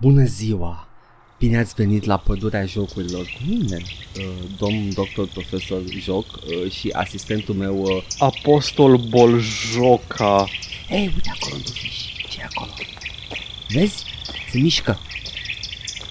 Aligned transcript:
Bună 0.00 0.24
ziua! 0.24 0.88
Bine 1.38 1.58
ați 1.58 1.74
venit 1.74 2.04
la 2.04 2.16
pădurea 2.16 2.64
jocurilor 2.64 3.24
cu 3.24 3.42
mine, 3.48 3.76
uh, 4.16 4.24
domn 4.58 4.92
doctor 4.94 5.28
profesor 5.28 5.82
Joc 5.86 6.26
uh, 6.26 6.70
și 6.70 6.88
asistentul 6.88 7.54
meu... 7.54 7.82
Uh... 7.82 8.02
Apostol 8.18 8.96
Boljoca. 8.96 10.48
Hei, 10.88 11.12
uite 11.14 11.30
acolo 11.34 11.54
un 11.54 11.72
fiș, 11.72 11.96
ce 12.28 12.42
acolo? 12.42 12.70
Vezi? 13.68 14.04
Se 14.50 14.58
mișcă. 14.58 15.00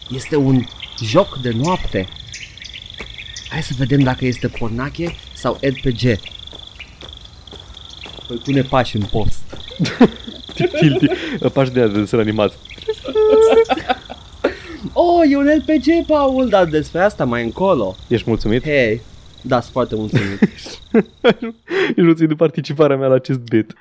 Este 0.09 0.35
un 0.35 0.63
joc 1.03 1.37
de 1.41 1.49
noapte. 1.49 2.07
Hai 3.49 3.63
să 3.63 3.73
vedem 3.77 3.99
dacă 3.99 4.25
este 4.25 4.47
pornache 4.47 5.15
sau 5.33 5.59
RPG. 5.61 6.19
Păi 8.27 8.37
pune 8.43 8.61
pași 8.61 8.95
în 8.95 9.03
post. 9.03 9.43
Tilti, 10.79 11.07
pași 11.53 11.71
de 11.71 11.87
desen 11.87 12.19
animat. 12.19 12.53
Oh, 14.99 15.21
e 15.31 15.37
un 15.37 15.45
RPG, 15.57 16.05
Paul, 16.07 16.47
dar 16.49 16.65
despre 16.65 16.99
asta 17.01 17.25
mai 17.25 17.43
încolo. 17.43 17.95
Ești 18.07 18.29
mulțumit? 18.29 18.63
Hei, 18.63 19.01
da, 19.41 19.59
sunt 19.59 19.71
foarte 19.71 19.95
mulțumit. 19.95 20.39
Ești 21.95 22.01
mulțumit 22.01 22.29
de 22.29 22.35
participarea 22.35 22.97
mea 22.97 23.07
la 23.07 23.13
acest 23.15 23.39
bit. 23.39 23.73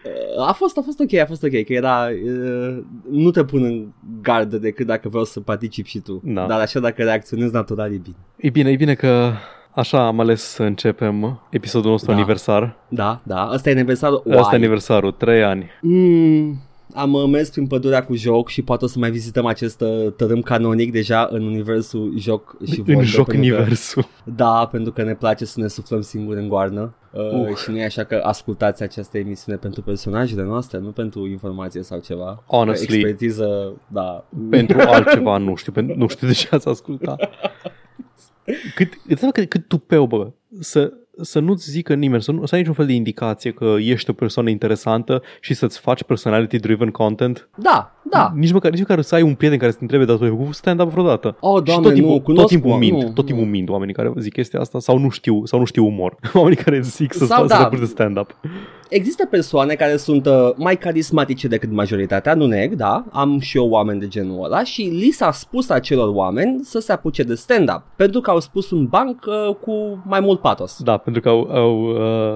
a 0.47 0.53
fost, 0.53 0.79
a 0.79 0.81
fost 0.85 1.01
ok, 1.01 1.15
a 1.15 1.27
fost 1.27 1.43
ok, 1.43 1.51
că 1.51 1.73
era, 1.73 2.07
uh, 2.27 2.79
nu 3.11 3.31
te 3.31 3.45
pun 3.45 3.65
în 3.65 3.87
gardă 4.23 4.57
decât 4.57 4.87
dacă 4.87 5.09
vreau 5.09 5.25
să 5.25 5.41
participi 5.41 5.89
și 5.89 5.99
tu. 5.99 6.21
Da. 6.25 6.47
Dar 6.47 6.61
așa 6.61 6.81
dacă 6.81 7.03
reacționezi 7.03 7.53
natural 7.53 7.93
e 7.93 7.97
bine. 8.03 8.17
E 8.37 8.51
bine, 8.51 8.71
e 8.71 8.77
bine 8.77 8.95
că 8.95 9.33
așa 9.75 10.07
am 10.07 10.21
ales 10.21 10.43
să 10.43 10.63
începem 10.63 11.41
episodul 11.51 11.91
nostru 11.91 12.11
Da. 12.11 12.17
aniversar. 12.17 12.77
Da, 12.89 13.21
da, 13.23 13.51
ăsta 13.53 13.69
e 13.69 13.73
aniversarul. 13.73 14.23
Asta 14.29 14.41
Uai. 14.41 14.49
e 14.53 14.57
aniversarul, 14.57 15.13
3 15.13 15.43
ani. 15.43 15.71
Mm, 15.83 16.61
am 16.97 17.13
uh, 17.13 17.25
mers 17.31 17.51
prin 17.51 17.67
pădurea 17.67 18.05
cu 18.05 18.15
joc 18.15 18.49
și 18.49 18.63
poate 18.63 18.85
o 18.85 18.89
să 18.89 18.99
mai 18.99 19.11
vizităm 19.11 19.47
acest 19.47 19.81
uh, 19.81 20.13
tărâm 20.17 20.41
canonic 20.41 20.93
deja 20.93 21.29
în 21.31 21.43
universul 21.47 22.13
joc 22.19 22.57
și 22.65 22.79
În 22.79 22.85
vorbe, 22.85 23.03
joc 23.03 23.27
pentru 23.27 23.51
că- 23.51 23.57
universul. 23.57 24.07
Da, 24.25 24.69
pentru 24.73 24.93
că 24.93 25.03
ne 25.03 25.15
place 25.15 25.45
să 25.45 25.61
ne 25.61 25.69
suflăm 25.69 26.01
singuri 26.01 26.41
în 26.41 26.49
goarnă 26.49 26.95
uh, 27.13 27.49
Uh. 27.49 27.57
și 27.57 27.71
nu 27.71 27.77
e 27.79 27.85
așa 27.85 28.05
că 28.05 28.21
ascultați 28.25 28.83
această 28.83 29.19
emisiune 29.19 29.59
pentru 29.59 29.83
personajele 29.83 30.43
noastre, 30.43 30.79
nu 30.79 30.91
pentru 30.91 31.27
informație 31.27 31.83
sau 31.83 31.99
ceva. 31.99 32.43
Honestly. 32.47 32.95
Expertiză, 32.97 33.73
da. 33.89 34.25
Pentru 34.51 34.79
altceva 34.81 35.37
nu 35.37 35.55
știu, 35.55 35.73
pentru, 35.73 35.97
nu 35.97 36.07
știu 36.07 36.27
de 36.27 36.33
ce 36.33 36.49
ați 36.51 36.69
asculta. 36.69 37.17
Cât, 38.75 38.93
îți 39.09 39.21
dai 39.21 39.31
cât, 39.33 39.49
cât 39.49 39.69
tupeu, 39.69 40.07
bă, 40.07 40.31
să, 40.61 40.93
să 41.21 41.39
nu-ți 41.39 41.71
zică 41.71 41.95
nimeni, 41.95 42.23
să 42.23 42.33
nu 42.33 42.47
să 42.47 42.55
ai 42.55 42.61
niciun 42.61 42.75
fel 42.77 42.87
de 42.87 42.93
indicație 42.93 43.51
că 43.51 43.75
ești 43.79 44.11
o 44.11 44.13
persoană 44.13 44.51
interesantă 44.51 45.23
și 45.41 45.55
să-ți 45.55 45.79
faci 45.81 46.03
personality-driven 46.03 46.91
content. 46.91 47.49
Da, 47.57 47.95
da. 48.11 48.33
Nici 48.35 48.53
măcar, 48.53 48.71
nici 48.71 48.81
măcar 48.81 49.01
să 49.01 49.15
ai 49.15 49.23
un 49.23 49.35
prieten 49.35 49.59
care 49.59 49.71
să 49.71 49.77
te 49.77 49.83
întrebe, 49.83 50.05
dar 50.05 50.17
tu 50.17 50.25
ai 50.25 50.31
făcut 50.31 50.55
stand-up 50.55 50.91
vreodată? 50.91 51.37
Oh, 51.41 51.57
și 51.57 51.63
doamne, 51.65 51.85
tot 51.87 51.95
timpul, 51.95 52.11
nu, 52.13 52.17
tot 52.17 52.25
cunosc 52.25 52.49
timpul 52.49 52.71
o- 52.71 52.77
mint, 52.77 53.03
nu, 53.03 53.11
tot 53.13 53.27
timpul 53.27 53.45
nu. 53.45 53.51
mint 53.51 53.69
oamenii 53.69 53.95
care 53.95 54.13
zic 54.17 54.33
chestia 54.33 54.61
asta 54.61 54.79
sau 54.79 54.99
nu 54.99 55.09
știu, 55.09 55.45
sau 55.45 55.59
nu 55.59 55.65
știu 55.65 55.87
umor. 55.87 56.17
Oamenii 56.35 56.63
care 56.63 56.81
zic 56.81 57.13
să, 57.13 57.19
Sau 57.25 57.37
sau, 57.37 57.47
să 57.47 57.55
da. 57.55 57.61
facă 57.61 57.77
de 57.77 57.85
stand-up. 57.85 58.37
Există 58.89 59.27
persoane 59.27 59.75
care 59.75 59.97
sunt 59.97 60.27
uh, 60.27 60.51
mai 60.57 60.77
carismatice 60.77 61.49
decât 61.49 61.71
majoritatea, 61.71 62.35
nu 62.35 62.47
neg, 62.47 62.75
da, 62.75 63.05
am 63.13 63.39
și 63.39 63.57
eu 63.57 63.69
oameni 63.69 64.01
de 64.01 64.09
genul 64.09 64.45
ăla 64.45 64.65
și 64.65 64.83
li 64.83 65.11
s-a 65.11 65.33
spus 65.33 65.69
acelor 65.69 66.15
oameni 66.15 66.65
să 66.65 66.79
se 66.79 66.93
apuce 66.93 67.23
de 67.23 67.35
stand-up, 67.35 67.83
pentru 67.97 68.21
că 68.21 68.31
au 68.31 68.41
spus 68.41 68.71
un 68.71 68.87
banc 68.87 69.25
uh, 69.27 69.55
cu 69.55 70.03
mai 70.07 70.21
mult 70.21 70.41
patos. 70.41 70.83
Da, 70.83 70.97
pentru 70.97 71.23
că 71.23 71.29
au, 71.29 71.51
au, 71.51 71.81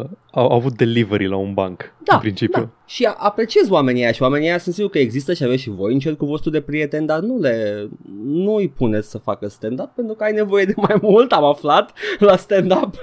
uh, 0.00 0.06
au, 0.32 0.44
au 0.50 0.56
avut 0.56 0.76
delivery 0.76 1.26
la 1.28 1.36
un 1.36 1.54
banc, 1.54 1.92
Da, 2.04 2.14
în 2.14 2.20
principiu. 2.20 2.60
da. 2.62 2.68
Și 2.86 3.04
a- 3.04 3.14
apreciez 3.18 3.70
oamenii 3.70 4.02
aia 4.02 4.12
și 4.12 4.22
oamenii 4.22 4.48
aia 4.48 4.58
sunt 4.58 4.74
sigur 4.74 4.90
că 4.90 4.98
există 4.98 5.32
și 5.34 5.44
aveți 5.44 5.62
și 5.62 5.70
voi 5.70 5.92
în 5.92 5.98
cercul 5.98 6.26
vostru 6.26 6.50
de 6.50 6.60
prieteni, 6.60 7.06
dar 7.06 7.18
nu 7.20 7.38
le, 7.38 7.88
nu 8.24 8.54
îi 8.54 8.68
puneți 8.68 9.10
să 9.10 9.18
facă 9.18 9.48
stand-up 9.48 9.90
pentru 9.94 10.14
că 10.14 10.24
ai 10.24 10.32
nevoie 10.32 10.64
de 10.64 10.72
mai 10.76 10.98
mult, 11.02 11.32
am 11.32 11.44
aflat, 11.44 11.92
la 12.18 12.36
stand-up. 12.36 12.94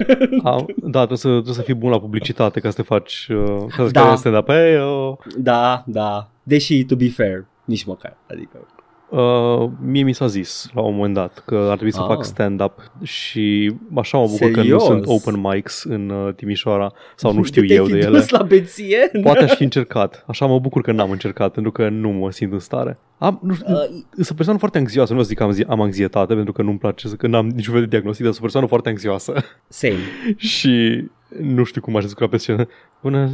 A, 0.44 0.66
da, 0.76 0.98
trebuie 0.98 1.18
să, 1.18 1.28
trebuie 1.30 1.54
să 1.54 1.62
fii 1.62 1.74
bun 1.74 1.90
la 1.92 2.00
publicitate 2.00 2.60
ca 2.60 2.70
să 2.70 2.76
te 2.76 2.82
faci, 2.82 3.28
uh, 3.32 3.58
ca 3.78 3.86
să 3.86 3.92
Da. 3.92 4.04
da. 4.04 4.16
stand-up. 4.16 4.50
Hey, 4.50 4.76
uh, 4.76 5.14
da, 5.38 5.84
da. 5.86 6.30
Deși, 6.44 6.84
to 6.86 6.96
be 6.96 7.10
fair, 7.10 7.46
nici 7.66 7.84
măcar. 7.84 8.18
Adică, 8.30 8.68
uh, 9.10 9.70
mie 9.82 10.04
mi 10.04 10.14
s-a 10.14 10.28
zis 10.28 10.70
la 10.74 10.82
un 10.82 10.96
moment 10.96 11.14
dat 11.14 11.44
că 11.46 11.56
ar 11.56 11.74
trebui 11.74 11.94
să 11.94 12.00
Ah. 12.02 12.08
fac 12.08 12.24
stand-up 12.24 12.92
și 13.04 13.74
așa 13.96 14.18
mă 14.18 14.26
bucur 14.26 14.40
că 14.52 14.58
nu 14.58 14.62
Serios? 14.64 14.84
sunt 14.84 15.04
open 15.06 15.40
mics 15.42 15.84
în 15.84 16.10
uh, 16.10 16.34
Timișoara 16.34 16.94
sau 17.16 17.34
nu 17.34 17.44
știu 17.44 17.62
te-ai 17.66 17.78
eu 17.78 17.86
fi 17.86 17.92
de 17.92 17.98
ele. 17.98 18.10
dus 18.18 18.30
la 18.30 18.44
beție? 18.44 18.98
Poate 19.24 19.44
aș 19.44 19.56
fi 19.56 19.64
încercat. 19.64 20.24
Așa 20.28 20.46
mă 20.46 20.60
bucur 20.60 20.82
că 20.82 20.92
n-am 20.92 21.12
încercat 21.12 21.52
pentru 21.52 21.72
că 21.72 21.90
nu 21.90 22.10
mă 22.10 22.32
simt 22.32 22.52
în 22.52 22.60
stare. 22.60 22.98
Am, 23.18 23.40
nu 23.44 23.54
știu, 23.54 23.66
Uh, 23.74 23.80
sunt 24.12 24.30
o 24.30 24.34
persoană 24.34 24.60
foarte 24.60 24.78
anxioasă, 24.78 25.14
nu 25.14 25.20
o 25.20 25.22
să 25.22 25.28
zic 25.28 25.38
că 25.38 25.44
am, 25.44 25.52
zi- 25.52 25.66
am 25.68 25.82
anxietate 25.82 26.34
pentru 26.34 26.54
că 26.54 26.62
nu-mi 26.62 26.78
place 26.78 27.08
să 27.08 27.16
că 27.16 27.28
n-am 27.28 27.48
niciun 27.48 27.74
fel 27.74 27.82
de 27.82 27.88
diagnostic, 27.90 28.24
dar 28.26 28.34
sunt 28.34 28.44
o 28.44 28.48
persoană 28.48 28.68
foarte 28.68 28.90
anxioasă 28.90 29.34
same. 29.68 29.98
și 30.38 31.04
nu 31.42 31.64
știu 31.64 31.82
cum 31.82 31.96
aș 31.96 32.04
descurca 32.04 32.30
pe 32.30 32.38
scenă. 32.38 32.68
Bună 33.02 33.30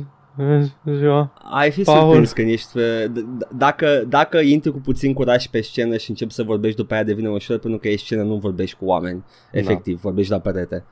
ziua! 0.97 1.33
Ai 1.51 1.71
fi 1.71 1.83
Paul. 1.83 1.99
surprins 1.99 2.31
când 2.31 2.49
ești 2.49 2.71
pe, 2.73 3.11
d- 3.11 3.17
d- 3.17 3.57
dacă, 3.57 4.03
dacă 4.07 4.39
intri 4.39 4.71
cu 4.71 4.79
puțin 4.79 5.13
curaj 5.13 5.45
pe 5.47 5.61
scenă 5.61 5.97
și 5.97 6.09
începi 6.09 6.33
să 6.33 6.43
vorbești 6.43 6.77
după 6.77 6.93
aia 6.93 7.03
devine 7.03 7.29
ușor 7.29 7.57
pentru 7.57 7.79
că 7.79 7.87
ești 7.87 8.05
scenă, 8.05 8.23
nu 8.23 8.35
vorbești 8.35 8.77
cu 8.77 8.85
oameni. 8.85 9.23
Efectiv, 9.51 10.01
vorbești 10.01 10.31
la 10.31 10.39
perete. 10.39 10.83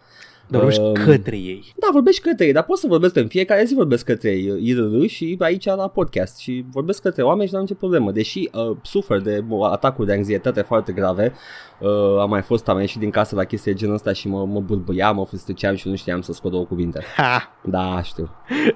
Dar 0.48 0.60
vorbești 0.60 0.82
Um, 0.82 0.94
către 0.94 1.36
ei. 1.36 1.74
Da, 1.80 1.88
vorbești 1.92 2.22
către 2.22 2.46
ei, 2.46 2.52
dar 2.54 2.64
poți 2.64 2.82
să 2.82 2.88
vorbesc 2.88 3.16
în 3.16 3.28
fiecare 3.28 3.64
zi 3.64 3.74
vorbesc 3.74 4.06
către 4.06 4.30
ei, 4.30 4.58
IRR 4.60 5.06
și 5.06 5.36
aici 5.40 5.66
la 5.66 5.88
podcast 5.88 6.38
și 6.38 6.66
vorbesc 6.72 7.02
către 7.02 7.24
oameni 7.24 7.48
și 7.48 7.54
nu 7.54 7.60
am 7.60 7.66
nicio 7.66 7.78
problemă. 7.80 8.12
Deși 8.12 8.50
uh, 8.54 8.78
sufer 8.82 9.20
de 9.20 9.44
uh, 9.50 9.70
atacuri 9.72 10.08
de 10.08 10.14
anxietate 10.14 10.62
foarte 10.62 10.92
grave, 10.92 11.34
uh, 11.80 12.20
am 12.20 12.30
mai 12.30 12.42
fost, 12.42 12.68
am 12.68 12.80
ieșit 12.80 13.00
din 13.00 13.10
casă 13.10 13.36
la 13.36 13.44
chestii 13.44 13.72
de 13.72 13.78
genul 13.78 13.94
ăsta 13.94 14.14
și 14.14 14.28
mă, 14.28 14.46
mă 14.46 14.60
bulbăiam, 14.60 15.16
mă 15.16 15.26
frustreceam 15.26 15.76
și 15.76 15.88
nu 15.88 15.96
știam 15.96 16.22
să 16.22 16.34
scot 16.34 16.52
două 16.52 16.66
cuvinte. 16.66 17.04
Ha! 17.16 17.60
Da, 17.64 18.02
știu. 18.02 18.30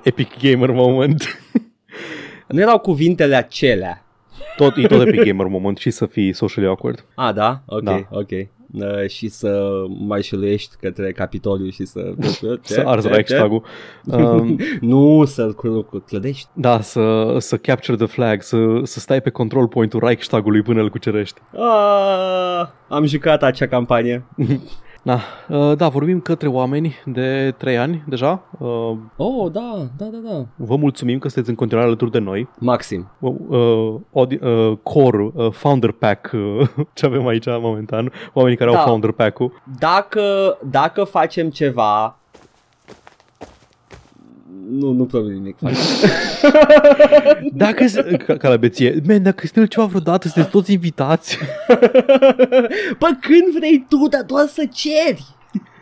Epic 0.03 0.29
gamer 0.41 0.71
moment. 0.71 1.39
Nu 2.47 2.59
erau 2.61 2.79
cuvintele 2.79 3.35
acelea. 3.35 4.04
Tot, 4.57 4.77
e 4.77 4.87
tot 4.87 5.01
epic 5.07 5.23
gamer 5.23 5.45
moment 5.47 5.77
și 5.77 5.89
să 5.91 6.05
fii 6.05 6.33
socially 6.33 6.67
awkward. 6.67 7.05
Ah, 7.15 7.33
da? 7.33 7.61
Ok, 7.65 7.81
Da. 7.83 7.99
ok. 8.09 8.29
Uh, 8.73 9.07
și 9.09 9.27
să 9.27 9.69
marșăluiești 10.07 10.75
către 10.81 11.11
Capitoliu 11.11 11.69
și 11.69 11.85
să... 11.85 12.13
Să 12.61 12.83
arzi 12.85 13.07
Reichstag-ul. 13.07 13.63
Um, 14.05 14.57
Nu, 14.81 15.25
să-l 15.25 15.53
cu- 15.53 15.81
cu- 15.81 15.97
clădești. 16.07 16.47
da, 16.53 16.81
să, 16.81 17.35
să 17.39 17.57
capture 17.57 17.97
the 17.97 18.05
flag, 18.05 18.41
să, 18.41 18.57
să 18.83 18.99
stai 18.99 19.21
pe 19.21 19.29
control 19.29 19.67
point-ul 19.67 19.99
Reichstag-ului 20.05 20.61
până 20.61 20.81
îl 20.81 20.89
cucerești. 20.89 21.39
Ah, 21.53 22.67
am 22.89 23.05
jucat 23.05 23.43
acea 23.43 23.67
campanie. 23.67 24.25
Da, 25.05 25.19
uh, 25.49 25.77
da, 25.77 25.87
vorbim 25.87 26.19
către 26.19 26.47
oameni 26.47 26.95
de 27.05 27.53
3 27.57 27.77
ani 27.77 28.03
deja. 28.07 28.41
Uh, 28.57 28.91
Oh, 29.15 29.51
da, 29.51 29.87
da, 29.97 30.05
da, 30.05 30.17
da. 30.29 30.45
vă 30.55 30.75
mulțumim 30.75 31.19
că 31.19 31.27
sunteți 31.27 31.49
în 31.49 31.55
continuare 31.55 31.87
alături 31.87 32.11
de 32.11 32.19
noi. 32.19 32.47
Maxim. 32.59 33.07
Uh, 33.19 33.95
audi- 34.11 34.39
uh, 34.41 34.77
core, 34.83 35.31
uh, 35.33 35.51
founder 35.51 35.91
pack, 35.91 36.31
uh, 36.33 36.67
ce 36.93 37.05
avem 37.05 37.27
aici 37.27 37.45
momentan, 37.47 38.11
oamenii 38.33 38.57
care 38.57 38.71
Da. 38.71 38.77
au 38.81 38.87
founder 38.87 39.11
pack-ul. 39.11 39.61
Dacă, 39.79 40.57
dacă 40.69 41.03
facem 41.03 41.49
ceva... 41.49 42.19
Nu, 44.69 44.91
nu 44.91 45.05
promit 45.05 45.31
nimic. 45.33 45.55
fac. 45.57 45.71
Dacă, 47.53 47.87
se- 47.87 48.17
ca, 48.25 48.37
ca 48.37 48.49
la 48.49 48.57
beție, 48.57 49.01
man, 49.07 49.23
dacă 49.23 49.45
sunteți 49.47 49.73
ceva 49.73 49.85
vreodată, 49.85 50.27
sunteți 50.27 50.51
toți 50.53 50.73
invitați. 50.73 51.37
Bă, 52.99 53.07
când 53.21 53.57
vrei 53.57 53.85
tu, 53.89 54.07
dar 54.09 54.23
doar 54.23 54.47
să 54.47 54.67
ceri. 54.73 55.25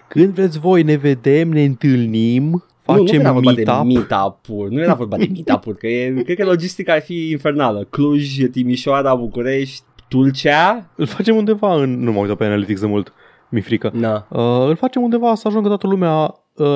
Când 0.07 0.33
vreți 0.33 0.59
voi, 0.59 0.83
ne 0.83 0.95
vedem, 0.95 1.49
ne 1.49 1.63
întâlnim, 1.63 2.43
nu, 2.43 2.49
nu 2.49 2.63
facem 2.81 3.19
era 3.19 3.31
vorba 3.31 3.53
de 3.53 3.63
meet-up. 3.65 3.85
meet-up-uri. 3.85 4.73
Nu 4.73 4.81
era 4.81 4.93
vorba 4.93 5.17
de 5.17 5.29
meet-up-uri, 5.31 5.77
că 5.77 5.87
e, 5.87 6.21
cred 6.23 6.37
că 6.37 6.45
logistica 6.45 6.93
ar 6.93 7.01
fi 7.01 7.29
infernală. 7.29 7.87
Cluj, 7.89 8.49
Timișoara, 8.51 9.15
București, 9.15 9.83
Tulcea. 10.07 10.89
Îl 10.95 11.05
facem 11.05 11.35
undeva 11.35 11.81
în... 11.81 11.99
Nu 12.03 12.11
m-am 12.11 12.21
uitat 12.21 12.37
pe 12.37 12.45
Analytics 12.45 12.79
de 12.79 12.87
mult, 12.87 13.13
mi 13.49 13.61
frică. 13.61 13.91
Na. 13.93 14.27
Uh, 14.29 14.67
îl 14.67 14.75
facem 14.75 15.01
undeva 15.01 15.35
să 15.35 15.47
ajungă 15.47 15.67
toată 15.67 15.87
lumea 15.87 16.11
uh, 16.19 16.29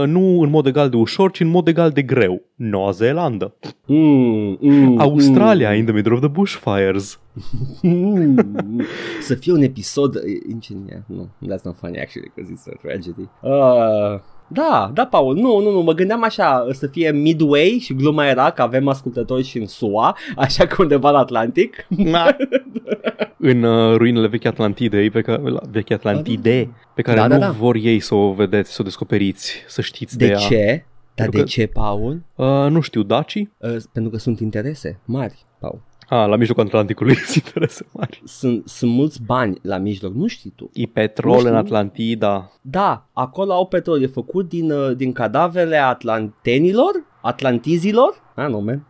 nu 0.06 0.42
în 0.42 0.50
mod 0.50 0.66
egal 0.66 0.90
de 0.90 0.96
ușor, 0.96 1.32
ci 1.32 1.40
în 1.40 1.48
mod 1.48 1.68
egal 1.68 1.92
de 1.92 2.02
greu. 2.02 2.42
Noua 2.56 2.92
Zeelandă. 2.92 3.54
Mm, 3.86 4.58
mm, 4.62 5.00
Australia, 5.00 5.74
in 5.74 5.86
the 5.86 5.94
middle 5.94 6.14
of 6.14 6.20
the 6.20 6.30
bushfires. 6.30 7.20
Mm. 7.82 8.36
să 9.22 9.36
fie 9.36 9.54
un 9.54 9.62
episod 9.62 10.16
ingenier. 10.50 11.04
Nu, 11.06 11.30
that's 11.42 11.64
not 11.64 11.76
funny 11.76 12.00
actually 12.00 12.32
because 12.36 12.54
it's 12.54 12.74
a 12.74 12.78
tragedy. 12.82 13.30
Uh, 13.42 14.20
da, 14.48 14.92
da, 14.94 15.06
Paul, 15.06 15.36
nu, 15.36 15.60
nu, 15.60 15.72
nu, 15.72 15.82
mă 15.82 15.94
gândeam 15.94 16.24
așa 16.24 16.68
să 16.72 16.88
fie 16.88 17.12
midway 17.12 17.78
și 17.82 17.94
gluma 17.94 18.28
era 18.28 18.50
că 18.50 18.62
avem 18.62 18.88
ascultători 18.88 19.44
și 19.44 19.58
în 19.58 19.66
SUA, 19.68 20.18
așa 20.36 20.68
că 20.68 20.76
undeva 20.82 21.12
la 21.12 21.20
Atlantic. 21.20 21.88
în 23.40 23.64
uh, 23.64 23.96
ruinele 23.96 24.28
vechi 24.28 24.46
Atlantidei, 24.46 25.10
pe 25.10 25.22
care, 25.22 25.50
la, 25.50 25.60
vechi 25.72 25.92
Atlantide, 25.92 26.70
pe 26.94 27.02
care 27.02 27.18
Da, 27.18 27.24
nu 27.28 27.34
da, 27.34 27.38
da. 27.40 27.52
vor 27.52 27.76
ei 27.76 28.00
să 28.00 28.16
o 28.16 28.32
vedeți, 28.34 28.72
să 28.74 28.78
o 28.82 28.84
descoperiți, 28.84 29.64
să 29.68 29.82
știți 29.82 30.18
de, 30.18 30.26
De 30.26 30.32
ea. 30.32 30.38
ce? 30.38 30.86
Dar 31.16 31.30
Pentru 31.30 31.32
de 31.38 31.44
că- 31.44 31.50
ce, 31.62 31.68
Paul? 31.68 32.22
Uh, 32.36 32.68
nu 32.70 32.80
știu, 32.82 33.04
Daci? 33.04 33.36
Uh, 33.36 33.76
pentru 33.92 34.12
că 34.12 34.18
sunt 34.18 34.40
interese 34.40 35.00
mari, 35.06 35.46
Paul. 35.60 35.82
Ah, 36.10 36.28
la 36.28 36.36
mijlocul 36.36 36.64
Atlanticului 36.64 37.16
sunt 37.26 37.46
interese 37.46 37.86
mari. 37.92 38.22
Sunt, 38.26 38.68
sunt 38.68 38.92
mulți 38.92 39.22
bani 39.24 39.58
la 39.62 39.78
mijloc, 39.78 40.14
nu 40.14 40.28
știi 40.28 40.54
tu. 40.56 40.70
E 40.74 40.86
petrol 40.86 41.32
Nu 41.34 41.38
știu. 41.40 41.50
în 41.52 41.56
Atlantida. 41.58 42.52
Da, 42.62 43.06
acolo 43.14 43.54
au 43.54 43.68
petrol, 43.68 44.02
e 44.02 44.08
făcut 44.08 44.50
din, 44.50 44.72
uh, 44.72 44.96
din 44.96 45.12
cadavrele 45.12 45.78
atlantenilor, 45.78 46.92
atlantizilor. 47.22 48.14
Ah, 48.36 48.48
nu, 48.50 48.60
man. 48.60 48.86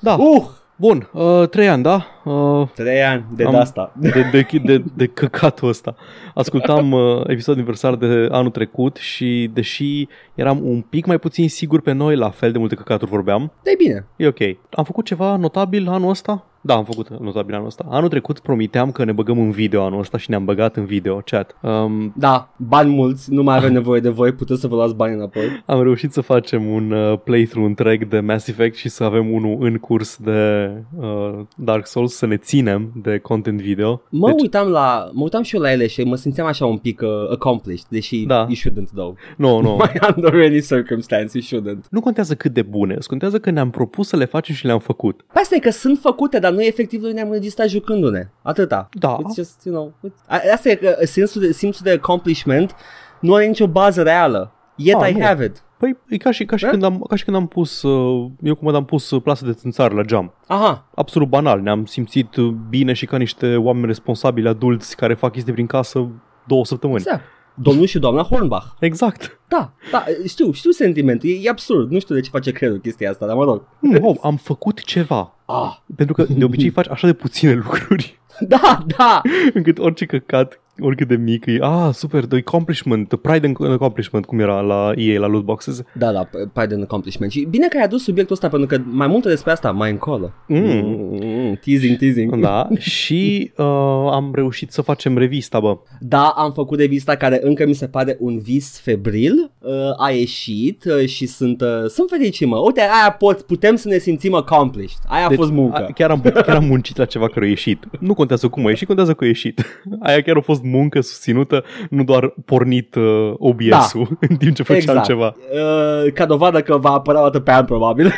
Da, 0.00 0.14
Uh, 0.14 0.44
bun, 0.76 1.08
uh, 1.12 1.48
trei 1.48 1.68
ani, 1.68 1.82
da? 1.82 2.06
Uh, 2.28 2.68
trei 2.74 3.02
ani 3.02 3.24
de 3.36 3.44
Am- 3.44 3.54
asta. 3.54 3.92
de, 3.96 4.24
de, 4.32 4.46
de, 4.64 4.82
de 4.94 5.06
căcatul 5.06 5.68
ăsta. 5.68 5.94
Ascultam 6.34 6.92
uh, 6.92 7.20
episodul 7.26 7.54
aniversar 7.60 7.94
de 7.94 8.28
anul 8.30 8.50
trecut 8.50 8.96
și 8.96 9.50
deși 9.52 10.06
eram 10.34 10.60
un 10.64 10.80
pic 10.80 11.06
mai 11.06 11.18
puțin 11.18 11.48
sigur 11.48 11.80
pe 11.80 11.92
noi, 11.92 12.16
la 12.16 12.30
fel 12.30 12.52
de 12.52 12.58
multe 12.58 12.74
căcaturi 12.74 13.10
vorbeam, 13.10 13.52
de 13.62 13.74
bine. 13.78 14.06
e 14.16 14.26
ok. 14.26 14.40
Am 14.70 14.84
făcut 14.84 15.04
ceva 15.04 15.36
notabil 15.36 15.88
anul 15.88 16.10
ăsta? 16.10 16.42
Da, 16.60 16.74
am 16.74 16.84
făcut 16.84 17.08
notabil 17.20 17.54
anul 17.54 17.66
ăsta. 17.66 17.86
Anul 17.90 18.08
trecut 18.08 18.38
promiteam 18.38 18.90
că 18.90 19.04
ne 19.04 19.12
băgăm 19.12 19.38
în 19.38 19.50
video 19.50 19.82
anul 19.84 19.98
ăsta 19.98 20.18
și 20.18 20.30
ne-am 20.30 20.44
băgat 20.44 20.76
în 20.76 20.84
video 20.84 21.16
chat. 21.24 21.56
Um, 21.62 22.12
Da, 22.16 22.48
bani 22.56 22.90
mulți, 22.94 23.32
nu 23.32 23.42
mai 23.42 23.56
avem 23.56 23.72
nevoie 23.72 24.00
de 24.00 24.08
voi, 24.08 24.32
puteți 24.32 24.60
să 24.60 24.66
vă 24.68 24.74
luați 24.74 24.94
bani 24.94 25.14
înapoi. 25.14 25.62
am 25.66 25.82
reușit 25.82 26.12
să 26.12 26.20
facem 26.20 26.66
un 26.66 26.90
uh, 26.90 27.18
playthrough 27.24 27.68
întreg 27.68 28.08
de 28.08 28.20
Mass 28.20 28.48
Effect 28.48 28.76
și 28.76 28.88
să 28.88 29.04
avem 29.04 29.32
unul 29.32 29.56
în 29.60 29.76
curs 29.78 30.16
de 30.16 30.70
uh, 30.98 31.38
Dark 31.56 31.86
Souls, 31.86 32.17
să 32.18 32.26
ne 32.26 32.36
ținem 32.36 32.92
de 33.02 33.18
content 33.18 33.60
video. 33.60 34.02
Mă 34.10 34.30
Deci- 34.30 34.40
uitam 34.40 34.68
la, 34.68 35.10
mă 35.12 35.22
uitam 35.22 35.42
și 35.42 35.54
eu 35.54 35.60
la 35.62 35.72
ele 35.72 35.86
și 35.86 36.02
mă 36.02 36.16
simțeam 36.16 36.46
așa 36.46 36.66
un 36.66 36.78
pic 36.78 37.00
uh, 37.00 37.08
accomplished, 37.30 37.86
deși 37.88 38.24
Da. 38.24 38.34
you 38.34 38.54
shouldn't 38.54 38.90
though. 38.94 39.16
Nu, 39.36 39.60
nu. 39.60 39.74
My 39.76 39.90
under 40.16 40.34
any 40.34 40.60
circumstance, 40.60 41.38
you 41.38 41.62
shouldn't. 41.62 41.80
Nu 41.90 42.00
contează 42.00 42.34
cât 42.34 42.52
de 42.52 42.62
bune, 42.62 42.94
îți 42.94 43.08
contează 43.08 43.38
că 43.38 43.50
ne-am 43.50 43.70
propus 43.70 44.08
să 44.08 44.16
le 44.16 44.24
facem 44.24 44.54
și 44.54 44.66
le-am 44.66 44.78
făcut. 44.78 45.22
Păi 45.32 45.42
Asta 45.42 45.54
e 45.54 45.58
că 45.58 45.70
sunt 45.70 45.98
făcute, 45.98 46.38
dar 46.38 46.52
noi 46.52 46.66
efectiv 46.66 47.02
noi 47.02 47.12
ne-am 47.12 47.28
înregistrat 47.28 47.68
jucându-ne. 47.68 48.28
Atâta. 48.42 48.88
Da. 48.92 49.16
It's 49.16 49.34
just, 49.36 49.64
you 49.64 49.74
know, 49.74 49.92
it- 50.10 50.24
a- 50.26 50.40
asta 50.52 50.68
e 50.70 50.74
că 50.74 50.96
simțul 51.04 51.40
de, 51.40 51.52
simțul 51.52 51.80
de 51.84 51.90
accomplishment 51.90 52.74
nu 53.20 53.34
are 53.34 53.46
nicio 53.46 53.66
bază 53.66 54.02
reală. 54.02 54.52
Yet 54.78 55.00
Ah, 55.00 55.10
I 55.10 55.12
nu. 55.12 55.24
have 55.24 55.44
it. 55.44 55.62
Păi 55.78 55.96
e 56.08 56.16
ca 56.16 56.30
și, 56.30 56.44
ca 56.44 56.56
și, 56.56 56.64
Da? 56.64 56.70
când, 56.70 56.82
am, 56.82 56.98
ca 57.08 57.16
și 57.16 57.24
când 57.24 57.36
am 57.36 57.46
pus, 57.46 57.82
uh, 57.82 58.30
eu 58.42 58.54
cum 58.54 58.74
am 58.74 58.84
pus 58.84 59.10
uh, 59.10 59.22
plasă 59.22 59.44
de 59.44 59.52
țânțar 59.52 59.92
la 59.92 60.02
geam. 60.02 60.32
Aha, 60.46 60.88
Absolut 60.94 61.28
banal, 61.28 61.60
ne-am 61.60 61.84
simțit 61.84 62.36
uh, 62.36 62.54
bine 62.68 62.92
și 62.92 63.06
ca 63.06 63.16
niște 63.16 63.56
oameni 63.56 63.86
responsabili, 63.86 64.48
adulți, 64.48 64.96
care 64.96 65.14
fac 65.14 65.32
chestii 65.32 65.52
prin 65.52 65.66
casă 65.66 66.08
două 66.46 66.64
săptămâni. 66.64 66.98
exact. 67.00 67.22
Domnul 67.54 67.86
și 67.86 67.98
doamna 67.98 68.22
Hornbach. 68.22 68.64
Exact. 68.80 69.40
Da, 69.48 69.72
da, 69.92 70.04
știu, 70.26 70.52
știu 70.52 70.70
sentimentul, 70.70 71.28
e, 71.28 71.32
e 71.42 71.48
absurd, 71.48 71.90
nu 71.90 71.98
știu 71.98 72.14
de 72.14 72.20
ce 72.20 72.30
face 72.30 72.52
creierul 72.52 72.80
chestia 72.80 73.10
asta, 73.10 73.26
dar 73.26 73.36
mă 73.36 73.44
rog. 73.44 73.62
Hmm, 73.80 73.98
oh, 74.04 74.16
am 74.22 74.36
făcut 74.36 74.84
ceva. 74.84 75.34
Ah, 75.46 75.76
Pentru 75.96 76.14
că 76.14 76.24
de 76.28 76.44
obicei 76.44 76.70
faci 76.70 76.88
așa 76.88 77.06
de 77.06 77.12
puține 77.12 77.52
lucruri, 77.54 78.20
da, 78.54 78.78
da, 78.96 79.20
încât 79.54 79.78
orice 79.78 80.04
căcat, 80.06 80.60
oricât 80.80 81.08
de 81.08 81.16
mic, 81.16 81.46
e, 81.46 81.58
ah, 81.60 81.92
super, 81.92 82.24
the 82.24 82.38
accomplishment, 82.38 83.08
the 83.08 83.16
pride 83.16 83.46
and 83.46 83.72
accomplishment, 83.72 84.26
cum 84.26 84.40
era 84.40 84.60
la 84.60 84.92
EA, 84.96 85.20
la 85.20 85.26
loot 85.26 85.44
boxes. 85.44 85.82
da, 85.92 86.12
da, 86.12 86.28
pride 86.52 86.74
and 86.74 86.82
accomplishment. 86.82 87.32
Și 87.32 87.46
bine 87.50 87.66
că 87.66 87.76
ai 87.76 87.84
adus 87.84 88.02
subiectul 88.02 88.34
ăsta, 88.34 88.48
pentru 88.48 88.76
că 88.76 88.82
mai 88.90 89.06
multe 89.06 89.28
despre 89.28 89.50
asta 89.50 89.70
mai 89.70 89.90
încolo. 89.90 90.32
Mm. 90.46 90.58
Mm, 90.58 91.58
teasing, 91.64 91.96
teasing. 91.96 92.40
Da, 92.40 92.68
și 92.78 93.52
uh, 93.56 93.66
am 94.10 94.30
reușit 94.34 94.70
să 94.70 94.82
facem 94.82 95.18
revista, 95.18 95.60
bă. 95.60 95.78
Da, 96.00 96.26
am 96.36 96.52
făcut 96.52 96.78
revista 96.78 97.16
care 97.16 97.40
încă 97.42 97.66
mi 97.66 97.74
se 97.74 97.88
pare 97.88 98.16
un 98.20 98.38
vis 98.38 98.80
febril, 98.80 99.50
uh, 99.58 99.72
a 99.96 100.10
ieșit 100.10 100.84
uh, 100.84 101.08
și 101.08 101.26
sunt, 101.26 101.60
uh, 101.60 101.88
sunt 101.88 102.10
fericit, 102.10 102.46
mă. 102.46 102.56
Uite, 102.56 102.80
aia 102.80 103.12
pot, 103.18 103.40
putem 103.42 103.76
să 103.76 103.88
ne 103.88 103.98
simțim 103.98 104.34
accomplished. 104.34 104.98
Aia 105.06 105.26
a 105.26 105.30
fost 105.30 105.50
muncă. 105.50 105.78
Deci, 105.78 105.88
A, 105.88 105.92
chiar, 105.92 106.10
am, 106.10 106.20
chiar 106.20 106.56
am 106.56 106.64
muncit 106.64 106.96
la 106.96 107.04
ceva 107.04 107.28
care 107.28 107.44
a 107.46 107.48
ieșit. 107.48 107.84
Nu 108.00 108.14
contează 108.14 108.48
cum 108.48 108.66
a 108.66 108.68
ieșit, 108.68 108.86
contează 108.86 109.14
că 109.14 109.24
a 109.24 109.26
ieșit. 109.26 109.64
Aia 110.06 110.22
chiar 110.22 110.36
a 110.36 110.40
fost 110.40 110.62
muncă 110.70 111.00
susținută, 111.00 111.64
nu 111.90 112.04
doar 112.04 112.34
pornit 112.44 112.94
uh, 112.94 113.32
OBS-ul 113.36 114.08
în 114.28 114.36
timp 114.36 114.54
ce 114.54 114.62
făceam 114.62 114.80
exact. 114.80 115.06
ceva. 115.06 115.34
Uh, 115.52 116.12
ca 116.12 116.26
dovadă 116.26 116.60
că 116.60 116.76
va 116.76 116.90
apărea 116.90 117.20
o 117.20 117.24
dată 117.24 117.40
pe 117.40 117.50
an, 117.50 117.64
probabil. 117.64 118.12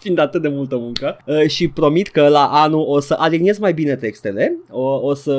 Fiind 0.00 0.18
atât 0.18 0.42
de 0.42 0.48
multă 0.48 0.76
muncă. 0.76 1.18
Uh, 1.26 1.46
și 1.46 1.68
promit 1.68 2.08
că 2.08 2.28
la 2.28 2.44
anul 2.44 2.84
o 2.86 3.00
să 3.00 3.16
aliniez 3.18 3.58
mai 3.58 3.72
bine 3.72 3.96
textele, 3.96 4.56
o, 4.70 4.82
o 4.82 5.14
să 5.14 5.32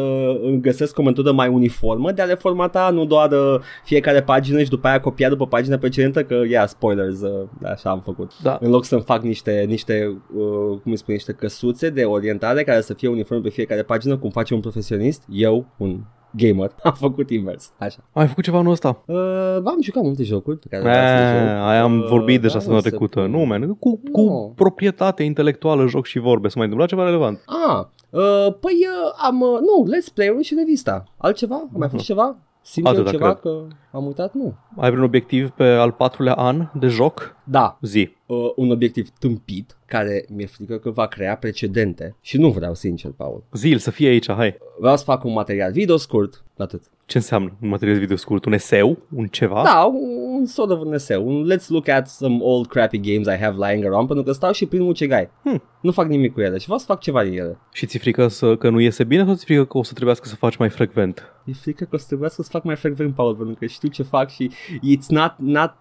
îmi 0.43 0.61
găsesc 0.61 0.97
o 0.97 1.01
metodă 1.01 1.31
mai 1.31 1.47
uniformă 1.47 2.11
de 2.11 2.21
a 2.21 2.25
le 2.25 2.35
formata, 2.35 2.89
nu 2.89 3.05
doar 3.05 3.31
uh, 3.31 3.59
fiecare 3.83 4.21
pagină 4.21 4.63
și 4.63 4.69
după 4.69 4.87
aia 4.87 4.99
copia 4.99 5.29
după 5.29 5.47
pagina 5.47 5.77
precedentă, 5.77 6.23
că, 6.23 6.41
ia, 6.49 6.65
spoilers, 6.65 7.21
uh, 7.21 7.47
așa 7.63 7.89
am 7.89 8.01
făcut. 8.05 8.31
Da. 8.41 8.57
În 8.61 8.69
loc 8.69 8.85
să-mi 8.85 9.01
fac 9.01 9.21
niște, 9.21 9.65
niște 9.67 10.21
uh, 10.35 10.79
cum 10.81 10.91
îi 10.91 10.97
spune, 10.97 11.15
niște 11.15 11.31
căsuțe 11.31 11.89
de 11.89 12.03
orientare 12.03 12.63
care 12.63 12.81
să 12.81 12.93
fie 12.93 13.07
uniforme 13.07 13.43
pe 13.43 13.49
fiecare 13.49 13.83
pagină, 13.83 14.17
cum 14.17 14.29
face 14.29 14.53
un 14.53 14.59
profesionist, 14.59 15.23
eu, 15.29 15.60
un 15.77 15.99
gamer, 16.35 16.71
am 16.83 16.93
făcut 16.93 17.29
invers. 17.29 17.73
Așa. 17.79 17.97
Ai 18.13 18.27
făcut 18.27 18.43
ceva 18.43 18.57
anul 18.57 18.71
ăsta? 18.71 19.03
Uh, 19.05 19.17
am 19.65 19.77
jucat 19.81 20.03
multe 20.03 20.23
jocuri 20.23 20.57
pe 20.57 20.67
care 20.69 20.81
vreau 20.81 21.05
să 21.07 21.13
le 21.13 21.39
joc. 21.39 21.47
Eh, 21.57 21.63
Aia 21.63 21.83
am 21.83 21.99
Uh, 21.99 22.07
vorbit 22.09 22.41
deja 22.41 22.53
da, 22.53 22.59
săptămâna 22.59 22.81
se 22.81 22.89
trecută. 22.89 23.19
pune. 23.19 23.37
Nu, 23.37 23.45
man, 23.45 23.73
cu, 23.73 24.01
cu 24.11 24.21
Nu. 24.21 24.53
proprietate 24.55 25.23
intelectuală, 25.23 25.85
joc 25.87 26.05
și 26.05 26.19
vorbe. 26.19 26.47
S-a 26.47 26.53
mai 26.55 26.63
întâmplat 26.63 26.89
ceva 26.89 27.03
relevant. 27.03 27.43
Ah, 27.45 27.85
uh, 28.09 28.53
păi 28.59 28.73
uh, 28.73 29.25
am, 29.27 29.41
uh, 29.41 29.47
nu, 29.59 29.85
Let's 29.95 30.13
Play-uri 30.13 30.43
și 30.43 30.55
revista. 30.55 31.03
Altceva? 31.17 31.55
Am 31.55 31.69
mai 31.73 31.89
făcut 31.89 32.05
ceva? 32.05 32.35
Simt 32.63 32.85
eu 32.87 32.91
Atâta, 32.93 33.09
ceva 33.11 33.25
cred. 33.25 33.39
că 33.39 33.63
am 33.91 34.05
uitat? 34.05 34.33
Nu. 34.33 34.53
Ai 34.77 34.89
vreun 34.89 35.05
obiectiv 35.05 35.49
pe 35.49 35.63
al 35.63 35.91
patrulea 35.91 36.33
an 36.33 36.67
de 36.73 36.87
joc? 36.87 37.35
Da, 37.43 37.77
Zi. 37.81 38.15
uh, 38.25 38.37
un 38.55 38.71
obiectiv 38.71 39.09
tâmpit 39.19 39.77
care 39.91 40.25
mi-e 40.29 40.45
frică 40.45 40.77
că 40.77 40.89
va 40.89 41.07
crea 41.07 41.37
precedente 41.37 42.15
și 42.21 42.37
nu 42.37 42.49
vreau 42.49 42.73
sincer, 42.73 43.11
Paul. 43.11 43.43
Zil, 43.51 43.77
să 43.77 43.91
fie 43.91 44.07
aici, 44.07 44.31
hai. 44.31 44.57
Vreau 44.79 44.97
să 44.97 45.03
fac 45.03 45.23
un 45.23 45.33
material 45.33 45.71
video 45.71 45.97
scurt, 45.97 46.43
atât. 46.57 46.83
Ce 47.11 47.17
înseamnă 47.17 47.51
un 47.61 47.69
material 47.69 47.97
video 47.97 48.15
scurt? 48.15 48.45
Un 48.45 48.53
eseu? 48.53 48.97
Un 49.15 49.27
ceva? 49.27 49.61
Da, 49.63 49.83
un, 49.83 50.39
un 50.39 50.45
sort 50.45 50.71
of 50.71 50.79
un 50.79 50.93
eseu. 50.93 51.27
Un 51.27 51.51
let's 51.51 51.67
look 51.67 51.87
at 51.87 52.07
some 52.07 52.37
old 52.41 52.67
crappy 52.67 52.99
games 52.99 53.27
I 53.27 53.43
have 53.43 53.55
lying 53.67 53.85
around 53.85 54.07
pentru 54.07 54.25
că 54.25 54.31
stau 54.31 54.51
și 54.51 54.65
prin 54.65 54.81
mucegai. 54.81 55.29
Hmm. 55.43 55.63
Nu 55.81 55.91
fac 55.91 56.07
nimic 56.07 56.33
cu 56.33 56.41
ele 56.41 56.57
și 56.57 56.63
vreau 56.63 56.79
să 56.79 56.85
fac 56.85 56.99
ceva 56.99 57.23
din 57.23 57.39
ele. 57.39 57.57
Și 57.73 57.85
ți 57.85 57.97
frică 57.97 58.27
să, 58.27 58.55
că 58.55 58.69
nu 58.69 58.79
iese 58.79 59.03
bine 59.03 59.25
sau 59.25 59.35
ți 59.35 59.45
frică 59.45 59.65
că 59.65 59.77
o 59.77 59.83
să 59.83 59.93
trebuiască 59.93 60.27
să 60.27 60.35
faci 60.35 60.57
mai 60.57 60.69
frecvent? 60.69 61.33
E 61.45 61.53
frică 61.53 61.83
că 61.83 61.95
o 61.95 61.97
să 61.97 62.05
trebuiască 62.07 62.41
să 62.41 62.49
fac 62.51 62.63
mai 62.63 62.75
frecvent, 62.75 63.15
Paul, 63.15 63.35
pentru 63.35 63.55
că 63.59 63.65
știu 63.65 63.89
ce 63.89 64.03
fac 64.03 64.29
și 64.29 64.51
it's 64.75 65.07
not, 65.07 65.33
not, 65.37 65.73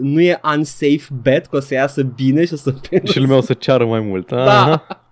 nu 0.00 0.20
e 0.20 0.40
unsafe 0.56 1.06
bet 1.22 1.46
că 1.46 1.56
o 1.56 1.60
să 1.60 1.74
iasă 1.74 2.02
bine 2.02 2.44
și 2.44 2.52
o 2.52 2.56
să 2.56 2.74
și 3.04 3.20
lumea 3.20 3.36
o 3.36 3.40
să 3.40 3.52
ceară 3.52 3.86
mai 3.86 4.00
mult. 4.00 4.28
Da. 4.28 4.62
Aha. 4.62 5.04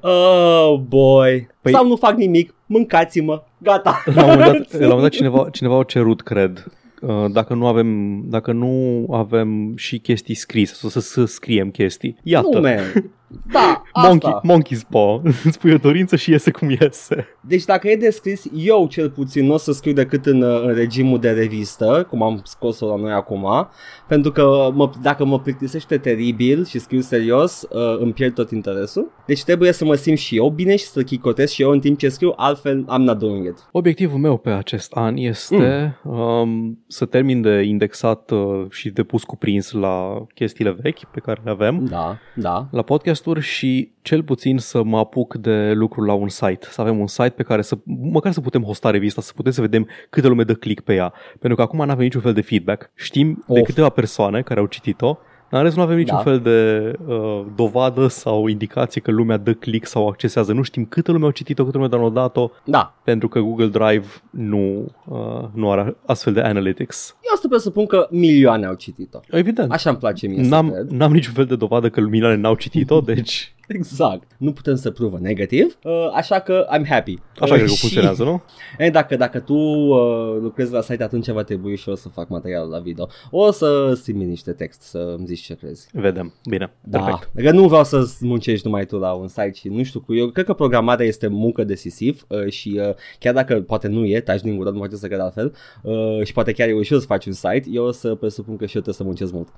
Oh, 0.00 0.78
boy. 0.88 1.46
Păi- 1.46 1.60
Păi... 1.60 1.72
Sau 1.72 1.86
nu 1.86 1.96
fac 1.96 2.16
nimic, 2.16 2.54
mâncați-mă, 2.66 3.42
gata. 3.58 4.02
La 4.14 4.24
un 4.24 4.28
moment 4.38 4.52
dat, 4.58 4.70
la 4.78 4.78
un 4.78 4.82
moment 4.84 5.02
dat 5.02 5.10
cineva, 5.10 5.48
cineva 5.52 5.78
a 5.78 5.82
cerut, 5.82 6.22
cred, 6.22 6.66
uh, 7.00 7.24
dacă 7.32 7.54
nu 7.54 7.66
avem, 7.66 8.20
dacă 8.28 8.52
nu 8.52 9.06
avem 9.12 9.76
și 9.76 9.98
chestii 9.98 10.34
scrise, 10.34 10.74
sau 10.74 10.88
să, 10.88 11.00
să 11.00 11.24
scriem 11.24 11.70
chestii. 11.70 12.16
Iată. 12.22 12.48
Nu, 12.52 12.60
man. 12.60 13.10
Da, 13.52 13.82
Monkey, 13.94 14.32
asta. 14.32 14.52
monkey's 14.52 14.88
paw. 14.90 15.22
Îți 15.44 15.58
pui 15.58 15.72
o 15.72 15.76
dorință 15.76 16.16
și 16.16 16.30
iese 16.30 16.50
cum 16.50 16.70
iese. 16.70 17.26
Deci 17.40 17.64
dacă 17.64 17.88
e 17.88 17.96
de 17.96 18.10
scris, 18.10 18.44
eu 18.54 18.86
cel 18.86 19.10
puțin 19.10 19.46
nu 19.46 19.52
o 19.52 19.56
să 19.56 19.72
scriu 19.72 19.92
decât 19.92 20.26
în, 20.26 20.42
uh, 20.42 20.62
în 20.62 20.74
regimul 20.74 21.18
de 21.18 21.30
revistă, 21.30 22.06
cum 22.08 22.22
am 22.22 22.40
scos-o 22.44 22.86
la 22.86 22.96
noi 22.96 23.12
acum, 23.12 23.68
pentru 24.08 24.32
că 24.32 24.70
mă, 24.74 24.90
dacă 25.02 25.24
mă 25.24 25.40
plictisește 25.40 25.98
teribil 25.98 26.64
și 26.64 26.78
scriu 26.78 27.00
serios, 27.00 27.62
uh, 27.62 27.98
îmi 27.98 28.12
pierd 28.12 28.34
tot 28.34 28.50
interesul. 28.50 29.10
Deci 29.26 29.44
trebuie 29.44 29.72
să 29.72 29.84
mă 29.84 29.94
simt 29.94 30.18
și 30.18 30.36
eu 30.36 30.48
bine 30.48 30.76
și 30.76 30.84
să 30.84 31.02
chicotesc 31.02 31.52
și 31.52 31.62
eu 31.62 31.70
în 31.70 31.80
timp 31.80 31.98
ce 31.98 32.08
scriu, 32.08 32.32
altfel 32.36 32.84
I'm 32.84 33.02
not 33.02 33.18
doing 33.18 33.46
it. 33.46 33.68
Obiectivul 33.72 34.18
meu 34.18 34.36
pe 34.36 34.50
acest 34.50 34.92
an 34.92 35.16
este 35.16 35.96
mm. 36.02 36.18
um, 36.18 36.84
să 36.86 37.04
termin 37.04 37.40
de 37.40 37.62
indexat 37.62 38.30
uh, 38.30 38.66
și 38.70 38.90
de 38.90 39.02
pus 39.02 39.24
cuprins 39.24 39.72
la 39.72 40.26
chestiile 40.34 40.76
vechi 40.82 41.04
pe 41.04 41.20
care 41.20 41.40
le 41.44 41.50
avem. 41.50 41.84
Da, 41.84 42.18
da. 42.34 42.68
la 42.70 42.82
podcasturi 43.22 43.40
și 43.40 43.92
cel 44.02 44.22
puțin 44.22 44.58
să 44.58 44.82
mă 44.82 44.98
apuc 44.98 45.34
de 45.34 45.72
lucru 45.72 46.02
la 46.02 46.12
un 46.12 46.28
site. 46.28 46.66
Să 46.70 46.80
avem 46.80 46.98
un 46.98 47.06
site 47.06 47.28
pe 47.30 47.42
care 47.42 47.62
să, 47.62 47.78
măcar 47.84 48.32
să 48.32 48.40
putem 48.40 48.62
hosta 48.62 48.90
revista, 48.90 49.20
să 49.20 49.32
putem 49.36 49.52
să 49.52 49.60
vedem 49.60 49.88
câte 50.10 50.28
lume 50.28 50.44
dă 50.44 50.54
click 50.54 50.84
pe 50.84 50.94
ea. 50.94 51.12
Pentru 51.38 51.54
că 51.54 51.62
acum 51.62 51.84
nu 51.84 51.90
avem 51.90 52.04
niciun 52.04 52.20
fel 52.20 52.32
de 52.32 52.40
feedback. 52.40 52.90
Știm 52.94 53.44
of. 53.46 53.54
de 53.54 53.60
Of. 53.60 53.66
câteva 53.66 53.88
persoane 53.88 54.42
care 54.42 54.60
au 54.60 54.66
citit-o, 54.66 55.06
dar 55.06 55.18
în 55.58 55.62
rest 55.62 55.76
nu 55.76 55.82
avem 55.82 55.96
niciun 55.96 56.16
Da. 56.16 56.22
fel 56.22 56.38
de 56.40 56.92
uh, 57.06 57.42
dovadă 57.56 58.06
sau 58.06 58.46
indicație 58.46 59.00
că 59.00 59.10
lumea 59.10 59.36
dă 59.36 59.52
click 59.52 59.86
sau 59.86 60.08
accesează. 60.08 60.52
Nu 60.52 60.62
știm 60.62 60.84
câte 60.84 61.10
lume 61.12 61.24
au 61.24 61.30
citit-o, 61.30 61.64
câte 61.64 61.76
lume 61.76 61.88
a 61.88 61.90
downloadat-o, 61.90 62.50
Da, 62.64 62.94
pentru 63.04 63.28
că 63.28 63.40
Google 63.40 63.66
Drive 63.66 64.06
nu, 64.30 64.86
uh, 65.08 65.44
nu 65.52 65.70
are 65.70 65.96
astfel 66.06 66.32
de 66.32 66.40
analytics. 66.40 67.16
eu 67.22 67.30
o 67.34 67.36
să 67.40 67.48
presupun 67.48 67.86
că 67.86 68.06
milioane 68.10 68.66
au 68.66 68.74
citit-o. 68.74 69.20
Evident. 69.30 69.72
Așa 69.72 69.90
îmi 69.90 69.98
place 69.98 70.26
mie 70.26 70.42
să 70.44 70.48
N-am, 70.50 70.70
cred. 70.70 70.90
n-am 70.90 71.12
niciun 71.12 71.32
fel 71.32 71.44
de 71.44 71.56
dovadă 71.56 71.88
că 71.88 72.00
milioane 72.00 72.36
n-au 72.36 72.54
citit-o, 72.54 73.00
deci 73.00 73.54
exact. 73.74 74.30
Nu 74.38 74.52
putem 74.52 74.74
să 74.74 74.90
pruvă 74.90 75.18
negativ, 75.20 75.78
uh, 75.84 76.10
așa 76.14 76.38
că 76.38 76.66
I'm 76.78 76.88
happy. 76.88 77.18
Așa 77.40 77.52
Uh, 77.54 77.58
cred 77.58 77.60
că 77.60 77.66
și- 77.74 77.80
funcționează, 77.80 78.22
nu? 78.24 78.42
E, 78.78 78.90
dacă, 78.90 79.16
dacă 79.16 79.38
tu 79.40 79.54
uh, 79.54 80.36
lucrezi 80.40 80.72
la 80.72 80.80
site, 80.80 81.02
atunci 81.02 81.28
va 81.28 81.42
trebui 81.42 81.76
și 81.76 81.88
eu 81.88 81.94
să 81.94 82.08
fac 82.08 82.28
material 82.28 82.68
la 82.68 82.78
video. 82.78 83.08
O 83.30 83.50
să 83.50 83.92
strimi 83.94 84.24
niște 84.24 84.52
text 84.52 84.80
să 84.82 85.14
îmi 85.16 85.26
zici 85.26 85.40
ce 85.40 85.54
crezi. 85.54 85.88
Vedem. 85.92 86.34
Bine. 86.48 86.72
Da, 86.80 86.98
Perfect. 86.98 87.30
că 87.34 87.50
nu 87.50 87.66
vreau 87.68 87.84
să 87.84 88.04
muncești 88.20 88.66
numai 88.66 88.84
tu 88.86 88.98
la 88.98 89.12
un 89.12 89.28
site 89.28 89.52
și 89.54 89.68
nu 89.68 89.82
știu 89.82 90.00
cu 90.00 90.14
eu. 90.14 90.28
Cred 90.28 90.44
că 90.44 90.52
programarea 90.52 91.06
este 91.06 91.26
muncă 91.26 91.64
decisiv 91.64 92.24
uh, 92.28 92.50
și 92.50 92.80
uh, 92.88 92.94
chiar 93.18 93.34
dacă 93.34 93.54
poate 93.60 93.88
nu 93.88 94.04
e, 94.06 94.20
taci 94.20 94.40
din 94.40 94.56
gură, 94.56 94.70
nu 94.70 94.78
poate 94.78 94.96
să 94.96 95.06
cred 95.06 95.20
altfel 95.20 95.54
uh, 95.82 96.24
și 96.24 96.32
poate 96.32 96.52
chiar 96.52 96.68
e 96.68 96.72
ușor 96.72 96.98
să 97.00 97.06
faci 97.06 97.26
un 97.26 97.32
site, 97.32 97.62
eu 97.72 97.84
o 97.84 97.90
să 97.90 98.14
presupun 98.14 98.56
că 98.56 98.66
și 98.66 98.76
eu 98.76 98.82
trebuie 98.82 98.94
să 98.94 99.04
muncesc 99.04 99.32
mult. 99.32 99.48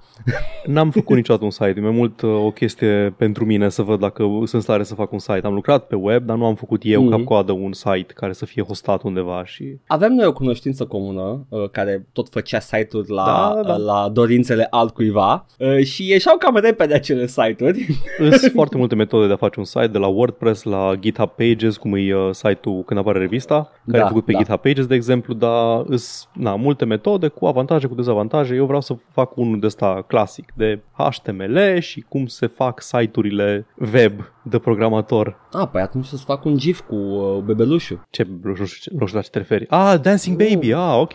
N-am 0.67 0.91
făcut 0.91 1.17
niciodată 1.17 1.45
un 1.45 1.51
site, 1.51 1.75
e 1.77 1.81
mai 1.81 1.91
mult 1.91 2.21
uh, 2.21 2.31
o 2.31 2.51
chestie 2.51 3.15
pentru 3.17 3.45
mine 3.45 3.69
să 3.69 3.83
văd 3.83 4.02
dacă 4.03 4.23
sunt 4.23 4.49
în 4.53 4.61
stare 4.61 4.83
să 4.83 4.95
fac 4.95 5.13
un 5.13 5.19
site. 5.19 5.41
Am 5.45 5.55
lucrat 5.55 5.87
pe 5.87 5.95
web, 5.97 6.25
dar 6.25 6.37
nu 6.37 6.45
am 6.45 6.55
făcut 6.55 6.81
eu 6.85 7.03
Mhm. 7.03 7.11
cap-coadă 7.11 7.53
un 7.53 7.73
site 7.73 8.13
care 8.15 8.33
să 8.33 8.45
fie 8.47 8.63
hostat 8.63 9.03
undeva 9.03 9.45
și 9.45 9.77
Avem 9.87 10.13
noi 10.13 10.27
o 10.27 10.33
cunoștință 10.33 10.85
comună 10.85 11.47
uh, 11.49 11.69
care 11.71 12.07
tot 12.13 12.29
făcea 12.29 12.61
site-uri 12.61 13.11
la, 13.11 13.25
Da, 13.25 13.61
da, 13.63 13.69
da. 13.69 13.75
uh, 13.75 13.85
la 13.85 14.09
dorințele 14.13 14.67
altcuiva 14.71 15.47
uh, 15.59 15.85
și 15.85 16.09
ieșeau 16.09 16.37
cam 16.37 16.57
repede 16.57 16.95
acele 16.95 17.27
site-uri. 17.27 17.87
Sunt 18.39 18.53
foarte 18.55 18.77
multe 18.77 18.95
metode 18.95 19.27
de 19.27 19.33
a 19.33 19.37
face 19.37 19.59
un 19.59 19.65
site, 19.65 19.87
de 19.87 19.99
la 19.99 20.07
WordPress 20.07 20.63
la 20.63 20.93
GitHub 21.01 21.31
Pages, 21.31 21.77
cum 21.77 21.95
e 21.95 22.15
uh, 22.15 22.29
site-ul 22.33 22.83
când 22.83 23.01
apare 23.01 23.19
revista, 23.19 23.71
care 23.87 23.99
Da, 23.99 24.05
e 24.05 24.09
făcut 24.09 24.25
pe 24.25 24.33
da. 24.33 24.39
GitHub 24.39 24.61
Pages, 24.61 24.87
de 24.87 24.95
exemplu, 24.95 25.35
dar 25.35 25.85
sunt 25.87 26.29
na, 26.33 26.55
multe 26.57 26.85
metode 26.85 27.29
cu 27.29 27.47
avantaje, 27.47 27.87
cu 27.87 27.95
dezavantaje. 27.95 28.55
Eu 28.55 28.65
vreau 28.67 28.81
să 28.81 28.95
fac 29.13 29.37
unul 29.37 29.61
de 29.61 29.67
ăsta 29.67 30.05
clasic, 30.07 30.53
de 30.57 30.81
HTML 30.93 31.79
și 31.81 32.05
cum 32.09 32.27
se 32.27 32.47
fac 32.47 32.81
site-urile 32.83 33.67
web 33.95 34.13
de 34.43 34.59
programator. 34.59 35.37
Ah, 35.53 35.69
păi 35.73 35.81
atunci 35.83 36.05
să-ți 36.05 36.25
fac 36.25 36.45
un 36.45 36.57
gif 36.57 36.81
cu 36.81 36.95
uh, 36.95 37.39
bebelușul. 37.45 38.01
Ce, 38.11 38.27
nu 38.43 38.55
știu, 38.55 38.65
ce- 38.81 38.91
nu 38.99 39.07
știu 39.07 39.19
la 39.19 39.25
ce 39.25 39.31
te 39.31 39.39
referi. 39.39 39.67
Ah, 39.69 39.95
Dancing 40.03 40.37
Baby, 40.37 40.73
ah, 40.73 40.97
ok. 41.01 41.13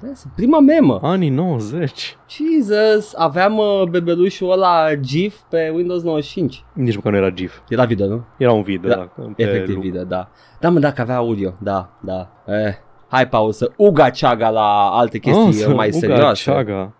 Vezi? 0.00 0.26
Prima 0.36 0.60
memă. 0.60 0.98
Anii 1.02 1.28
90. 1.28 2.16
Jesus, 2.28 3.14
aveam 3.16 3.56
uh, 3.58 3.82
bebelușul 3.90 4.50
ăla 4.52 4.94
GIF 4.94 5.36
pe 5.48 5.72
Windows 5.74 6.02
95. 6.02 6.64
Nici 6.72 6.94
măcar 6.96 7.12
nu 7.12 7.18
era 7.18 7.30
GIF. 7.30 7.58
Era 7.68 7.84
video, 7.84 8.06
nu? 8.06 8.24
Era 8.38 8.52
un 8.52 8.62
video, 8.62 8.88
Da, 8.90 8.96
da. 8.96 9.22
pe 9.36 9.42
Efectiv 9.42 9.74
lucru. 9.74 9.88
video, 9.88 10.04
da. 10.04 10.28
Da, 10.60 10.68
mă, 10.68 10.78
dacă 10.78 11.00
avea 11.00 11.16
audio, 11.16 11.54
da, 11.58 11.90
da. 12.00 12.28
Eh. 12.46 12.74
Hai, 13.08 13.28
pauză. 13.28 13.72
Uga 13.76 14.10
ceaga 14.10 14.48
la 14.50 14.88
alte 14.92 15.18
chestii 15.18 15.46
Ah, 15.46 15.52
să- 15.54 15.68
mai 15.74 15.88
Uga 15.88 15.98
serioase. 15.98 16.50
Ceaga. 16.50 16.92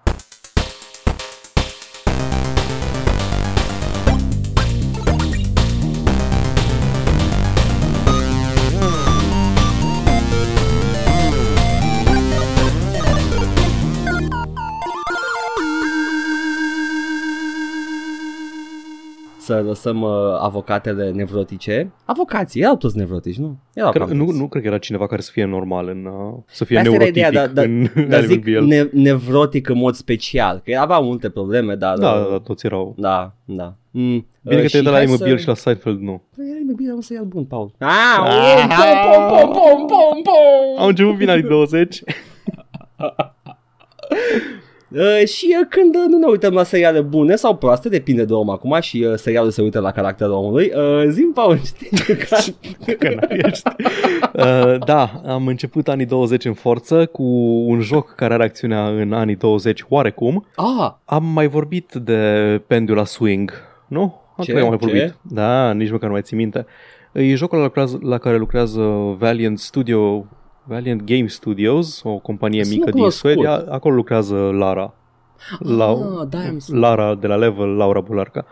Să 19.50 19.62
lăsăm 19.66 20.02
uh, 20.02 20.10
avocatele 20.40 21.10
nevrotice. 21.10 21.90
Avocații, 22.04 22.60
erau 22.60 22.76
toți 22.76 22.96
nevrotici, 22.96 23.36
nu? 23.36 23.56
Erau 23.74 23.90
Cred, 23.90 24.06
cam 24.06 24.16
nu, 24.16 24.24
toți. 24.24 24.38
nu 24.38 24.48
cred 24.48 24.62
că 24.62 24.68
era 24.68 24.78
cineva 24.78 25.06
care 25.06 25.20
să 25.20 25.30
fie 25.32 25.44
normal 25.44 25.88
în, 25.88 26.04
uh, 26.04 26.34
să 26.46 26.64
fie 26.64 26.76
Asta 26.78 26.88
era 26.88 26.98
neurotipic 26.98 27.26
ideea, 27.28 27.46
da- 27.46 27.52
da- 27.52 27.62
în 27.62 27.82
Dar 27.82 28.18
Animal 28.18 28.26
zic 28.26 28.42
BL. 28.44 28.64
ne- 28.64 28.88
nevrotic 28.92 29.68
în 29.68 29.76
mod 29.78 29.94
special, 29.94 30.62
că 30.64 30.78
avea 30.80 30.98
multe 30.98 31.30
probleme, 31.30 31.74
dar... 31.74 31.98
Da, 31.98 32.10
uh, 32.12 32.24
da, 32.24 32.30
da, 32.30 32.38
toți 32.38 32.66
erau. 32.66 32.94
Da, 32.98 33.32
da. 33.44 33.74
Mm. 33.90 34.26
Bine 34.42 34.56
Uh, 34.56 34.62
că 34.62 34.68
te-ai 34.68 34.82
de 34.82 34.88
la 34.88 34.94
hai 34.94 35.04
Animal 35.04 35.28
să- 35.28 35.36
și 35.36 35.46
la 35.46 35.54
Seinfeld 35.54 36.00
nu. 36.00 36.22
Păi, 36.36 36.44
e 36.70 36.72
bine, 36.76 36.90
am 36.90 37.00
să 37.00 37.12
iau 37.12 37.24
bun, 37.24 37.44
Paul. 37.44 37.70
Ah, 37.78 37.88
Ah. 38.18 38.68
pom, 39.14 39.28
pom, 39.28 39.28
pom, 39.28 39.52
pom, 39.52 39.86
pom, 39.86 40.22
pom. 40.22 40.78
Au 40.82 40.88
început 40.88 41.16
bine 41.16 41.30
anii 41.30 41.42
20. 41.48 42.02
Uh, 44.92 45.26
și 45.26 45.56
uh, 45.60 45.66
când 45.70 45.94
uh, 45.94 46.02
nu 46.08 46.18
ne 46.18 46.26
uităm 46.26 46.52
la 46.54 46.62
seriale 46.62 47.00
bune 47.00 47.34
sau 47.36 47.56
proaste, 47.56 47.88
depinde 47.88 48.24
de 48.24 48.32
om 48.32 48.50
acum 48.50 48.76
și 48.80 49.04
uh, 49.08 49.14
serialul 49.16 49.50
se 49.50 49.62
uită 49.62 49.80
la 49.80 49.90
caracterul 49.90 50.32
omului. 50.34 50.72
Uh, 50.76 51.04
zim, 51.08 51.32
Paul, 51.34 51.58
ce 52.42 52.54
te 52.84 52.94
Că 52.96 53.08
n-ai 53.08 53.38
ești. 53.46 53.68
uh, 54.34 54.74
da, 54.84 55.22
am 55.26 55.46
început 55.46 55.88
anii 55.88 56.06
20 56.06 56.44
în 56.44 56.52
forță 56.54 57.06
cu 57.06 57.22
un 57.66 57.80
joc 57.80 58.14
care 58.14 58.34
are 58.34 58.44
acțiunea 58.44 58.88
în 58.88 59.12
anii 59.12 59.36
20 59.36 59.84
oarecum. 59.88 60.46
Ah, 60.56 60.90
Am 61.04 61.24
mai 61.24 61.46
vorbit 61.46 61.92
de 61.92 62.18
Pendula 62.66 63.04
Swing, 63.04 63.52
nu? 63.88 64.00
Am 64.36 64.44
Ce? 64.44 64.52
cred 64.52 64.56
că 64.56 64.62
am 64.62 64.68
mai 64.68 64.78
Ce? 64.78 64.84
vorbit. 64.86 65.14
Da, 65.22 65.72
nici 65.72 65.90
măcar 65.90 66.06
nu 66.06 66.12
mai 66.14 66.22
țin 66.22 66.36
minte. 66.36 66.66
E 67.12 67.34
jocul 67.34 67.58
la, 67.58 67.64
lucrează, 67.64 67.98
la 68.02 68.18
care 68.18 68.36
lucrează 68.36 68.80
Valiant 69.18 69.58
Studio, 69.58 70.26
Valiant 70.64 71.02
Game 71.04 71.26
Studios, 71.26 72.02
o 72.04 72.18
companie 72.18 72.64
Sună 72.64 72.74
mică 72.76 72.90
din 72.90 72.98
cunoscut. 72.98 73.30
Suedia. 73.30 73.64
Acolo 73.68 73.94
lucrează 73.94 74.34
Lara. 74.34 74.94
La, 75.58 75.84
ah 75.86 76.26
da, 76.28 76.38
am 76.38 76.58
Lara 76.66 77.14
de 77.14 77.26
la 77.26 77.36
Level, 77.36 77.76
Laura 77.76 78.00
Bularca. 78.00 78.44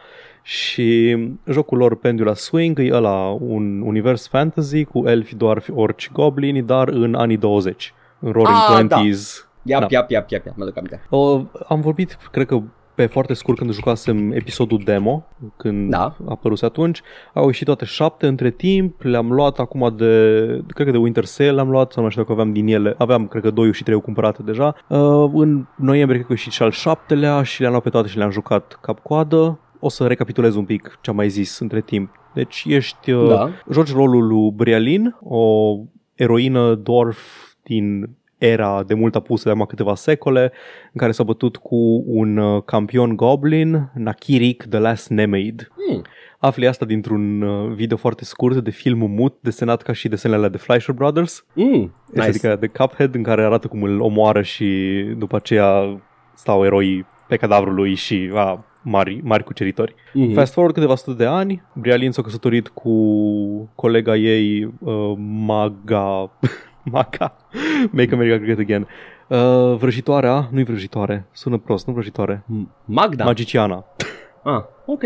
Și 0.42 1.16
jocul 1.50 1.78
lor 1.78 1.96
Pendula 1.96 2.34
Swing 2.34 2.78
e 2.78 2.88
ăla 2.92 3.36
un 3.40 3.80
univers 3.80 4.28
fantasy 4.28 4.84
cu 4.84 5.02
elfi, 5.06 5.34
doarfi, 5.34 5.70
orci, 5.74 6.10
goblini, 6.12 6.62
dar 6.62 6.88
în 6.88 7.14
anii 7.14 7.36
20. 7.36 7.94
În 8.18 8.32
Roaring 8.32 8.56
Ah, 8.56 8.66
da. 8.68 8.74
Twenties. 8.74 9.48
Iap, 9.62 9.80
Da. 9.80 9.86
iap, 9.90 10.10
iap, 10.10 10.30
iap, 10.30 10.44
iap, 10.46 10.56
mă 10.56 10.64
duc 10.64 10.76
aminte. 10.76 11.02
Uh, 11.10 11.40
am 11.68 11.80
vorbit, 11.80 12.18
cred 12.30 12.46
că 12.46 12.60
pe 12.98 13.06
foarte 13.06 13.34
scurt 13.34 13.58
când 13.58 13.72
jucasem 13.72 14.32
episodul 14.32 14.80
demo, 14.84 15.24
când 15.56 15.90
Da. 15.90 16.00
a 16.02 16.16
apărut 16.28 16.62
atunci, 16.62 17.02
au 17.34 17.46
ieșit 17.46 17.66
toate 17.66 17.84
șapte 17.84 18.26
între 18.26 18.50
timp, 18.50 19.02
le-am 19.02 19.32
luat 19.32 19.58
acum 19.58 19.94
de, 19.96 20.04
cred 20.68 20.86
că 20.86 20.92
de 20.92 20.98
Winter 20.98 21.24
Sale 21.24 21.50
le-am 21.50 21.70
luat, 21.70 21.92
sau 21.92 22.02
nu 22.02 22.08
știu 22.08 22.22
dacă 22.22 22.32
aveam 22.34 22.52
din 22.52 22.66
ele, 22.66 22.94
aveam 22.98 23.26
cred 23.26 23.42
că 23.42 23.50
2 23.50 23.72
și 23.72 23.82
3 23.82 24.00
cumpărate 24.00 24.42
deja. 24.42 24.74
Uh, 24.88 25.30
în 25.34 25.66
noiembrie 25.76 26.16
cred 26.16 26.26
că 26.26 26.32
a 26.32 26.34
ieșit 26.36 26.52
și 26.52 26.62
al 26.62 26.70
șaptelea 26.70 27.42
și 27.42 27.60
le-am 27.60 27.70
luat 27.72 27.84
pe 27.84 27.90
toate 27.90 28.08
și 28.08 28.16
le-am 28.16 28.30
jucat 28.30 28.78
cap-coadă. 28.82 29.58
O 29.80 29.88
să 29.88 30.06
recapitulez 30.06 30.54
un 30.54 30.64
pic 30.64 30.98
ce 31.00 31.10
am 31.10 31.16
mai 31.16 31.28
zis 31.28 31.58
între 31.58 31.80
timp. 31.80 32.10
Deci 32.34 32.64
ești, 32.68 33.10
uh, 33.10 33.28
Da. 33.28 33.50
joci 33.70 33.92
rolul 33.92 34.26
lui 34.26 34.50
Brialin, 34.54 35.16
o 35.20 35.74
eroină 36.14 36.74
dwarf 36.74 37.18
din 37.62 38.10
era 38.38 38.82
de 38.86 38.94
mult 38.94 39.14
apusă 39.14 39.42
de 39.44 39.50
acum 39.50 39.64
câteva 39.64 39.94
secole, 39.94 40.42
în 40.92 41.00
care 41.00 41.12
s-a 41.12 41.22
bătut 41.22 41.56
cu 41.56 42.04
un 42.06 42.36
uh, 42.36 42.62
campion 42.64 43.16
goblin, 43.16 43.90
Nakirik, 43.94 44.64
The 44.70 44.78
Last 44.78 45.08
Nemeid. 45.08 45.68
Hmm. 45.88 46.02
Afli 46.38 46.66
asta 46.66 46.84
dintr-un 46.84 47.42
uh, 47.42 47.72
video 47.74 47.96
foarte 47.96 48.24
scurt 48.24 48.56
de 48.56 48.70
filmul 48.70 49.08
mut, 49.08 49.36
desenat 49.40 49.82
ca 49.82 49.92
și 49.92 50.08
desenele 50.08 50.48
de 50.48 50.56
Fleischer 50.56 50.94
Brothers, 50.94 51.44
Mm, 51.54 51.64
nice. 51.70 51.92
nice. 52.12 52.20
adică 52.28 52.56
de 52.60 52.66
Cuphead, 52.66 53.14
în 53.14 53.22
care 53.22 53.44
arată 53.44 53.68
cum 53.68 53.82
îl 53.82 54.00
omoară 54.00 54.42
și 54.42 54.66
după 55.18 55.36
aceea 55.36 56.00
stau 56.34 56.64
eroii 56.64 57.06
pe 57.28 57.36
cadavrul 57.36 57.74
lui 57.74 57.94
și 57.94 58.30
a, 58.34 58.64
mari, 58.82 59.20
mari 59.24 59.44
cuceritori. 59.44 59.94
Mhm. 60.12 60.32
Fast 60.32 60.52
forward 60.52 60.74
câteva 60.74 60.94
sute 60.94 61.16
de 61.16 61.26
ani, 61.26 61.62
Brialin 61.74 62.10
s-a 62.10 62.22
căsătorit 62.22 62.68
cu 62.68 62.92
colega 63.74 64.16
ei 64.16 64.64
uh, 64.80 65.12
Maga 65.16 66.30
Maga 66.92 67.36
Make 67.90 68.14
America 68.14 68.36
Great 68.44 68.58
Again 68.58 68.86
uh, 69.28 69.76
Vrăjitoarea, 69.78 70.48
nu-i 70.50 70.64
vrăjitoare, 70.64 71.26
sună 71.32 71.56
prost, 71.58 71.86
nu 71.86 71.92
vrăjitoare 71.92 72.44
M- 72.46 72.68
Magda. 72.84 73.24
Magiciana 73.24 73.84
ah, 74.42 74.62
ok. 74.86 75.02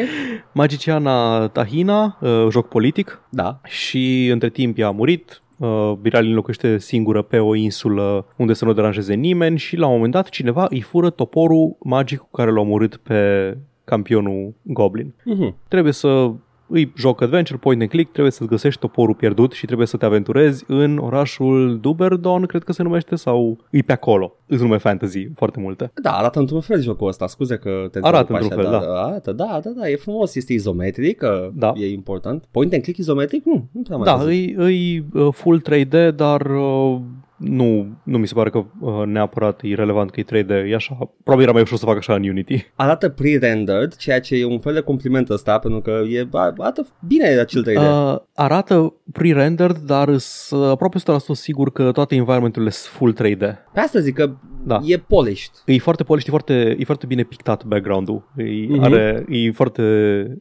Magiciana 0.52 1.46
Tahina, 1.48 2.18
uh, 2.20 2.46
joc 2.50 2.68
politic 2.68 3.20
Da. 3.28 3.60
și 3.64 4.26
între 4.32 4.48
timp 4.48 4.78
ea 4.78 4.86
a 4.86 4.90
murit 4.90 5.42
uh, 5.58 5.92
Brialin 6.00 6.34
locuiește 6.34 6.78
singură 6.78 7.22
pe 7.22 7.38
o 7.38 7.54
insulă 7.54 8.26
unde 8.36 8.52
să 8.52 8.64
nu 8.64 8.72
deranjeze 8.72 9.14
nimeni 9.14 9.58
și 9.58 9.76
la 9.76 9.86
un 9.86 9.94
moment 9.94 10.12
dat 10.12 10.28
cineva 10.28 10.66
îi 10.70 10.80
fură 10.80 11.10
toporul 11.10 11.76
magic 11.82 12.18
cu 12.18 12.28
care 12.32 12.50
l-a 12.50 12.60
omorât 12.60 12.96
pe 12.96 13.56
campionul 13.84 14.54
Goblin. 14.62 15.14
Mhm. 15.24 15.56
trebuie 15.68 15.92
să 15.92 16.30
îi 16.72 16.92
joc 16.96 17.20
adventure, 17.20 17.58
point 17.58 17.80
and 17.80 17.90
click, 17.90 18.10
trebuie 18.12 18.32
să-ți 18.32 18.48
găsești 18.50 18.80
toporul 18.80 19.14
pierdut 19.14 19.52
și 19.52 19.66
trebuie 19.66 19.86
să 19.86 19.96
te 19.96 20.04
aventurezi 20.04 20.64
în 20.66 20.98
orașul 20.98 21.78
Duberdon, 21.80 22.46
cred 22.46 22.62
că 22.64 22.72
se 22.72 22.82
numește, 22.82 23.16
sau 23.16 23.58
îi 23.70 23.82
pe 23.82 23.92
acolo. 23.92 24.36
Îți 24.46 24.62
nume 24.62 24.76
fantasy, 24.76 25.28
foarte 25.34 25.60
multe. 25.60 25.92
Da, 26.02 26.10
arată 26.10 26.38
într-un 26.38 26.60
fel 26.60 26.80
jocul 26.80 27.08
ăsta, 27.08 27.26
scuze 27.26 27.56
că 27.56 27.88
te 27.90 27.98
Arată 28.02 28.32
întrerup 28.32 28.50
într-un 28.50 28.70
așa, 28.74 28.80
fel, 28.80 28.90
da. 28.94 29.02
Arată, 29.02 29.32
da, 29.32 29.60
da, 29.62 29.70
da, 29.70 29.88
e 29.88 29.96
frumos, 29.96 30.34
este 30.34 30.52
izometric, 30.52 31.16
că 31.18 31.50
Da. 31.54 31.72
e 31.76 31.92
important. 31.92 32.44
Point 32.50 32.72
and 32.72 32.82
click 32.82 32.98
izometric? 32.98 33.44
Nu, 33.44 33.68
nu 33.72 33.82
prea 33.82 33.96
mai 33.96 34.06
Da, 34.06 34.14
văzut. 34.14 34.28
îi, 34.30 34.54
îi 34.56 35.04
uh, 35.12 35.28
full 35.32 35.62
3D, 35.70 36.14
dar 36.14 36.40
uh, 36.40 37.00
nu, 37.42 37.86
nu 38.02 38.18
mi 38.18 38.26
se 38.26 38.34
pare 38.34 38.50
că 38.50 38.64
uh, 38.80 39.02
neapărat 39.06 39.60
e 39.62 39.74
relevant 39.74 40.10
că 40.10 40.20
e 40.20 40.42
3D, 40.42 40.48
e 40.48 40.74
așa. 40.74 40.98
Probabil 41.22 41.44
era 41.44 41.52
mai 41.52 41.62
ușor 41.62 41.78
să 41.78 41.84
fac 41.84 41.96
așa 41.96 42.14
în 42.14 42.28
Unity. 42.28 42.66
Arată 42.74 43.08
pre-rendered, 43.08 43.94
ceea 43.96 44.20
ce 44.20 44.36
e 44.36 44.44
un 44.44 44.58
fel 44.58 44.74
de 44.74 44.80
compliment 44.80 45.30
ăsta, 45.30 45.58
pentru 45.58 45.80
că 45.80 46.02
e, 46.08 46.28
arată 46.32 46.86
bine 47.06 47.26
acel 47.26 47.64
3D. 47.64 47.76
Uh, 47.76 48.16
arată 48.34 48.94
pre-rendered, 49.12 49.76
dar 49.76 50.16
sunt 50.18 50.64
aproape 50.64 50.98
100% 50.98 51.02
sigur 51.32 51.72
că 51.72 51.92
toate 51.92 52.14
environmenturile 52.14 52.70
sunt 52.70 52.92
full 52.94 53.14
3D. 53.14 53.38
Pe 53.72 53.80
asta 53.80 53.98
zic 53.98 54.14
că 54.14 54.30
da. 54.64 54.80
e 54.84 54.96
polished. 54.98 55.50
E 55.66 55.78
foarte 55.78 56.02
polished, 56.02 56.28
e 56.28 56.30
foarte, 56.30 56.76
e 56.78 56.84
foarte 56.84 57.06
bine 57.06 57.22
pictat 57.22 57.64
background-ul. 57.64 58.32
E, 58.36 58.42
uh-huh. 58.44 58.80
are, 58.80 59.24
e 59.28 59.50
foarte, 59.50 59.82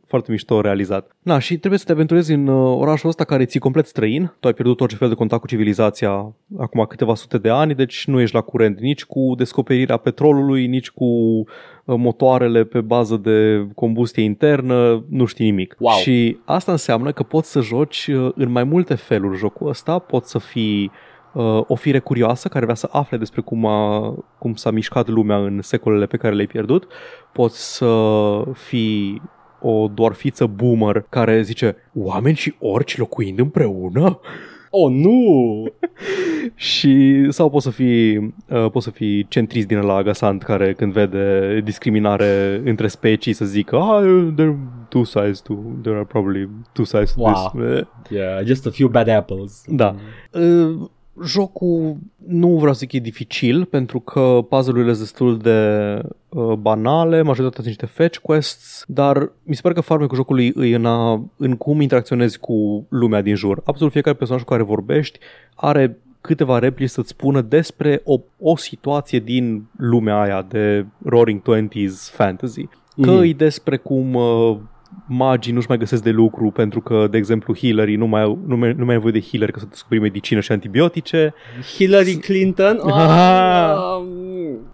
foarte 0.08 0.32
mișto 0.32 0.62
realizat. 0.62 1.16
Na, 1.22 1.40
și 1.40 1.58
trebuie 1.58 1.80
să 1.80 1.86
te 1.86 1.92
aventurezi 1.92 2.34
în 2.34 2.48
uh, 2.48 2.78
orașul 2.78 3.10
ăsta 3.10 3.24
care 3.24 3.46
ți 3.46 3.60
complet 3.60 3.88
străin. 3.88 4.34
Tu 4.40 4.48
ai 4.48 4.54
pierdut 4.54 4.82
orice 4.82 4.96
fel 4.96 5.10
de 5.10 5.16
contact 5.16 5.42
cu 5.42 5.48
civilizația 5.48 6.34
acum 6.58 6.86
câteva 6.92 7.16
sute 7.16 7.38
de 7.38 7.50
ani, 7.50 7.76
deci 7.76 8.08
nu 8.08 8.20
ești 8.20 8.36
la 8.36 8.42
curent 8.42 8.80
nici 8.80 9.06
cu 9.06 9.34
descoperirea 9.38 9.98
petrolului, 9.98 10.68
nici 10.68 10.90
cu 10.90 11.06
uh, 11.06 11.46
motoarele 11.86 12.64
pe 12.64 12.82
bază 12.82 13.16
de 13.18 13.68
combustie 13.76 14.24
internă, 14.24 15.06
nu 15.10 15.26
știi 15.26 15.46
nimic. 15.46 15.76
Wow. 15.80 15.98
Și 15.98 16.38
asta 16.46 16.72
înseamnă 16.72 17.12
că 17.12 17.24
poți 17.24 17.52
să 17.52 17.62
joci 17.62 18.08
uh, 18.08 18.32
în 18.36 18.52
mai 18.52 18.64
multe 18.64 18.96
feluri 18.96 19.38
jocul 19.38 19.68
ăsta, 19.68 20.00
poți 20.00 20.30
să 20.30 20.38
fii 20.38 20.92
uh, 21.34 21.62
o 21.68 21.76
fire 21.76 22.00
curioasă 22.00 22.48
care 22.48 22.64
vrea 22.64 22.76
să 22.76 22.90
afle 22.92 23.18
despre 23.18 23.42
cum, 23.42 23.66
a, 23.66 24.14
cum 24.38 24.54
s-a 24.56 24.72
mișcat 24.72 25.08
lumea 25.08 25.38
în 25.38 25.62
secolele 25.62 26.06
pe 26.06 26.18
care 26.18 26.34
le-ai 26.34 26.48
pierdut, 26.48 26.88
poți 27.34 27.76
să 27.76 27.94
fii 28.54 29.22
o 29.62 29.88
doarfiță 29.88 30.46
boomer 30.46 31.06
care 31.10 31.42
zice 31.42 31.76
oameni 31.96 32.36
și 32.36 32.54
orci 32.60 32.98
locuind 32.98 33.40
împreună? 33.40 34.20
Oh, 34.74 34.92
nu! 34.92 35.66
și 36.56 37.26
sau 37.30 37.50
poți 37.50 37.64
să 37.64 37.72
fii 37.72 38.18
uh, 38.18 38.72
poți 38.72 38.86
să 38.86 38.92
fii 38.92 39.28
centrist 39.28 39.68
din 39.68 39.80
la 39.80 39.94
agasant 39.94 40.44
care 40.44 40.74
când 40.74 40.94
vede 40.94 41.60
discriminare 41.64 42.62
între 42.66 42.88
specii 42.88 43.34
să 43.34 43.46
zică 43.46 43.76
ah, 43.76 44.32
there 44.36 44.50
are 44.50 44.58
two 44.88 45.04
sides 45.04 45.40
to 45.40 45.54
there 45.82 45.96
are 45.96 46.06
probably 46.06 46.50
two 46.72 46.86
sides 46.86 47.14
to 47.14 47.22
wow. 47.22 47.52
this. 47.54 47.88
Yeah, 48.10 48.46
just 48.46 48.66
a 48.66 48.70
few 48.70 48.90
bad 48.90 49.08
apples. 49.08 49.64
Da. 49.68 49.96
Uh, 50.32 50.90
jocul 51.24 51.98
nu 52.28 52.48
vreau 52.58 52.74
să 52.74 52.80
zic 52.80 52.92
e 52.92 53.00
dificil 53.00 53.66
pentru 53.66 54.00
că 54.00 54.46
puzzle-urile 54.50 54.94
sunt 54.94 55.04
destul 55.04 55.38
de 55.38 56.02
uh, 56.30 56.54
banale, 56.54 57.22
majoritatea 57.22 57.64
sunt 57.64 57.66
niște 57.66 57.86
fetch 57.86 58.18
quests, 58.20 58.84
dar 58.88 59.32
mi 59.44 59.56
se 59.56 59.62
pare 59.62 59.74
că 59.74 59.82
farmecul 59.82 60.16
jocului 60.16 60.54
e 60.56 60.76
în, 60.76 60.86
a, 60.86 61.24
în 61.38 61.56
cum 61.56 61.82
interacționezi 61.82 62.40
cu 62.40 62.86
lumea 62.90 63.22
din 63.22 63.36
jur. 63.36 63.62
Absolut 63.66 63.92
fiecare 63.92 64.16
personaj 64.16 64.44
cu 64.44 64.50
care 64.50 64.64
vorbești 64.64 65.20
are 65.56 65.98
câteva 66.22 66.60
replici 66.60 66.90
să-ți 66.90 67.10
spună 67.10 67.42
despre 67.42 68.02
o, 68.04 68.20
o 68.40 68.56
situație 68.56 69.20
din 69.20 69.66
lumea 69.78 70.22
aia 70.22 70.46
de 70.50 70.86
Roaring 71.04 71.42
Twenties 71.42 72.10
fantasy. 72.10 72.68
Că 73.02 73.12
mm. 73.12 73.22
e 73.24 73.34
despre 73.34 73.78
cum 73.78 74.14
uh, 74.14 74.58
magii 75.12 75.54
nu-și 75.54 75.66
mai 75.68 75.78
găsesc 75.78 76.04
de 76.04 76.10
lucru 76.10 76.52
pentru 76.52 76.82
că, 76.82 77.08
de 77.12 77.18
exemplu, 77.18 77.56
healerii 77.56 77.96
nu 77.96 78.08
mai, 78.08 78.38
nu 78.46 78.58
mai, 78.58 78.74
nu 78.78 78.86
mai 78.86 78.94
nevoie 78.94 79.12
de 79.12 79.22
healer 79.32 79.52
ca 79.52 79.60
să 79.60 79.66
descoperi 79.70 80.02
medicină 80.02 80.40
și 80.40 80.52
antibiotice. 80.52 81.34
Hillary 81.76 82.16
Clinton? 82.16 82.80
Oh, 82.84 84.08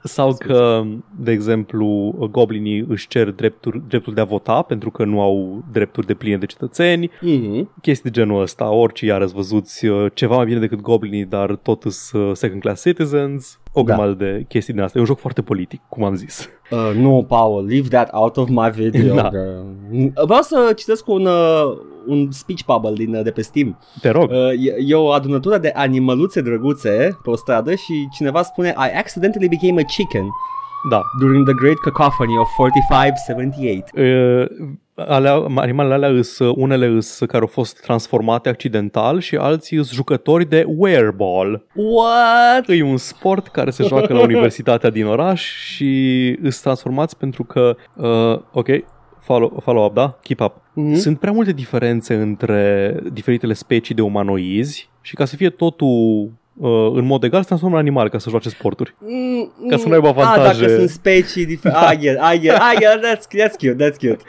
Sau 0.03 0.36
că, 0.39 0.84
de 1.20 1.32
exemplu, 1.32 2.15
goblinii 2.32 2.86
își 2.88 3.08
cer 3.08 3.32
drepturi, 3.32 3.82
dreptul 3.88 4.13
de 4.13 4.22
a 4.22 4.24
vota 4.24 4.62
pentru 4.62 4.91
că 4.91 5.06
nu 5.06 5.22
au 5.22 5.63
drepturi 5.72 6.08
de 6.08 6.13
pline 6.13 6.38
de 6.38 6.46
cetățeni. 6.46 7.10
Mm-hmm. 7.10 7.82
Chestii 7.82 8.10
de 8.12 8.20
genul 8.20 8.41
ăsta. 8.41 8.70
Orice 8.70 9.06
iar 9.06 9.25
văzuți 9.25 9.86
uh, 9.86 10.06
ceva 10.13 10.36
mai 10.36 10.46
bine 10.46 10.60
decât 10.60 10.82
goblinii, 10.82 11.25
dar 11.25 11.56
tot 11.56 11.84
sunt 11.89 12.24
uh, 12.24 12.32
second 12.34 12.62
class 12.62 12.82
citizens 12.82 13.60
o 13.79 13.84
da. 13.84 13.93
grămadă 13.93 14.24
da. 14.24 14.25
de 14.25 14.46
chestii 14.48 14.74
din 14.74 14.81
asta. 14.81 14.98
E 14.98 15.01
un 15.01 15.07
joc 15.07 15.19
foarte 15.19 15.41
politic, 15.41 15.81
cum 15.89 16.03
am 16.03 16.15
zis. 16.15 16.50
Uh, 16.72 16.91
nu, 16.96 17.25
Paul, 17.27 17.65
leave 17.65 17.88
that 17.88 18.10
out 18.12 18.38
of 18.38 18.48
my 18.50 18.69
video. 18.69 19.15
da. 19.15 19.29
Vreau 20.25 20.41
să 20.41 20.72
citesc 20.75 21.07
un, 21.07 21.25
uh, 21.25 21.77
un 22.07 22.31
speech 22.31 22.62
bubble 22.65 23.05
din, 23.05 23.15
uh, 23.15 23.24
de 23.24 23.31
pe 23.31 23.41
Steam. 23.41 23.79
Te 24.01 24.10
rog. 24.10 24.29
Uh, 24.29 24.65
e, 24.65 24.75
e 24.86 24.96
o 24.96 25.10
adunătură 25.10 25.57
de 25.57 25.72
animăluțe 25.75 26.41
drăguțe 26.41 27.17
pe 27.24 27.29
o 27.29 27.36
stradă 27.36 27.75
și 27.75 28.07
cineva 28.12 28.41
spune 28.41 28.67
I 28.77 28.98
accidentally 28.98 29.48
became 29.48 29.81
a 29.81 29.84
chicken. 29.84 30.25
Da. 30.89 31.01
During 31.20 31.46
the 31.46 31.53
great 31.53 31.77
cacophony 31.77 32.38
of 32.38 32.48
45-78. 32.58 33.94
Uh, 33.94 34.46
alea, 34.96 35.46
animalele 35.56 35.94
alea 35.94 36.10
îs, 36.10 36.39
unele 36.39 36.86
îs 36.86 37.17
care 37.17 37.41
au 37.41 37.48
fost 37.48 37.82
transformate 37.82 38.50
accidental 38.50 39.20
și 39.20 39.36
alții 39.36 39.77
îs 39.77 39.91
jucători 39.91 40.50
de 40.50 40.63
wereball. 40.67 41.65
What? 41.74 42.63
E 42.67 42.84
un 42.84 42.98
sport 42.98 43.48
care 43.48 43.70
se 43.70 43.84
joacă 43.84 44.13
la 44.13 44.22
universitatea 44.22 44.89
din 44.89 45.06
oraș 45.06 45.44
și 45.44 46.38
îs 46.41 46.60
transformați 46.60 47.17
pentru 47.17 47.44
că, 47.44 47.75
uh, 47.96 48.39
ok, 48.51 48.67
follow, 49.20 49.60
follow 49.63 49.86
up, 49.86 49.94
da? 49.94 50.17
Keep 50.22 50.39
up. 50.39 50.56
Mm-hmm. 50.56 50.96
Sunt 50.96 51.20
prea 51.20 51.32
multe 51.32 51.51
diferențe 51.51 52.15
între 52.15 52.96
diferitele 53.13 53.53
specii 53.53 53.96
de 53.96 54.01
umanoizi 54.01 54.89
și 55.01 55.15
ca 55.15 55.25
să 55.25 55.36
fie 55.36 55.50
totul 55.50 55.88
uh, 56.25 56.29
în 56.93 57.05
mod 57.05 57.23
egal 57.23 57.41
se 57.41 57.47
transformă 57.47 57.75
în 57.75 57.82
animal 57.82 58.10
ca 58.10 58.17
să 58.17 58.29
joace 58.29 58.49
sporturi. 58.49 58.95
Mm, 58.99 59.51
mm, 59.58 59.69
ca 59.69 59.77
să 59.77 59.88
nu 59.88 59.93
aibă 59.93 60.08
avantaje. 60.08 60.49
Ah, 60.49 60.67
dacă 60.67 60.77
sunt 60.77 60.89
specii 60.89 61.45
diferite. 61.45 61.79
Ah, 61.79 62.01
yeah, 62.01 62.17
ah, 62.19 62.41
yeah, 62.41 62.60
ah, 62.60 62.77
yeah, 62.79 62.99
that's, 62.99 63.45
that's 63.45 63.58
cute, 63.58 63.75
that's 63.84 63.97
cute. 63.97 64.19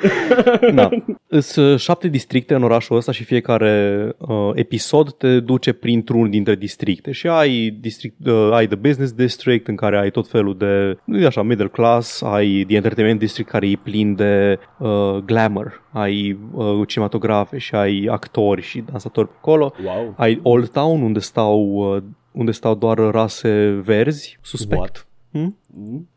da. 0.74 0.88
Sunt 1.40 1.66
uh, 1.66 1.79
șapte 1.79 2.09
districte 2.09 2.55
în 2.55 2.62
orașul 2.62 2.96
ăsta 2.96 3.12
și 3.12 3.24
fiecare 3.24 4.09
uh, 4.18 4.50
episod 4.55 5.12
te 5.12 5.40
duce 5.40 5.72
printr-un 5.72 6.31
dintre 6.31 6.55
districte 6.55 7.12
și 7.12 7.26
ai, 7.26 7.76
district, 7.81 8.26
uh, 8.26 8.50
ai 8.53 8.66
The 8.66 8.76
Business 8.76 9.12
District 9.12 9.68
în 9.68 9.76
care 9.76 9.98
ai 9.98 10.11
tot 10.11 10.29
felul 10.29 10.57
de, 10.57 10.98
nu 11.05 11.26
așa, 11.26 11.42
middle 11.42 11.68
class, 11.68 12.22
ai 12.22 12.64
The 12.66 12.76
Entertainment 12.76 13.18
District 13.18 13.48
care 13.50 13.68
e 13.68 13.79
plin 13.83 14.14
de 14.14 14.59
uh, 14.79 15.16
glamour, 15.24 15.83
ai 15.92 16.38
uh, 16.53 16.87
cinematografe 16.87 17.59
și 17.59 17.74
ai 17.74 18.09
actori 18.11 18.62
și 18.62 18.85
dansatori 18.90 19.29
pe 19.29 19.35
acolo. 19.38 19.72
Wow. 19.85 20.14
Ai 20.16 20.40
Old 20.42 20.68
Town 20.68 21.03
unde 21.03 21.18
stau 21.18 21.61
uh, 21.61 22.03
unde 22.38 22.51
stau 22.51 22.74
doar 22.74 22.98
rase 22.98 23.81
verzi, 23.85 24.38
suspect. 24.42 24.81
What? 24.81 25.07
Hmm? 25.31 25.57
Mm? 25.74 26.09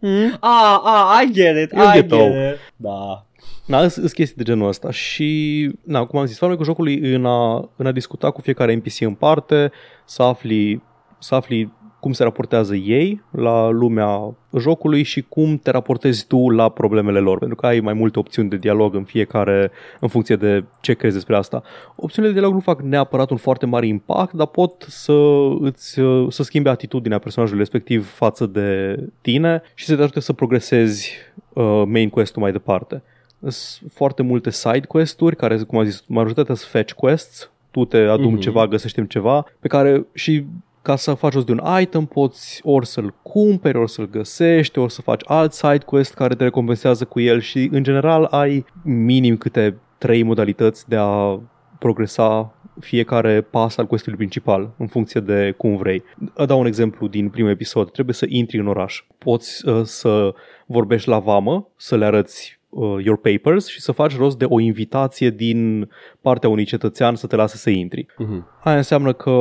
Mm? 0.00 0.36
ah, 0.40 0.80
ah, 0.84 1.22
I 1.22 1.32
get 1.32 1.56
it, 1.56 1.72
I 1.72 1.92
get, 1.92 2.08
get 2.08 2.52
it. 2.52 2.58
Da. 2.76 3.26
Na, 3.66 3.88
sunt 3.88 4.12
chestii 4.12 4.36
de 4.36 4.42
genul 4.42 4.68
ăsta 4.68 4.90
și, 4.90 5.70
na, 5.82 6.04
cum 6.04 6.18
am 6.18 6.26
zis, 6.26 6.38
cu 6.38 6.62
jocului 6.62 7.14
în 7.14 7.26
a, 7.26 7.70
în 7.76 7.86
a 7.86 7.92
discuta 7.92 8.30
cu 8.30 8.40
fiecare 8.40 8.74
NPC 8.74 9.00
în 9.00 9.14
parte, 9.14 9.72
să 10.04 10.22
afli, 10.22 10.82
să 11.18 11.34
afli 11.34 11.72
cum 12.06 12.14
se 12.14 12.22
raportează 12.22 12.74
ei 12.74 13.22
la 13.30 13.68
lumea 13.68 14.34
jocului 14.58 15.02
și 15.02 15.24
cum 15.28 15.58
te 15.58 15.70
raportezi 15.70 16.26
tu 16.26 16.48
la 16.48 16.68
problemele 16.68 17.18
lor, 17.18 17.38
pentru 17.38 17.56
că 17.56 17.66
ai 17.66 17.80
mai 17.80 17.92
multe 17.92 18.18
opțiuni 18.18 18.48
de 18.48 18.56
dialog 18.56 18.94
în 18.94 19.04
fiecare, 19.04 19.70
în 20.00 20.08
funcție 20.08 20.36
de 20.36 20.64
ce 20.80 20.94
crezi 20.94 21.14
despre 21.14 21.36
asta. 21.36 21.62
Opțiunile 21.96 22.32
de 22.32 22.38
dialog 22.38 22.56
nu 22.56 22.62
fac 22.62 22.82
neapărat 22.82 23.30
un 23.30 23.36
foarte 23.36 23.66
mare 23.66 23.86
impact, 23.86 24.32
dar 24.32 24.46
pot 24.46 24.84
să 24.88 25.12
îți 25.60 26.00
să 26.28 26.42
schimbe 26.42 26.68
atitudinea 26.68 27.18
personajului 27.18 27.60
respectiv 27.60 28.08
față 28.08 28.46
de 28.46 28.98
tine 29.20 29.62
și 29.74 29.84
să 29.84 29.96
te 29.96 30.02
ajute 30.02 30.20
să 30.20 30.32
progresezi 30.32 31.12
uh, 31.52 31.82
main 31.86 32.08
quest-ul 32.08 32.42
mai 32.42 32.52
departe. 32.52 33.02
Sunt 33.48 33.92
foarte 33.92 34.22
multe 34.22 34.50
side 34.50 34.86
quest-uri 34.88 35.36
care, 35.36 35.56
cum 35.56 35.78
am 35.78 35.84
zis, 35.84 36.04
majoritatea 36.06 36.54
sunt 36.54 36.70
fetch 36.70 36.92
quests, 36.92 37.50
tu 37.70 37.84
te 37.84 37.96
adumi 37.96 38.36
mm-hmm. 38.36 38.40
ceva, 38.40 38.66
găsești 38.66 39.06
ceva, 39.06 39.46
pe 39.60 39.68
care 39.68 40.06
și 40.12 40.44
ca 40.86 40.96
să 40.96 41.14
faci 41.14 41.32
rost 41.32 41.46
de 41.46 41.52
un 41.52 41.80
item 41.80 42.04
poți 42.04 42.60
ori 42.64 42.86
să-l 42.86 43.14
cumperi, 43.22 43.78
ori 43.78 43.90
să-l 43.90 44.08
găsești, 44.08 44.78
ori 44.78 44.92
să 44.92 45.02
faci 45.02 45.20
alt 45.24 45.52
side 45.52 45.84
quest 45.86 46.14
care 46.14 46.34
te 46.34 46.44
recompensează 46.44 47.04
cu 47.04 47.20
el 47.20 47.40
și 47.40 47.68
în 47.72 47.82
general 47.82 48.24
ai 48.24 48.64
minim 48.82 49.36
câte 49.36 49.78
trei 49.98 50.22
modalități 50.22 50.88
de 50.88 50.96
a 50.96 51.40
progresa 51.78 52.54
fiecare 52.80 53.40
pas 53.40 53.76
al 53.76 53.86
questului 53.86 54.18
principal 54.18 54.70
în 54.78 54.86
funcție 54.86 55.20
de 55.20 55.54
cum 55.56 55.76
vrei. 55.76 56.02
Dau 56.46 56.60
un 56.60 56.66
exemplu 56.66 57.06
din 57.06 57.28
primul 57.28 57.50
episod. 57.50 57.90
Trebuie 57.90 58.14
să 58.14 58.26
intri 58.28 58.58
în 58.58 58.66
oraș. 58.66 59.04
Poți 59.18 59.68
uh, 59.68 59.80
să 59.82 60.34
vorbești 60.66 61.08
la 61.08 61.18
vamă, 61.18 61.68
să 61.76 61.96
le 61.96 62.04
arăți 62.04 62.55
uh, 62.76 63.04
your 63.04 63.18
papers 63.18 63.68
și 63.68 63.80
să 63.80 63.92
faci 63.92 64.16
rost 64.16 64.38
de 64.38 64.44
o 64.48 64.60
invitație 64.60 65.30
din 65.30 65.88
partea 66.20 66.48
unui 66.48 66.64
cetățean 66.64 67.14
să 67.14 67.26
te 67.26 67.36
lase 67.36 67.56
să 67.56 67.70
intri. 67.70 68.06
Uh-huh. 68.06 68.60
Aia 68.62 68.76
înseamnă 68.76 69.12
că 69.12 69.32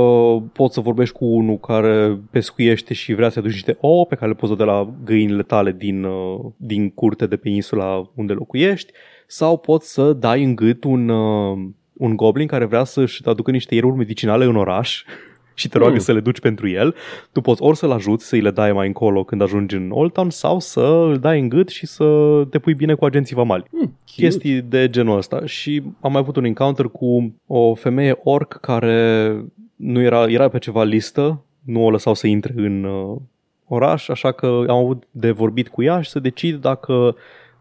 poți 0.53 0.73
să 0.73 0.79
vorbești 0.79 1.15
cu 1.15 1.25
unul 1.25 1.57
care 1.57 2.19
pescuiește 2.31 2.93
și 2.93 3.13
vrea 3.13 3.29
să 3.29 3.39
aduci 3.39 3.51
niște 3.51 3.77
ouă 3.79 4.05
pe 4.05 4.15
care 4.15 4.27
le 4.27 4.37
poți 4.37 4.51
da 4.51 4.57
de 4.57 4.63
la 4.63 4.93
găinile 5.03 5.43
tale 5.43 5.71
din, 5.71 6.03
uh, 6.03 6.39
din 6.57 6.89
curte 6.89 7.25
de 7.25 7.35
pe 7.35 7.49
insula 7.49 8.11
unde 8.15 8.33
locuiești 8.33 8.91
sau 9.27 9.57
poți 9.57 9.93
să 9.93 10.13
dai 10.13 10.43
în 10.43 10.55
gât 10.55 10.83
un, 10.83 11.09
uh, 11.09 11.57
un 11.93 12.15
goblin 12.15 12.47
care 12.47 12.65
vrea 12.65 12.83
să-și 12.83 13.21
aducă 13.25 13.51
niște 13.51 13.75
ieruri 13.75 13.97
medicinale 13.97 14.45
în 14.45 14.55
oraș 14.55 15.03
și 15.57 15.67
te 15.67 15.77
roagă 15.77 15.93
mm. 15.93 15.99
să 15.99 16.11
le 16.11 16.19
duci 16.19 16.39
pentru 16.39 16.69
el, 16.69 16.95
tu 17.31 17.41
poți 17.41 17.61
ori 17.61 17.77
să-l 17.77 17.91
ajuți 17.91 18.27
să-i 18.27 18.41
le 18.41 18.51
dai 18.51 18.71
mai 18.71 18.87
încolo 18.87 19.23
când 19.23 19.41
ajungi 19.41 19.75
în 19.75 19.91
Old 19.91 20.11
Town 20.11 20.29
sau 20.29 20.59
să 20.59 20.81
îl 20.81 21.17
dai 21.17 21.39
în 21.39 21.49
gât 21.49 21.69
și 21.69 21.85
să 21.85 22.05
te 22.49 22.59
pui 22.59 22.73
bine 22.73 22.93
cu 22.93 23.05
agenții 23.05 23.35
vamali. 23.35 23.63
Mm, 23.69 23.97
Chestii 24.05 24.61
de 24.61 24.89
genul 24.89 25.17
ăsta. 25.17 25.45
Și 25.45 25.83
am 25.99 26.11
mai 26.11 26.21
avut 26.21 26.35
un 26.35 26.43
encounter 26.43 26.85
cu 26.85 27.35
o 27.47 27.73
femeie 27.73 28.19
orc 28.23 28.57
care 28.61 29.31
nu 29.75 30.01
era, 30.01 30.23
era 30.29 30.49
pe 30.49 30.59
ceva 30.59 30.83
listă, 30.83 31.43
nu 31.63 31.85
o 31.85 31.89
lăsau 31.89 32.13
să 32.13 32.27
intre 32.27 32.53
în 32.55 32.83
uh, 32.83 33.17
oraș, 33.67 34.07
așa 34.07 34.31
că 34.31 34.45
am 34.45 34.77
avut 34.77 35.03
de 35.11 35.31
vorbit 35.31 35.67
cu 35.67 35.83
ea 35.83 36.01
și 36.01 36.09
să 36.09 36.19
decid 36.19 36.55
dacă 36.55 37.15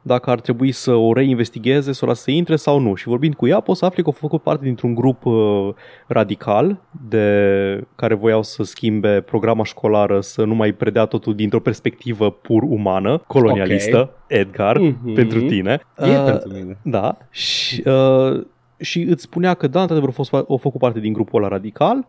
dacă 0.06 0.30
ar 0.30 0.40
trebui 0.40 0.72
să 0.72 0.92
o 0.92 1.12
reinvestigheze, 1.12 1.92
să 1.92 2.04
o 2.04 2.08
lasă 2.08 2.22
să 2.22 2.30
intre 2.30 2.56
sau 2.56 2.78
nu. 2.78 2.94
Și 2.94 3.08
vorbind 3.08 3.34
cu 3.34 3.46
ea, 3.46 3.60
poți 3.60 3.78
să 3.78 3.84
afli 3.84 4.02
că 4.02 4.08
a 4.08 4.12
făcut 4.12 4.42
parte 4.42 4.64
dintr-un 4.64 4.94
grup 4.94 5.24
uh, 5.24 5.68
radical 6.06 6.80
de 7.08 7.86
care 7.96 8.14
voiau 8.14 8.42
să 8.42 8.62
schimbe 8.62 9.20
programa 9.20 9.64
școlară, 9.64 10.20
să 10.20 10.44
nu 10.44 10.54
mai 10.54 10.72
predea 10.72 11.04
totul 11.04 11.34
dintr-o 11.34 11.60
perspectivă 11.60 12.30
pur 12.30 12.62
umană, 12.62 13.22
colonialistă, 13.26 13.96
okay. 13.96 14.40
Edgar, 14.40 14.78
mm-hmm. 14.78 15.14
pentru 15.14 15.40
tine. 15.40 15.80
E 15.98 16.18
uh, 16.18 16.24
pentru 16.24 16.52
mine. 16.52 16.78
Da. 16.82 17.16
Și, 17.30 17.82
uh, 17.86 18.44
și 18.84 19.00
îți 19.00 19.22
spunea 19.22 19.54
că 19.54 19.66
da, 19.66 19.80
într-adevăr 19.80 20.08
a, 20.08 20.12
fost, 20.12 20.32
a 20.32 20.44
făcut 20.60 20.78
parte 20.78 21.00
din 21.00 21.12
grupul 21.12 21.42
ăla 21.42 21.48
radical. 21.52 22.06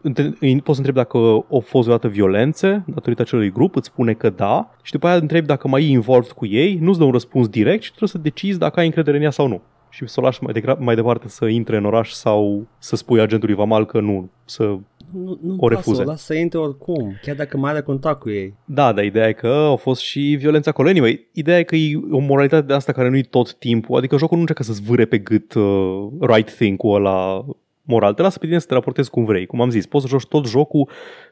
Poți 0.63 0.77
să 0.77 0.77
întrebi 0.77 0.97
dacă 0.97 1.17
au 1.17 1.63
fost 1.65 1.83
vreodată 1.83 2.07
violențe 2.07 2.83
datorită 2.87 3.21
acelui 3.21 3.51
grup, 3.51 3.75
îți 3.75 3.87
spune 3.87 4.13
că 4.13 4.29
da. 4.29 4.71
Și 4.81 4.91
după 4.91 5.07
aia 5.07 5.15
întrebi 5.15 5.47
dacă 5.47 5.67
mai 5.67 5.83
e 5.83 5.89
involved 5.89 6.31
cu 6.31 6.45
ei, 6.45 6.77
nu-ți 6.81 6.99
dă 6.99 7.05
un 7.05 7.11
răspuns 7.11 7.47
direct 7.47 7.81
și 7.83 7.89
trebuie 7.89 8.09
să 8.09 8.17
decizi 8.17 8.59
dacă 8.59 8.79
ai 8.79 8.85
încredere 8.85 9.17
în 9.17 9.23
ea 9.23 9.31
sau 9.31 9.47
nu 9.47 9.61
și 9.95 10.07
să 10.07 10.19
o 10.19 10.23
lași 10.23 10.43
mai, 10.43 10.53
degra- 10.53 10.77
mai 10.79 10.95
departe 10.95 11.27
să 11.27 11.45
intre 11.45 11.77
în 11.77 11.85
oraș 11.85 12.09
sau 12.09 12.67
să 12.77 12.95
spui 12.95 13.19
agentului 13.19 13.55
Vamal 13.55 13.85
că 13.85 13.99
nu, 13.99 14.29
să 14.45 14.77
nu, 15.15 15.39
nu 15.41 15.55
o 15.59 15.67
refuze. 15.67 16.01
o 16.01 16.05
las 16.05 16.23
să 16.23 16.33
intre 16.33 16.59
oricum, 16.59 17.19
chiar 17.21 17.35
dacă 17.35 17.57
mai 17.57 17.71
are 17.71 17.81
contact 17.81 18.19
cu 18.19 18.29
ei. 18.29 18.53
Da, 18.65 18.93
dar 18.93 19.03
ideea 19.03 19.27
e 19.27 19.33
că 19.33 19.47
au 19.47 19.75
fost 19.75 20.01
și 20.01 20.35
violența 20.39 20.69
acolo. 20.69 20.89
Anyway, 20.89 21.27
ideea 21.31 21.59
e 21.59 21.63
că 21.63 21.75
e 21.75 21.99
o 22.11 22.19
moralitate 22.19 22.65
de 22.65 22.73
asta 22.73 22.91
care 22.91 23.09
nu-i 23.09 23.23
tot 23.23 23.53
timpul, 23.53 23.97
adică 23.97 24.17
jocul 24.17 24.35
nu 24.35 24.39
încearcă 24.39 24.63
să-ți 24.63 24.81
vâre 24.81 25.05
pe 25.05 25.17
gât 25.17 25.53
uh, 25.53 26.07
right 26.19 26.55
thing 26.55 26.77
cu 26.77 26.87
ăla 26.87 27.45
moral. 27.81 28.13
Te 28.13 28.21
lasă 28.21 28.39
pe 28.39 28.45
tine 28.45 28.59
să 28.59 28.67
te 28.67 28.73
raportezi 28.73 29.09
cum 29.09 29.25
vrei. 29.25 29.45
Cum 29.45 29.61
am 29.61 29.69
zis, 29.69 29.85
poți 29.85 30.03
să 30.03 30.09
joci 30.09 30.27
tot 30.27 30.47
jocul 30.47 30.89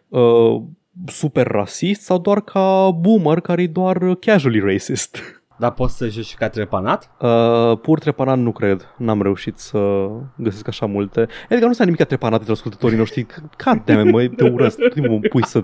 uh, 0.08 0.62
super 1.06 1.48
rasist 1.48 2.02
sau 2.02 2.18
doar 2.18 2.42
ca 2.42 2.92
boomer 2.92 3.40
care 3.40 3.62
e 3.62 3.68
doar 3.68 4.16
casually 4.16 4.60
racist. 4.60 5.18
Dar 5.58 5.72
poți 5.72 5.98
să 5.98 6.08
joci 6.08 6.36
ca 6.36 6.50
trepanat? 6.50 7.10
Uh, 7.20 7.78
pur 7.82 8.00
trepanat 8.00 8.38
nu 8.38 8.52
cred. 8.52 8.94
N-am 8.98 9.22
reușit 9.22 9.58
să 9.58 10.10
găsesc 10.36 10.68
așa 10.68 10.86
multe. 10.86 11.28
Adică 11.50 11.66
nu 11.66 11.74
s-a 11.74 11.84
nimic 11.84 12.04
trepanat 12.04 12.38
între 12.38 12.54
ascultătorii 12.54 12.98
noștri. 12.98 13.26
Carte, 13.58 14.04
mă, 14.04 14.28
te 14.36 14.50
urăsc. 14.50 14.78
Mă 14.96 15.20
pui 15.30 15.46
să 15.46 15.60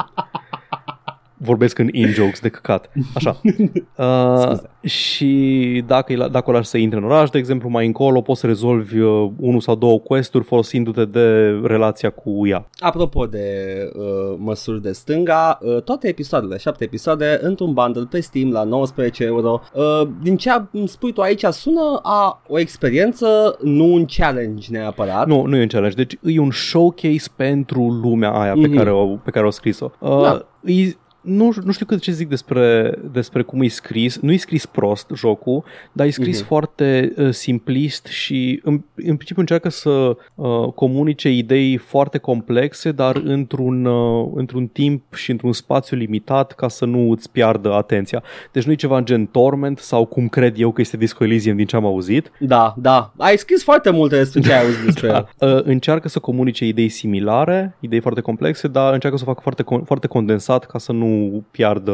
vorbesc 1.41 1.77
în 1.77 1.89
in-jokes 1.91 2.39
de 2.39 2.49
căcat. 2.49 2.91
Așa. 3.15 3.41
Uh, 3.99 4.57
și 4.81 5.83
dacă, 5.87 6.27
dacă 6.31 6.49
o 6.49 6.53
lași 6.53 6.69
să 6.69 6.77
intre 6.77 6.99
în 6.99 7.05
oraș, 7.05 7.29
de 7.29 7.37
exemplu, 7.37 7.69
mai 7.69 7.85
încolo 7.85 8.21
poți 8.21 8.39
să 8.39 8.47
rezolvi 8.47 8.99
uh, 8.99 9.29
unul 9.37 9.59
sau 9.59 9.75
două 9.75 9.99
quest-uri 9.99 10.43
folosindu-te 10.43 11.05
de 11.05 11.59
relația 11.63 12.09
cu 12.09 12.47
ea. 12.47 12.69
Apropo 12.77 13.25
de 13.25 13.45
uh, 13.93 14.35
măsuri 14.37 14.81
de 14.81 14.91
stânga, 14.91 15.59
uh, 15.61 15.81
toate 15.81 16.07
episoadele, 16.07 16.57
șapte 16.57 16.83
episoade, 16.83 17.39
într-un 17.41 17.73
bundle 17.73 18.07
pe 18.09 18.19
Steam 18.19 18.51
la 18.51 18.63
19 18.63 19.23
euro. 19.23 19.61
Uh, 19.73 20.07
din 20.21 20.37
ce 20.37 20.49
îmi 20.71 20.87
spui 20.87 21.13
tu 21.13 21.21
aici, 21.21 21.45
sună 21.45 21.99
a 22.03 22.41
o 22.47 22.59
experiență, 22.59 23.57
nu 23.61 23.93
un 23.93 24.05
challenge 24.05 24.67
neapărat. 24.71 25.27
Nu, 25.27 25.45
nu 25.45 25.55
e 25.55 25.61
un 25.61 25.67
challenge. 25.67 25.95
Deci 25.95 26.17
e 26.23 26.39
un 26.39 26.51
showcase 26.51 27.29
pentru 27.35 27.99
lumea 28.03 28.31
aia 28.31 28.51
mm-hmm. 28.51 28.61
pe, 28.61 28.67
mhm. 28.67 28.77
care 28.77 28.91
o, 28.91 29.05
pe 29.05 29.31
care 29.31 29.45
o 29.45 29.49
scris-o. 29.49 29.91
Uh, 29.99 30.21
da. 30.21 30.45
E, 30.63 30.95
nu, 31.29 31.53
nu 31.63 31.71
știu 31.71 31.85
cât 31.85 32.01
ce 32.01 32.11
zic 32.11 32.27
despre, 32.27 32.93
despre 33.11 33.41
cum 33.41 33.61
e 33.61 33.67
scris. 33.67 34.17
Nu 34.17 34.31
e 34.31 34.37
scris 34.37 34.65
prost 34.65 35.11
jocul, 35.15 35.63
dar 35.91 36.07
e 36.07 36.09
scris 36.09 36.43
uh-huh. 36.43 36.47
foarte 36.47 37.13
uh, 37.17 37.29
simplist 37.29 38.05
și 38.05 38.59
în, 38.63 38.73
în 38.95 39.15
principiu 39.15 39.41
încearcă 39.41 39.69
să 39.69 40.17
uh, 40.35 40.67
comunice 40.75 41.29
idei 41.29 41.77
foarte 41.77 42.17
complexe, 42.17 42.91
dar 42.91 43.15
într-un, 43.15 43.85
uh, 43.85 44.31
într-un 44.35 44.67
timp 44.67 45.13
și 45.13 45.31
într-un 45.31 45.53
spațiu 45.53 45.97
limitat 45.97 46.51
ca 46.51 46.67
să 46.67 46.85
nu 46.85 47.11
îți 47.11 47.31
piardă 47.31 47.73
atenția. 47.73 48.23
Deci 48.51 48.63
nu 48.63 48.71
e 48.71 48.75
ceva 48.75 48.97
în 48.97 49.05
gen 49.05 49.25
Torment 49.25 49.77
sau 49.77 50.05
cum 50.05 50.27
cred 50.27 50.59
eu 50.59 50.71
că 50.71 50.81
este 50.81 50.97
Disco 50.97 51.23
Elysium 51.23 51.55
din 51.55 51.65
ce 51.65 51.75
am 51.75 51.85
auzit. 51.85 52.31
Da, 52.39 52.73
da. 52.77 53.13
Ai 53.17 53.37
scris 53.37 53.63
foarte 53.63 53.89
multe 53.89 54.15
despre 54.15 54.41
ce 54.41 54.53
ai 54.53 54.63
auzit 54.63 54.85
despre 54.85 55.07
da. 55.07 55.27
el. 55.39 55.55
Uh, 55.55 55.63
încearcă 55.63 56.07
să 56.07 56.19
comunice 56.19 56.65
idei 56.65 56.89
similare, 56.89 57.75
idei 57.79 57.99
foarte 57.99 58.21
complexe, 58.21 58.67
dar 58.67 58.93
încearcă 58.93 59.17
să 59.17 59.23
o 59.27 59.27
facă 59.27 59.41
foarte, 59.41 59.63
foarte 59.85 60.07
condensat 60.07 60.65
ca 60.65 60.77
să 60.77 60.91
nu 60.91 61.18
piardă 61.51 61.93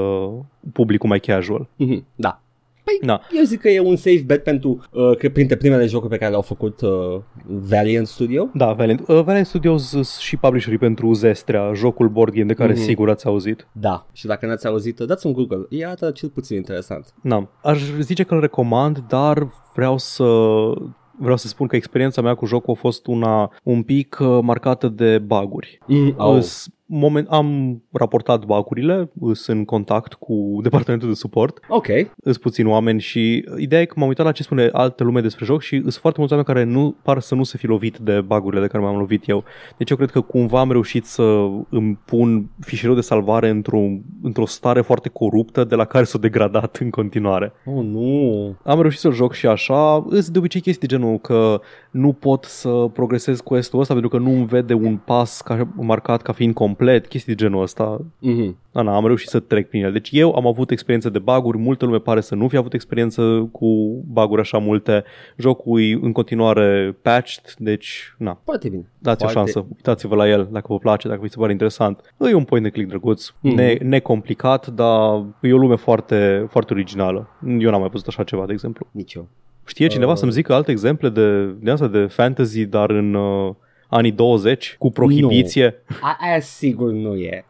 publicul 0.73 1.09
mai 1.09 1.19
casual. 1.19 1.67
Mm-hmm, 1.83 2.03
da. 2.15 2.39
Păi, 2.85 3.07
da. 3.07 3.21
eu 3.31 3.43
zic 3.43 3.59
că 3.59 3.69
e 3.69 3.79
un 3.79 3.95
safe 3.95 4.23
bet 4.25 4.43
pentru, 4.43 4.83
uh, 4.91 5.17
că 5.17 5.29
printre 5.29 5.55
primele 5.55 5.85
jocuri 5.85 6.09
pe 6.09 6.17
care 6.17 6.29
le-au 6.29 6.41
făcut 6.41 6.81
uh, 6.81 7.21
Valiant 7.45 8.07
Studio. 8.07 8.49
Da, 8.53 8.73
Valiant. 8.73 8.99
Uh, 9.07 9.21
Valiant 9.23 9.45
Studios 9.45 10.17
și 10.19 10.37
publisherii 10.37 10.77
pentru 10.77 11.13
Zestrea, 11.13 11.73
jocul 11.73 12.09
board 12.09 12.33
game 12.33 12.45
de 12.45 12.53
care 12.53 12.73
mm-hmm. 12.73 12.85
sigur 12.85 13.09
ați 13.09 13.25
auzit. 13.25 13.67
Da, 13.71 14.07
și 14.13 14.25
dacă 14.25 14.45
n-ați 14.45 14.67
auzit, 14.67 14.99
dați 14.99 15.25
un 15.25 15.33
Google. 15.33 15.65
E 15.69 15.85
atât 15.85 16.15
cel 16.15 16.29
puțin 16.29 16.55
interesant. 16.55 17.13
Da, 17.21 17.49
aș 17.61 17.81
zice 17.99 18.23
că 18.23 18.33
îl 18.33 18.39
recomand, 18.39 19.03
dar 19.07 19.47
vreau 19.73 19.97
să 19.97 20.23
vreau 21.19 21.37
să 21.37 21.47
spun 21.47 21.67
că 21.67 21.75
experiența 21.75 22.21
mea 22.21 22.35
cu 22.35 22.45
jocul 22.45 22.73
a 22.73 22.79
fost 22.79 23.07
una 23.07 23.51
un 23.63 23.83
pic 23.83 24.17
uh, 24.21 24.39
marcată 24.41 24.87
de 24.87 25.17
baguri. 25.17 25.79
Mm, 25.87 26.13
oh 26.17 26.41
moment, 26.85 27.27
am 27.29 27.81
raportat 27.91 28.45
bacurile, 28.45 29.11
sunt 29.33 29.57
în 29.57 29.65
contact 29.65 30.13
cu 30.13 30.59
departamentul 30.61 31.09
de 31.09 31.15
suport. 31.15 31.59
Ok. 31.67 31.87
Sunt 32.23 32.37
puțini 32.37 32.69
oameni 32.69 32.99
și 32.99 33.45
ideea 33.57 33.81
e 33.81 33.85
că 33.85 33.93
m-am 33.97 34.07
uitat 34.07 34.25
la 34.25 34.31
ce 34.31 34.43
spune 34.43 34.69
altă 34.71 35.03
lume 35.03 35.21
despre 35.21 35.45
joc 35.45 35.61
și 35.61 35.81
sunt 35.81 35.93
foarte 35.93 36.19
mulți 36.19 36.35
oameni 36.35 36.55
care 36.55 36.63
nu 36.71 36.95
par 37.03 37.19
să 37.19 37.35
nu 37.35 37.43
se 37.43 37.57
fi 37.57 37.67
lovit 37.67 37.97
de 37.97 38.21
bagurile 38.21 38.61
de 38.61 38.67
care 38.67 38.83
m-am 38.83 38.97
lovit 38.97 39.27
eu. 39.27 39.43
Deci 39.77 39.89
eu 39.89 39.95
cred 39.97 40.11
că 40.11 40.21
cumva 40.21 40.59
am 40.59 40.71
reușit 40.71 41.05
să 41.05 41.47
îmi 41.69 41.99
pun 42.05 42.49
fișierul 42.59 42.95
de 42.95 43.01
salvare 43.01 43.49
într-o, 43.49 43.81
într-o 44.21 44.45
stare 44.45 44.81
foarte 44.81 45.09
coruptă 45.09 45.63
de 45.63 45.75
la 45.75 45.85
care 45.85 46.03
s-a 46.03 46.17
degradat 46.17 46.77
în 46.77 46.89
continuare. 46.89 47.53
Oh, 47.65 47.83
nu! 47.83 48.55
Am 48.63 48.81
reușit 48.81 48.99
să 48.99 49.09
joc 49.09 49.33
și 49.33 49.47
așa. 49.47 50.05
Îs 50.09 50.29
de 50.29 50.37
obicei 50.37 50.61
chestii 50.61 50.87
genul 50.87 51.17
că 51.17 51.61
nu 51.95 52.13
pot 52.13 52.43
să 52.43 52.69
progresez 52.93 53.39
quest-ul 53.39 53.79
ăsta 53.79 53.93
pentru 53.93 54.11
că 54.11 54.17
nu 54.17 54.31
îmi 54.31 54.45
vede 54.45 54.73
un 54.73 54.97
pas 54.97 55.41
ca, 55.41 55.67
marcat 55.75 56.21
ca 56.21 56.31
fiind 56.31 56.53
complet, 56.53 57.07
chestii 57.07 57.35
de 57.35 57.43
genul 57.43 57.61
ăsta. 57.61 58.01
Mm-hmm. 58.01 58.55
Da, 58.71 58.81
na, 58.81 58.95
am 58.95 59.05
reușit 59.05 59.27
să 59.27 59.39
trec 59.39 59.69
prin 59.69 59.83
el. 59.83 59.91
Deci 59.91 60.09
eu 60.11 60.35
am 60.35 60.47
avut 60.47 60.71
experiență 60.71 61.09
de 61.09 61.19
baguri, 61.19 61.57
multă 61.57 61.85
lume 61.85 61.97
pare 61.97 62.21
să 62.21 62.35
nu 62.35 62.47
fi 62.47 62.57
avut 62.57 62.73
experiență 62.73 63.49
cu 63.51 64.01
baguri 64.07 64.41
așa 64.41 64.57
multe. 64.57 65.03
Jocul 65.37 65.81
e 65.81 65.99
în 66.01 66.11
continuare 66.11 66.97
patched, 67.01 67.53
deci 67.57 68.15
na. 68.17 68.39
Foarte 68.43 68.69
bine. 68.69 68.89
Dați 68.99 69.23
Foarte... 69.23 69.37
o 69.37 69.41
șansă, 69.41 69.65
uitați-vă 69.75 70.15
la 70.15 70.29
el 70.29 70.47
dacă 70.51 70.65
vă 70.69 70.77
place, 70.77 71.07
dacă 71.07 71.19
vi 71.21 71.29
se 71.29 71.37
pare 71.39 71.51
interesant. 71.51 72.13
E 72.17 72.33
un 72.33 72.43
point 72.43 72.63
de 72.63 72.69
click 72.69 72.89
drăguț, 72.89 73.29
mm-hmm. 73.29 73.55
ne, 73.55 73.77
necomplicat, 73.81 74.67
dar 74.67 75.23
e 75.41 75.53
o 75.53 75.57
lume 75.57 75.75
foarte, 75.75 76.47
foarte 76.49 76.73
originală. 76.73 77.29
Eu 77.59 77.71
n-am 77.71 77.79
mai 77.79 77.89
văzut 77.89 78.07
așa 78.07 78.23
ceva, 78.23 78.45
de 78.45 78.53
exemplu. 78.53 78.87
Nici 78.91 79.13
eu. 79.13 79.27
Știe 79.65 79.87
cineva 79.87 80.11
uh... 80.11 80.17
să-mi 80.17 80.31
zică 80.31 80.53
alte 80.53 80.71
exemple 80.71 81.09
de, 81.09 81.45
de 81.45 81.71
asta, 81.71 81.87
de 81.87 82.05
fantasy, 82.05 82.65
dar 82.65 82.89
în 82.89 83.13
uh, 83.13 83.53
anii 83.87 84.11
20, 84.11 84.75
cu 84.79 84.91
prohibiție? 84.91 85.83
Nu. 85.87 85.95
A- 86.01 86.17
aia 86.19 86.39
sigur 86.39 86.91
nu 86.91 87.15
e. 87.15 87.45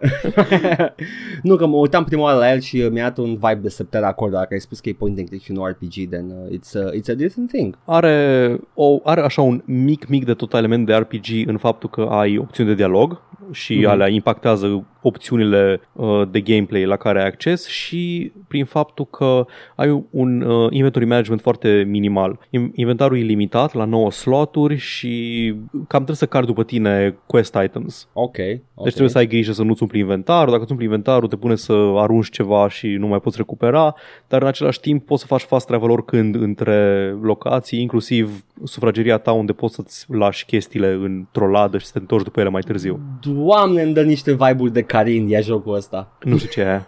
nu, 1.44 1.56
că 1.56 1.66
mă 1.66 1.76
uitam 1.76 2.04
prima 2.04 2.22
oară 2.22 2.38
la 2.38 2.52
el 2.52 2.60
și 2.60 2.78
mi-a 2.92 3.04
dat 3.04 3.18
un 3.18 3.34
vibe 3.34 3.60
de 3.62 3.70
September 3.70 4.10
acord, 4.10 4.32
dacă 4.32 4.48
ai 4.52 4.60
spus 4.60 4.80
că 4.80 4.90
e 4.90 4.94
point 4.94 5.18
and 5.18 5.28
click 5.28 5.44
și 5.44 5.52
nu 5.52 5.66
RPG, 5.66 6.10
then 6.10 6.30
uh, 6.30 6.58
it's, 6.58 6.86
a, 6.86 6.90
it's 6.92 7.12
a 7.12 7.14
different 7.14 7.52
thing. 7.52 7.78
Are, 7.86 8.58
o, 8.74 9.00
are 9.04 9.22
așa 9.22 9.42
un 9.42 9.62
mic, 9.66 10.08
mic 10.08 10.26
de 10.26 10.34
tot 10.34 10.54
element 10.54 10.86
de 10.86 10.94
RPG 10.94 11.48
în 11.48 11.58
faptul 11.58 11.90
că 11.90 12.02
ai 12.02 12.38
opțiuni 12.38 12.70
de 12.70 12.76
dialog 12.76 13.22
și 13.52 13.80
mm-hmm. 13.80 13.90
alea 13.90 14.08
impactează 14.08 14.86
opțiunile 15.08 15.82
uh, 15.94 16.22
de 16.32 16.42
gameplay 16.42 16.86
la 16.86 16.96
care 16.96 17.20
ai 17.20 17.26
acces 17.26 17.68
și 17.68 18.32
prin 18.48 18.66
faptul 18.66 19.06
că 19.06 19.46
ai 19.76 20.04
un 20.10 20.42
uh, 20.42 20.68
inventory 20.72 21.06
management 21.06 21.42
foarte 21.42 21.86
minimal. 21.88 22.40
Inventarul 22.74 23.18
e 23.18 23.22
limitat 23.22 23.74
la 23.74 23.86
9 23.86 24.12
sloturi 24.12 24.76
și 24.76 25.46
cam 25.72 26.04
trebuie 26.04 26.16
să 26.16 26.26
cari 26.26 26.46
după 26.46 26.64
tine 26.64 27.18
quest 27.26 27.58
items. 27.64 28.08
Ok. 28.14 28.30
okay. 28.30 28.62
Deci 28.84 28.90
trebuie 28.90 29.10
să 29.10 29.18
ai 29.18 29.28
grijă 29.28 29.52
să 29.52 29.64
nu-ți 29.64 29.82
umpli 29.82 30.00
inventarul. 30.00 30.50
Dacă 30.50 30.62
îți 30.62 30.72
umpli 30.72 30.86
inventarul, 30.86 31.28
te 31.28 31.36
pune 31.36 31.56
să 31.56 31.74
arunci 31.96 32.30
ceva 32.30 32.70
și 32.70 32.88
nu 32.88 33.08
mai 33.08 33.20
poți 33.20 33.38
recupera, 33.38 33.96
dar 34.28 34.42
în 34.42 34.48
același 34.48 34.80
timp 34.80 35.06
poți 35.06 35.22
să 35.22 35.28
faci 35.28 35.42
fast 35.42 35.68
travel 35.68 35.90
oricând 35.90 36.36
între 36.36 37.10
locații, 37.22 37.82
inclusiv 37.82 38.46
sufrageria 38.64 39.18
ta 39.18 39.32
unde 39.32 39.52
poți 39.54 39.76
să-ți 39.76 40.06
lași 40.08 40.46
chestiile 40.46 40.88
într-o 40.88 41.48
ladă 41.48 41.78
și 41.78 41.86
să 41.86 41.92
te 41.92 42.00
întorci 42.00 42.24
după 42.24 42.40
ele 42.40 42.50
mai 42.50 42.62
târziu. 42.62 43.00
Doamne, 43.22 43.82
îmi 43.82 43.94
dă 43.94 44.02
niște 44.02 44.32
vibe-uri 44.32 44.74
de 44.74 44.82
Carindia 44.96 45.40
jocul 45.40 45.76
ăsta. 45.76 46.18
Nu 46.24 46.38
știu 46.38 46.50
ce 46.50 46.62
e 46.62 46.82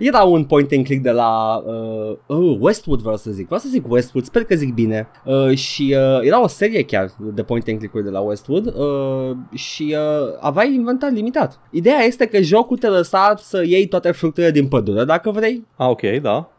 Era 0.00 0.22
un 0.36 0.44
point 0.44 0.72
and 0.72 0.84
click 0.84 1.02
de 1.02 1.10
la 1.10 1.62
uh, 1.66 2.16
uh, 2.26 2.56
Westwood, 2.60 3.00
vreau 3.00 3.16
să 3.16 3.30
zic. 3.30 3.44
Vreau 3.44 3.60
să 3.60 3.68
zic 3.70 3.90
Westwood, 3.90 4.24
sper 4.24 4.44
că 4.44 4.54
zic 4.54 4.74
bine. 4.74 5.08
Uh, 5.24 5.56
și 5.56 5.96
uh, 5.96 6.26
era 6.26 6.42
o 6.42 6.46
serie 6.46 6.82
chiar 6.82 7.10
de 7.34 7.42
point 7.42 7.68
and 7.68 7.78
click-uri 7.78 8.04
de 8.04 8.10
la 8.10 8.20
Westwood 8.20 8.66
uh, 8.66 9.36
și 9.54 9.96
uh, 9.96 10.36
aveai 10.40 10.74
inventar 10.74 11.10
limitat. 11.10 11.60
Ideea 11.70 12.00
este 12.00 12.26
că 12.26 12.40
jocul 12.40 12.78
te 12.78 12.88
lăsa 12.88 13.34
să 13.38 13.62
iei 13.66 13.86
toate 13.86 14.10
fructele 14.10 14.50
din 14.50 14.68
pădure 14.68 15.04
dacă 15.04 15.30
vrei. 15.30 15.66
Ah, 15.76 15.88
ok, 15.88 16.02
da. 16.22 16.50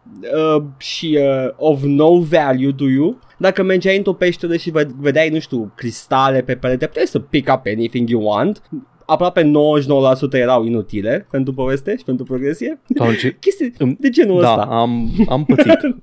Uh, 0.55 0.63
și 0.77 1.17
uh, 1.19 1.53
of 1.57 1.81
no 1.83 2.19
value 2.19 2.73
to 2.73 2.83
you 2.83 3.19
dacă 3.37 3.63
mergeai 3.63 3.97
într-o 3.97 4.13
peșteră 4.13 4.55
și 4.55 4.71
vedeai, 4.99 5.29
nu 5.29 5.39
știu, 5.39 5.71
cristale 5.75 6.41
pe 6.41 6.55
perete, 6.55 6.85
puteai 6.85 7.05
să 7.05 7.19
pick 7.19 7.53
up 7.53 7.61
anything 7.65 8.09
you 8.09 8.23
want 8.23 8.61
aproape 9.09 9.43
99% 9.43 9.51
erau 10.31 10.63
inutile 10.65 11.27
pentru 11.31 11.53
poveste 11.53 11.97
și 11.97 12.03
pentru 12.03 12.25
progresie. 12.25 12.79
Doamne, 12.87 13.15
ce... 13.15 13.35
Chestii 13.39 13.73
Îmi- 13.77 13.97
de 13.99 14.09
genul 14.09 14.41
Da, 14.41 14.49
ăsta. 14.49 14.61
am, 14.61 15.11
am 15.29 15.45
pățit. 15.45 15.79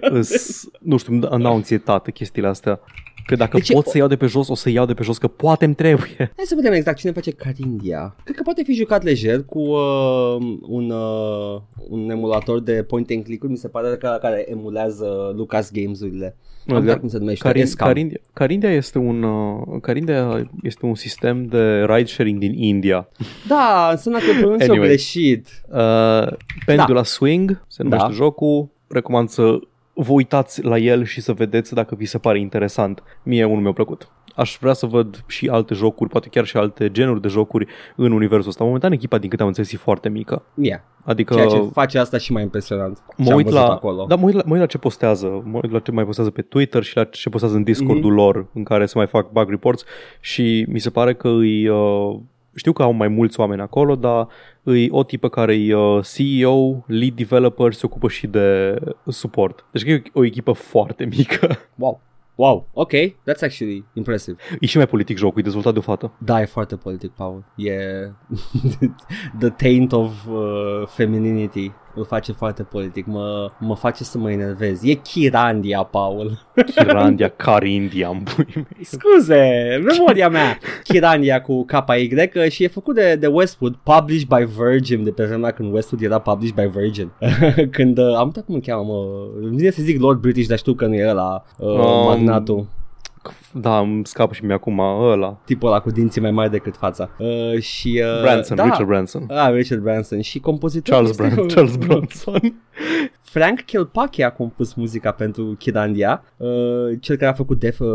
Îs, 0.00 0.64
nu 0.80 0.96
știu, 0.96 1.12
îmi 1.30 1.42
dau 1.42 1.54
anxietate 1.54 2.10
chestiile 2.12 2.48
astea. 2.48 2.80
Că 3.26 3.36
dacă 3.36 3.56
Deci- 3.56 3.72
pot 3.72 3.86
să 3.86 3.96
iau 3.98 4.06
de 4.08 4.16
pe 4.16 4.26
jos, 4.26 4.48
o 4.48 4.54
să 4.54 4.70
iau 4.70 4.86
de 4.86 4.94
pe 4.94 5.02
jos, 5.02 5.18
că 5.18 5.28
poate 5.28 5.64
îmi 5.64 5.74
trebuie. 5.74 6.16
Hai 6.36 6.44
să 6.44 6.54
vedem 6.54 6.72
exact 6.72 6.98
cine 6.98 7.12
face 7.12 7.30
Carindia. 7.30 8.16
Cred 8.24 8.36
că 8.36 8.42
poate 8.42 8.62
fi 8.62 8.72
jucat 8.72 9.02
lejer 9.02 9.42
cu 9.44 9.58
uh, 9.60 10.36
un, 10.62 10.90
uh, 10.90 11.60
un 11.88 12.10
emulator 12.10 12.60
de 12.60 12.82
point 12.82 13.10
and 13.10 13.24
click 13.24 13.42
mi 13.48 13.56
se 13.56 13.68
pare 13.68 13.96
că 13.96 14.18
care 14.20 14.46
emulează 14.50 15.32
Lucas 15.36 15.70
Games-urile. 15.72 16.36
Am 16.68 16.76
uitat 16.76 16.98
cum 17.00 17.08
se 17.08 17.18
numește. 17.18 17.46
Carin, 17.46 17.62
Escam. 17.62 17.86
Carindia, 17.88 18.18
Carindia, 18.32 18.70
este 18.72 18.98
un, 18.98 19.22
uh, 19.22 19.80
Carindia 19.80 20.48
este 20.62 20.86
un 20.86 20.94
sistem 20.94 21.46
de 21.46 21.84
ride 21.84 22.04
sharing 22.04 22.38
din 22.38 22.52
India. 22.52 23.08
Da, 23.48 23.88
înseamnă 23.90 24.18
că 24.20 24.38
pronunți 24.40 24.68
Anyway. 24.68 24.86
greșit. 24.88 25.48
Uh, 25.72 26.26
Pendula 26.66 27.02
Swing 27.02 27.64
se 27.68 27.82
numește 27.82 28.06
Da. 28.06 28.12
jocul. 28.14 28.68
Recomand 28.88 29.28
să 29.28 29.58
vă 29.94 30.12
uitați 30.12 30.62
la 30.62 30.78
el 30.78 31.04
și 31.04 31.20
să 31.20 31.32
vedeți 31.32 31.74
dacă 31.74 31.94
vi 31.94 32.04
se 32.04 32.18
pare 32.18 32.38
interesant. 32.40 33.02
Mie 33.22 33.44
unul 33.44 33.62
mi-a 33.62 33.72
plăcut. 33.72 34.08
Aș 34.36 34.56
vrea 34.60 34.72
să 34.72 34.86
văd 34.86 35.24
și 35.26 35.48
alte 35.48 35.74
jocuri, 35.74 36.10
poate 36.10 36.28
chiar 36.28 36.44
și 36.44 36.56
alte 36.56 36.90
genuri 36.90 37.20
de 37.20 37.28
jocuri 37.28 37.66
în 37.96 38.12
universul 38.12 38.48
ăsta. 38.48 38.64
Momentan 38.64 38.92
echipa, 38.92 39.18
din 39.18 39.28
câte 39.30 39.42
am 39.42 39.48
înțeles, 39.48 39.72
e 39.72 39.76
foarte 39.76 40.08
mică. 40.08 40.42
Yeah. 40.54 40.80
Adică 41.04 41.34
Ceea 41.34 41.46
ce 41.46 41.60
face 41.72 41.98
asta 41.98 42.18
și 42.18 42.32
mai 42.32 42.42
impresionant. 42.42 43.02
mă 43.16 43.24
Ce-am 43.24 43.36
uit, 43.36 43.44
văzut 43.46 43.60
la, 43.60 43.68
acolo. 43.68 44.04
da, 44.08 44.14
mă, 44.14 44.24
uit 44.24 44.34
la, 44.34 44.42
mă 44.44 44.52
uit 44.52 44.60
la 44.60 44.66
ce 44.66 44.78
postează, 44.78 45.42
mă 45.44 45.58
uit 45.62 45.72
la 45.72 45.78
ce 45.78 45.90
mai 45.90 46.04
postează 46.04 46.30
pe 46.30 46.42
Twitter 46.42 46.82
și 46.82 46.96
la 46.96 47.04
ce 47.04 47.28
postează 47.28 47.56
în 47.56 47.62
Discord-ul 47.62 48.10
Mhm. 48.10 48.14
lor 48.20 48.46
în 48.54 48.62
care 48.64 48.86
se 48.86 48.92
mai 48.96 49.06
fac 49.06 49.30
bug 49.32 49.48
reports 49.50 49.84
și 50.20 50.66
mi 50.68 50.78
se 50.78 50.90
pare 50.90 51.14
că 51.14 51.28
îi, 51.28 51.68
uh, 51.68 52.18
știu 52.54 52.72
că 52.72 52.82
au 52.82 52.92
mai 52.92 53.08
mulți 53.08 53.40
oameni 53.40 53.60
acolo, 53.60 53.96
dar 53.96 54.28
îi 54.62 54.88
o 54.90 55.04
tipă 55.04 55.28
care 55.28 55.54
e 55.54 55.74
uh, 55.74 56.04
CEO, 56.14 56.84
lead 56.86 57.12
developer, 57.14 57.72
se 57.72 57.86
ocupă 57.86 58.08
și 58.08 58.26
de 58.26 58.78
suport. 59.06 59.64
Deci 59.70 59.84
că 59.84 59.90
e 59.90 60.02
o 60.12 60.24
echipă 60.24 60.52
foarte 60.52 61.04
mică. 61.04 61.48
Wow. 61.76 62.00
Wow, 62.34 62.68
ok, 62.72 62.90
that's 62.90 63.42
actually 63.42 63.84
impressive. 63.92 64.36
E 64.60 64.66
și 64.66 64.76
mai 64.76 64.86
politic 64.86 65.16
jocul, 65.16 65.40
e 65.40 65.42
dezvoltat 65.42 65.72
de 65.72 65.78
o 65.78 65.82
fată. 65.82 66.12
Da, 66.18 66.40
e 66.40 66.44
foarte 66.44 66.76
politic, 66.76 67.10
Paul. 67.10 67.44
E 67.56 67.76
the 69.40 69.48
taint 69.48 69.92
of 69.92 70.26
uh, 70.26 70.86
femininity. 70.86 71.72
Îl 71.94 72.04
face 72.04 72.32
foarte 72.32 72.62
politic. 72.62 73.06
Mă, 73.06 73.50
mă 73.58 73.74
face 73.74 74.04
să 74.04 74.18
mă 74.18 74.30
enervez. 74.30 74.84
E 74.84 74.94
Chirandia, 74.94 75.82
Paul. 75.82 76.38
Chirandia, 76.74 77.28
Carindia, 77.28 78.08
în 78.08 78.18
pui 78.18 78.52
mei. 78.54 78.84
Scuze, 78.84 79.80
memoria 79.84 80.28
mea. 80.28 80.58
Chirandia 80.84 81.42
cu 81.42 81.64
KY 81.64 82.48
și 82.50 82.64
e 82.64 82.68
făcut 82.68 82.94
de, 82.94 83.16
de 83.16 83.26
Westwood, 83.26 83.74
published 83.82 84.28
by 84.28 84.44
Virgin, 84.62 85.04
de 85.04 85.10
pe 85.10 85.24
vremea 85.24 85.50
când 85.50 85.72
Westwood 85.72 86.02
era 86.02 86.18
published 86.18 86.54
by 86.54 86.78
Virgin. 86.78 87.10
când, 87.76 87.98
uh, 87.98 88.14
am 88.16 88.26
uitat 88.26 88.44
cum 88.44 88.54
îl 88.54 88.60
cheamă, 88.60 88.82
mă. 88.82 89.26
Îmi 89.40 89.56
vine 89.56 89.70
să 89.70 89.82
zic 89.82 90.00
Lord 90.00 90.20
British, 90.20 90.48
dar 90.48 90.58
știu 90.58 90.74
că 90.74 90.86
nu 90.86 90.94
e 90.94 91.12
la 91.12 91.44
uh, 91.58 91.68
Um, 91.68 92.04
magnatul. 92.04 92.66
Da, 93.54 93.78
îmi 93.78 94.06
scapă 94.06 94.34
și 94.34 94.44
mie 94.44 94.54
acum 94.54 94.78
ăla. 94.78 95.38
Tipul 95.44 95.68
ăla 95.68 95.80
cu 95.80 95.90
dinții 95.90 96.20
mai 96.20 96.30
mari 96.30 96.50
decât 96.50 96.76
fața. 96.76 97.10
Uh, 97.18 97.58
și, 97.60 98.02
uh, 98.04 98.20
Branson, 98.22 98.56
da. 98.56 98.62
Richard 98.64 98.86
Branson. 98.86 99.26
Ah, 99.30 99.52
Richard 99.52 99.80
Branson 99.82 100.20
și 100.20 100.38
compozitorul 100.40 101.04
Charles, 101.14 101.18
este- 101.18 101.42
Bran- 101.42 101.54
Charles 101.54 101.76
Bronson. 101.76 102.40
Frank 103.32 103.60
Kilpachi 103.60 104.22
a 104.22 104.30
compus 104.30 104.74
muzica 104.74 105.10
pentru 105.10 105.44
Kidandia, 105.58 106.22
uh, 106.36 106.48
cel 107.00 107.16
care 107.16 107.30
a 107.30 107.34
făcut 107.34 107.58
Def, 107.58 107.80
uh, 107.80 107.88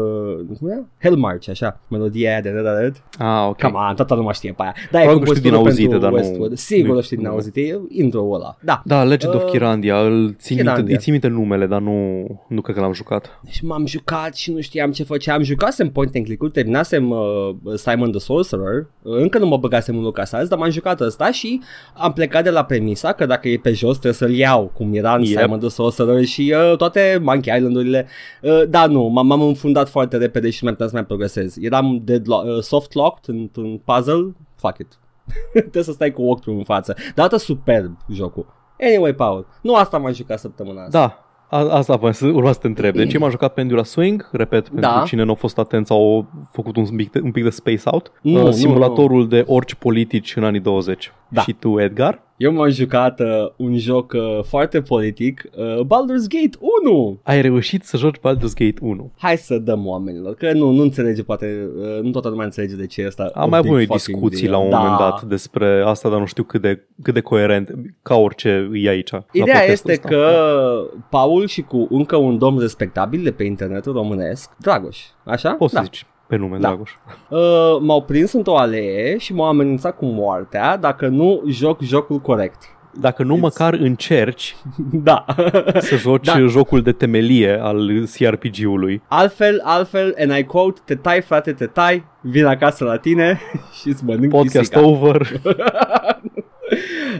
cum 0.59 0.69
era? 0.69 0.85
Hell 1.01 1.15
March, 1.15 1.49
așa, 1.49 1.79
melodia 1.89 2.29
aia 2.31 2.41
de 2.41 2.49
Red 2.49 2.65
Alert. 2.67 3.03
Ah, 3.17 3.45
ok. 3.49 3.61
Come 3.61 3.77
on, 3.89 3.95
toată 3.95 4.15
lumea 4.15 4.31
știe 4.31 4.51
pe 4.53 4.61
aia. 4.63 4.73
Da, 4.91 4.99
Probabil 4.99 5.23
că 5.27 5.35
știu 5.35 5.41
din 5.41 5.51
compozitorul 5.53 5.63
auzite, 5.63 5.87
pentru 5.89 5.99
dar 5.99 6.09
nu- 6.11 6.15
Westwood. 6.17 6.57
Sigur 6.57 6.91
nu- 6.91 6.97
o 6.97 7.01
știi 7.01 7.17
din 7.17 7.25
nu. 7.25 7.31
auzite, 7.31 7.61
e 7.61 7.79
intro-ul 7.89 8.35
ăla. 8.35 8.57
Da. 8.61 8.81
Da, 8.85 9.03
Legend 9.03 9.33
of 9.35 9.43
Uh, 9.43 9.49
Kirandia, 9.49 9.97
îl 9.99 10.35
țin 10.39 10.55
minte, 10.55 10.71
Kirandia. 10.71 10.93
îi 10.95 11.01
țin 11.01 11.11
minte 11.11 11.27
numele, 11.27 11.65
dar 11.65 11.81
nu, 11.81 12.25
nu 12.49 12.61
cred 12.61 12.75
că 12.75 12.81
l-am 12.81 12.93
jucat. 12.93 13.39
Deci 13.43 13.61
m-am 13.61 13.85
jucat 13.85 14.35
și 14.35 14.51
nu 14.51 14.59
știam 14.61 14.91
ce 14.91 15.03
făceam. 15.03 15.41
Jucasem 15.47 15.89
point 15.91 16.15
and 16.15 16.25
click-ul, 16.25 16.49
terminasem 16.49 17.09
uh, 17.09 17.49
Simon 17.75 18.11
the 18.11 18.19
Sorcerer. 18.19 18.87
Uh, 19.01 19.15
încă 19.15 19.37
nu 19.37 19.45
mă 19.47 19.57
băgasem 19.57 19.97
în 19.97 20.03
LucasArts, 20.03 20.47
dar 20.49 20.57
m-am 20.59 20.69
jucat 20.69 20.99
ăsta 20.99 21.31
și 21.31 21.61
am 21.93 22.13
plecat 22.13 22.43
de 22.43 22.49
la 22.49 22.63
premisa 22.65 23.11
că 23.13 23.25
dacă 23.25 23.47
e 23.49 23.57
pe 23.57 23.71
jos 23.71 23.91
trebuie 23.91 24.13
să-l 24.13 24.31
iau, 24.33 24.71
cum 24.73 24.93
era 24.93 25.15
în 25.15 25.21
Yep. 25.23 25.39
Simon 25.41 25.59
the 25.59 25.69
Sorcerer 25.69 26.23
și 26.23 26.53
uh, 26.71 26.77
toate 26.77 27.19
Monkey 27.23 27.55
Island-urile. 27.57 28.07
Uh, 28.41 28.63
da, 28.69 28.85
nu, 28.85 29.09
m- 29.09 29.23
m-am 29.27 29.41
înfundat 29.41 29.89
foarte 29.89 30.17
repede 30.17 30.49
și 30.49 30.57
nu 30.63 30.69
mai 30.69 30.71
puteam 30.71 30.89
să 30.89 30.95
mai 30.95 31.05
progresez. 31.05 31.55
Eram 31.61 32.03
deadlo- 32.03 32.45
uh, 32.55 32.61
soft-locked 32.61 33.35
într-un 33.35 33.77
puzzle, 33.77 34.35
fuck 34.55 34.77
it. 34.79 34.87
trebuie 35.51 35.83
să 35.83 35.91
stai 35.91 36.11
cu 36.11 36.21
walkthrough 36.21 36.59
în 36.59 36.65
față. 36.65 36.93
Dar 36.97 37.25
arată 37.25 37.37
superb 37.37 37.97
jocul. 38.11 38.45
Anyway, 38.79 39.13
Paul, 39.13 39.47
nu 39.61 39.75
asta 39.75 39.97
m-am 39.97 40.13
jucat 40.13 40.39
săptămâna 40.39 40.83
asta. 40.83 40.99
Da, 40.99 41.26
a, 41.49 41.57
asta 41.57 41.95
vreau 41.95 42.11
să 42.11 42.25
urma 42.27 42.51
să 42.51 42.59
te 42.59 42.67
întreb. 42.67 42.95
De 42.95 43.05
ce 43.05 43.17
m-am 43.17 43.29
jucat 43.29 43.53
Pendula 43.53 43.83
Swing? 43.83 44.29
Repet, 44.31 44.63
pentru 44.63 44.79
Da. 44.91 45.03
cine 45.05 45.23
nu 45.23 45.31
a 45.31 45.35
fost 45.35 45.57
atent 45.57 45.87
sau 45.87 46.27
a 46.33 46.47
făcut 46.51 46.75
un 46.75 46.85
pic 46.95 47.11
de, 47.11 47.19
un 47.23 47.31
pic 47.31 47.43
de 47.43 47.49
space 47.49 47.81
out. 47.85 48.11
Nu, 48.21 48.37
Uh, 48.37 48.43
nu, 48.43 48.51
simulatorul 48.51 49.27
de 49.27 49.43
orice 49.47 49.75
politici 49.75 50.35
în 50.35 50.43
anii 50.43 50.59
20. 50.59 51.13
Da. 51.27 51.41
Și 51.41 51.53
tu, 51.53 51.79
Edgar? 51.79 52.21
Eu 52.37 52.53
m-am 52.53 52.69
jucat 52.69 53.19
uh, 53.19 53.49
un 53.55 53.77
joc 53.77 54.11
uh, 54.11 54.43
foarte 54.43 54.81
politic, 54.81 55.49
uh, 55.55 55.79
Baldur's 55.79 56.27
Gate 56.27 56.57
1. 56.83 57.19
Ai 57.23 57.41
reușit 57.41 57.83
să 57.83 57.97
joci 57.97 58.17
Baldur's 58.17 58.53
Gate 58.53 58.77
1. 58.81 59.11
Hai 59.17 59.37
să 59.37 59.57
dăm 59.57 59.87
oamenilor, 59.87 60.35
că 60.35 60.51
nu, 60.53 60.71
nu 60.71 60.81
înțelege, 60.81 61.23
poate, 61.23 61.69
uh, 61.77 62.01
nu 62.01 62.11
toată 62.11 62.29
lumea 62.29 62.45
înțelege 62.45 62.75
de 62.75 62.85
ce 62.85 63.01
e 63.01 63.05
asta. 63.05 63.31
Am 63.33 63.43
a 63.43 63.45
mai 63.45 63.57
avut 63.57 63.77
big 63.77 63.87
noi 63.89 63.97
fucking 63.97 64.17
discuții 64.17 64.47
deal. 64.47 64.59
la 64.59 64.65
un 64.65 64.69
da. 64.69 64.77
moment 64.77 64.97
dat 64.97 65.23
despre 65.23 65.81
asta, 65.85 66.09
dar 66.09 66.19
nu 66.19 66.25
știu 66.25 66.43
cât 66.43 66.61
de, 66.61 66.87
cât 67.01 67.13
de 67.13 67.21
coerent, 67.21 67.73
ca 68.01 68.15
orice 68.15 68.69
e 68.73 68.89
aici. 68.89 69.11
la 69.11 69.25
Ideea 69.31 69.57
podcastul 69.59 69.91
este 69.91 69.91
ăsta. 69.91 70.07
că 70.07 70.89
Paul 71.09 71.47
și 71.47 71.61
cu 71.61 71.87
încă 71.89 72.15
un 72.15 72.37
domn 72.37 72.59
respectabil 72.59 73.23
de 73.23 73.31
pe 73.31 73.43
internetul 73.43 73.93
românesc, 73.93 74.51
Dragoș, 74.57 74.97
așa? 75.23 75.53
Poți 75.53 75.73
să 75.73 75.77
da. 75.77 75.83
zici 75.83 76.05
pe 76.27 76.35
nume, 76.35 76.57
Da. 76.57 76.67
Dragoș. 76.67 76.91
Uh, 77.29 77.39
m-au 77.81 78.01
prins 78.03 78.31
într-o 78.33 78.57
alee 78.57 79.17
și 79.17 79.33
m-au 79.33 79.47
amenințat 79.47 79.97
cu 79.97 80.05
moartea 80.05 80.77
dacă 80.77 81.07
nu 81.07 81.43
joc 81.47 81.81
jocul 81.81 82.17
corect. 82.19 82.61
Dacă 82.99 83.23
nu 83.23 83.35
It's- 83.37 83.39
măcar 83.39 83.73
încerci 83.73 84.55
da. 85.09 85.25
să 85.79 85.95
joci 85.95 86.25
Da. 86.25 86.39
jocul 86.39 86.81
de 86.81 86.91
temelie 86.91 87.59
al 87.61 87.89
CRPG-ului. 88.17 89.01
altfel, 89.07 89.61
altfel, 89.63 90.15
and 90.19 90.37
I 90.37 90.43
quote, 90.43 90.79
te 90.85 90.95
tai 90.95 91.21
frate, 91.21 91.53
te 91.53 91.65
tai, 91.65 92.03
vin 92.21 92.45
acasă 92.45 92.83
la 92.83 92.97
tine 92.97 93.39
și 93.81 93.87
îți 93.87 94.03
mănânc 94.05 94.31
Podcast 94.31 94.57
pisica. 94.71 94.87
over. 94.87 95.27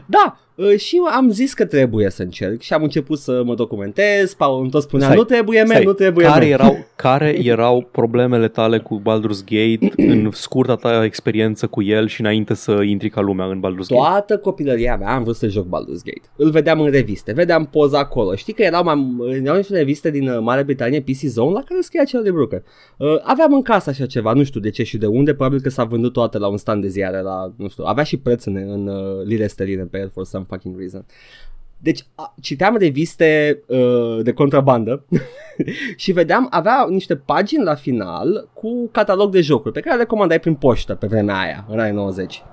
Da, 0.05 0.35
uh, 0.37 0.46
și 0.77 1.01
am 1.15 1.29
zis 1.29 1.53
că 1.53 1.65
trebuie 1.65 2.09
să 2.09 2.21
încerc 2.23 2.61
și 2.61 2.73
am 2.73 2.83
început 2.83 3.19
să 3.19 3.41
mă 3.45 3.55
documentez, 3.55 4.33
Paul 4.33 4.61
îmi 4.61 4.69
tot 4.69 4.81
spunea, 4.81 5.05
Stai, 5.05 5.17
nu 5.17 5.23
trebuie, 5.23 5.59
man, 5.59 5.67
Stai, 5.67 5.83
nu 5.83 5.93
trebuie, 5.93 6.25
care 6.25 6.39
man. 6.39 6.51
erau, 6.51 6.85
care 6.95 7.45
erau 7.45 7.89
problemele 7.91 8.47
tale 8.47 8.79
cu 8.79 9.01
Baldur's 9.01 9.43
Gate 9.45 9.93
în 10.13 10.29
scurta 10.31 10.75
ta 10.75 11.03
experiență 11.03 11.67
cu 11.67 11.81
el 11.81 12.07
și 12.07 12.21
înainte 12.21 12.53
să 12.53 12.81
intri 12.81 13.09
ca 13.09 13.21
lumea 13.21 13.45
în 13.45 13.59
Baldur's 13.59 13.87
Gate? 13.87 13.93
Toată 13.93 14.37
copilăria 14.37 14.97
mea 14.97 15.13
am 15.13 15.23
vrut 15.23 15.35
să 15.35 15.47
joc 15.47 15.65
Baldur's 15.65 16.03
Gate. 16.03 16.21
Îl 16.35 16.49
vedeam 16.49 16.79
în 16.79 16.91
reviste, 16.91 17.31
vedeam 17.31 17.65
poza 17.65 17.99
acolo. 17.99 18.35
Știi 18.35 18.53
că 18.53 18.61
erau, 18.61 18.83
mai, 18.83 19.15
erau 19.43 19.55
niște 19.55 19.77
reviste 19.77 20.11
din 20.11 20.27
uh, 20.27 20.39
Marea 20.39 20.63
Britanie, 20.63 21.01
PC 21.01 21.19
Zone, 21.19 21.51
la 21.51 21.61
care 21.65 21.81
scria 21.81 22.03
cel 22.03 22.23
de 22.23 22.31
Brooker. 22.31 22.63
Uh, 22.97 23.07
aveam 23.23 23.53
în 23.53 23.61
casă 23.61 23.89
așa 23.89 24.05
ceva, 24.05 24.33
nu 24.33 24.43
știu 24.43 24.59
de 24.59 24.69
ce 24.69 24.83
și 24.83 24.97
de 24.97 25.05
unde, 25.05 25.33
probabil 25.33 25.61
că 25.61 25.69
s-a 25.69 25.83
vândut 25.83 26.13
toate 26.13 26.37
la 26.37 26.47
un 26.47 26.57
stand 26.57 26.81
de 26.81 26.87
ziare, 26.87 27.21
la, 27.21 27.53
nu 27.57 27.67
știu, 27.67 27.83
avea 27.83 28.03
și 28.03 28.17
preț 28.17 28.45
în, 28.45 28.55
în 28.55 28.87
uh, 28.87 29.25
lire 29.25 29.47
sterline 29.47 29.83
pe 29.83 29.97
el 29.99 30.09
for 30.13 30.25
some 30.25 30.45
fucking 30.47 30.77
reason. 30.77 31.05
Deci 31.77 32.05
a, 32.15 32.33
citeam 32.41 32.77
reviste 32.77 33.61
uh, 33.67 34.19
de 34.23 34.33
contrabandă 34.33 35.05
și 35.95 36.11
vedeam, 36.11 36.47
avea 36.49 36.85
niște 36.89 37.15
pagini 37.15 37.63
la 37.63 37.75
final 37.75 38.49
cu 38.53 38.89
catalog 38.91 39.31
de 39.31 39.41
jocuri 39.41 39.73
pe 39.73 39.79
care 39.79 39.97
le 39.97 40.05
comandai 40.05 40.39
prin 40.39 40.55
poștă 40.55 40.95
pe 40.95 41.07
vremea 41.07 41.39
aia, 41.39 41.65
în 41.69 41.79
anii 41.79 41.93
90. 41.93 42.43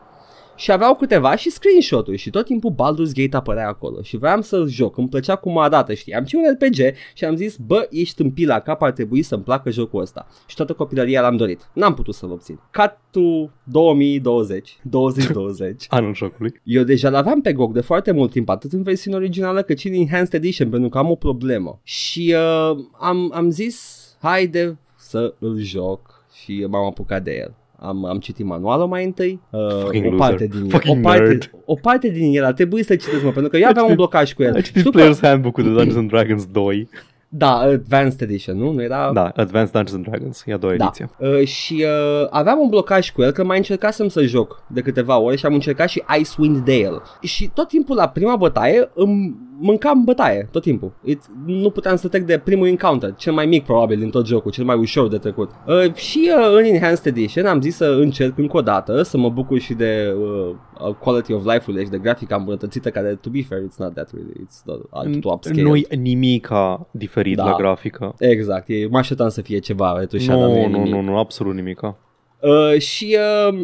Și 0.56 0.72
aveau 0.72 0.94
câteva 0.94 1.36
și 1.36 1.50
screenshot-uri 1.50 2.16
și 2.16 2.30
tot 2.30 2.44
timpul 2.44 2.70
Baldur's 2.72 3.12
Gate 3.12 3.36
apărea 3.36 3.68
acolo 3.68 4.02
și 4.02 4.16
vreau 4.16 4.40
să 4.40 4.64
joc, 4.68 4.96
îmi 4.96 5.08
plăcea 5.08 5.36
cum 5.36 5.58
arată, 5.58 5.94
știi, 5.94 6.14
am 6.14 6.24
și 6.24 6.34
un 6.34 6.42
RPG 6.52 6.94
și 7.14 7.24
am 7.24 7.36
zis, 7.36 7.56
bă, 7.56 7.86
ești 7.90 8.22
în 8.22 8.30
pila 8.30 8.60
cap, 8.60 8.82
ar 8.82 8.92
trebui 8.92 9.22
să-mi 9.22 9.42
placă 9.42 9.70
jocul 9.70 10.00
ăsta. 10.00 10.26
Și 10.46 10.56
toată 10.56 10.72
copilăria 10.72 11.20
l-am 11.20 11.36
dorit. 11.36 11.68
N-am 11.72 11.94
putut 11.94 12.14
să-l 12.14 12.30
obțin. 12.30 12.60
Cut 12.72 12.96
to 13.10 13.50
2020, 13.64 14.78
2020. 14.82 15.84
Anul 15.88 16.14
jocului. 16.14 16.60
Eu 16.62 16.82
deja 16.82 17.08
l-aveam 17.08 17.40
pe 17.40 17.52
GOG 17.52 17.72
de 17.72 17.80
foarte 17.80 18.10
mult 18.10 18.30
timp, 18.30 18.48
atât 18.48 18.72
în 18.72 18.82
versiunea 18.82 19.18
originală 19.18 19.62
cât 19.62 19.78
și 19.78 19.88
în 19.88 19.94
Enhanced 19.94 20.34
Edition, 20.34 20.70
pentru 20.70 20.88
că 20.88 20.98
am 20.98 21.10
o 21.10 21.14
problemă. 21.14 21.80
Și 21.82 22.34
uh, 22.36 22.76
am, 23.00 23.32
am 23.34 23.50
zis, 23.50 24.04
haide 24.20 24.78
să 24.96 25.34
îl 25.38 25.58
joc 25.58 26.24
și 26.42 26.66
m-am 26.68 26.84
apucat 26.84 27.22
de 27.22 27.36
el. 27.36 27.54
Am, 27.86 28.04
am 28.04 28.18
citit 28.18 28.44
manualul 28.46 28.86
mai 28.86 29.04
întâi, 29.04 29.40
Fucking 29.82 30.04
uh, 30.04 30.10
o 30.10 30.14
loser. 30.14 30.28
parte 30.28 30.46
din 30.46 30.58
el. 30.60 30.66
O 30.66 30.68
Fucking 30.68 31.02
parte, 31.02 31.22
nerd. 31.22 31.50
o 31.64 31.74
parte 31.74 32.08
din 32.08 32.36
el, 32.36 32.44
a 32.44 32.52
trebuit 32.52 32.84
să 32.84 32.96
citesc, 32.96 33.22
mă, 33.24 33.30
pentru 33.30 33.50
că 33.50 33.56
eu 33.56 33.68
aveam 33.68 33.86
un 33.88 33.94
blocaj 33.94 34.32
cu 34.32 34.42
el. 34.42 34.54
Ai 34.54 34.62
citit 34.62 34.78
Știu 34.78 34.90
că- 34.90 35.00
Player's 35.00 35.20
Handbook-ul 35.20 35.62
de 35.64 35.68
Dungeons 35.70 35.96
and 35.96 36.08
Dragons 36.10 36.46
2. 36.46 36.88
Da, 37.36 37.58
Advanced 37.58 38.20
Edition, 38.20 38.58
nu? 38.58 38.72
Nu 38.72 38.82
era... 38.82 39.10
Da, 39.12 39.32
Advanced 39.36 39.72
Dungeons 39.72 39.92
and 39.92 40.04
Dragons, 40.06 40.42
e 40.46 40.52
a 40.52 40.56
doua 40.56 40.74
Da. 40.76 40.84
ediție. 40.84 41.10
Uh, 41.18 41.46
și 41.46 41.84
uh, 41.84 42.26
aveam 42.30 42.58
un 42.58 42.68
blocaj 42.68 43.10
cu 43.10 43.22
el 43.22 43.30
că 43.30 43.44
mai 43.44 43.56
încercasem 43.56 44.08
să 44.08 44.22
joc 44.22 44.62
de 44.66 44.80
câteva 44.80 45.18
ore 45.18 45.36
și 45.36 45.46
am 45.46 45.54
încercat 45.54 45.88
și 45.88 46.02
Icewind 46.18 46.56
Dale. 46.56 47.00
Și 47.22 47.50
tot 47.54 47.68
timpul 47.68 47.96
la 47.96 48.08
prima 48.08 48.36
bătaie 48.36 48.90
îmi 48.94 49.36
mâncam 49.58 50.04
bătaie, 50.04 50.48
tot 50.52 50.62
timpul. 50.62 50.92
It, 51.04 51.22
nu 51.46 51.70
puteam 51.70 51.96
să 51.96 52.08
trec 52.08 52.22
de 52.22 52.38
primul 52.44 52.66
encounter, 52.66 53.14
cel 53.16 53.32
mai 53.32 53.46
mic 53.46 53.64
probabil 53.64 53.98
din 53.98 54.10
tot 54.10 54.26
jocul, 54.26 54.50
cel 54.50 54.64
mai 54.64 54.76
ușor 54.76 55.08
de 55.08 55.18
trecut. 55.18 55.50
Uh, 55.66 55.94
și 55.94 56.30
uh, 56.38 56.56
în 56.56 56.64
Enhanced 56.64 57.06
Edition 57.06 57.46
am 57.46 57.60
zis 57.60 57.76
să 57.76 57.96
încerc 58.00 58.38
încă 58.38 58.56
o 58.56 58.60
dată, 58.60 59.02
să 59.02 59.18
mă 59.18 59.28
bucur 59.28 59.58
și 59.58 59.74
de 59.74 60.14
uh, 60.18 60.24
uh, 60.48 60.54
quality 61.00 61.32
of 61.32 61.44
life-ul 61.44 61.78
și 61.82 61.88
de 61.88 61.98
grafica 61.98 62.36
îmbunătățită, 62.36 62.90
care, 62.90 63.14
to 63.14 63.30
be 63.30 63.42
fair, 63.42 63.60
it's 63.62 63.76
not 63.78 63.94
that 63.94 64.10
really, 64.12 64.32
it's 64.46 64.62
not, 64.64 65.06
uh, 65.06 65.18
to 65.20 65.32
upscale. 65.32 65.62
Nu-i 65.62 65.86
nimica 65.96 66.86
diferit 66.90 67.36
Da. 67.36 67.44
la 67.44 67.56
grafică. 67.56 68.14
Exact, 68.18 68.68
e, 68.68 68.86
mă 68.90 68.98
așteptam 68.98 69.28
să 69.28 69.40
fie 69.40 69.58
ceva 69.58 69.98
retușat, 69.98 70.38
dar 70.38 70.48
nu 70.48 70.56
e 70.56 70.66
Nu, 70.66 70.70
nu, 70.70 70.76
nimic. 70.78 70.92
nu, 70.94 71.00
nu, 71.00 71.18
absolut 71.18 71.54
nimica. 71.54 71.96
Uh, 72.40 72.78
și 72.80 73.16
uh, 73.48 73.58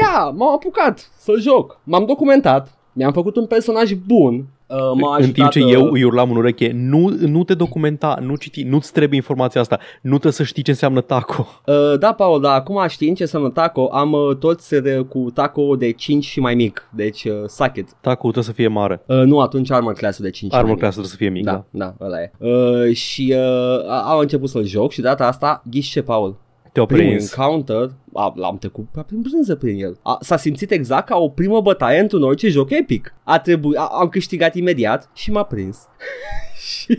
ia, 0.00 0.28
m-am 0.34 0.52
apucat 0.52 1.10
să 1.18 1.32
joc. 1.40 1.80
M-am 1.84 2.04
documentat, 2.06 2.77
mi-am 2.98 3.12
făcut 3.12 3.36
un 3.36 3.46
personaj 3.46 3.92
bun. 3.92 4.46
Uh, 4.66 4.76
m-a 5.00 5.16
în 5.16 5.22
timp 5.22 5.46
ajutat, 5.46 5.50
ce 5.50 5.64
uh, 5.64 5.72
eu 5.72 5.90
îi 5.92 6.02
urlam 6.04 6.30
în 6.30 6.36
ureche, 6.36 6.72
nu, 6.74 7.16
nu 7.20 7.44
te 7.44 7.54
documenta, 7.54 8.18
nu 8.20 8.36
citi, 8.36 8.62
nu-ți 8.62 8.92
trebuie 8.92 9.16
informația 9.16 9.60
asta, 9.60 9.78
nu 10.02 10.10
trebuie 10.10 10.32
să 10.32 10.42
știi 10.42 10.62
ce 10.62 10.70
înseamnă 10.70 11.00
taco. 11.00 11.46
Uh, 11.66 11.98
da, 11.98 12.12
Paul, 12.12 12.40
dar 12.40 12.54
acum 12.54 12.84
știind 12.88 13.16
ce 13.16 13.22
înseamnă 13.22 13.50
taco, 13.50 13.88
am 13.92 14.12
uh, 14.12 14.36
toți 14.36 14.74
de, 14.80 14.96
cu 15.08 15.30
taco 15.34 15.76
de 15.76 15.90
5 15.92 16.24
și 16.24 16.40
mai 16.40 16.54
mic. 16.54 16.88
Deci, 16.94 17.24
uh, 17.24 17.32
suck 17.46 17.76
it. 17.76 17.88
Taco 18.00 18.20
trebuie 18.20 18.44
să 18.44 18.52
fie 18.52 18.68
mare. 18.68 19.02
Uh, 19.06 19.16
nu, 19.24 19.40
atunci 19.40 19.70
armor 19.70 19.92
class 19.92 20.20
de 20.20 20.30
5 20.30 20.50
și 20.52 20.56
Armor 20.56 20.70
mai 20.72 20.80
class 20.80 20.92
trebuie 20.96 21.12
să 21.12 21.18
fie 21.18 21.28
mic, 21.28 21.44
mic. 21.44 21.52
da. 21.52 21.64
Da, 21.70 21.94
da, 21.98 22.04
ăla 22.06 22.20
e. 22.20 22.30
Uh, 22.38 22.94
și 22.94 23.34
uh, 23.36 23.90
a- 23.90 24.04
am 24.12 24.18
început 24.18 24.48
să-l 24.48 24.64
joc 24.64 24.90
și 24.92 25.00
data 25.00 25.26
asta, 25.26 25.62
ghiși 25.70 25.90
ce, 25.90 26.02
Paul? 26.02 26.36
Te-au 26.86 26.98
primul 26.98 27.14
prins. 27.14 27.32
encounter, 27.32 27.90
a, 28.12 28.32
l-am 28.36 28.58
trecut 28.58 28.88
pe 28.92 29.00
prin 29.06 29.20
brânză 29.20 29.54
prin 29.54 29.82
el. 29.82 29.98
A, 30.02 30.18
s-a 30.20 30.36
simțit 30.36 30.70
exact 30.70 31.06
ca 31.06 31.16
o 31.16 31.28
primă 31.28 31.60
bătaie 31.60 32.00
într-un 32.00 32.22
orice 32.22 32.48
joc 32.48 32.70
epic. 32.70 33.14
A 33.24 33.38
trebuit, 33.38 33.76
a, 33.76 33.88
am 34.00 34.08
câștigat 34.08 34.54
imediat 34.54 35.10
și 35.14 35.30
m-a 35.30 35.42
prins. 35.42 35.78
și 36.68 36.98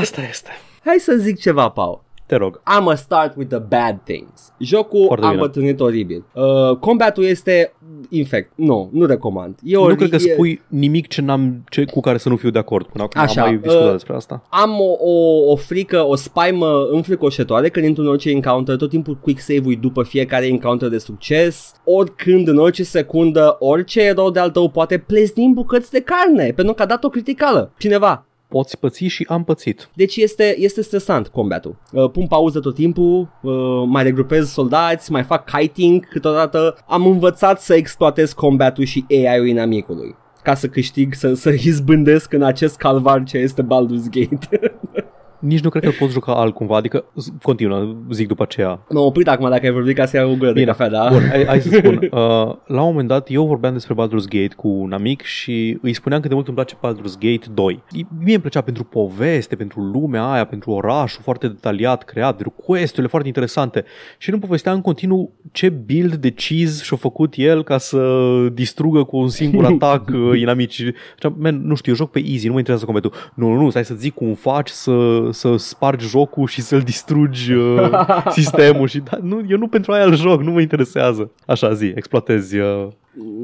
Asta 0.00 0.22
este. 0.22 0.50
hai 0.84 0.96
să 0.98 1.14
zic 1.16 1.40
ceva, 1.40 1.68
Paul. 1.68 2.04
Te 2.26 2.36
rog. 2.36 2.62
I'm 2.66 2.88
a 2.88 2.94
start 2.94 3.36
with 3.36 3.48
the 3.50 3.58
bad 3.58 3.98
things. 4.04 4.52
Jocul 4.58 5.06
Foarte 5.06 5.24
a 5.24 5.28
bine. 5.28 5.40
îmbătrânit 5.40 5.80
oribil. 5.80 6.24
Uh, 6.32 6.76
combatul 6.76 7.24
este 7.24 7.72
infect. 8.08 8.52
Nu, 8.54 8.88
nu 8.92 9.04
recomand. 9.06 9.58
E 9.62 9.74
Nu 9.74 9.82
ori, 9.82 9.96
cred 9.96 10.08
că 10.08 10.14
e, 10.14 10.18
spui 10.18 10.60
nimic 10.68 11.08
ce 11.08 11.20
n-am, 11.20 11.64
ce, 11.68 11.84
cu 11.84 12.00
care 12.00 12.18
să 12.18 12.28
nu 12.28 12.36
fiu 12.36 12.50
de 12.50 12.58
acord 12.58 12.86
până 12.86 13.04
acum. 13.04 13.20
Așa, 13.20 13.42
Am 13.42 13.48
mai 13.48 13.56
discutat 13.58 13.86
uh, 13.86 13.92
despre 13.92 14.14
asta. 14.14 14.42
Am 14.48 14.80
o, 14.80 15.10
o, 15.10 15.50
o 15.50 15.56
frică, 15.56 16.06
o 16.06 16.14
spaimă 16.14 16.88
înfricoșătoare 16.90 17.68
când 17.68 17.86
intru 17.86 18.02
în 18.02 18.08
orice 18.08 18.30
encounter, 18.30 18.76
tot 18.76 18.90
timpul 18.90 19.18
quick 19.20 19.40
save-ui 19.40 19.76
după 19.76 20.02
fiecare 20.02 20.46
encounter 20.46 20.88
de 20.88 20.98
succes, 20.98 21.72
oricând, 21.84 22.48
în 22.48 22.58
orice 22.58 22.82
secundă, 22.84 23.56
orice 23.58 24.00
erou 24.00 24.30
de-al 24.30 24.50
tău 24.50 24.68
poate 24.70 24.98
plezni 24.98 25.44
în 25.44 25.52
bucăți 25.52 25.90
de 25.90 26.00
carne, 26.00 26.52
pentru 26.52 26.74
că 26.74 26.82
a 26.82 26.86
dat 26.86 27.04
o 27.04 27.08
criticală. 27.08 27.72
Cineva. 27.78 28.26
Poți 28.54 28.78
păți 28.78 29.04
și 29.04 29.26
am 29.28 29.44
pățit. 29.44 29.88
Deci 29.94 30.16
este, 30.16 30.54
este 30.58 30.82
stresant 30.82 31.28
combatul. 31.28 31.76
Uh, 31.92 32.10
pun 32.10 32.26
pauză 32.26 32.60
tot 32.60 32.74
timpul, 32.74 33.28
uh, 33.42 33.52
mai 33.86 34.02
regrupez 34.02 34.50
soldați, 34.50 35.12
mai 35.12 35.22
fac 35.22 35.50
kiting 35.50 36.08
câteodată. 36.08 36.76
Am 36.86 37.06
învățat 37.06 37.60
să 37.60 37.74
exploatez 37.74 38.32
combatul 38.32 38.84
și 38.84 39.04
AI-ul 39.08 39.46
inamicului 39.46 40.16
ca 40.42 40.54
să 40.54 40.68
câștig, 40.68 41.14
să, 41.14 41.34
să 41.34 41.50
izbândesc 41.50 42.32
în 42.32 42.42
acest 42.42 42.76
calvar 42.76 43.22
ce 43.22 43.38
este 43.38 43.62
Baldur's 43.62 44.10
Gate. 44.10 44.48
Nici 45.44 45.60
nu 45.60 45.68
cred 45.68 45.82
că 45.82 45.88
îl 45.88 45.94
poți 45.98 46.12
juca 46.12 46.34
altcumva, 46.34 46.76
adică 46.76 47.04
z- 47.04 47.42
continuă, 47.42 47.96
zic 48.10 48.28
după 48.28 48.42
aceea. 48.42 48.68
M-am 48.90 49.04
oprit 49.04 49.28
acum 49.28 49.48
dacă 49.50 49.66
ai 49.66 49.72
vorbit 49.72 49.96
ca 49.96 50.06
să 50.06 50.16
iau 50.16 50.30
o 50.30 50.34
gură 50.34 50.46
de 50.46 50.52
Bine, 50.52 50.64
cafea, 50.66 50.88
da? 50.88 51.08
Bun, 51.12 51.22
hai, 51.28 51.44
hai 51.46 51.60
să 51.60 51.68
spun. 51.68 51.92
Uh, 52.14 52.20
la 52.66 52.82
un 52.82 52.88
moment 52.88 53.08
dat 53.08 53.30
eu 53.30 53.46
vorbeam 53.46 53.72
despre 53.72 53.94
Baldur's 53.94 54.28
Gate 54.28 54.54
cu 54.56 54.68
un 54.68 54.92
amic 54.92 55.22
și 55.22 55.78
îi 55.82 55.92
spuneam 55.92 56.20
cât 56.20 56.28
de 56.28 56.34
mult 56.34 56.46
îmi 56.48 56.56
place 56.56 56.74
Baldur's 56.76 57.18
Gate 57.18 57.46
2. 57.54 57.82
Mie 58.18 58.32
îmi 58.32 58.40
plăcea 58.40 58.60
pentru 58.60 58.84
poveste, 58.84 59.56
pentru 59.56 59.80
lumea 59.80 60.30
aia, 60.32 60.44
pentru 60.44 60.70
orașul 60.70 61.22
foarte 61.22 61.46
detaliat 61.48 62.02
creat, 62.04 62.36
pentru 62.36 62.50
quest-urile 62.50 63.08
foarte 63.08 63.28
interesante 63.28 63.84
și 64.18 64.30
nu 64.30 64.38
povestea 64.38 64.72
în 64.72 64.80
continuu 64.80 65.32
ce 65.52 65.68
build 65.68 66.14
de 66.14 66.30
cheese 66.30 66.82
și-a 66.84 66.96
făcut 66.96 67.34
el 67.36 67.64
ca 67.64 67.78
să 67.78 68.28
distrugă 68.52 69.04
cu 69.04 69.16
un 69.16 69.28
singur 69.28 69.64
atac 69.74 70.08
uh, 70.08 70.40
inamici. 70.40 70.82
Ziceam, 71.14 71.34
Man, 71.38 71.66
nu 71.66 71.74
știu, 71.74 71.90
eu 71.92 71.96
joc 71.98 72.10
pe 72.10 72.18
easy, 72.26 72.46
nu 72.46 72.52
mă 72.52 72.58
interesează 72.58 72.84
combatul. 72.84 73.12
Nu, 73.34 73.52
nu, 73.52 73.62
nu, 73.62 73.70
stai 73.70 73.84
să 73.84 73.94
zic 73.94 74.14
cum 74.14 74.34
faci 74.34 74.68
să, 74.68 75.28
să 75.34 75.56
spargi 75.56 76.08
jocul 76.08 76.46
și 76.46 76.60
să-l 76.60 76.80
distrugi 76.80 77.52
uh, 77.52 77.90
sistemul 78.38 78.88
și 78.88 78.98
da, 78.98 79.18
nu, 79.22 79.42
eu 79.48 79.58
nu 79.58 79.68
pentru 79.68 79.92
aia 79.92 80.04
îl 80.04 80.16
joc, 80.16 80.42
nu 80.42 80.50
mă 80.50 80.60
interesează. 80.60 81.30
Așa 81.46 81.72
zi, 81.72 81.92
exploatezi, 81.94 82.58
uh, 82.58 82.86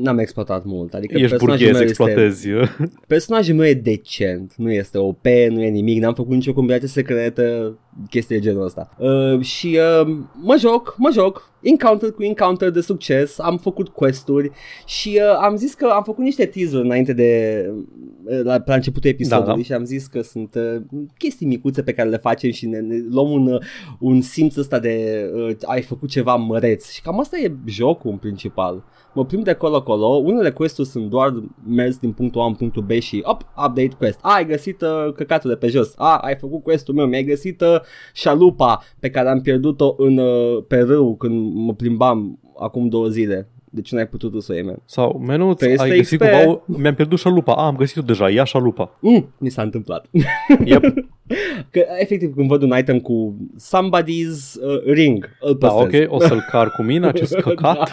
N-am 0.02 0.18
exploatat 0.18 0.64
mult. 0.64 0.94
Adică 0.94 1.18
ești 1.18 1.28
personajul 1.28 1.66
burghez, 1.66 1.80
meu 1.80 1.88
este, 1.88 2.02
exploatezi. 2.02 2.50
uh. 2.50 2.68
personajul 3.06 3.54
meu 3.54 3.66
e 3.66 3.74
decent. 3.74 4.54
Nu 4.56 4.72
este 4.72 4.98
OP, 4.98 5.26
nu 5.26 5.62
e 5.62 5.68
nimic. 5.68 6.00
N-am 6.02 6.14
făcut 6.14 6.32
nicio 6.32 6.52
combinație 6.52 6.88
secretă, 6.88 7.78
chestii 8.10 8.36
de 8.36 8.42
genul 8.42 8.64
ăsta. 8.64 8.90
Uh, 8.98 9.40
și 9.40 9.78
uh, 10.02 10.16
mă 10.42 10.56
joc, 10.58 10.94
mă 10.98 11.10
joc. 11.12 11.48
Encounter 11.62 12.10
cu 12.10 12.22
encounter 12.22 12.70
de 12.70 12.80
succes, 12.80 13.38
am 13.38 13.58
făcut 13.58 13.88
questuri 13.88 14.50
și 14.86 15.08
uh, 15.22 15.38
am 15.40 15.56
zis 15.56 15.74
că 15.74 15.86
am 15.86 16.02
făcut 16.02 16.24
niște 16.24 16.46
teaser 16.46 16.80
înainte 16.80 17.12
de 17.12 17.64
uh, 18.24 18.40
la, 18.42 18.62
la 18.64 18.74
începutul 18.74 19.10
episodului 19.10 19.46
Da, 19.50 19.56
da. 19.56 19.62
și 19.62 19.72
am 19.72 19.84
zis 19.84 20.06
că 20.06 20.20
sunt 20.20 20.54
uh, 20.54 20.82
chestii 21.18 21.46
micuțe 21.46 21.82
pe 21.82 21.92
care 21.92 22.08
le 22.08 22.16
facem 22.16 22.50
și 22.50 22.66
ne, 22.66 22.78
ne 22.78 22.96
luăm 23.10 23.30
un, 23.30 23.46
uh, 23.46 23.60
un 23.98 24.20
simț 24.20 24.56
ăsta 24.56 24.78
de 24.78 25.24
uh, 25.34 25.56
ai 25.62 25.82
făcut 25.82 26.08
ceva 26.08 26.34
măreț 26.34 26.90
și 26.90 27.02
cam 27.02 27.20
asta 27.20 27.38
e 27.38 27.52
jocul 27.66 28.10
în 28.10 28.16
principal 28.16 28.84
mă 29.14 29.24
plimb 29.24 29.44
de 29.44 29.50
acolo-acolo, 29.50 30.06
unele 30.06 30.50
quest-uri 30.50 30.88
sunt 30.88 31.10
doar 31.10 31.42
mers 31.66 31.98
din 31.98 32.12
punctul 32.12 32.40
A 32.40 32.44
în 32.44 32.54
punctul 32.54 32.82
B 32.82 32.90
și 32.90 33.22
op, 33.24 33.42
update 33.66 33.96
quest. 33.98 34.18
A, 34.22 34.34
ai 34.34 34.46
găsit 34.46 34.80
uh, 34.80 35.12
căcatul 35.14 35.50
de 35.50 35.56
pe 35.56 35.68
jos. 35.68 35.94
A, 35.96 36.16
ai 36.16 36.36
făcut 36.36 36.62
quest-ul 36.62 36.94
meu, 36.94 37.06
mi-ai 37.06 37.24
găsit 37.24 37.60
uh, 37.60 37.80
șalupa 38.14 38.82
pe 39.00 39.10
care 39.10 39.28
am 39.28 39.40
pierdut-o 39.40 39.94
în, 39.96 40.18
uh, 40.18 40.64
pe 40.68 40.76
râu 40.76 41.16
când 41.16 41.54
mă 41.54 41.74
plimbam 41.74 42.38
acum 42.58 42.88
două 42.88 43.08
zile. 43.08 43.48
Deci 43.72 43.92
n-ai 43.92 44.06
putut 44.08 44.32
tu 44.32 44.40
să 44.40 44.52
o 44.52 44.54
iei, 44.54 44.64
man. 44.64 44.82
Sau, 44.84 45.22
menuț, 45.26 45.58
Peste 45.58 45.82
ai 45.82 45.96
găsit 45.96 46.18
XP. 46.20 46.30
cumva, 46.30 46.50
o- 46.50 46.60
mi-am 46.66 46.94
pierdut 46.94 47.18
șalupa, 47.18 47.54
a, 47.54 47.66
am 47.66 47.76
găsit-o 47.76 48.00
deja, 48.02 48.30
ia 48.30 48.44
șalupa. 48.44 48.96
Mm, 49.00 49.34
mi 49.38 49.50
s-a 49.50 49.62
întâmplat. 49.62 50.06
Yep. 50.64 50.82
că 51.72 51.84
efectiv 51.98 52.34
când 52.34 52.48
văd 52.48 52.62
un 52.62 52.76
item 52.78 52.98
cu 53.00 53.36
somebody's 53.74 54.54
uh, 54.62 54.82
ring, 54.92 55.28
îl 55.40 55.56
Da, 55.58 55.68
păstrez. 55.68 56.04
ok, 56.06 56.12
o 56.14 56.20
să-l 56.20 56.44
car 56.50 56.70
cu 56.70 56.82
mine, 56.82 57.06
acest 57.06 57.34
căcat. 57.46 57.76
Da. 57.76 57.84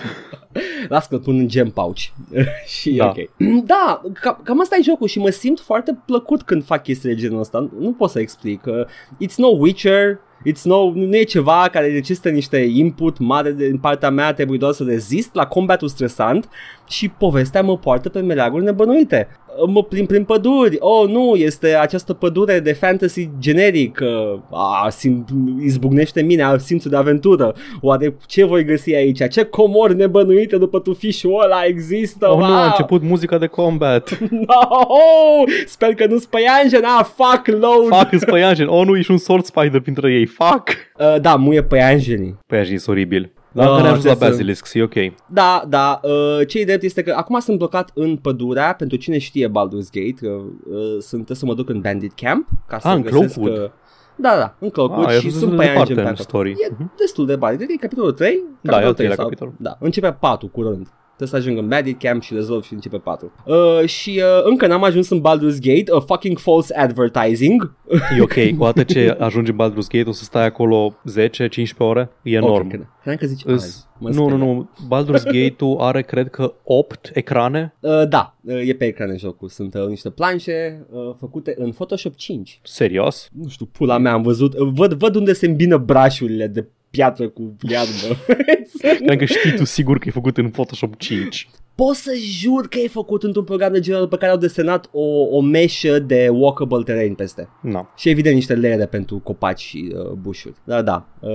Las 0.89 1.07
că 1.07 1.17
pun 1.17 1.37
în 1.37 1.47
gem 1.47 1.69
pouch 1.69 1.99
Și 2.79 2.91
Da. 2.91 3.03
da. 3.03 3.09
ok 3.09 3.29
Da, 3.65 4.01
cam, 4.21 4.39
cam 4.43 4.59
asta 4.61 4.75
e 4.79 4.81
jocul 4.83 5.07
și 5.07 5.19
mă 5.19 5.29
simt 5.29 5.59
foarte 5.59 5.99
plăcut 6.05 6.41
când 6.41 6.63
fac 6.63 6.83
chestii 6.83 7.09
de 7.09 7.15
genul 7.15 7.39
ăsta 7.39 7.69
Nu 7.79 7.91
pot 7.93 8.09
să 8.09 8.19
explic 8.19 8.65
uh, 8.65 8.85
It's 9.27 9.35
no 9.37 9.47
Witcher 9.47 10.19
It's 10.51 10.63
no, 10.63 10.91
nu 10.93 11.15
e 11.15 11.23
ceva 11.23 11.67
care 11.71 11.91
necesită 11.91 12.29
niște 12.29 12.57
input 12.57 13.17
mare 13.17 13.51
din 13.51 13.77
partea 13.77 14.09
mea 14.09 14.33
Trebuie 14.33 14.57
doar 14.57 14.73
să 14.73 14.83
rezist 14.83 15.29
la 15.33 15.47
combatul 15.47 15.87
stresant 15.87 16.49
Și 16.87 17.09
povestea 17.09 17.61
mă 17.61 17.77
poartă 17.77 18.09
pe 18.09 18.19
meleaguri 18.19 18.63
nebănuite 18.63 19.27
Uh, 19.57 19.69
Mă 19.73 19.83
plimb 19.83 20.07
prin 20.07 20.23
păduri 20.23 20.77
Oh 20.79 21.09
nu, 21.09 21.35
este 21.35 21.75
această 21.75 22.13
pădure 22.13 22.59
de 22.59 22.73
fantasy 22.73 23.29
generic 23.39 23.99
uh, 24.01 24.39
a, 24.51 24.89
simt, 24.89 25.29
izbucnește 25.61 26.19
în 26.19 26.25
mine 26.25 26.43
a, 26.43 26.57
simțul 26.57 26.91
de 26.91 26.97
aventură 26.97 27.55
Oare 27.81 28.15
ce 28.25 28.45
voi 28.45 28.63
găsi 28.63 28.93
aici? 28.95 29.29
Ce 29.29 29.43
comori 29.43 29.95
nebănuite 29.95 30.57
după 30.57 30.79
tufișul 30.79 31.41
ăla 31.43 31.63
există? 31.65 32.29
Oh, 32.31 32.37
nu, 32.37 32.43
a 32.43 32.47
Wow! 32.47 32.65
început 32.65 33.01
muzica 33.03 33.37
de 33.37 33.47
combat. 33.47 34.17
No! 34.47 35.45
Sper 35.65 35.93
că 35.93 36.05
nu-s 36.05 36.25
păianjen, 36.25 36.83
ah, 36.83 37.05
fuck, 37.15 37.47
load! 37.47 37.87
Fac 37.87 38.11
îți 38.11 38.25
păianjen. 38.25 38.67
Oh, 38.67 38.85
nu, 38.85 38.97
ești 38.97 39.11
un 39.11 39.17
sword 39.17 39.45
spider 39.45 39.79
printre 39.79 40.13
ei. 40.13 40.25
Fuck! 40.25 40.69
Uh, 40.99 41.21
da, 41.21 41.35
muie 41.35 41.63
păianjenii. 41.63 42.39
Păianjen 42.47 42.77
sunt 42.77 42.95
oribil. 42.95 43.31
Dar 43.57 43.65
Ah, 43.65 43.71
încă 43.71 43.81
ne-am 43.81 43.93
ajuns 43.93 44.05
la 44.05 44.15
trebuie 44.15 44.29
să- 44.37 44.43
Basilisk, 44.43 44.73
e 44.73 44.83
ok. 44.83 45.13
Da, 45.27 45.63
da, 45.67 45.99
uh, 46.03 46.47
ce 46.47 46.63
drept 46.63 46.83
este 46.83 47.03
că 47.03 47.13
acum 47.17 47.39
sunt 47.39 47.57
blocat 47.57 47.91
în 47.93 48.15
pădurea, 48.17 48.73
pentru 48.77 48.97
cine 48.97 49.17
știe 49.17 49.47
Baldur's 49.47 49.89
Gate, 49.91 50.27
uh, 50.27 50.31
uh, 50.69 50.81
sunt 50.99 51.23
trebuie 51.23 51.37
să 51.37 51.45
mă 51.45 51.53
duc 51.53 51.69
în 51.69 51.81
Bandit 51.81 52.13
Camp, 52.15 52.47
ca 52.67 52.79
să 52.79 52.87
Ah, 52.87 52.95
în 52.95 53.01
găsesc... 53.01 53.33
Cloakwood. 53.33 53.63
Uh, 53.63 53.69
da, 54.15 54.35
da, 54.37 54.55
în 54.59 54.69
Cloakwood 54.69 55.03
Ah, 55.05 55.07
ai 55.11 55.19
și 55.19 55.25
ajuns 55.25 55.33
sunt 55.39 55.51
destul 55.51 55.65
de 55.65 55.71
păianjen 55.71 55.87
departe 55.87 55.93
pe 55.93 55.99
în 56.01 56.07
acolo. 56.07 56.23
story. 56.29 56.51
E 56.51 56.73
Mhm. 56.77 56.91
destul 56.97 57.25
de 57.25 57.35
bani, 57.35 57.55
cred 57.55 57.67
că 57.67 57.73
e 57.73 57.79
capitolul 57.81 58.11
3? 58.11 58.33
Da, 58.35 58.41
e 58.41 58.45
al 58.45 58.61
Capitolul 58.71 58.93
treilea 58.93 59.15
sau- 59.15 59.25
capitol. 59.25 59.51
Da, 59.57 59.77
începe 59.79 60.11
4 60.19 60.47
curând. 60.47 60.87
Trebuie 61.17 61.41
să 61.41 61.47
ajung 61.47 61.57
în 61.63 61.67
Bandit 61.67 61.99
Camp 61.99 62.21
și 62.21 62.33
rezolv 62.33 62.63
și 62.63 62.73
începe 62.73 62.97
4. 62.97 63.31
Uh, 63.45 63.85
și 63.85 64.21
uh, 64.23 64.43
încă 64.43 64.67
n-am 64.67 64.83
ajuns 64.83 65.09
în 65.09 65.19
Baldur's 65.19 65.59
Gate, 65.59 65.91
uh, 65.91 66.03
fucking 66.05 66.37
false 66.37 66.75
advertising. 66.75 67.75
E 68.17 68.21
ok, 68.21 68.33
cu 68.57 68.63
dată 68.63 68.83
ce 68.83 69.15
ajungi 69.19 69.51
în 69.51 69.57
Baldur's 69.57 69.87
Gate 69.91 70.09
o 70.09 70.11
să 70.11 70.23
stai 70.23 70.45
acolo 70.45 70.99
10-15 71.19 71.29
ore, 71.77 72.09
e 72.23 72.35
enorm. 72.35 72.65
Okay, 72.65 72.87
credeam 73.01 73.17
că 73.17 73.25
zici 73.25 73.41
Îs- 73.45 73.63
azi. 73.63 73.85
Mă 73.99 74.09
nu, 74.09 74.15
nu, 74.15 74.27
sperie. 74.29 74.45
nu, 74.45 74.69
Baldur's 74.95 75.23
Gate-ul 75.39 75.77
are 75.79 76.01
cred 76.01 76.29
că 76.29 76.53
8 76.63 77.11
ecrane. 77.13 77.75
Uh, 77.79 78.07
da, 78.09 78.35
uh, 78.41 78.67
e 78.67 78.73
pe 78.73 78.85
ecran 78.85 79.09
în 79.09 79.17
jocul. 79.17 79.49
Sunt 79.49 79.73
uh, 79.73 79.87
niște 79.87 80.09
planșe 80.09 80.85
uh, 80.91 80.99
făcute 81.19 81.53
în 81.57 81.71
Photoshop 81.71 82.15
5. 82.15 82.59
Serios? 82.63 83.29
Nu 83.41 83.47
știu, 83.47 83.65
pula 83.65 83.97
mea 83.97 84.11
am 84.13 84.21
văzut. 84.21 84.53
Uh, 84.59 84.69
văd, 84.73 84.93
văd 84.93 85.15
unde 85.15 85.33
se 85.33 85.45
îmbină 85.45 85.77
brașurile 85.77 86.47
de 86.47 86.67
piatră 86.97 87.27
cu 87.29 87.55
iarbă. 87.69 88.21
Cred 89.05 89.17
că 89.17 89.25
știi 89.25 89.55
tu 89.55 89.63
sigur 89.65 89.97
că 89.97 90.07
e 90.07 90.11
făcut 90.11 90.37
în 90.37 90.49
Photoshop 90.49 90.95
5. 90.97 91.49
Pot 91.75 91.95
să 91.95 92.11
jur 92.41 92.67
că 92.67 92.79
e 92.79 92.87
făcut 92.87 93.23
într-un 93.23 93.43
program 93.43 93.71
de 93.71 93.79
genul 93.79 94.07
pe 94.07 94.17
care 94.17 94.31
au 94.31 94.37
desenat 94.37 94.89
o, 94.91 95.03
o 95.31 95.41
meșă 95.41 95.99
de 95.99 96.29
walkable 96.31 96.83
terrain 96.83 97.13
peste. 97.13 97.49
Na. 97.61 97.93
Și 97.97 98.09
evident 98.09 98.35
niște 98.35 98.53
leere 98.53 98.85
pentru 98.85 99.19
copaci 99.23 99.59
și 99.59 99.93
uh, 99.95 100.11
bușuri. 100.11 100.53
Da, 100.63 100.81
da. 100.81 101.05
Uh, 101.19 101.29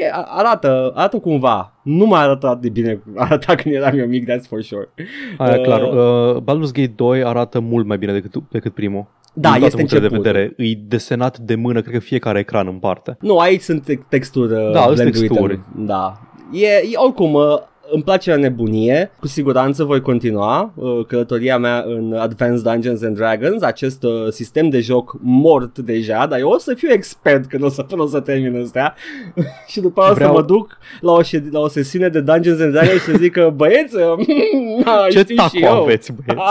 e, 0.00 0.10
a- 0.12 0.26
arată, 0.28 0.92
arată 0.94 1.18
cumva. 1.18 1.80
Nu 1.84 2.06
m-a 2.06 2.18
arătat 2.20 2.50
atât 2.50 2.62
de 2.62 2.68
bine 2.68 2.94
cum 2.94 3.12
arăta 3.22 3.54
când 3.54 3.74
eram 3.74 3.98
eu 3.98 4.06
mic, 4.06 4.30
that's 4.30 4.48
for 4.48 4.62
sure. 4.62 4.88
Aia, 5.38 5.56
Uh, 5.58 5.62
clar. 5.62 5.82
Uh, 5.82 6.40
Baldur's 6.42 6.72
Gate 6.72 6.92
2 6.96 7.24
arată 7.24 7.60
mult 7.60 7.86
mai 7.86 7.98
bine 7.98 8.12
decât, 8.12 8.42
decât 8.50 8.74
primul. 8.74 9.06
Da, 9.36 9.50
Din 9.50 9.58
toate 9.60 9.64
este 9.64 9.76
punctele 9.76 10.00
de 10.00 10.06
începutul. 10.06 10.32
vedere. 10.32 10.70
E 10.70 10.74
desenat 10.86 11.38
de 11.38 11.54
mână, 11.54 11.80
cred 11.80 11.94
că 11.94 12.00
fiecare 12.00 12.38
ecran 12.38 12.66
în 12.66 12.78
parte. 12.78 13.16
Nu, 13.20 13.38
aici 13.38 13.60
sunt 13.60 13.84
te- 13.84 13.98
texturi 14.08 14.52
uh, 14.52 14.72
Da, 14.72 14.82
sunt 14.82 14.94
blenduite. 14.94 15.26
texturi. 15.26 15.60
Da. 15.76 16.20
E, 16.52 16.66
e 16.66 16.96
oricum, 16.96 17.32
uh, 17.34 17.42
îmi 17.92 18.02
place 18.02 18.30
la 18.30 18.36
nebunie, 18.36 19.10
cu 19.20 19.26
siguranță 19.26 19.84
voi 19.84 20.00
continua 20.00 20.72
uh, 20.76 21.04
călătoria 21.06 21.58
mea 21.58 21.84
în 21.86 22.12
Advanced 22.18 22.62
Dungeons 22.72 23.02
and 23.02 23.16
Dragons, 23.16 23.62
acest 23.62 24.02
uh, 24.02 24.10
sistem 24.30 24.68
de 24.68 24.80
joc 24.80 25.16
mort 25.20 25.78
deja, 25.78 26.26
dar 26.26 26.38
eu 26.38 26.48
o 26.48 26.58
să 26.58 26.74
fiu 26.74 26.88
expert 26.92 27.46
când 27.46 27.62
o 27.64 27.68
să, 27.68 27.82
până 27.82 28.02
o 28.06 28.06
să 28.06 28.20
termin 28.20 28.60
ăstea 28.60 28.94
și 29.72 29.80
după 29.80 30.00
aceea 30.00 30.12
o 30.12 30.14
să 30.14 30.20
Vreau- 30.20 30.34
mă 30.34 30.42
duc 30.42 30.78
la 31.00 31.12
o, 31.12 31.22
șed- 31.22 31.50
la 31.52 31.60
o 31.60 31.68
sesiune 31.68 32.08
de 32.08 32.20
Dungeons 32.20 32.60
and 32.60 32.72
Dragons 32.72 33.00
și 33.02 33.10
să 33.10 33.16
zic 33.16 33.32
că 33.32 33.52
băieți, 33.56 33.96
uh, 33.96 34.26
Ce 35.10 35.18
știu 35.18 35.34
și 35.36 35.40
taco 35.60 35.74
eu. 35.74 35.82
aveți, 35.82 36.12
băieți? 36.12 36.44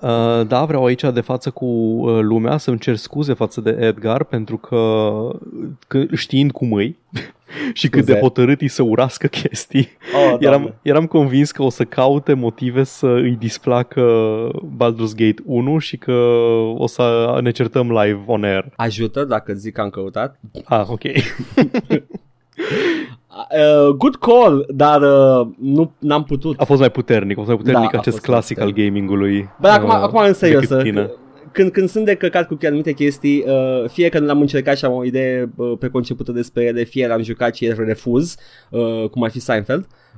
Aha! 0.00 0.38
Uh, 0.40 0.46
da, 0.46 0.64
vreau 0.64 0.84
aici 0.84 1.02
de 1.12 1.20
față 1.20 1.50
cu 1.50 1.64
uh, 1.64 2.18
lumea 2.20 2.56
să-mi 2.56 2.78
cer 2.78 2.96
scuze 2.96 3.32
față 3.32 3.60
de 3.60 3.76
Edgar 3.80 4.24
pentru 4.24 4.56
că, 4.56 5.18
că 5.86 6.04
știind 6.14 6.50
cum 6.52 6.72
îi 6.72 6.96
și 7.72 7.88
cât 7.88 8.00
Scuze. 8.02 8.12
de 8.12 8.20
hotărât 8.20 8.60
îi 8.60 8.68
să 8.68 8.82
urască 8.82 9.26
chestii, 9.26 9.88
Oh, 10.14 10.36
eram, 10.40 10.60
Doamne. 10.60 10.74
eram 10.82 11.06
convins 11.06 11.50
că 11.50 11.62
o 11.62 11.70
să 11.70 11.84
caute 11.84 12.32
motive 12.34 12.82
să 12.82 13.06
îi 13.06 13.36
displacă 13.38 14.02
Baldur's 14.76 15.14
Gate 15.16 15.42
1 15.44 15.78
și 15.78 15.96
că 15.96 16.12
o 16.76 16.86
să 16.86 17.38
ne 17.42 17.50
certăm 17.50 17.90
live 17.92 18.20
on 18.26 18.44
air. 18.44 18.64
Ajută 18.76 19.24
dacă 19.24 19.52
zic 19.52 19.74
că 19.74 19.80
am 19.80 19.90
căutat. 19.90 20.40
Ah, 20.64 20.84
ok. 20.88 21.02
Uh, 23.50 23.94
good 23.96 24.16
call, 24.16 24.66
dar 24.68 25.02
uh, 25.02 25.46
nu 25.58 25.92
n-am 25.98 26.24
putut. 26.24 26.60
A 26.60 26.64
fost 26.64 26.80
mai 26.80 26.90
puternic, 26.90 27.36
a 27.36 27.40
fost 27.40 27.48
mai 27.48 27.56
puternic 27.56 27.90
Da, 27.90 27.96
a 27.96 28.00
acest 28.00 28.16
fost 28.16 28.26
mai 28.28 28.34
clasic 28.36 28.60
al 28.60 28.66
puternic. 28.68 28.92
gamingului. 28.92 29.48
Bă, 29.60 29.68
acum, 29.68 29.88
uh, 29.88 29.94
acum 29.94 30.20
în 30.26 30.34
serios, 30.34 30.66
decât 30.68 30.82
tine. 30.82 31.02
că- 31.02 31.10
când, 31.52 31.70
când 31.70 31.88
sunt 31.88 32.04
de 32.04 32.14
căcat 32.14 32.46
cu 32.46 32.56
anumite 32.66 32.92
chestii, 32.92 33.44
uh, 33.46 33.88
fie 33.88 34.08
că 34.08 34.18
nu 34.18 34.26
l-am 34.26 34.40
încercat 34.40 34.76
și 34.76 34.84
am 34.84 34.92
o 34.92 35.04
idee 35.04 35.50
uh, 35.56 35.72
preconcepută 35.78 36.32
despre 36.32 36.64
ele, 36.64 36.82
fie 36.82 37.06
l-am 37.06 37.22
jucat 37.22 37.54
și 37.54 37.72
refuz, 37.76 38.36
uh, 38.70 39.08
cum 39.10 39.22
ar 39.22 39.30
fi 39.30 39.40
Seinfeld. 39.40 39.80
Uh, 39.80 40.09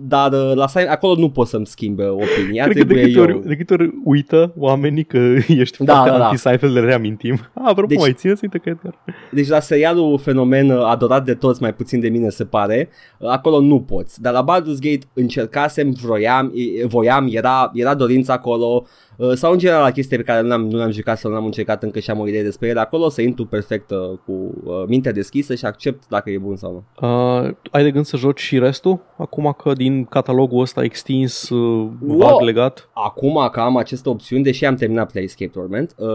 dar 0.00 0.32
uh, 0.32 0.52
la 0.54 0.66
Sein- 0.66 0.88
acolo 0.88 1.14
nu 1.20 1.30
pot 1.30 1.46
să-mi 1.46 1.66
schimbe 1.66 2.04
opinia, 2.04 2.64
Cred 2.64 2.76
că 2.76 2.82
de 2.82 2.84
trebuie 2.84 3.04
câte, 3.04 3.18
eu. 3.18 3.22
ori, 3.22 3.46
de 3.48 3.56
câte 3.56 3.72
ori 3.74 3.90
uită 4.04 4.52
oamenii 4.56 5.04
că 5.04 5.18
ești 5.48 5.84
Da, 5.84 5.92
foarte 5.94 6.10
da, 6.10 6.18
da. 6.18 6.24
anti-Seinfeld, 6.24 6.72
le 6.74 6.80
reamintim. 6.80 7.32
Ah, 7.54 7.62
apropo, 7.70 7.88
Deci- 7.88 7.98
mai 7.98 8.12
țineți 8.12 8.40
uite 8.44 8.58
că 8.58 8.68
Edgar. 8.68 8.94
Deci 9.30 9.48
la 9.48 9.60
serialul 9.60 10.18
fenomen 10.18 10.70
uh, 10.70 10.84
adorat 10.84 11.24
de 11.24 11.34
toți, 11.34 11.62
mai 11.62 11.74
puțin 11.74 12.00
de 12.00 12.08
mine 12.08 12.28
se 12.28 12.44
pare, 12.44 12.88
uh, 13.18 13.28
acolo 13.28 13.60
nu 13.60 13.80
poți. 13.80 14.20
Dar 14.22 14.32
la 14.32 14.44
Baldur's 14.44 14.78
Gate 14.80 15.06
încercasem, 15.12 15.90
vroiam, 16.02 16.52
e- 16.54 16.86
voiam, 16.86 17.28
era, 17.30 17.70
era 17.74 17.94
dorința 17.94 18.32
acolo, 18.32 18.86
uh, 19.16 19.32
sau 19.32 19.52
în 19.52 19.58
general 19.58 19.82
la 19.82 19.90
chestii 19.90 20.16
pe 20.16 20.22
care 20.22 20.40
nu 20.40 20.46
le-am, 20.48 20.66
nu 20.68 20.76
le-am 20.76 20.90
jucat 20.90 21.18
sau 21.18 21.30
nu 21.30 21.36
le-am 21.36 21.46
încercat 21.48 21.82
încă 21.82 21.98
și 21.98 22.10
am 22.10 22.18
o 22.20 22.28
idee 22.28 22.42
despre 22.42 22.68
ele 22.68 22.80
acolo, 22.80 23.08
să 23.08 23.22
intru 23.22 23.46
perfect 23.46 23.90
uh, 23.90 23.98
cu 24.24 24.32
uh, 24.64 24.84
mintea 24.86 25.12
deschisă 25.12 25.54
și 25.54 25.64
accept 25.64 26.02
dacă 26.08 26.30
e 26.30 26.38
bun 26.38 26.56
sau 26.56 26.72
nu. 27.00 27.08
Uh, 27.08 27.50
ai 27.70 27.82
de 27.82 27.90
gând 27.90 28.04
să 28.04 28.16
joci 28.16 28.40
și 28.40 28.58
restul? 28.58 29.00
Acum 29.16 29.54
că 29.62 29.72
din 29.72 30.04
catalogul 30.04 30.60
ăsta 30.60 30.82
extins, 30.84 31.48
uh, 31.48 31.88
Wow. 32.06 32.18
vag 32.18 32.40
legat? 32.40 32.88
Acum 32.92 33.48
că 33.52 33.60
am 33.60 33.76
aceste 33.76 34.08
opțiuni, 34.08 34.42
deși 34.42 34.64
am 34.64 34.74
terminat 34.74 35.12
Playscape 35.12 35.50
Torment, 35.54 35.94
uh, 35.98 36.06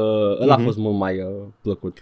ăla 0.42 0.54
a 0.54 0.56
Mhm. 0.56 0.66
fost 0.66 0.78
mult 0.78 0.98
mai 0.98 1.18
uh, 1.18 1.26
plăcut. 1.62 1.98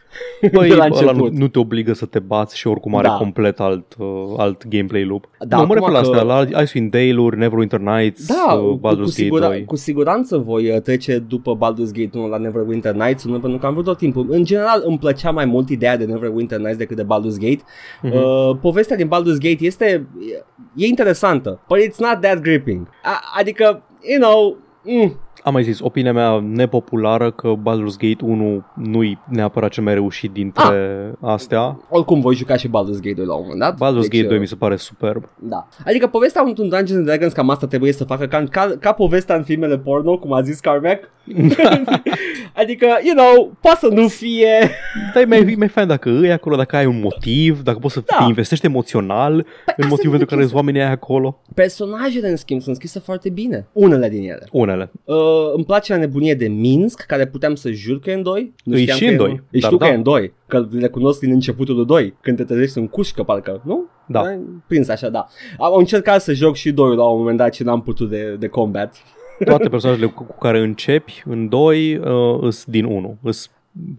Băi, 0.51 0.69
De 0.69 0.75
la 0.81 0.83
ăla 0.91 1.01
nu, 1.01 1.07
început. 1.09 1.31
nu 1.33 1.47
te 1.47 1.59
obligă 1.59 1.93
să 1.93 2.05
te 2.05 2.19
bați 2.19 2.57
și 2.57 2.67
oricum 2.67 2.95
are 2.95 3.07
Da. 3.07 3.13
complet 3.13 3.59
alt, 3.59 3.95
uh, 3.99 4.07
alt 4.37 4.67
gameplay 4.67 5.03
loop. 5.03 5.25
Da, 5.39 5.57
nu, 5.59 5.65
mă 5.65 5.73
acum 5.73 5.75
refer 5.75 5.89
la 5.91 5.99
că- 6.19 6.29
astea, 6.35 6.51
la 6.53 6.61
Icewind 6.61 6.91
Dale-uri, 6.91 7.37
Neverwinter 7.37 7.79
Nights, 7.79 8.27
Da, 8.27 8.53
uh, 8.53 8.59
cu, 8.59 8.77
Baldur's 8.79 8.95
cu, 8.95 8.99
Gate 8.99 9.11
sigura, 9.11 9.47
2. 9.47 9.65
cu 9.65 9.75
siguranță 9.75 10.37
voi 10.37 10.69
uh, 10.69 10.81
trece 10.85 11.19
după 11.19 11.57
Baldur's 11.57 11.91
Gate 11.91 12.17
1 12.17 12.27
la 12.27 12.37
Neverwinter 12.37 12.93
Nights, 12.93 13.25
nu 13.25 13.39
pentru 13.39 13.59
că 13.59 13.65
am 13.65 13.73
vrut 13.73 13.85
tot 13.85 13.97
timpul. 13.97 14.27
În 14.29 14.43
general 14.43 14.83
îmi 14.85 14.97
plăcea 14.97 15.31
mai 15.31 15.45
mult 15.45 15.69
ideea 15.69 15.97
de 15.97 16.05
Neverwinter 16.05 16.59
Nights 16.59 16.77
decât 16.77 16.95
de 16.95 17.03
Baldur's 17.03 17.39
Gate. 17.39 17.63
Mhm. 18.01 18.13
Uh, 18.15 18.57
povestea 18.61 18.95
din 18.95 19.07
Baldur's 19.07 19.39
Gate 19.39 19.65
este 19.65 20.07
e, 20.19 20.43
e 20.75 20.85
interesantă, 20.85 21.59
but 21.67 21.77
it's 21.77 21.97
not 21.97 22.21
that 22.21 22.41
gripping. 22.41 22.87
A, 23.03 23.21
adică, 23.37 23.83
you 24.01 24.19
know, 24.19 24.57
mm, 24.83 25.19
Am 25.43 25.53
mai 25.53 25.63
zis, 25.63 25.79
opinia 25.79 26.13
mea 26.13 26.39
nepopulară 26.51 27.31
că 27.31 27.53
Baldur's 27.55 27.97
Gate 27.99 28.23
1 28.25 28.63
nu-i 28.75 29.19
neapărat 29.29 29.69
cel 29.71 29.83
mai 29.83 29.93
reușit 29.93 30.31
dintre 30.31 31.11
astea. 31.21 31.79
oricum 31.89 32.21
voi 32.21 32.35
juca 32.35 32.55
și 32.55 32.67
Baldur's 32.67 33.01
Gate 33.01 33.13
2 33.15 33.25
la 33.25 33.33
un 33.33 33.41
moment 33.41 33.59
dat. 33.59 33.73
Baldur's 33.75 34.01
Deci, 34.09 34.11
Gate 34.11 34.25
2 34.27 34.33
uh, 34.35 34.39
mi 34.41 34.47
se 34.47 34.55
pare 34.55 34.75
superb. 34.75 35.23
Da. 35.39 35.67
Adică 35.85 36.07
povestea 36.07 36.41
unui 36.41 36.53
Dungeons 36.53 36.91
and 36.91 37.05
Dragons 37.05 37.33
cam 37.33 37.49
asta 37.49 37.67
trebuie 37.67 37.91
să 37.91 38.03
facă 38.03 38.25
ca, 38.27 38.43
ca, 38.49 38.75
ca 38.79 38.91
povestea 38.91 39.35
în 39.35 39.43
filmele 39.43 39.77
porno, 39.77 40.17
cum 40.17 40.33
a 40.33 40.41
zis 40.41 40.59
Carmack. 40.59 41.09
adică, 42.53 42.85
you 43.03 43.15
know, 43.15 43.57
poate 43.61 43.77
să 43.81 43.87
nu 43.87 44.07
fie... 44.07 44.69
Dar 45.13 45.23
e 45.23 45.25
mai, 45.25 45.39
e 45.39 45.55
mai 45.57 45.67
fain 45.67 45.87
dacă 45.87 46.09
îi 46.09 46.31
acolo, 46.31 46.55
dacă 46.55 46.75
ai 46.75 46.85
un 46.85 46.99
motiv, 46.99 47.61
dacă 47.61 47.77
poți 47.77 47.93
să 47.93 48.03
Da. 48.05 48.15
te 48.17 48.23
investești 48.23 48.65
emoțional 48.65 49.33
în 49.33 49.43
asta 49.77 49.87
motivul 49.89 50.15
e 50.15 50.17
pentru 50.17 50.25
care 50.25 50.41
chestia. 50.41 50.45
sunt 50.47 50.53
oamenii 50.53 50.81
aia 50.81 50.91
acolo. 50.91 51.41
Personajele, 51.53 52.29
în 52.29 52.35
schimb, 52.35 52.61
sunt 52.61 52.75
scrise 52.75 52.99
foarte 52.99 53.29
bine. 53.29 53.67
Unele 53.71 54.09
din 54.09 54.29
ele. 54.29 54.47
Unele. 54.51 54.91
Uh, 55.03 55.15
îmi 55.55 55.65
place 55.65 55.93
la 55.93 55.99
nebunie 55.99 56.33
de 56.33 56.47
Minsk, 56.47 57.01
care 57.01 57.27
puteam 57.27 57.55
să 57.55 57.71
jur 57.71 57.99
că 57.99 58.09
e 58.09 58.13
în 58.13 58.23
2. 58.23 58.53
Nu 58.63 58.77
E 58.77 58.79
știam 58.79 58.97
și 58.97 59.03
că 59.03 59.09
în 59.09 59.15
e 59.15 59.17
doi, 59.17 59.41
Îi 59.51 59.59
dar 59.59 59.71
știu 59.71 59.77
că 59.77 59.85
da. 59.85 59.91
e 59.91 59.95
în 59.95 60.03
2, 60.03 60.33
că 60.47 60.67
le 60.71 60.87
cunosc 60.87 61.19
din 61.19 61.31
începutul 61.31 61.75
lui 61.75 61.85
2, 61.85 62.13
când 62.21 62.37
te 62.37 62.43
trezești 62.43 62.77
în 62.77 62.87
cușcă, 62.87 63.23
parcă, 63.23 63.61
nu? 63.65 63.85
Da. 64.07 64.21
Ai 64.21 64.39
Prins 64.67 64.87
așa, 64.87 65.09
da. 65.09 65.27
Am 65.57 65.73
încercat 65.77 66.21
să 66.21 66.33
joc 66.33 66.55
și 66.55 66.71
2 66.71 66.95
la 66.95 67.03
un 67.03 67.17
moment 67.17 67.37
dat 67.37 67.53
și 67.53 67.63
n-am 67.63 67.81
putut 67.81 68.09
de, 68.09 68.35
de 68.39 68.47
combat. 68.47 68.95
Toate 69.45 69.69
personajele 69.69 70.07
cu, 70.07 70.23
cu 70.23 70.37
care 70.37 70.59
începi 70.59 71.23
în 71.25 71.49
2 71.49 71.95
uh, 71.95 72.03
îs 72.41 72.63
din 72.65 72.85
1. 72.85 73.17
Îs 73.21 73.49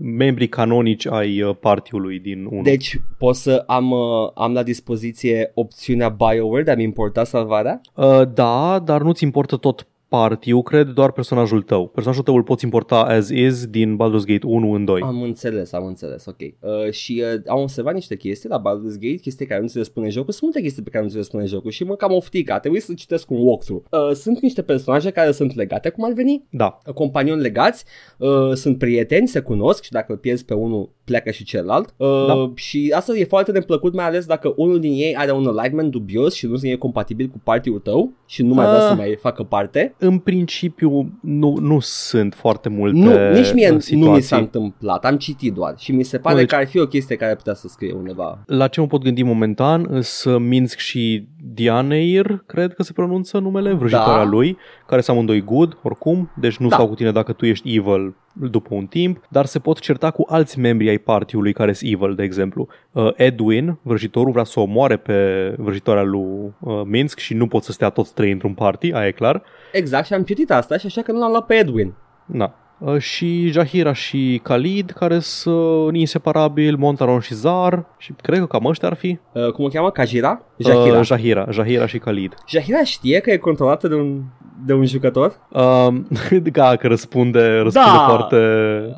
membrii 0.01 0.49
canonici 0.49 1.07
ai 1.07 1.43
uh, 1.43 1.57
partiului 1.61 2.19
din 2.19 2.47
1. 2.51 2.63
Deci 2.63 3.01
pot 3.19 3.35
să 3.35 3.65
am, 3.67 3.91
uh, 3.91 4.31
am 4.35 4.53
la 4.53 4.63
dispoziție 4.63 5.51
opțiunea 5.55 6.09
BioWare 6.09 6.63
de 6.63 6.71
a-mi 6.71 6.83
importa 6.83 7.25
salvarea? 7.25 7.81
Uh, 7.95 8.23
da, 8.35 8.83
dar 8.85 9.03
nu-ți 9.03 9.25
importă 9.25 9.57
tot 9.57 9.87
party 10.17 10.63
cred, 10.63 10.89
doar 10.89 11.13
personajul 11.13 11.63
tău. 11.63 11.87
Personajul 11.89 12.23
tău 12.25 12.35
îl 12.35 12.43
poți 12.43 12.65
importa 12.65 12.97
as 13.03 13.29
is 13.29 13.67
din 13.67 13.97
Baldur's 13.97 14.25
Gate 14.27 14.47
1 14.47 14.73
în 14.73 14.85
2. 14.85 15.01
Am 15.01 15.23
înțeles, 15.23 15.73
am 15.73 15.87
înțeles, 15.87 16.27
ok. 16.27 16.41
Uh, 16.41 16.91
și 16.91 17.23
uh, 17.35 17.41
am 17.47 17.61
observat 17.61 17.95
niște 17.95 18.17
chestii 18.17 18.49
la 18.49 18.61
Baldur's 18.61 18.99
Gate, 19.01 19.15
chestii 19.15 19.47
care 19.47 19.61
nu 19.61 19.67
ți 19.67 19.77
le 19.77 19.83
spune 19.83 20.09
jocul. 20.09 20.33
Sunt 20.33 20.43
multe 20.43 20.61
chestii 20.61 20.83
pe 20.83 20.91
care 20.91 21.05
nu 21.05 21.11
ți 21.11 21.17
le 21.17 21.23
spune 21.23 21.45
jocul 21.45 21.71
și 21.71 21.85
mă 21.85 21.95
cam 21.95 22.13
oftic. 22.13 22.51
A 22.51 22.59
trebuit 22.59 22.83
să 22.83 22.95
citesc 22.95 23.31
un 23.31 23.39
walkthrough. 23.41 23.85
Uh, 23.91 24.11
sunt 24.15 24.41
niște 24.41 24.63
personaje 24.63 25.11
care 25.11 25.33
sunt 25.33 25.55
legate, 25.55 25.89
cum 25.89 26.05
ar 26.05 26.13
veni? 26.13 26.47
Da. 26.51 26.79
companioni 26.95 27.41
legați, 27.41 27.85
uh, 28.19 28.53
sunt 28.53 28.79
prieteni, 28.79 29.29
se 29.29 29.41
cunosc 29.41 29.83
și 29.83 29.91
dacă 29.91 30.13
îl 30.13 30.19
pierzi 30.19 30.45
pe 30.45 30.55
unul, 30.55 30.91
pleacă 31.07 31.31
și 31.31 31.45
celălalt. 31.45 31.95
Uh, 31.97 32.27
Da. 32.27 32.51
Și 32.55 32.93
asta 32.97 33.17
e 33.17 33.25
foarte 33.25 33.53
neplăcut, 33.53 33.95
mai 33.95 34.05
ales 34.05 34.27
dacă 34.27 34.53
unul 34.57 34.81
din 34.81 34.93
ei 34.93 35.15
are 35.17 35.33
un 35.33 35.47
alignment 35.47 35.91
dubios 35.91 36.35
și 36.35 36.47
nu 36.47 36.57
e 36.63 36.75
compatibil 36.75 37.27
cu 37.27 37.41
partiul 37.45 37.79
tău 37.79 38.13
și 38.27 38.43
nu 38.43 38.55
mai 38.55 38.67
vrea 38.67 38.79
Ah. 38.83 38.89
să 38.89 38.95
mai 38.95 39.19
facă 39.21 39.43
parte. 39.43 39.95
În 39.99 40.19
principiu 40.19 41.19
nu, 41.23 41.57
nu 41.61 41.79
sunt 41.81 42.35
foarte 42.35 42.69
multe 42.69 42.99
Nu, 42.99 43.33
nici 43.33 43.53
mie 43.53 43.67
uh, 43.67 43.73
nu 43.73 43.79
situații. 43.79 44.13
mi 44.15 44.21
s-a 44.23 44.37
întâmplat, 44.37 45.05
am 45.05 45.17
citit 45.17 45.53
doar 45.53 45.75
și 45.79 45.93
mi 45.93 46.03
se 46.03 46.19
pare 46.19 46.35
Nu, 46.35 46.41
deci- 46.41 46.51
că 46.51 46.57
ar 46.57 46.67
fi 46.67 46.79
o 46.79 46.87
chestie 46.87 47.17
care 47.17 47.31
ar 47.31 47.37
putea 47.37 47.55
să 47.55 47.69
scrie 47.69 47.93
undeva. 47.93 48.43
La 48.47 48.69
ce 48.69 48.81
mă 48.81 48.87
pot 48.87 49.03
gândi 49.03 49.23
momentan 49.23 49.99
să 50.01 50.39
Minsk 50.39 50.79
și 50.79 51.27
Dianeir, 51.55 52.43
cred 52.47 52.75
că 52.75 52.83
se 52.83 52.93
pronunță 52.93 53.39
numele, 53.39 53.73
vrăjitoarea 53.73 54.25
Da. 54.25 54.31
lui, 54.31 54.57
care 54.87 55.01
sunt 55.01 55.17
amândoi 55.17 55.41
good, 55.45 55.79
oricum, 55.83 56.31
deci 56.37 56.57
nu 56.57 56.69
Da. 56.69 56.75
stau 56.75 56.89
cu 56.89 56.95
tine 56.95 57.13
dacă 57.13 57.33
tu 57.33 57.47
ești 57.47 57.77
evil 57.77 58.15
după 58.33 58.75
un 58.75 58.87
timp, 58.87 59.25
dar 59.29 59.45
se 59.45 59.59
pot 59.59 59.79
certa 59.79 60.11
cu 60.11 60.27
alți 60.29 60.59
membri 60.59 60.89
ai 60.89 60.99
partiului 60.99 61.53
care 61.53 61.73
sunt 61.73 61.91
evil, 61.93 62.15
de 62.15 62.23
exemplu. 62.23 62.69
Uh, 62.93 63.11
Edwin, 63.15 63.79
vrăjitorul, 63.83 64.33
vrea 64.33 64.45
să 64.45 64.61
omoare 64.61 64.97
pe 64.97 65.55
vrăjitoarea 65.59 66.03
lui 66.03 66.55
uh, 66.61 66.83
Minsk 66.85 67.19
și 67.19 67.35
nu 67.35 67.47
pot 67.47 67.63
să 67.63 67.73
stea 67.73 67.89
toți 67.91 68.15
trei 68.15 68.31
într-un 68.33 68.55
party, 68.55 68.93
aia 68.93 69.07
e 69.07 69.11
clar. 69.11 69.43
Exact, 69.73 70.07
și 70.07 70.15
am 70.15 70.23
citit 70.23 70.51
asta 70.51 70.77
și 70.77 70.87
așa 70.87 71.03
că 71.03 71.13
nu 71.13 71.19
l-am 71.19 71.31
luat 71.31 71.47
pe 71.47 71.55
Edwin. 71.55 71.95
Na. 72.27 72.55
Uh, 72.79 72.99
și 72.99 73.49
Jahira 73.51 73.93
și 73.93 74.41
Khalid, 74.43 74.91
care 74.91 75.19
sunt 75.19 75.97
inseparabili, 75.97 76.77
Montaron 76.77 77.21
și 77.21 77.35
Zar, 77.35 77.85
și 77.99 78.13
cred 78.23 78.39
că 78.39 78.47
cam 78.47 78.65
ăștia 78.65 78.89
ar 78.89 78.95
fi. 78.95 79.19
Uh, 79.33 79.51
cum 79.53 79.65
o 79.65 79.69
cheamă? 79.69 79.91
Kajira? 79.91 80.43
Jahira. 80.59 80.99
Uh, 80.99 81.05
Jahira, 81.05 81.47
Jahira 81.51 81.87
și 81.87 81.99
Khalid. 81.99 82.35
Jahira 82.49 82.85
știe 82.85 83.19
că 83.21 83.31
e 83.31 83.37
controlată 83.37 83.89
de 83.89 83.95
un, 83.95 84.21
de 84.67 84.73
un 84.73 84.87
jucător? 84.87 85.37
Um, 85.51 86.07
da, 86.53 86.77
că 86.77 86.87
răspunde, 86.87 87.47
răspunde 87.59 87.89
Da. 87.97 88.05
foarte 88.09 88.37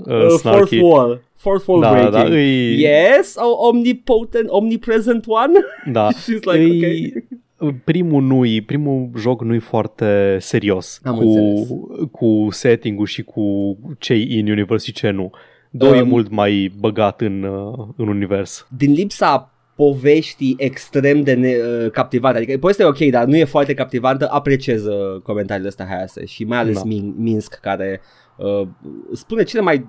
uh, 0.06 0.22
Uh, 0.22 0.28
snarky. 0.28 0.78
fourth 0.78 0.94
wall. 0.94 1.22
Fourth 1.36 1.64
wall 1.66 1.80
Da, 1.80 1.90
breaking. 1.90 2.12
da, 2.12 2.22
îi- 2.22 2.80
Yes, 2.80 3.34
oh, 3.36 3.68
omnipotent, 3.70 4.46
omnipresent 4.48 5.24
one. 5.26 5.58
Da, 5.92 6.08
She's 6.22 6.42
like, 6.52 6.86
îi, 6.86 7.12
primul 7.84 8.22
nu 8.22 8.44
primul 8.60 9.10
joc 9.16 9.42
nu 9.42 9.54
e 9.54 9.58
foarte 9.58 10.36
serios 10.40 11.00
Am 11.04 11.16
cu, 11.16 11.20
înțeles. 11.22 11.68
cu 12.10 12.46
setting-ul 12.50 13.06
și 13.06 13.22
cu 13.22 13.76
cei 13.98 14.26
in 14.38 14.50
universe 14.50 14.84
și 14.84 14.92
ce 14.92 15.10
nu. 15.10 15.30
Doi 15.70 15.98
e 15.98 16.02
Um, 16.02 16.08
mult 16.08 16.30
mai 16.30 16.72
băgat 16.78 17.20
în, 17.20 17.42
uh, 17.42 17.86
în 17.96 18.08
univers. 18.08 18.66
Din 18.76 18.92
lipsa 18.92 19.52
poveștii 19.76 20.54
extrem 20.58 21.22
de 21.22 21.34
ne, 21.34 21.48
uh, 21.84 21.90
captivante. 21.90 22.36
Adică 22.38 22.58
povestea 22.58 22.84
e 22.84 22.88
ok, 22.88 22.98
dar 23.10 23.24
nu 23.24 23.36
e 23.36 23.44
foarte 23.44 23.74
captivantă. 23.74 24.28
Apreciez 24.30 24.84
uh, 24.84 25.20
comentariile 25.22 25.68
astea 25.68 25.86
haiase 25.86 26.24
și 26.24 26.44
mai 26.44 26.58
ales 26.58 26.74
Da. 26.82 26.82
Min- 26.88 27.14
Minsk 27.16 27.54
care 27.60 28.00
uh, 28.36 28.68
spune 29.12 29.42
cele 29.42 29.62
mai 29.62 29.86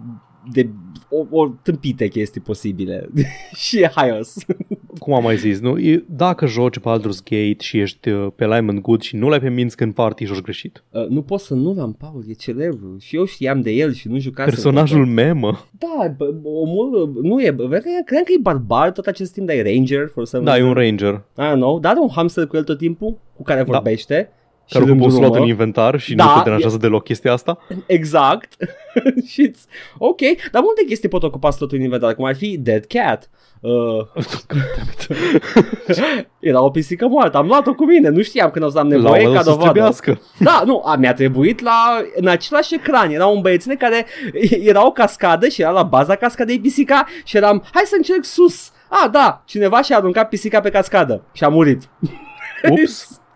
de 0.54 0.70
o, 1.10 1.26
o 1.40 1.48
tâmpite 1.64 2.08
chestii 2.08 2.42
posibile 2.42 3.10
și 3.66 3.80
e 3.82 3.92
haios. 3.96 4.36
Cum 5.00 5.14
am 5.14 5.24
mai 5.24 5.38
zis, 5.38 5.60
nu? 5.60 5.78
E- 5.80 6.06
dacă 6.10 6.46
joci 6.46 6.80
Baldur's 6.80 7.24
Gate 7.24 7.56
și 7.60 7.80
ești 7.80 8.10
uh, 8.10 8.28
pe 8.36 8.46
Lyman 8.46 8.80
Good 8.82 9.02
și 9.02 9.16
nu 9.16 9.30
l-ai 9.30 9.40
pe 9.40 9.50
Minsk 9.50 9.80
în 9.82 9.92
party, 9.92 10.26
joci 10.26 10.42
greșit. 10.42 10.84
Uh, 10.92 11.08
nu 11.08 11.22
pot 11.22 11.40
să 11.40 11.54
nu 11.54 11.74
l-am, 11.74 11.94
Paul, 11.94 12.24
e 12.28 12.34
celebru 12.34 12.96
și 13.00 13.16
eu 13.16 13.26
știam 13.26 13.62
de 13.62 13.72
el 13.72 13.94
și 13.94 14.08
nu 14.08 14.18
jucasem. 14.20 14.54
Personajul 14.54 15.06
memă. 15.06 15.66
Da, 15.78 16.14
bă, 16.18 16.34
omul 16.44 16.94
uh, 17.16 17.24
nu 17.24 17.42
e, 17.44 17.52
bă, 17.52 17.68
cred 17.68 17.82
că- 17.82 17.90
cred 18.06 18.24
că 18.24 18.32
e 18.36 18.40
barbar 18.42 18.92
tot 18.92 19.06
acest 19.06 19.34
timp, 19.34 19.48
dar 19.48 19.56
e 19.56 19.74
ranger 19.74 20.08
for 20.14 20.26
some 20.26 20.44
Da, 20.44 20.58
e 20.58 20.64
un 20.64 20.74
reason. 20.74 20.98
ranger. 20.98 21.24
I 21.38 21.52
don't 21.52 21.60
know, 21.60 21.80
dar 21.80 21.92
are 21.92 22.00
un 22.02 22.10
hamster 22.12 22.46
cu 22.48 22.56
el 22.56 22.64
tot 22.64 22.78
timpul 22.78 23.18
cu 23.36 23.44
care 23.44 23.64
vorbește. 23.64 24.30
și 24.32 24.38
Care 24.70 24.86
îl 24.86 24.91
cu 24.91 24.97
poți 24.97 25.09
luat 25.09 25.15
în 25.17 25.26
îndrumă. 25.26 25.47
inventar 25.47 25.99
și 25.99 26.15
Da, 26.15 26.24
nu 26.26 26.38
te 26.38 26.43
deranjează 26.43 26.78
deloc 26.78 27.03
chestia 27.03 27.34
asta. 27.34 27.57
Exact. 27.86 28.55
și 29.32 29.55
ok, 29.97 30.20
dar 30.51 30.61
multe 30.61 30.84
chestii 30.88 31.09
pot 31.09 31.24
ocupa 31.24 31.49
slotul 31.51 31.78
în 31.78 31.84
inventar, 31.84 32.15
cum 32.15 32.26
ar 32.26 32.36
fi 32.36 32.57
Dead 32.57 32.86
Cat. 32.86 33.30
Uh, 33.61 34.05
era 36.39 36.61
o 36.63 36.70
pisică 36.70 37.07
moartă, 37.07 37.38
am 37.38 37.47
luat-o 37.47 37.74
cu 37.74 37.86
mine, 37.86 38.09
nu 38.09 38.22
știam 38.22 38.49
când 38.49 38.65
o 38.65 38.70
să 38.70 38.80
am 38.80 38.89
La 38.89 38.95
un 38.95 39.01
nevoie 39.01 39.22
moment 39.24 39.38
ca 39.38 39.43
dat 39.43 39.43
să 39.43 39.49
dovadă. 39.49 39.72
trebuiască. 39.72 40.22
Da, 40.39 40.61
nu, 40.65 40.82
a, 40.86 40.95
mi-a 40.95 41.13
trebuit 41.13 41.61
la, 41.61 42.01
în 42.15 42.28
același 42.28 42.74
ecran, 42.76 43.11
era 43.11 43.26
un 43.26 43.41
băieține 43.41 43.76
care 43.76 44.05
era 44.49 44.86
o 44.86 44.91
cascadă 44.91 45.47
și 45.47 45.61
era 45.61 45.72
la 45.72 45.84
baza 45.84 46.15
cascadei 46.15 46.59
pisica 46.59 47.05
și 47.24 47.38
eram, 47.38 47.63
hai 47.74 47.84
să 47.86 47.93
încerc 47.97 48.24
sus. 48.26 48.72
Ah, 48.89 49.09
da, 49.11 49.41
cineva 49.45 49.82
și-a 49.82 49.97
aruncat 49.97 50.30
pisica 50.30 50.59
pe 50.59 50.70
cascadă 50.70 51.24
și 51.34 51.43
a 51.43 51.47
murit. 51.47 51.82
Ups. 52.70 53.07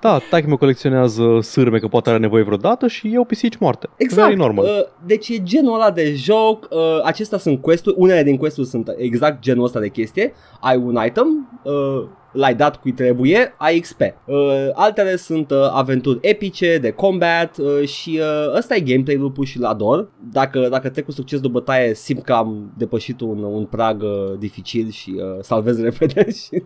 Da, 0.00 0.18
taică 0.30 0.46
meu 0.46 0.56
colecționează 0.56 1.38
sârme 1.42 1.78
că 1.78 1.88
poate 1.88 2.08
are 2.08 2.18
nevoie 2.18 2.42
vreodată 2.42 2.86
și 2.86 3.10
eu 3.14 3.24
pisici 3.24 3.56
moarte. 3.56 3.88
Exact. 3.96 4.26
Very 4.26 4.40
normal. 4.40 4.64
Uh, 4.64 4.70
deci 5.06 5.28
e 5.28 5.42
genul 5.42 5.74
ăla 5.74 5.90
de 5.90 6.14
joc, 6.14 6.68
uh, 6.70 6.78
acestea 7.04 7.38
sunt 7.38 7.60
quest 7.62 7.86
unele 7.96 8.22
din 8.22 8.36
quest 8.36 8.56
sunt 8.56 8.94
exact 8.96 9.40
genul 9.40 9.64
ăsta 9.64 9.80
de 9.80 9.88
chestie. 9.88 10.32
Ai 10.60 10.76
un 10.76 10.98
item, 11.06 11.60
uh, 11.62 12.04
l-ai 12.38 12.54
dat 12.54 12.76
cui 12.76 12.92
trebuie, 12.92 13.54
ai 13.56 13.78
XP. 13.78 14.00
Uh, 14.00 14.36
altele 14.72 15.16
sunt 15.16 15.50
uh, 15.50 15.56
aventuri 15.72 16.18
epice, 16.20 16.78
de 16.78 16.90
combat 16.90 17.58
uh, 17.58 17.88
și 17.88 18.20
uh, 18.20 18.56
ăsta 18.56 18.74
e 18.74 18.80
gameplay-ul 18.80 19.30
pus 19.30 19.48
și-l 19.48 19.64
ador. 19.64 20.08
Dacă, 20.32 20.68
dacă 20.70 20.88
trec 20.88 21.04
cu 21.04 21.10
succes 21.10 21.40
de 21.40 21.48
bătaie, 21.48 21.94
simt 21.94 22.22
că 22.22 22.32
am 22.32 22.72
depășit 22.76 23.20
un, 23.20 23.42
un 23.42 23.64
prag 23.64 24.02
uh, 24.02 24.38
dificil 24.38 24.90
și 24.90 25.14
uh, 25.16 25.38
salvez 25.40 25.82
repede 25.88 26.30
și, 26.30 26.62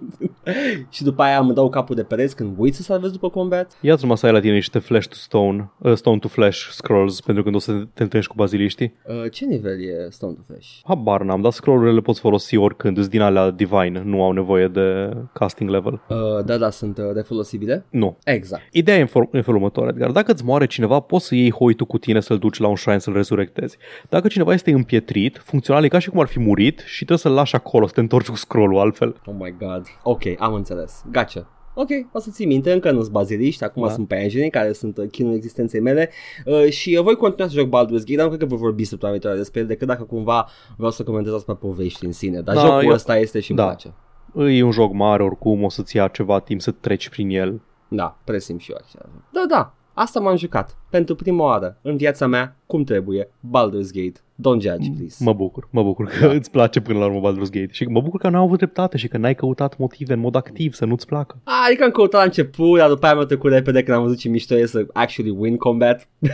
și 0.91 1.03
după 1.03 1.23
aia 1.23 1.39
îmi 1.39 1.55
dau 1.55 1.69
capul 1.69 1.95
de 1.95 2.03
pereți 2.03 2.37
când 2.37 2.55
uit 2.57 2.75
să 2.75 2.83
salvez 2.83 3.11
după 3.11 3.31
combat. 3.31 3.79
Ia-ți 3.81 4.03
numai 4.03 4.17
să 4.17 4.27
ai 4.27 4.33
la 4.33 4.41
tine 4.41 4.55
niște 4.55 4.79
flash 4.79 5.09
to 5.09 5.15
stone, 5.15 5.73
uh, 5.79 5.95
stone 5.95 6.19
to 6.19 6.29
flash 6.29 6.69
scrolls 6.71 7.21
pentru 7.21 7.43
când 7.43 7.55
o 7.55 7.59
să 7.59 7.73
te 7.73 8.03
întâlnești 8.03 8.31
cu 8.31 8.37
baziliștii. 8.37 8.95
Uh, 9.07 9.31
ce 9.31 9.45
nivel 9.45 9.81
e 9.81 10.11
Stone 10.11 10.33
to 10.33 10.41
Flash? 10.47 10.69
Habar 10.85 11.23
n-am, 11.23 11.41
dar 11.41 11.53
scroll-urile 11.53 11.95
le 11.95 12.01
poți 12.01 12.21
folosi 12.21 12.57
oricând, 12.57 12.99
îți 12.99 13.11
din 13.11 13.21
alea 13.21 13.51
divine, 13.51 14.03
nu 14.05 14.23
au 14.23 14.33
nevoie 14.33 14.69
de 14.69 15.11
casting 15.33 15.62
level. 15.69 16.01
Uh, 16.09 16.45
da, 16.45 16.57
da, 16.57 16.71
sunt 16.71 16.99
uh, 16.99 17.05
refolosibile. 17.15 17.87
Nu. 17.91 18.17
Exact. 18.25 18.63
Ideea 18.73 18.97
e 18.99 19.01
în, 19.01 19.07
for- 19.07 19.31
în 19.31 19.43
felul 19.43 19.57
următor, 19.61 19.89
Edgar. 19.89 20.11
Dacă 20.11 20.33
îți 20.33 20.45
moare 20.45 20.67
cineva, 20.67 21.01
poți 21.01 21.27
să 21.27 21.35
iei 21.35 21.51
hoitul 21.51 21.87
cu 21.87 21.99
tine 21.99 22.21
să-l 22.21 22.39
duci 22.39 22.59
la 22.59 22.69
un 22.69 22.77
shrine 22.77 22.99
să-l 22.99 23.13
rezurectezi. 23.15 23.77
Dacă 24.09 24.29
cineva 24.29 24.53
este 24.53 24.71
împietrit, 24.73 25.43
funcțional 25.45 25.85
e 25.85 25.89
ca 25.89 25.99
și 25.99 26.11
cum 26.11 26.21
ar 26.21 26.27
fi 26.27 26.39
murit 26.41 26.79
și 26.87 26.97
trebuie 26.97 27.19
să-l 27.19 27.33
lași 27.33 27.55
acolo, 27.55 27.87
să 27.87 27.93
te 27.93 28.01
întorci 28.01 28.29
cu 28.29 28.37
scrollul 28.37 28.79
altfel. 28.79 29.17
Oh 29.27 29.35
my 29.39 29.55
god. 29.59 29.87
Ok, 30.03 30.23
am 30.39 30.55
înțeles. 30.55 31.05
Gotcha. 31.13 31.47
Ok, 31.75 31.89
o 32.13 32.19
să 32.19 32.31
ții 32.33 32.47
minte, 32.47 32.73
încă 32.73 32.91
nu-s 32.91 33.09
baziliști, 33.09 33.65
acum 33.65 33.83
Da. 33.87 33.93
sunt 33.93 34.09
pe 34.09 34.15
engine 34.17 34.49
care 34.49 34.73
sunt 34.73 34.97
uh, 34.99 35.05
chinul 35.11 35.35
existenței 35.35 35.81
mele 35.81 36.11
uh, 36.45 36.69
și 36.71 36.95
uh, 36.99 37.03
voi 37.05 37.15
continua 37.17 37.49
să 37.49 37.55
joc 37.59 37.67
Baldur's 37.69 38.05
Gate, 38.05 38.15
dar 38.15 38.23
nu 38.23 38.29
cred 38.29 38.41
că 38.41 38.47
voi 38.47 38.59
vorbi 38.59 38.85
săptămâna 38.85 39.19
viitoare 39.19 39.39
despre 39.39 39.61
el, 39.61 39.67
decât 39.67 39.87
dacă 39.87 40.03
cumva 40.03 40.47
vreau 40.77 40.91
să 40.91 41.03
comentez 41.03 41.33
asupra 41.33 41.55
poveștii 41.55 42.07
în 42.07 42.13
sine, 42.13 42.41
dar 42.41 42.55
Da, 42.55 42.61
jocul 42.61 42.85
eu- 42.85 42.91
ăsta 42.93 43.19
este 43.19 43.41
și 43.41 43.51
îmi 43.51 43.59
da. 43.61 43.65
place. 43.67 43.95
E 44.37 44.63
un 44.63 44.71
joc 44.71 44.93
mare 44.93 45.23
oricum, 45.23 45.63
o 45.63 45.69
să-ți 45.69 45.97
ia 45.97 46.09
ceva 46.09 46.39
timp 46.41 46.61
să 46.61 46.71
treci 46.71 47.09
prin 47.09 47.31
el. 47.31 47.61
Da, 47.89 48.19
presim 48.25 48.59
și 48.59 48.71
eu 48.71 48.77
așa. 48.85 49.09
Da, 49.33 49.45
da, 49.49 49.75
asta 49.93 50.21
m-am 50.21 50.37
jucat. 50.37 50.77
Pentru 50.91 51.15
prima 51.15 51.45
oară 51.45 51.79
în 51.83 51.97
viața 51.97 52.27
mea, 52.27 52.57
cum 52.67 52.85
trebuie, 52.85 53.25
Baldur's 53.27 53.91
Gate. 53.93 54.21
Don't 54.21 54.61
judge, 54.61 54.91
please. 54.97 55.25
Mă 55.25 55.33
bucur, 55.33 55.69
mă 55.71 55.83
bucur 55.83 56.07
că 56.07 56.27
Da. 56.27 56.33
îți 56.33 56.51
place 56.51 56.81
până 56.81 56.99
la 56.99 57.05
urmă 57.07 57.31
Baldur's 57.31 57.51
Gate 57.51 57.69
și 57.71 57.85
mă 57.85 58.01
bucur 58.01 58.21
că 58.21 58.29
n-au 58.29 58.45
avut 58.45 58.57
dreptate 58.59 58.97
și 58.97 59.09
că 59.09 59.17
n-ai 59.17 59.35
căutat 59.35 59.79
motive 59.79 60.13
în 60.13 60.21
mod 60.21 60.35
activ 60.35 60.75
să 60.75 60.85
nu-ți 60.85 61.07
placă. 61.07 61.41
A, 61.45 61.53
adică 61.67 61.85
am 61.85 61.91
căutat 61.91 62.21
la 62.21 62.27
început, 62.27 62.79
dar 62.79 62.89
după 62.89 63.07
aia 63.07 63.15
mi-a 63.15 63.25
trecut 63.25 63.51
repede 63.51 63.83
când 63.83 63.97
am 63.97 64.03
văzut 64.03 64.19
ce 64.19 64.29
mișto 64.29 64.55
e 64.55 64.67
să 64.67 64.87
actually 64.93 65.37
win 65.39 65.57
combat. 65.57 66.09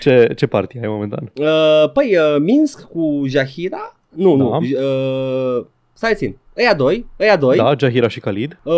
Ce, 0.00 0.32
ce 0.36 0.46
party 0.46 0.78
ai 0.78 0.88
momentan? 0.88 1.32
Uh, 1.40 1.90
păi, 1.92 2.16
uh, 2.16 2.36
Minsk 2.40 2.82
cu 2.88 3.22
Jahira? 3.26 3.99
Nu, 4.10 4.36
Da. 4.36 4.42
nu. 4.44 4.58
Uh, 4.58 5.64
stai 5.92 6.14
țin. 6.14 6.36
Ăia 6.58 6.74
doi, 6.74 7.06
ăia 7.20 7.36
doi. 7.36 7.56
Da, 7.56 7.74
Jahira 7.78 8.08
și 8.08 8.20
Khalid. 8.20 8.58
Uh, 8.62 8.74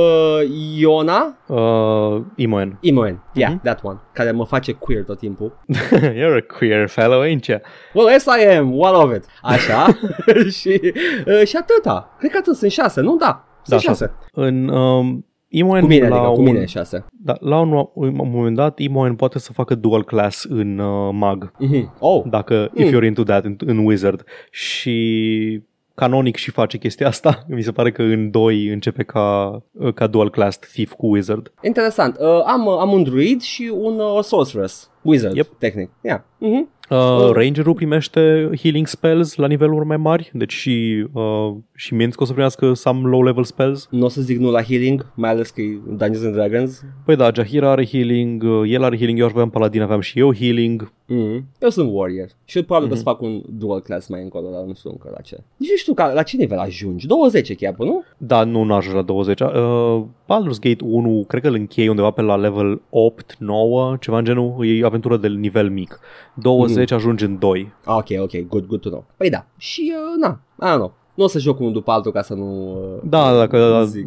Iona, 0.79 1.37
Uh, 1.47 2.21
Imoen. 2.37 2.77
Imoen. 2.81 3.23
Yeah, 3.35 3.51
Mhm. 3.51 3.63
that 3.63 3.81
one. 3.83 3.99
Care 4.13 4.31
mă 4.31 4.45
face 4.45 4.73
queer 4.73 5.05
tot 5.05 5.19
timpul. 5.19 5.53
You're 6.19 6.43
a 6.49 6.57
queer 6.59 6.89
fellow, 6.89 7.23
ain't 7.25 7.45
ya? 7.47 7.61
Well, 7.95 8.09
yes 8.11 8.25
I 8.25 8.57
am, 8.57 8.79
one 8.79 8.97
of 8.97 9.15
it. 9.17 9.25
Așa. 9.43 9.87
și, 10.59 10.81
uh, 11.27 11.47
și 11.47 11.57
atâta. 11.57 12.15
Cred 12.19 12.31
că 12.31 12.37
atât, 12.37 12.57
sunt 12.57 12.71
șase, 12.71 13.01
nu? 13.01 13.17
Da. 13.17 13.45
Sunt 13.63 13.83
Da, 13.83 13.89
șase. 13.89 14.13
În 14.33 14.69
um, 14.69 15.27
Imoen, 15.55 15.83
Cu 15.83 15.89
mine, 15.89 16.09
la 16.09 16.17
adică, 16.17 16.31
cu 16.33 16.39
un, 16.39 16.45
mine 16.45 16.59
e 16.61 16.65
șase. 16.67 17.05
Da, 17.11 17.37
la 17.41 17.61
un, 17.61 17.73
un 17.95 18.13
moment 18.31 18.57
dat, 18.57 18.79
Imoen 18.79 19.15
poate 19.15 19.39
să 19.39 19.53
facă 19.53 19.75
dual 19.75 20.05
class 20.05 20.45
în 20.49 20.79
uh, 20.79 21.11
mag, 21.13 21.53
Mhm. 21.59 21.95
Oh, 21.99 22.23
dacă 22.27 22.71
Mm. 22.75 22.85
if 22.85 22.93
you're 22.95 23.05
into 23.07 23.23
that, 23.23 23.45
în, 23.45 23.57
în 23.67 23.79
Wizard. 23.79 24.25
Și 24.51 25.63
canonic 25.95 26.37
și 26.37 26.51
face 26.51 26.79
chestia 26.79 27.07
asta. 27.07 27.45
Mi 27.49 27.63
se 27.63 27.71
pare 27.71 27.91
că 27.93 28.03
în 28.03 28.31
2 28.31 28.67
începe 28.67 29.03
ca, 29.03 29.63
ca 29.95 30.07
dual 30.07 30.31
class 30.31 30.59
Thief 30.59 30.93
cu 30.93 31.07
Wizard. 31.07 31.53
interesant. 31.63 32.17
Uh, 32.19 32.43
am, 32.47 32.67
uh, 32.67 32.77
am 32.81 32.93
un 32.93 33.03
druid 33.03 33.41
și 33.41 33.73
un 33.81 33.99
uh, 33.99 34.23
sorceress. 34.23 34.91
Wizard, 35.03 35.37
Yep. 35.37 35.47
tehnic. 35.59 35.91
Yeah. 36.03 36.21
Mhm. 36.39 36.53
Uh, 36.55 36.67
Oh. 36.99 37.31
Rangerul 37.33 37.75
primește 37.75 38.51
healing 38.61 38.87
spells 38.87 39.35
la 39.37 39.47
niveluri 39.47 39.87
mai 39.87 39.97
mari, 39.97 40.31
deci 40.35 40.53
și, 40.53 41.07
uh, 41.13 41.55
și 41.83 41.95
Minsk 41.95 42.21
o 42.21 42.25
să 42.25 42.31
primească 42.33 42.73
some 42.75 43.09
low-level 43.09 43.45
spells. 43.45 43.89
Nu 43.91 44.05
o 44.05 44.09
să 44.09 44.21
zic 44.21 44.39
nu 44.39 44.51
la 44.51 44.63
healing, 44.63 45.07
mai 45.15 45.31
ales 45.31 45.51
că 45.51 45.61
e 45.61 45.79
Dungeons 45.87 46.25
and 46.25 46.35
Dragons. 46.35 46.83
Păi 47.05 47.17
da, 47.17 47.31
Jahira 47.35 47.71
are 47.71 47.87
healing, 47.87 48.43
uh, 48.43 48.63
el 48.73 48.83
are 48.83 48.97
healing, 48.97 49.19
eu 49.19 49.25
aș 49.25 49.31
avea 49.31 49.43
în 49.43 49.49
paladin, 49.51 49.81
aveam 49.83 50.01
și 50.01 50.19
eu 50.19 50.35
healing. 50.35 50.93
Mm. 51.07 51.45
Eu 51.61 51.69
sunt 51.69 51.89
warrior 51.93 52.29
și 52.45 52.57
eu 52.57 52.63
probabil 52.63 52.89
Mhm. 52.89 52.97
că 52.97 53.03
să 53.03 53.09
fac 53.11 53.21
un 53.21 53.43
dual 53.49 53.81
class 53.81 54.09
mai 54.09 54.23
încolo, 54.23 54.49
dar 54.53 54.63
nu 54.63 54.75
știu 54.75 54.91
încă 54.91 55.11
la 55.15 55.21
ce. 55.21 55.37
Nici 55.57 55.71
nu 55.71 55.77
știu 55.77 55.95
ca, 55.95 56.13
la 56.13 56.23
ce 56.23 56.37
nivel 56.37 56.59
ajungi. 56.59 57.07
20 57.07 57.57
chiar, 57.57 57.75
nu? 57.79 58.03
Da, 58.19 58.45
nu, 58.45 58.63
nu 58.63 58.75
ajunge 58.75 58.97
la 58.97 59.03
20. 59.03 59.41
Uh, 59.41 60.03
Baldur's 60.25 60.59
Gate 60.61 60.85
1, 60.85 61.25
cred 61.29 61.43
că 61.43 61.49
îl 61.49 61.55
încheie 61.55 61.89
undeva 61.89 62.11
pe 62.11 62.23
la 62.23 62.37
level 62.37 62.81
8, 62.91 63.37
9, 63.39 63.97
ceva 64.01 64.19
în 64.19 64.25
genul, 64.25 64.67
e 64.67 64.85
aventură 64.85 65.17
de 65.17 65.29
nivel 65.29 65.71
mic. 65.71 65.99
20 66.35 66.85
Mhm. 66.91 66.95
ajunge 66.99 67.25
în 67.25 67.39
2. 67.39 67.73
Ah, 67.85 67.97
Ok, 67.97 68.21
ok, 68.23 68.47
good, 68.49 68.67
good 68.67 68.81
to 68.81 68.89
know. 68.89 69.05
Păi 69.17 69.31
da, 69.31 69.47
și 69.57 69.93
uh, 69.95 70.21
na, 70.21 70.41
I 70.69 70.73
don't 70.73 70.77
know. 70.77 70.95
Nu 71.15 71.25
o 71.25 71.27
să 71.27 71.39
joc 71.39 71.59
unul 71.61 71.73
după 71.73 71.91
altul 71.91 72.13
ca 72.13 72.23
să 72.23 72.35
nu... 72.35 72.73
Uh, 72.95 73.01
Da, 73.05 73.37
dacă 73.37 73.83
zic. 73.87 74.07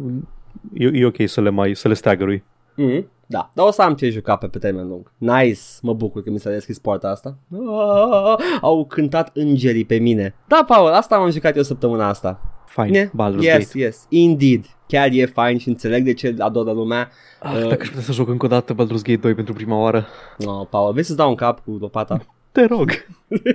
e, 0.72 0.90
e 0.92 1.06
ok 1.06 1.16
să 1.24 1.40
le 1.40 1.50
mai 1.50 1.74
să 1.74 1.88
le 1.88 1.94
staggerui. 1.94 2.44
Mm-hmm. 2.82 3.04
Da, 3.26 3.50
dar 3.54 3.66
o 3.66 3.70
să 3.70 3.82
am 3.82 3.94
ce 3.94 4.10
juca 4.10 4.36
pe, 4.36 4.46
pe 4.46 4.58
termen 4.58 4.88
lung. 4.88 5.12
Nice, 5.18 5.60
mă 5.82 5.92
bucur 5.94 6.22
că 6.22 6.30
mi 6.30 6.38
s-a 6.38 6.50
deschis 6.50 6.78
poarta 6.78 7.08
asta. 7.08 7.36
Ah, 7.52 8.58
au 8.60 8.84
cântat 8.86 9.30
îngerii 9.34 9.84
pe 9.84 9.96
mine. 9.98 10.34
Da, 10.48 10.64
Paul, 10.66 10.88
asta 10.88 11.16
am 11.16 11.30
jucat 11.30 11.56
eu 11.56 11.62
săptămâna 11.62 12.08
asta. 12.08 12.40
Fine, 12.66 12.88
Yeah. 12.98 13.08
Baldur's 13.08 13.40
yes, 13.42 13.66
Gate. 13.66 13.78
yes, 13.78 14.06
indeed. 14.08 14.64
Chiar 14.86 15.08
e 15.12 15.24
fain 15.26 15.58
și 15.58 15.68
înțeleg 15.68 16.04
de 16.04 16.12
ce 16.14 16.34
adoră 16.38 16.72
lumea. 16.72 17.10
Ah, 17.42 17.52
Uh, 17.62 17.68
dacă 17.68 17.82
aș 17.82 17.88
putea 17.88 18.02
să 18.02 18.12
joc 18.12 18.28
încă 18.28 18.44
o 18.44 18.48
dată 18.48 18.74
Baldur's 18.74 19.02
Gate 19.02 19.16
2 19.16 19.34
pentru 19.34 19.54
prima 19.54 19.78
oară. 19.80 20.06
No, 20.38 20.64
Paul, 20.64 20.92
vrei 20.92 21.04
să-ți 21.04 21.16
dau 21.18 21.28
un 21.28 21.34
cap 21.34 21.64
cu 21.64 21.70
lopata? 21.80 22.18
Te 22.52 22.64
rog. 22.64 22.90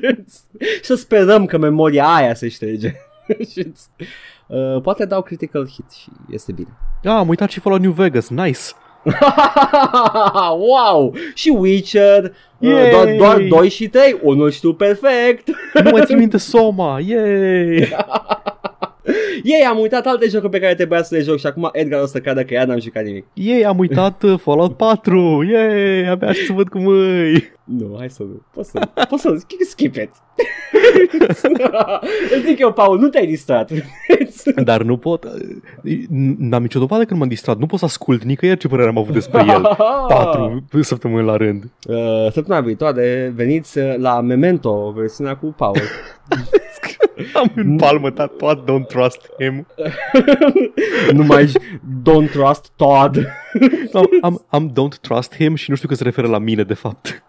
și 0.75 0.83
să 0.83 0.95
sperăm 0.95 1.45
că 1.45 1.57
memoria 1.57 2.05
aia 2.05 2.33
se 2.33 2.47
șterge. 2.47 2.93
Și, 3.51 3.71
uh, 4.47 4.81
poate 4.81 5.05
dau 5.05 5.21
critical 5.21 5.67
hit 5.67 5.91
și 5.91 6.09
este 6.29 6.51
bine. 6.51 6.77
Ah, 7.03 7.11
am 7.11 7.27
uitat 7.27 7.49
și 7.49 7.59
Fallout 7.59 7.81
New 7.83 7.91
Vegas. 7.91 8.29
Nice. 8.29 8.59
wow! 10.69 11.13
Și 11.33 11.49
Witcher, 11.49 12.23
uh, 12.23 12.69
Yay! 12.69 12.89
doar, 12.89 13.15
doar 13.17 13.41
2 13.49 13.69
și 13.69 13.87
3, 13.87 14.19
unul 14.21 14.51
știu 14.51 14.73
perfect. 14.73 15.47
Nu 15.83 15.89
mai 15.91 16.05
țin 16.05 16.17
minte 16.23 16.37
Soma. 16.37 16.99
Yay! 16.99 17.93
Ei, 19.43 19.65
am 19.69 19.79
uitat 19.79 20.05
alte 20.05 20.27
jocuri 20.27 20.51
pe 20.51 20.59
care 20.59 20.75
trebuia 20.75 21.03
să 21.03 21.15
le 21.15 21.21
joc 21.21 21.37
și 21.37 21.45
acum 21.45 21.69
Edgar 21.71 22.01
o 22.01 22.05
să 22.05 22.19
creadă 22.19 22.43
că 22.43 22.53
iar 22.53 22.67
n-am 22.67 22.79
jucat 22.79 23.03
nimic. 23.03 23.25
Yay, 23.33 23.61
am 23.61 23.79
uitat 23.79 24.23
uh, 24.23 24.39
Fallout 24.39 24.77
4. 24.77 25.43
Yay, 25.43 26.07
abia 26.07 26.27
aștept 26.27 26.47
să 26.47 26.53
văd 26.53 26.69
cu 26.69 26.77
mâini. 26.77 27.51
Nu, 27.63 27.95
hai 27.97 28.09
să 28.09 28.23
nu. 28.23 28.41
Poți 28.53 28.71
să, 28.71 28.79
poți 29.09 29.21
să 29.21 29.35
skip 29.69 29.95
it. 29.95 30.09
Îți 32.35 32.45
zic 32.45 32.59
eu, 32.59 32.73
Paul, 32.73 32.99
nu 32.99 33.07
te-ai 33.07 33.25
distrat. 33.25 33.71
Dar 34.63 34.81
nu 34.81 34.97
pot. 34.97 35.25
N-am 36.37 36.61
nicio 36.61 36.79
dovadă 36.79 37.03
că 37.03 37.13
nu 37.13 37.19
m-am 37.19 37.27
distrat. 37.27 37.57
Nu 37.57 37.65
pot 37.65 37.79
să 37.79 37.85
ascult 37.85 38.23
nicăieri 38.23 38.59
ce 38.59 38.67
părere 38.67 38.87
am 38.89 38.97
avut 38.97 39.13
despre 39.13 39.43
el. 39.53 39.61
Patru 40.07 40.81
săptămâni 40.81 41.25
la 41.25 41.37
rând. 41.37 41.63
Uh, 41.87 42.31
săptămâna 42.31 42.65
viitoare 42.65 43.31
veniți 43.35 43.77
uh, 43.77 43.95
la 43.97 44.21
Memento, 44.21 44.93
versiunea 44.95 45.35
cu 45.35 45.53
Paul. 45.57 45.77
Am 47.33 47.51
în 47.55 47.75
palmă 47.75 48.09
tatuat 48.11 48.63
Don't 48.63 48.87
Trust 48.87 49.29
Him. 49.39 49.67
nu 51.17 51.23
mai 51.23 51.45
don't 52.01 52.31
trust 52.31 52.71
Todd. 52.75 53.17
Am, 53.93 54.05
am, 54.21 54.45
am 54.49 54.71
Don't 54.71 54.99
Trust 55.01 55.35
Him 55.35 55.55
și 55.55 55.69
nu 55.69 55.75
știu 55.75 55.87
că 55.87 55.95
se 55.95 56.03
referă 56.03 56.27
la 56.27 56.37
mine 56.37 56.63
de 56.63 56.73
fapt. 56.73 57.23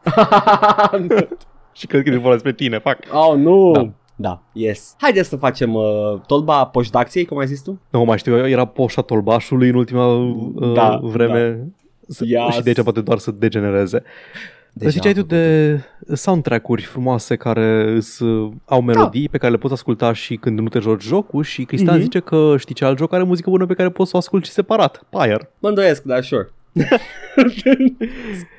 și 1.78 1.86
cred 1.86 2.02
că 2.02 2.08
e 2.10 2.12
vorba 2.12 2.32
despre 2.32 2.52
tine, 2.52 2.78
fac. 2.78 2.98
oh, 3.12 3.36
nu. 3.36 3.72
Da. 3.72 3.92
Da, 4.16 4.42
yes. 4.52 4.94
Haideți 4.98 5.28
să 5.28 5.36
facem 5.36 5.74
uh, 5.74 5.84
tolba 6.26 6.64
poșdacției, 6.64 7.24
cum 7.24 7.38
ai 7.38 7.46
zis 7.46 7.62
tu? 7.62 7.80
Nu 7.90 8.04
mai 8.04 8.18
știu, 8.18 8.48
era 8.48 8.64
poșa 8.64 9.02
tolbașului 9.02 9.68
în 9.68 9.74
ultima 9.74 10.06
uh, 10.06 10.72
Da, 10.74 10.98
vreme. 11.02 11.50
Da. 11.50 12.24
Yes. 12.26 12.54
Și 12.54 12.62
de 12.62 12.68
aici 12.68 12.82
poate 12.82 13.00
doar 13.00 13.18
să 13.18 13.30
degenereze. 13.30 14.02
Deja 14.72 14.90
ziceai 14.90 15.12
tu 15.12 15.20
am 15.20 15.26
de 15.26 15.80
soundtrack-uri 16.14 16.82
frumoase 16.82 17.36
care 17.36 17.92
îs, 17.96 18.20
au 18.64 18.80
melodii 18.82 19.28
pe 19.28 19.38
care 19.38 19.52
le 19.52 19.58
poți 19.58 19.72
asculta 19.72 20.12
și 20.12 20.36
când 20.36 20.58
nu 20.58 20.68
te 20.68 20.78
joci 20.78 21.02
jocul 21.02 21.42
și 21.42 21.64
Cristian 21.64 21.94
Mhm. 21.94 22.02
zice 22.02 22.20
că 22.20 22.54
știi 22.58 22.74
ce 22.74 22.84
alt 22.84 22.98
joc 22.98 23.12
are 23.12 23.22
muzică 23.22 23.50
bună 23.50 23.66
pe 23.66 23.74
care 23.74 23.88
poți 23.90 24.10
să 24.10 24.16
o 24.16 24.18
asculti 24.18 24.46
și 24.46 24.52
separat. 24.52 25.02
Pyre. 25.10 25.50
Mă 25.58 25.68
îndoiesc, 25.68 26.02
dar 26.02 26.22
sure. 26.22 26.50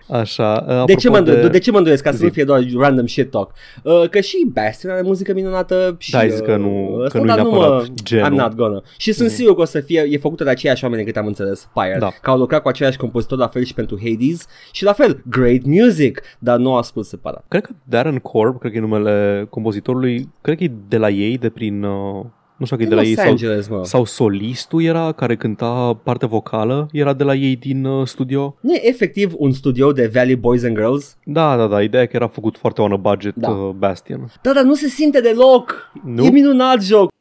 Așa. 0.10 0.64
De 0.68 0.74
apropo 0.74 1.00
ce, 1.00 1.10
mă 1.10 1.18
îndoiesc, 1.18 1.42
de... 1.42 1.48
de 1.48 1.60
ce 1.60 1.72
mă 1.72 1.78
îndoiesc? 1.78 2.04
Ca 2.04 2.12
să 2.12 2.18
Zi. 2.18 2.24
nu 2.24 2.30
fie 2.30 2.44
doar 2.44 2.64
random 2.78 3.08
shit 3.08 3.30
talk. 3.30 3.52
Uh, 3.84 4.10
că 4.10 4.20
și 4.20 4.48
Bastion 4.54 4.94
are 4.94 5.02
muzică 5.02 5.34
minunată 5.34 5.96
și... 6.00 6.12
Da, 6.12 6.18
ai 6.18 6.30
zis 6.30 6.40
că 6.40 6.56
nu- 6.56 6.90
uh, 6.92 6.98
că 6.98 7.04
ăsta, 7.04 7.18
nu-i 7.18 7.28
dar 7.28 7.36
neapărat 7.36 7.70
mă, 7.70 7.86
genul. 8.04 8.28
I'm 8.28 8.36
not 8.36 8.56
gonna. 8.56 8.82
Și 8.98 9.12
sunt 9.12 9.30
sigur 9.30 9.56
că 9.56 9.62
o 9.62 9.66
să 9.66 9.80
fie, 9.80 10.08
e 10.10 10.18
făcută 10.18 10.44
de 10.44 10.50
aceiași 10.50 10.84
oameni 10.84 11.04
cât 11.06 11.18
am 11.18 11.26
înțeles, 11.26 11.70
Pyre. 11.74 11.98
Da. 12.00 12.12
Că 12.22 12.30
au 12.30 12.38
lucrat 12.38 12.62
cu 12.62 12.68
aceiași 12.68 12.98
compozitori 12.98 13.40
la 13.40 13.48
fel 13.48 13.64
și 13.64 13.74
pentru 13.74 14.00
Hades 14.04 14.46
și 14.72 14.84
la 14.84 14.94
fel, 14.94 15.24
great 15.30 15.64
music, 15.64 16.22
dar 16.40 16.58
nu 16.58 16.76
ascult 16.76 17.06
separat. 17.06 17.46
Cred 17.48 17.62
că 17.62 17.72
Darren 17.84 18.18
Korb, 18.18 18.60
cred 18.60 18.72
că 18.72 18.78
e 18.78 18.82
numele 18.82 19.46
compozitorului, 19.50 20.30
cred 20.42 20.58
că 20.58 20.64
e 20.64 20.72
de 20.88 20.98
la 20.98 21.10
ei, 21.10 21.38
de 21.38 21.50
prin... 21.50 21.84
Uh, 21.84 22.26
nu 22.58 22.66
știu 22.66 22.78
dacă 22.78 22.88
e 22.88 22.96
de 22.96 23.02
la 23.02 23.08
ei 23.08 23.14
Los 23.14 23.20
sau, 23.20 23.30
Angeles, 23.30 23.68
mă. 23.68 23.84
sau 23.84 24.06
solistul 24.06 24.84
era 24.84 25.12
care 25.12 25.36
cânta 25.36 26.00
partea 26.04 26.28
vocală, 26.28 26.88
era 26.92 27.14
de 27.14 27.24
la 27.24 27.36
ei 27.36 27.56
din 27.56 27.86
uh, 27.86 28.08
studio. 28.08 28.56
Nu 28.62 28.74
e 28.74 28.88
efectiv 28.88 29.34
un 29.38 29.52
studio 29.52 29.92
de 29.92 30.10
Valley 30.14 30.36
Boys 30.36 30.64
and 30.64 30.76
Girls? 30.76 31.18
Da, 31.26 31.58
da, 31.58 31.68
da, 31.68 31.82
ideea 31.82 32.04
e 32.04 32.06
că 32.06 32.16
era 32.16 32.28
făcut 32.28 32.58
foarte 32.58 32.82
on 32.82 32.92
a 32.92 32.96
budget 32.96 33.36
Da. 33.36 33.50
uh, 33.50 33.70
Bastion. 33.78 34.32
Da, 34.42 34.54
dar 34.54 34.64
nu 34.64 34.74
se 34.74 34.88
simte 34.88 35.22
deloc. 35.22 35.92
Nu? 36.06 36.24
E 36.26 36.30
minunat 36.30 36.82
joc. 36.82 37.12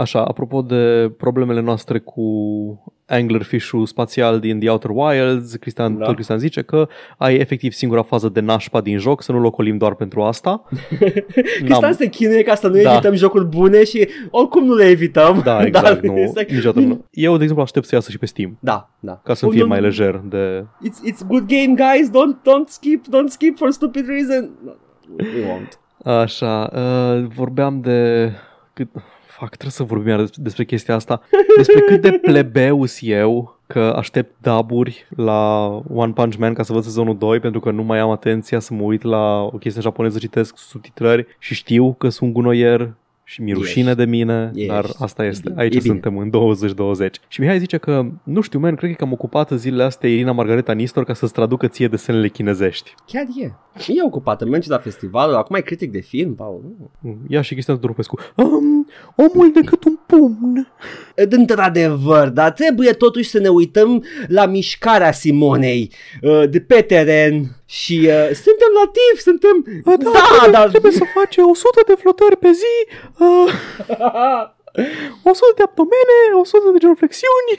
Așa, 0.00 0.24
apropo 0.24 0.62
de 0.62 1.12
problemele 1.16 1.60
noastre 1.60 1.98
cu 1.98 2.22
anglerfish-ul 3.06 3.86
spațial 3.86 4.38
din 4.40 4.58
The 4.58 4.70
Outer 4.70 4.90
Wilds, 4.94 5.54
Cristian, 5.54 5.92
Da. 5.92 5.98
da. 5.98 6.04
tot 6.04 6.14
Cristian 6.14 6.38
zice 6.38 6.62
că 6.62 6.88
ai 7.18 7.34
efectiv 7.36 7.72
singura 7.72 8.02
fază 8.02 8.28
de 8.28 8.40
nașpa 8.40 8.80
din 8.80 8.98
joc, 8.98 9.22
să 9.22 9.32
nu-l 9.32 9.44
ocolim 9.44 9.76
doar 9.76 9.94
pentru 9.94 10.22
asta. 10.22 10.62
Cristian 11.64 11.92
se 11.92 12.06
chinuie 12.08 12.42
ca 12.42 12.54
să 12.54 12.68
nu 12.68 12.82
Da. 12.82 12.92
evităm 12.92 13.14
jocuri 13.14 13.44
bune 13.46 13.84
și 13.84 14.08
oricum 14.30 14.64
nu 14.64 14.74
le 14.74 14.84
evităm. 14.84 15.40
Da, 15.44 15.62
exact, 15.66 15.84
Dar 15.84 16.00
nu, 16.00 16.18
este 16.18 16.40
like- 16.44 16.54
niciodată 16.54 16.86
nu. 16.86 17.04
Eu, 17.10 17.32
de 17.36 17.40
exemplu, 17.42 17.62
aștept 17.64 17.86
să 17.86 17.94
iasă 17.94 18.10
și 18.10 18.18
pe 18.18 18.26
Steam, 18.26 18.56
Da, 18.60 18.90
da. 19.00 19.20
ca 19.24 19.34
să 19.34 19.46
Oh, 19.46 19.52
fie 19.52 19.60
nu, 19.62 19.68
mai 19.68 19.78
nu. 19.78 19.84
lejer 19.84 20.20
de... 20.28 20.64
It's, 20.64 21.12
it's 21.12 21.26
good 21.26 21.46
game, 21.46 21.74
guys. 21.74 22.08
Don't, 22.08 22.36
don't 22.42 22.66
skip, 22.68 23.04
don't 23.06 23.28
skip 23.28 23.56
for 23.56 23.70
stupid 23.70 24.04
reason. 24.08 24.50
We 25.18 25.44
won't. 25.44 25.78
Așa, 26.04 26.70
uh, 26.74 27.26
vorbeam 27.34 27.80
de... 27.80 28.30
Cât... 28.72 28.88
Fac, 29.40 29.48
trebuie 29.48 29.70
să 29.70 29.82
vorbim 29.82 30.08
iar 30.08 30.18
despre, 30.18 30.42
despre 30.42 30.64
chestia 30.64 30.94
asta. 30.94 31.22
Despre 31.56 31.80
cât 31.80 32.00
de 32.00 32.12
plebeus 32.12 32.98
eu 33.02 33.58
că 33.66 33.94
aștept 33.96 34.34
daburi 34.40 35.06
la 35.16 35.66
One 35.94 36.12
Punch 36.12 36.36
Man 36.36 36.54
ca 36.54 36.62
să 36.62 36.72
văd 36.72 36.82
sezonul 36.82 37.18
2 37.18 37.40
pentru 37.40 37.60
că 37.60 37.70
nu 37.70 37.82
mai 37.82 37.98
am 37.98 38.10
atenția 38.10 38.58
să 38.58 38.74
mă 38.74 38.82
uit 38.82 39.02
la 39.02 39.42
o 39.42 39.58
chestie 39.58 39.82
japoneză, 39.82 40.18
citesc 40.18 40.58
subtitrări 40.58 41.26
și 41.38 41.54
știu 41.54 41.92
că 41.92 42.08
sunt 42.08 42.32
gunoier 42.32 42.92
și 43.30 43.42
mi 43.42 43.52
rușine 43.52 43.84
Ești. 43.90 43.96
de 43.96 44.04
mine, 44.04 44.50
Ești. 44.54 44.68
dar 44.68 44.86
asta 44.98 45.24
este. 45.24 45.48
bine. 45.48 45.60
Aici 45.60 45.74
E 45.74 45.78
bine. 45.78 45.90
suntem 45.92 46.18
în 46.18 46.30
2020. 46.30 47.16
Și 47.28 47.40
Mihai 47.40 47.58
zice 47.58 47.76
că, 47.76 48.06
nu 48.22 48.40
știu, 48.40 48.58
man, 48.58 48.74
cred 48.74 48.96
că 48.96 49.04
am 49.04 49.12
ocupat 49.12 49.50
zilele 49.50 49.82
astea 49.82 50.08
Irina 50.10 50.32
Margareta 50.32 50.72
Nistor 50.72 51.04
ca 51.04 51.14
să-ți 51.14 51.32
traducă 51.32 51.66
ție 51.66 51.88
desenele 51.88 52.28
chinezești. 52.28 52.94
Chiar 53.06 53.26
e. 53.42 53.44
E 53.86 54.02
ocupată, 54.04 54.44
merge 54.46 54.70
la 54.70 54.78
festivalul, 54.78 55.34
acum 55.34 55.56
e 55.56 55.60
critic 55.60 55.90
de 55.92 56.00
film, 56.00 56.34
Paul. 56.34 56.62
Nu. 57.00 57.16
Ia 57.28 57.40
și 57.40 57.52
Cristian 57.52 57.76
Tudorupescu. 57.76 58.18
Um, 58.36 58.86
omul 59.16 59.52
decât 59.54 59.84
un 59.84 59.98
pumn. 60.06 60.72
Într-adevăr, 61.14 62.28
dar 62.28 62.50
trebuie 62.52 62.92
totuși 62.92 63.28
să 63.28 63.38
ne 63.38 63.48
uităm 63.48 64.04
la 64.26 64.46
mișcarea 64.46 65.12
Simonei 65.12 65.92
uh, 66.22 66.42
de 66.50 66.60
pe 66.60 66.80
teren 66.80 67.59
și 67.78 67.96
uh, 68.02 68.28
suntem 68.46 68.70
la 68.80 68.84
TIF, 68.96 69.18
suntem... 69.28 69.56
Da, 69.84 69.96
da 69.96 70.10
trebuie, 70.28 70.50
dar... 70.52 70.68
trebuie 70.68 70.92
să 70.92 71.04
face 71.14 71.40
100 71.40 71.80
de 71.86 71.94
flotări 72.02 72.36
pe 72.36 72.50
zi, 72.62 72.74
uh, 73.18 73.52
100 75.22 75.52
de 75.56 75.62
abdomene, 75.68 76.16
100 76.40 76.62
de 76.72 76.78
genuflexiuni. 76.78 77.50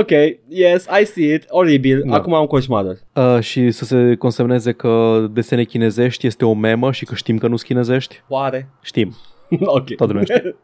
ok, 0.00 0.10
yes, 0.48 0.86
I 1.00 1.04
see 1.04 1.34
it, 1.34 1.44
oribil, 1.48 2.02
Da. 2.06 2.14
acum 2.14 2.34
am 2.34 2.46
coșmaruri. 2.46 3.00
Uh, 3.14 3.40
și 3.40 3.70
să 3.70 3.84
se 3.84 4.14
consemneze 4.18 4.72
că 4.72 5.24
desene 5.30 5.64
chinezești 5.64 6.26
este 6.26 6.44
o 6.44 6.52
memă 6.54 6.92
și 6.92 7.04
că 7.04 7.14
știm 7.14 7.38
că 7.38 7.46
nu 7.46 7.56
sunt 7.56 7.68
chinezești. 7.68 8.22
Oare? 8.28 8.68
Știm, 8.82 9.14
ok. 9.78 9.94
toată 9.94 10.12
lumea 10.12 10.22
știe. 10.24 10.56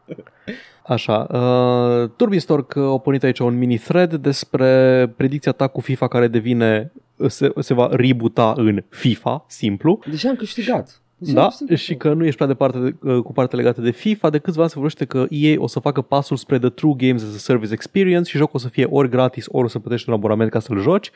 Așa, 0.87 1.27
uh, 1.31 2.09
Turbistork 2.15 2.75
a 2.75 2.97
pornit 3.03 3.23
aici 3.23 3.39
un 3.39 3.57
mini-thread 3.57 4.13
despre 4.13 5.13
predicția 5.17 5.51
ta 5.51 5.67
cu 5.67 5.81
FIFA 5.81 6.07
care 6.07 6.27
devine, 6.27 6.91
se, 7.27 7.51
se 7.59 7.73
va 7.73 7.89
rebuta 7.91 8.53
în 8.57 8.83
FIFA, 8.89 9.45
simplu. 9.47 9.99
Deja 10.09 10.29
am 10.29 10.35
câștigat. 10.35 11.01
Deja 11.17 11.31
am 11.31 11.43
Da, 11.43 11.47
câștigat. 11.47 11.77
și 11.77 11.95
că 11.95 12.13
nu 12.13 12.23
ești 12.23 12.35
prea 12.35 12.47
departe 12.47 12.77
de, 12.79 12.95
uh, 13.01 13.21
cu 13.23 13.33
partea 13.33 13.57
legată 13.57 13.81
de 13.81 13.91
FIFA, 13.91 14.29
de 14.29 14.37
câțiva 14.37 14.61
ani 14.61 14.69
se 14.69 14.75
vorbește 14.75 15.05
că 15.05 15.25
EA 15.29 15.55
o 15.57 15.67
să 15.67 15.79
facă 15.79 16.01
pasul 16.01 16.37
spre 16.37 16.59
The 16.59 16.69
True 16.69 16.93
Games 16.97 17.23
as 17.23 17.35
a 17.35 17.37
Service 17.37 17.73
Experience 17.73 18.29
și 18.29 18.37
jocul 18.37 18.55
o 18.55 18.57
să 18.59 18.67
fie 18.67 18.87
ori 18.89 19.09
gratis, 19.09 19.45
ori 19.49 19.65
o 19.65 19.67
să 19.67 19.79
plătești 19.79 20.09
un 20.09 20.15
abonament 20.15 20.49
ca 20.49 20.59
să-l 20.59 20.79
joci. 20.79 21.11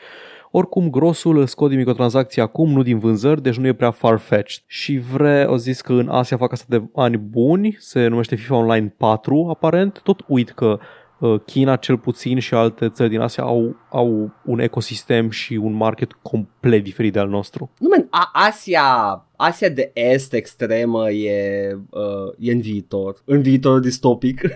Oricum, 0.50 0.90
grosul 0.90 1.38
îl 1.38 1.46
scot 1.46 1.68
din 1.68 1.78
microtransacții 1.78 2.42
acum, 2.42 2.70
nu 2.72 2.82
din 2.82 2.98
vânzări, 2.98 3.42
deci 3.42 3.56
nu 3.56 3.66
e 3.66 3.72
prea 3.72 3.90
far-fetched. 3.90 4.62
Și 4.66 4.98
vre, 5.12 5.44
au 5.44 5.56
zis 5.56 5.80
că 5.80 5.92
în 5.92 6.08
Asia 6.08 6.36
fac 6.36 6.52
asta 6.52 6.64
de 6.68 6.82
ani 6.94 7.16
buni, 7.16 7.76
se 7.78 8.06
numește 8.06 8.34
FIFA 8.34 8.56
Online 8.56 8.94
4, 8.96 9.46
aparent. 9.50 10.00
Tot 10.02 10.24
uit 10.26 10.50
că 10.50 10.66
uh, 10.66 10.78
China 11.44 11.76
cel 11.76 11.98
puțin 11.98 12.38
și 12.38 12.54
alte 12.54 12.88
țări 12.88 13.10
din 13.10 13.20
Asia 13.20 13.44
au, 13.44 13.76
au 13.90 14.30
un 14.44 14.58
ecosistem 14.60 15.30
și 15.30 15.54
un 15.54 15.72
market 15.72 16.12
complet 16.22 16.82
diferit 16.82 17.12
de 17.12 17.18
al 17.18 17.28
nostru. 17.28 17.70
Nu, 17.78 17.88
man, 17.88 18.06
a- 18.10 18.30
Asia, 18.32 18.84
Asia 19.36 19.68
de 19.68 19.90
Est 19.94 20.32
extremă 20.32 21.10
e, 21.10 21.72
uh, 21.90 22.34
e 22.38 22.52
în 22.52 22.60
viitor. 22.60 23.22
În 23.24 23.42
viitor 23.42 23.80
distopic. 23.80 24.40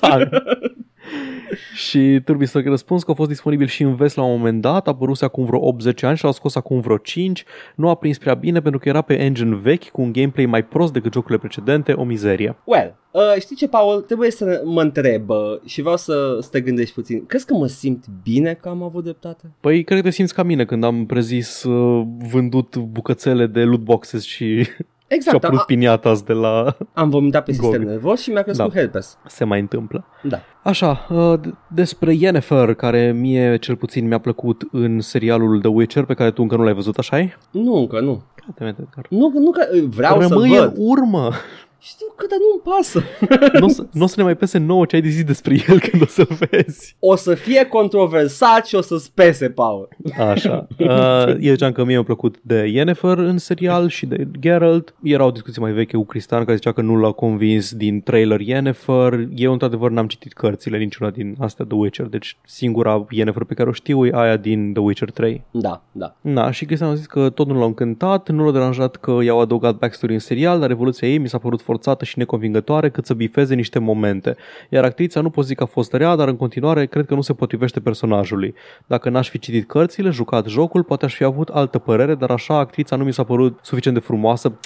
Da. 1.06 1.56
și 1.74 2.20
trebuie 2.24 2.46
să 2.46 2.62
răspuns 2.64 3.02
că 3.02 3.10
a 3.10 3.14
fost 3.14 3.28
disponibil 3.28 3.66
și 3.66 3.82
în 3.82 3.94
vest 3.94 4.16
la 4.16 4.22
un 4.22 4.36
moment 4.36 4.60
dat, 4.60 4.86
a 4.86 4.90
apărut 4.90 5.22
acum 5.22 5.44
vreo 5.44 5.66
80 5.66 6.02
ani 6.02 6.16
și 6.16 6.22
l-au 6.22 6.32
scos 6.32 6.54
acum 6.54 6.80
vreo 6.80 6.96
5. 6.96 7.44
Nu 7.74 7.88
a 7.88 7.94
prins 7.94 8.18
prea 8.18 8.34
bine 8.34 8.60
pentru 8.60 8.80
că 8.80 8.88
era 8.88 9.00
pe 9.00 9.18
engine 9.18 9.56
vechi 9.56 9.88
cu 9.88 10.00
un 10.00 10.12
gameplay 10.12 10.46
mai 10.46 10.64
prost 10.64 10.92
decât 10.92 11.12
jocurile 11.12 11.38
precedente, 11.38 11.92
o 11.92 12.04
mizerie. 12.04 12.56
Well, 12.64 12.94
uh, 13.10 13.40
știi 13.40 13.56
ce, 13.56 13.68
Paul? 13.68 14.00
Trebuie 14.00 14.30
să 14.30 14.62
mă 14.64 14.82
întreb 14.82 15.28
uh, 15.28 15.36
și 15.64 15.80
vreau 15.80 15.96
să, 15.96 16.38
să 16.40 16.48
te 16.50 16.60
gândești 16.60 16.94
puțin. 16.94 17.26
Crezi 17.26 17.46
că 17.46 17.54
mă 17.54 17.66
simt 17.66 18.04
bine 18.22 18.54
că 18.54 18.68
am 18.68 18.82
avut 18.82 19.02
dreptate? 19.02 19.52
Păi 19.60 19.84
cred 19.84 19.98
că 19.98 20.04
te 20.04 20.10
simți 20.10 20.34
ca 20.34 20.42
mine 20.42 20.64
când 20.64 20.84
am 20.84 21.06
prezis 21.06 21.62
uh, 21.62 22.06
vândut 22.30 22.76
bucățele 22.76 23.46
de 23.46 23.62
loot 23.62 23.80
boxes 23.80 24.22
și 24.22 24.66
Exact, 25.08 25.22
și-au 25.22 25.36
apărut 25.36 25.58
am, 25.58 25.64
piniatas 25.66 26.22
de 26.22 26.32
la... 26.32 26.76
am 26.92 27.10
vomitat 27.10 27.44
pe 27.44 27.52
sistem 27.52 27.70
Gog. 27.80 27.88
nervos 27.88 28.20
și 28.20 28.30
mi-a 28.30 28.42
crescut 28.42 28.72
Da. 28.72 28.78
herpes. 28.80 29.18
Se 29.26 29.44
mai 29.44 29.60
întâmplă. 29.60 30.04
Da. 30.22 30.38
Așa, 30.62 31.06
uh, 31.10 31.38
d- 31.40 31.50
despre 31.68 32.12
Yennefer, 32.14 32.74
care 32.74 33.12
mie 33.12 33.56
cel 33.58 33.76
puțin 33.76 34.06
mi-a 34.06 34.18
plăcut 34.18 34.62
în 34.72 35.00
serialul 35.00 35.60
The 35.60 35.68
Witcher, 35.70 36.04
pe 36.04 36.14
care 36.14 36.30
tu 36.30 36.42
încă 36.42 36.56
nu 36.56 36.62
l-ai 36.62 36.74
văzut, 36.74 36.98
așa 36.98 37.18
-i? 37.22 37.28
Nu, 37.50 37.74
încă 37.74 38.00
nu. 38.00 38.22
Goddammit, 38.46 38.78
Edgar. 38.78 39.06
Nu, 39.10 39.32
nu 39.34 39.50
că 39.50 39.66
vreau 39.88 40.20
Rămâi 40.20 40.48
să 40.48 40.54
în 40.56 40.60
văd. 40.60 40.72
urmă. 40.76 41.30
Știu 41.78 42.06
că, 42.16 42.26
dar 42.30 42.38
nu-mi 42.38 42.76
pasă. 42.76 43.02
Nu 43.60 43.66
o 43.66 43.68
să, 43.68 43.86
n-o 43.92 44.06
să 44.06 44.14
ne 44.16 44.22
mai 44.22 44.36
pese 44.36 44.58
nouă 44.58 44.84
ce 44.84 44.96
ai 44.96 45.02
de 45.02 45.08
zis 45.08 45.24
despre 45.24 45.54
el 45.68 45.80
când 45.80 46.02
o 46.02 46.06
să 46.06 46.26
vezi. 46.50 46.96
O 46.98 47.16
să 47.16 47.34
fie 47.34 47.64
controversat 47.64 48.66
și 48.66 48.74
o 48.74 48.80
să 48.80 48.96
spese, 48.96 49.50
Paul. 49.50 49.88
Așa. 50.18 50.66
Uh, 50.86 51.26
eu 51.26 51.52
ziceam 51.52 51.72
că 51.72 51.84
mie 51.84 51.94
mi-a 51.94 52.02
plăcut 52.04 52.36
de 52.42 52.70
Yennefer 52.72 53.18
în 53.18 53.38
serial 53.38 53.88
și 53.88 54.06
de 54.06 54.28
Geralt. 54.38 54.94
Era 55.02 55.24
o 55.24 55.30
discuție 55.30 55.62
mai 55.62 55.72
veche 55.72 55.96
cu 55.96 56.04
Cristian 56.04 56.44
care 56.44 56.56
zicea 56.56 56.72
că 56.72 56.80
nu 56.80 56.96
l-a 56.96 57.10
convins 57.10 57.74
din 57.74 58.02
trailer 58.02 58.40
Yennefer. 58.40 59.28
Eu 59.34 59.52
într-adevăr 59.52 59.90
n-am 59.90 60.06
citit 60.06 60.32
cărțile 60.32 60.78
niciuna 60.78 61.10
din 61.10 61.36
astea 61.38 61.64
The 61.64 61.76
Witcher, 61.76 62.06
deci 62.06 62.36
singura 62.44 63.06
Yennefer 63.10 63.44
pe 63.44 63.54
care 63.54 63.68
o 63.68 63.72
știu 63.72 64.06
e 64.06 64.10
aia 64.14 64.36
din 64.36 64.72
The 64.72 64.82
Witcher 64.82 65.10
3. 65.10 65.44
Da, 65.50 65.82
da. 65.92 66.16
Da, 66.20 66.50
și 66.50 66.64
Cristian 66.64 66.90
a 66.90 66.94
zis 66.94 67.06
că 67.06 67.30
tot 67.30 67.46
nu 67.46 67.58
l-a 67.58 67.64
încântat, 67.64 68.28
nu 68.28 68.44
l-a 68.44 68.52
deranjat 68.52 68.96
că 68.96 69.18
i-au 69.22 69.40
adăugat 69.40 69.78
backstory 69.78 70.12
în 70.12 70.18
serial, 70.18 70.60
dar 70.60 70.70
evoluția 70.70 71.08
ei 71.08 71.18
mi 71.18 71.28
s-a 71.28 71.38
părut 71.38 71.60
forțată 71.66 72.04
și 72.04 72.18
neconvingătoare 72.18 72.90
cât 72.90 73.06
să 73.06 73.14
bifeze 73.14 73.54
niște 73.54 73.78
momente. 73.78 74.36
Iar 74.68 74.84
actrița 74.84 75.20
nu 75.20 75.30
pot 75.30 75.44
zic 75.44 75.56
că 75.56 75.62
a 75.62 75.66
fost 75.66 75.92
rea, 75.92 76.16
dar 76.16 76.28
în 76.28 76.36
continuare 76.36 76.86
cred 76.86 77.06
că 77.06 77.14
nu 77.14 77.20
se 77.20 77.34
potrivește 77.34 77.80
personajului. 77.80 78.54
Dacă 78.86 79.08
n-aș 79.08 79.28
fi 79.28 79.38
citit 79.38 79.68
cărțile, 79.68 80.10
jucat 80.10 80.46
jocul, 80.46 80.82
poate 80.82 81.04
aș 81.04 81.14
fi 81.14 81.24
avut 81.24 81.48
altă 81.48 81.78
părere, 81.78 82.14
dar 82.14 82.30
așa 82.30 82.58
actrița 82.58 82.96
nu 82.96 83.04
mi 83.04 83.12
s-a 83.12 83.24
părut 83.24 83.58
suficient 83.62 83.96
de 83.96 84.02
frumoasă 84.02 84.58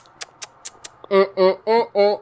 Mm-mm-mm-mm. 1.10 2.20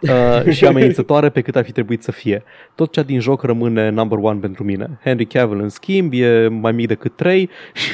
uh, 0.46 0.52
și 0.52 0.66
amenințătoare 0.66 1.28
pe 1.28 1.40
cât 1.40 1.56
ar 1.56 1.64
fi 1.64 1.72
trebuit 1.72 2.02
să 2.02 2.12
fie. 2.12 2.42
Tot 2.74 2.92
cea 2.92 3.02
din 3.02 3.20
joc 3.20 3.42
rămâne 3.42 3.88
number 3.88 4.18
one 4.18 4.38
pentru 4.38 4.64
mine. 4.64 4.98
Henry 5.04 5.26
Cavill, 5.26 5.60
în 5.60 5.68
schimb, 5.68 6.12
e 6.12 6.48
mai 6.48 6.72
mic 6.72 6.86
decât 6.86 7.16
3 7.16 7.50
și 7.72 7.90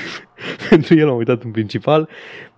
pentru 0.69 0.99
el 0.99 1.09
am 1.09 1.17
uitat 1.17 1.43
în 1.43 1.51
principal. 1.51 2.09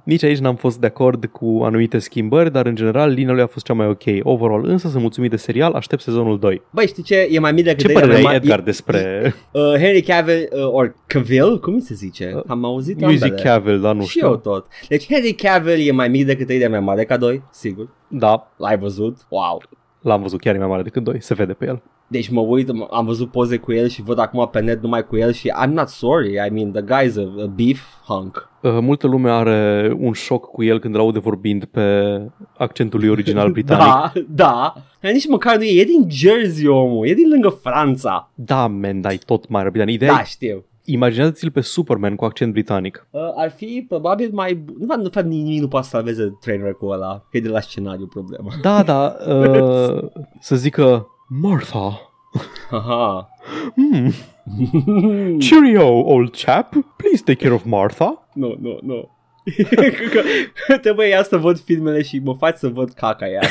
Nici 0.07 0.23
aici 0.23 0.39
n-am 0.39 0.55
fost 0.57 0.79
de 0.81 0.87
acord 0.87 1.25
cu 1.25 1.61
anumite 1.65 1.99
schimbări, 1.99 2.53
dar 2.53 2.67
în 2.67 2.75
general 2.75 3.11
linia 3.11 3.33
lui 3.33 3.43
a 3.43 3.47
fost 3.47 3.65
cea 3.65 3.73
mai 3.73 3.87
ok. 3.87 4.03
Overall, 4.23 4.65
însă 4.69 4.89
sunt 4.89 5.01
mulțumit 5.01 5.31
de 5.31 5.37
serial, 5.37 5.73
aștept 5.73 6.03
sezonul 6.03 6.39
2. 6.39 6.63
Băi, 6.71 6.87
știi 6.87 7.03
ce? 7.03 7.29
E 7.31 7.39
mai 7.39 7.53
mic 7.53 7.65
decât 7.65 7.81
Ce 7.81 7.89
ei, 7.89 7.93
părere 7.95 8.13
avem 8.13 8.25
ai, 8.27 8.31
mai- 8.33 8.41
Edgar, 8.43 8.59
e- 8.59 8.63
despre 8.63 9.35
Uh, 9.53 9.63
Henry 9.63 10.01
Cavill, 10.03 10.49
uh, 10.53 10.73
or 10.73 10.95
Cavill, 11.07 11.61
cum 11.61 11.79
se 11.79 11.95
zice? 11.95 12.43
Am 12.47 12.65
auzit 12.65 13.01
Music 13.01 13.23
ambele. 13.23 13.43
Cavill, 13.43 13.81
dar 13.81 13.95
nu 13.95 14.03
și 14.03 14.09
știu. 14.09 14.27
eu 14.27 14.37
tot. 14.37 14.67
Deci 14.89 15.07
Henry 15.07 15.33
Cavill 15.33 15.89
e 15.89 15.91
mai 15.91 16.09
mic 16.09 16.27
decât 16.27 16.49
ei 16.49 16.59
de 16.59 16.67
mai 16.67 16.81
mare 16.81 17.05
ca 17.05 17.17
doi, 17.17 17.43
sigur. 17.53 17.89
Da, 18.09 18.53
L-ai 18.57 18.79
văzut? 18.79 19.17
Wow. 19.29 19.63
L-am 20.07 20.23
văzut 20.23 20.41
chiar 20.41 20.55
e 20.55 20.59
mai 20.59 20.67
mare 20.67 20.83
decât 20.83 21.03
2, 21.05 21.21
se 21.23 21.35
vede 21.35 21.53
pe 21.53 21.67
el. 21.67 21.83
Deci 22.07 22.29
mă 22.29 22.41
uit, 22.41 22.69
m- 22.71 22.89
am 22.91 23.07
văzut 23.07 23.31
poze 23.31 23.57
cu 23.57 23.73
el 23.73 23.89
și 23.89 24.03
văd 24.03 24.19
acum 24.19 24.49
pe 24.53 24.61
net 24.61 24.83
numai 24.83 25.07
cu 25.07 25.17
el 25.17 25.33
și 25.33 25.53
I'm 25.65 25.69
not 25.71 25.89
sorry, 25.89 26.33
I 26.33 26.51
mean 26.53 26.71
the 26.73 26.83
guy's 26.83 27.15
a, 27.17 27.43
a 27.43 27.47
beef 27.47 27.81
hunk. 28.07 28.49
Uh, 28.63 28.79
multă 28.81 29.07
lume 29.07 29.31
are 29.31 29.93
un 29.99 30.13
șoc 30.13 30.51
cu 30.51 30.63
el 30.63 30.79
când 30.79 30.95
îl 30.95 31.01
aude 31.01 31.19
vorbind 31.19 31.65
pe 31.65 32.17
accentul 32.59 33.01
lui 33.01 33.09
original 33.09 33.51
britanic. 33.57 33.85
Da, 33.85 34.13
da. 34.29 34.75
Dar 35.01 35.13
nici 35.13 35.29
măcar 35.29 35.57
nu 35.57 35.63
e, 35.63 35.81
e 35.81 35.85
din 35.85 36.07
Jersey 36.11 36.67
omul, 36.67 37.07
e 37.09 37.15
din 37.15 37.29
lângă 37.29 37.49
Franța. 37.49 38.31
Da, 38.35 38.67
man, 38.67 39.01
dar 39.01 39.13
e 39.13 39.19
tot 39.25 39.49
mai 39.49 39.65
britanic. 39.71 39.95
Ideea 39.95 40.13
Da, 40.13 40.21
e, 40.21 40.25
știu. 40.25 40.65
Imaginează-ți-l 40.87 41.51
pe 41.51 41.61
Superman 41.61 42.15
cu 42.15 42.25
accent 42.25 42.53
britanic. 42.53 43.07
Uh, 43.11 43.21
ar 43.37 43.51
fi 43.51 43.85
probabil 43.89 44.31
mai... 44.33 44.55
bu- 44.55 44.75
Nu, 44.79 44.97
nu 45.03 45.09
fapt 45.09 45.27
nimic 45.27 45.61
nu 45.61 45.69
poate 45.69 45.85
să 45.87 45.93
salveze 45.93 46.37
trainerul 46.41 46.77
ăla, 46.91 47.25
că 47.31 47.37
e 47.37 47.41
de 47.41 47.49
la 47.49 47.61
scenariu 47.61 48.07
problema. 48.07 48.49
Da, 48.63 48.83
da, 48.83 49.17
uh, 49.29 50.05
să 50.41 50.57
zică 50.57 51.07
Martha. 51.29 52.01
Aha. 52.71 53.29
Hmm. 53.75 54.11
Cheerio, 55.39 55.89
old 56.05 56.31
chap. 56.45 56.69
Please 56.97 57.23
take 57.25 57.39
care 57.43 57.55
of 57.55 57.65
Martha. 57.65 58.29
Nu, 58.35 58.57
nu, 58.61 58.79
nu. 58.83 59.11
Trebuie 60.83 61.09
ia 61.09 61.23
să 61.23 61.37
văd 61.37 61.61
filmele 61.61 62.03
și 62.03 62.21
mă 62.25 62.35
faci 62.35 62.57
să 62.57 62.69
văd 62.69 62.91
caca 62.93 63.29
ea. 63.29 63.41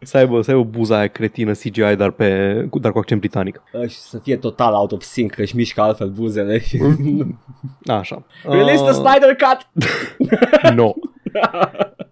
Să 0.00 0.16
aibă, 0.16 0.42
să 0.42 0.50
aibă 0.50 0.62
buza 0.62 0.96
aia 0.98 1.06
cretină 1.06 1.52
CGI, 1.52 1.94
dar, 1.96 2.10
pe, 2.10 2.54
cu- 2.70 2.78
dar 2.78 2.92
cu 2.92 2.98
accent 2.98 3.20
britanic. 3.20 3.62
Uh, 3.72 3.88
și 3.88 3.96
să 3.96 4.18
fie 4.18 4.36
total 4.36 4.72
out 4.74 4.92
of 4.92 5.02
sync, 5.02 5.34
că 5.34 5.40
își 5.42 5.56
mișcă 5.56 5.80
altfel 5.80 6.08
buzele. 6.08 6.62
Așa. 7.98 8.26
Release 8.42 8.82
the 8.82 8.90
Uh, 8.90 9.06
Snyder 9.06 9.36
Cut! 9.36 9.68
No. 10.74 10.92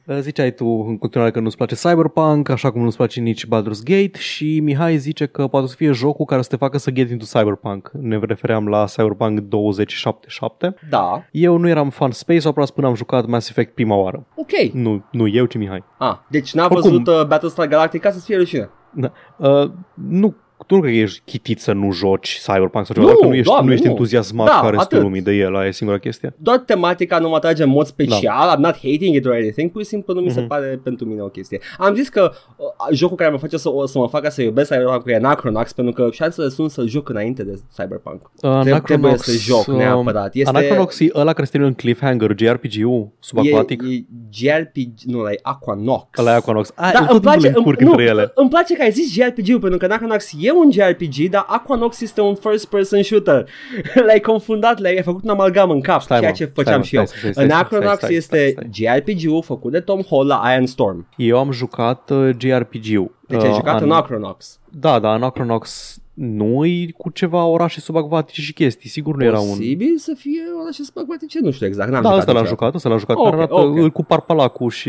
Uh, 0.06 0.16
Ziceai 0.20 0.50
tu 0.54 0.64
în 0.88 0.98
continuare 0.98 1.30
că 1.32 1.40
nu-ți 1.40 1.56
place 1.56 1.74
Cyberpunk, 1.74 2.48
așa 2.48 2.70
cum 2.70 2.82
nu-ți 2.82 2.96
place 2.96 3.20
nici 3.20 3.46
Baldur's 3.46 3.82
Gate 3.84 4.18
și 4.18 4.60
Mihai 4.60 4.96
zice 4.96 5.26
că 5.26 5.46
poate 5.46 5.66
să 5.66 5.74
fie 5.76 5.90
jocul 5.92 6.24
care 6.24 6.42
să 6.42 6.48
te 6.48 6.56
facă 6.56 6.78
să 6.78 6.90
get 6.90 7.10
into 7.10 7.24
Cyberpunk. 7.38 7.90
Ne 8.00 8.18
refeream 8.22 8.68
la 8.68 8.84
Cyberpunk 8.84 9.38
2077. 9.40 10.74
Da, 10.90 11.24
Eu 11.30 11.56
nu 11.56 11.68
eram 11.68 11.90
fan 11.90 12.10
Space 12.10 12.48
Opera 12.48 12.66
până 12.74 12.86
am 12.86 12.94
jucat 12.94 13.26
Mass 13.26 13.48
Effect 13.48 13.74
prima 13.74 13.94
oară. 13.96 14.26
ok. 14.34 14.72
Nu, 14.72 15.04
nu 15.10 15.28
eu, 15.28 15.44
ci 15.44 15.56
Mihai. 15.56 15.84
Ah, 15.98 16.16
deci 16.28 16.54
n-a 16.54 16.64
Oricum- 16.64 16.80
văzut 16.82 17.06
uh, 17.06 17.26
Battlestar 17.26 17.66
Galactica 17.66 18.10
să-ți 18.10 18.24
fie 18.26 18.36
rușine. 18.36 18.70
Da. 18.94 19.12
Uh, 19.36 19.70
nu, 19.94 20.34
tu 20.66 20.74
nu 20.74 20.80
cred 20.80 20.92
că 20.92 20.98
ești 20.98 21.22
chitit 21.24 21.60
să 21.60 21.72
nu 21.72 21.92
joci 21.92 22.40
Cyberpunk 22.46 22.86
sau 22.86 22.94
ceva, 22.94 23.06
Nu, 23.06 23.12
dacă 23.12 23.26
nu 23.26 23.34
ești, 23.34 23.44
doamne, 23.48 23.66
nu 23.66 23.72
ești 23.72 23.84
nu. 23.84 23.90
entuziasmat 23.90 24.46
Da, 24.46 24.52
ca 24.52 24.60
restul 24.68 24.80
atât. 24.80 25.00
lumii 25.00 25.22
de 25.22 25.32
el, 25.32 25.56
aia 25.56 25.66
e 25.66 25.70
singura 25.70 25.98
chestie. 25.98 26.34
Doar 26.36 26.58
tematica 26.58 27.18
nu 27.18 27.28
mă 27.28 27.34
atrage 27.36 27.62
în 27.62 27.68
mod 27.68 27.86
special, 27.86 28.54
I'm 28.56 28.60
not 28.60 28.72
hating 28.74 29.14
it 29.14 29.24
or 29.26 29.32
anything, 29.32 29.70
pur 29.70 29.82
și 29.82 29.88
simplu 29.88 30.14
nu 30.14 30.20
mi 30.20 30.30
se 30.30 30.38
Mhm. 30.38 30.48
pare 30.48 30.80
pentru 30.82 31.06
mine 31.06 31.20
o 31.20 31.26
chestie. 31.26 31.60
Am 31.78 31.94
zis 31.94 32.08
că 32.08 32.32
uh, 32.56 32.66
jocul 32.92 33.16
care 33.16 33.30
mă 33.30 33.36
face 33.38 33.56
să, 33.56 33.70
să 33.84 33.98
mă 33.98 34.08
facă 34.08 34.28
să 34.30 34.42
iubesc 34.42 34.70
Cyberpunk 34.70 35.02
e 35.06 35.14
Anachronox, 35.14 35.72
pentru 35.72 35.94
că 35.94 36.08
șansele 36.12 36.48
sunt 36.48 36.70
să 36.70 36.84
joc 36.86 37.08
înainte 37.08 37.42
de 37.44 37.58
Cyberpunk. 37.76 38.20
Uh, 38.22 38.30
Trebuie- 38.40 38.62
trebuie 38.62 39.10
Anachronox, 39.10 39.22
să 39.22 39.32
joc 39.38 39.66
uh, 39.66 39.74
neapărat. 39.74 40.34
Este- 40.34 40.48
Anachronox 40.56 41.00
e 41.00 41.08
ăla 41.14 41.32
care 41.32 41.44
se 41.44 41.50
termină 41.50 41.70
în 41.72 41.76
cliffhanger, 41.76 42.34
JRPG-ul 42.38 43.08
subaquatic. 43.18 43.82
E, 43.82 43.86
e 43.94 44.04
JRPG, 44.32 44.92
nu, 45.04 45.18
ăla 45.18 45.30
e 45.32 45.38
Aquanox. 45.42 46.18
Ăla 46.18 46.32
e 46.32 46.34
Aquanox. 46.34 46.72
A, 46.74 46.90
Da, 46.92 46.98
eu 46.98 46.98
tot 46.98 47.00
îmi 47.00 47.08
timpul 47.08 47.20
place, 47.20 47.40
le 47.48 47.52
încurc 47.56 47.80
îmi, 47.80 47.90
între 47.90 48.04
nu, 48.04 48.10
ele. 48.10 48.32
îmi 48.34 48.48
place 48.48 48.74
că 48.74 48.82
ai 48.82 48.90
zis 48.90 49.12
JRPG-ul 49.12 49.58
pentru 49.60 49.78
că 49.78 49.84
Anachronox 49.84 50.32
e 50.40 50.45
un 50.52 50.70
JRPG, 50.70 51.30
dar 51.30 51.44
Aquanox 51.48 52.00
este 52.00 52.20
un 52.20 52.34
first 52.34 52.66
person 52.66 53.02
shooter. 53.02 53.48
L-ai 54.06 54.20
confundat, 54.20 54.78
l-ai 54.78 54.96
ai 54.96 55.02
făcut 55.02 55.22
un 55.24 55.30
amalgam 55.30 55.70
în 55.70 55.80
cap, 55.80 56.00
Stai, 56.02 56.18
ceea 56.18 56.30
mă, 56.30 56.36
ce 56.36 56.42
stai, 56.44 56.64
făceam 56.64 56.78
mă, 56.78 56.84
și 56.84 56.96
eu. 56.96 57.04
stai, 57.06 57.18
stai, 57.18 57.32
stai, 57.32 57.44
stai, 57.44 57.56
Anachronox 57.58 57.96
stai, 57.96 58.14
stai, 58.22 58.46
este 58.46 58.66
stai. 58.72 59.04
JRPG-ul 59.04 59.42
făcut 59.42 59.72
de 59.72 59.80
Tom 59.80 60.00
Hall 60.10 60.26
la 60.26 60.42
Iron 60.54 60.66
Storm. 60.66 61.06
Eu 61.16 61.38
am 61.38 61.50
jucat 61.50 62.10
uh, 62.10 62.30
JRPG-ul. 62.38 63.14
Deci 63.28 63.42
ai 63.42 63.48
Uh, 63.48 63.54
jucat 63.54 63.74
an- 63.74 63.90
Anachronox. 63.90 64.58
Da, 64.70 64.98
da, 64.98 65.08
Anachronox 65.10 65.96
nu 66.14 66.64
e 66.66 66.86
cu 66.96 67.10
ceva 67.10 67.44
orașe 67.44 67.80
subacvatice 67.80 68.40
și 68.40 68.52
chestii. 68.52 68.88
Sigur 68.90 69.16
nu 69.16 69.24
era 69.24 69.38
un... 69.40 69.48
Posibil 69.48 69.94
să 69.98 70.12
fie 70.18 70.40
ăla 70.60 70.70
ce 70.70 70.82
spăcvatice, 70.82 71.38
nu 71.40 71.50
știu 71.50 71.66
exact. 71.66 71.90
N-am 71.90 72.02
Da, 72.02 72.08
jucat 72.08 72.18
ăsta 72.18 72.32
l-am 72.32 72.42
niciodată. 72.42 72.64
jucat, 72.64 72.74
ăsta 72.74 72.88
l-am 72.88 72.98
jucat. 72.98 73.16
Ok, 73.16 73.24
care 73.24 73.36
arată 73.36 73.54
ok. 73.54 73.76
îl 73.76 73.90
cu 73.90 74.04
parpalacul 74.04 74.70
și... 74.70 74.88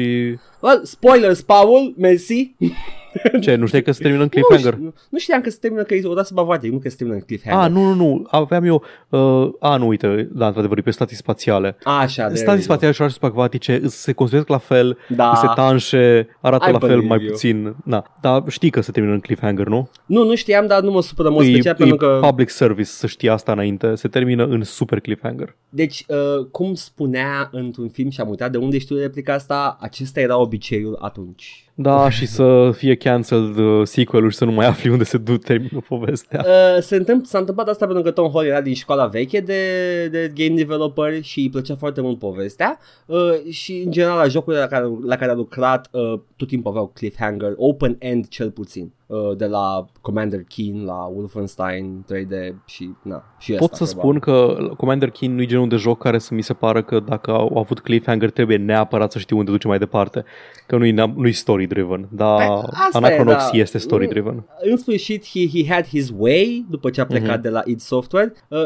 Well, 0.61 0.81
spoilers, 0.83 1.41
Paul, 1.41 1.93
mersi. 1.97 2.55
Ce, 3.41 3.55
nu 3.55 3.65
știi 3.65 3.81
că 3.83 3.91
se 3.91 4.01
termină 4.01 4.23
în 4.23 4.29
Nu, 4.33 4.41
cliffhanger? 4.41 4.73
știu- 4.73 4.93
nu 5.09 5.17
știam 5.17 5.41
că 5.41 5.49
se 5.49 5.57
termină 5.61 5.83
că 5.83 5.93
e 5.95 6.01
o 6.05 6.13
dată 6.13 6.29
bavatic, 6.33 6.71
nu 6.71 6.77
că 6.77 6.89
se 6.89 6.95
termină 6.95 7.17
în 7.19 7.23
cliffhanger. 7.25 7.63
A, 7.63 7.67
nu, 7.67 7.83
nu, 7.83 7.93
nu, 7.93 8.27
aveam 8.29 8.63
eu... 8.63 8.83
Uh, 9.09 9.49
a, 9.59 9.77
nu, 9.77 9.87
uite, 9.87 10.29
da, 10.31 10.45
într-adevăr, 10.47 10.77
e 10.77 10.81
pe 10.81 10.91
stații 10.91 11.15
spațiale. 11.15 11.77
Așa, 11.83 12.23
there 12.23 12.35
Stații 12.35 12.47
you 12.47 12.55
go. 12.55 12.61
spațiale 12.61 12.93
și 12.93 13.01
orașe 13.01 13.15
subacvatice 13.19 13.81
se 13.87 14.11
construiesc 14.13 14.47
la 14.49 14.57
fel, 14.57 14.97
Da. 15.09 15.33
se 15.35 15.47
tanșe, 15.55 16.27
arată 16.41 16.69
I 16.69 16.71
la 16.71 16.79
fel 16.79 16.87
believe 16.87 17.07
mai 17.07 17.19
you. 17.21 17.31
puțin. 17.31 17.75
Da, 17.85 18.03
dar 18.21 18.43
știi 18.47 18.69
că 18.69 18.81
se 18.81 18.91
termină 18.91 19.13
în 19.13 19.19
cliffhanger, 19.19 19.67
nu? 19.67 19.89
Nu, 20.05 20.23
nu 20.25 20.35
știam, 20.35 20.67
dar 20.67 20.81
nu 20.81 20.91
mă 20.91 21.01
supără 21.01 21.27
în 21.27 21.33
mod 21.33 21.43
E, 21.43 21.47
special 21.47 21.73
e 21.73 21.77
pentru 21.77 21.95
că... 21.95 22.19
public 22.21 22.49
service 22.49 22.89
să 22.89 23.07
știi 23.07 23.29
asta 23.29 23.51
înainte. 23.51 23.95
Se 23.95 24.07
termină 24.07 24.45
în 24.45 24.63
super 24.63 24.99
cliffhanger. 24.99 25.55
Deci, 25.69 26.05
uh, 26.07 26.45
cum 26.51 26.73
spunea 26.73 27.49
într-un 27.51 27.89
film 27.89 28.09
și 28.09 28.21
am 28.21 28.29
uitat 28.29 28.51
de 28.51 28.57
unde 28.57 28.77
știu 28.77 28.97
replica 28.97 29.33
asta, 29.33 29.77
acesta 29.81 30.19
era 30.19 30.37
obiceiul 30.39 30.97
atunci. 31.01 31.61
Da, 31.79 32.09
și 32.09 32.25
să 32.25 32.71
fie 32.75 32.95
cancelled 32.95 33.57
uh, 33.57 33.81
sequel-ul 33.87 34.29
și 34.31 34.37
să 34.37 34.45
nu 34.45 34.51
mai 34.51 34.65
afli 34.65 34.89
unde 34.89 35.03
se 35.03 35.17
du- 35.17 35.37
termină 35.37 35.81
povestea. 35.87 36.45
Uh, 36.45 36.81
se 36.81 36.95
întâmpl- 36.95 37.25
s-a 37.25 37.37
întâmplat 37.37 37.67
asta 37.67 37.85
pentru 37.85 38.03
că 38.03 38.11
Tom 38.11 38.31
Hall 38.33 38.45
era 38.45 38.61
din 38.61 38.73
școala 38.73 39.05
veche 39.05 39.39
de, 39.39 40.07
de 40.07 40.31
game 40.35 40.55
developer 40.55 41.21
și 41.21 41.39
îi 41.39 41.49
plăcea 41.49 41.75
foarte 41.75 42.01
mult 42.01 42.19
povestea 42.19 42.79
uh, 43.05 43.33
și 43.49 43.81
în 43.85 43.91
general 43.91 44.17
la 44.17 44.27
jocurile 44.27 44.61
la 44.61 44.67
care, 44.67 44.85
la 45.05 45.15
care 45.15 45.31
a 45.31 45.35
lucrat 45.35 45.87
uh, 45.91 46.19
tot 46.35 46.47
timpul 46.47 46.71
aveau 46.71 46.91
cliffhanger, 46.93 47.53
open 47.55 47.95
end 47.99 48.27
cel 48.27 48.51
puțin. 48.51 48.91
Uh, 49.07 49.37
de 49.37 49.45
la 49.45 49.85
Commander 50.01 50.43
Keen 50.47 50.85
la 50.85 50.93
Wolfenstein 51.13 52.05
3D 52.13 52.53
și 52.65 52.89
na, 53.01 53.23
și 53.39 53.51
Pot 53.53 53.71
asta, 53.71 53.85
să 53.85 53.95
probabil. 53.95 54.19
spun 54.21 54.33
că 54.33 54.67
Commander 54.75 55.09
Keen 55.09 55.35
nu 55.35 55.41
e 55.41 55.45
genul 55.45 55.67
de 55.67 55.75
joc 55.75 55.97
care 56.01 56.17
să 56.17 56.33
mi 56.33 56.41
se 56.41 56.53
pară 56.53 56.83
că 56.83 56.99
dacă 56.99 57.31
au 57.31 57.57
avut 57.57 57.79
cliffhanger 57.79 58.29
trebuie 58.31 58.57
neapărat 58.57 59.11
să 59.11 59.19
știu 59.19 59.37
unde 59.37 59.51
duce 59.51 59.67
mai 59.67 59.77
departe. 59.77 60.23
Că 60.67 60.77
nu-i, 60.77 60.91
nu-i 60.91 61.31
story-driven, 61.31 62.07
dar 62.11 62.37
Păi, 62.37 62.47
asta 62.71 62.89
e, 62.93 62.97
Anachronox 63.05 63.49
da. 63.51 63.57
este 63.57 63.77
story-driven. 63.77 64.43
În 64.61 64.77
sfârșit, 64.77 65.25
he, 65.25 65.47
he 65.47 65.73
had 65.73 65.85
his 65.85 66.09
way 66.17 66.65
după 66.69 66.89
ce 66.89 67.01
a 67.01 67.05
plecat 67.05 67.33
Mhm. 67.33 67.41
de 67.41 67.49
la 67.49 67.61
id 67.65 67.79
Software. 67.79 68.33
Uh, 68.47 68.57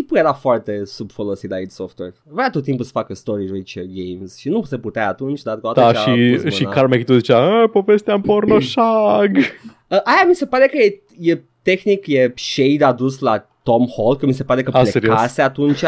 tipul 0.00 0.16
era 0.16 0.32
foarte 0.32 0.84
subfolosit 0.84 1.50
la 1.50 1.58
id 1.58 1.70
Software. 1.70 2.14
Vrea 2.24 2.50
tot 2.50 2.62
timpul 2.62 2.84
să 2.84 2.90
facă 2.94 3.14
story-rich 3.14 3.72
games 3.74 4.36
și 4.36 4.48
nu 4.48 4.62
se 4.62 4.78
putea 4.78 5.08
atunci, 5.08 5.42
dar 5.42 5.58
odată 5.62 5.80
Da, 5.80 5.92
ce 5.92 6.10
a 6.10 6.14
și, 6.14 6.38
pus 6.42 6.54
și 6.54 6.62
mâna- 6.62 6.74
Carmack 6.74 7.04
tu 7.04 7.14
zicea, 7.14 7.60
"A, 7.62 7.68
povestea 7.68 8.14
în 8.14 8.20
pornoșag. 8.20 9.36
Uh, 9.90 9.98
aia 10.04 10.24
mi 10.28 10.34
se 10.34 10.46
pare 10.46 10.66
că 10.66 10.76
e, 10.78 11.02
e 11.30 11.42
tehnic, 11.62 12.06
e 12.06 12.32
shade 12.36 12.84
adus 12.84 13.18
la 13.18 13.48
Tom 13.62 13.86
Hall, 13.96 14.16
că 14.16 14.26
mi 14.26 14.32
se 14.32 14.44
pare 14.44 14.62
că 14.62 14.70
A, 14.76 14.82
plecase 14.82 15.42
atunci. 15.42 15.82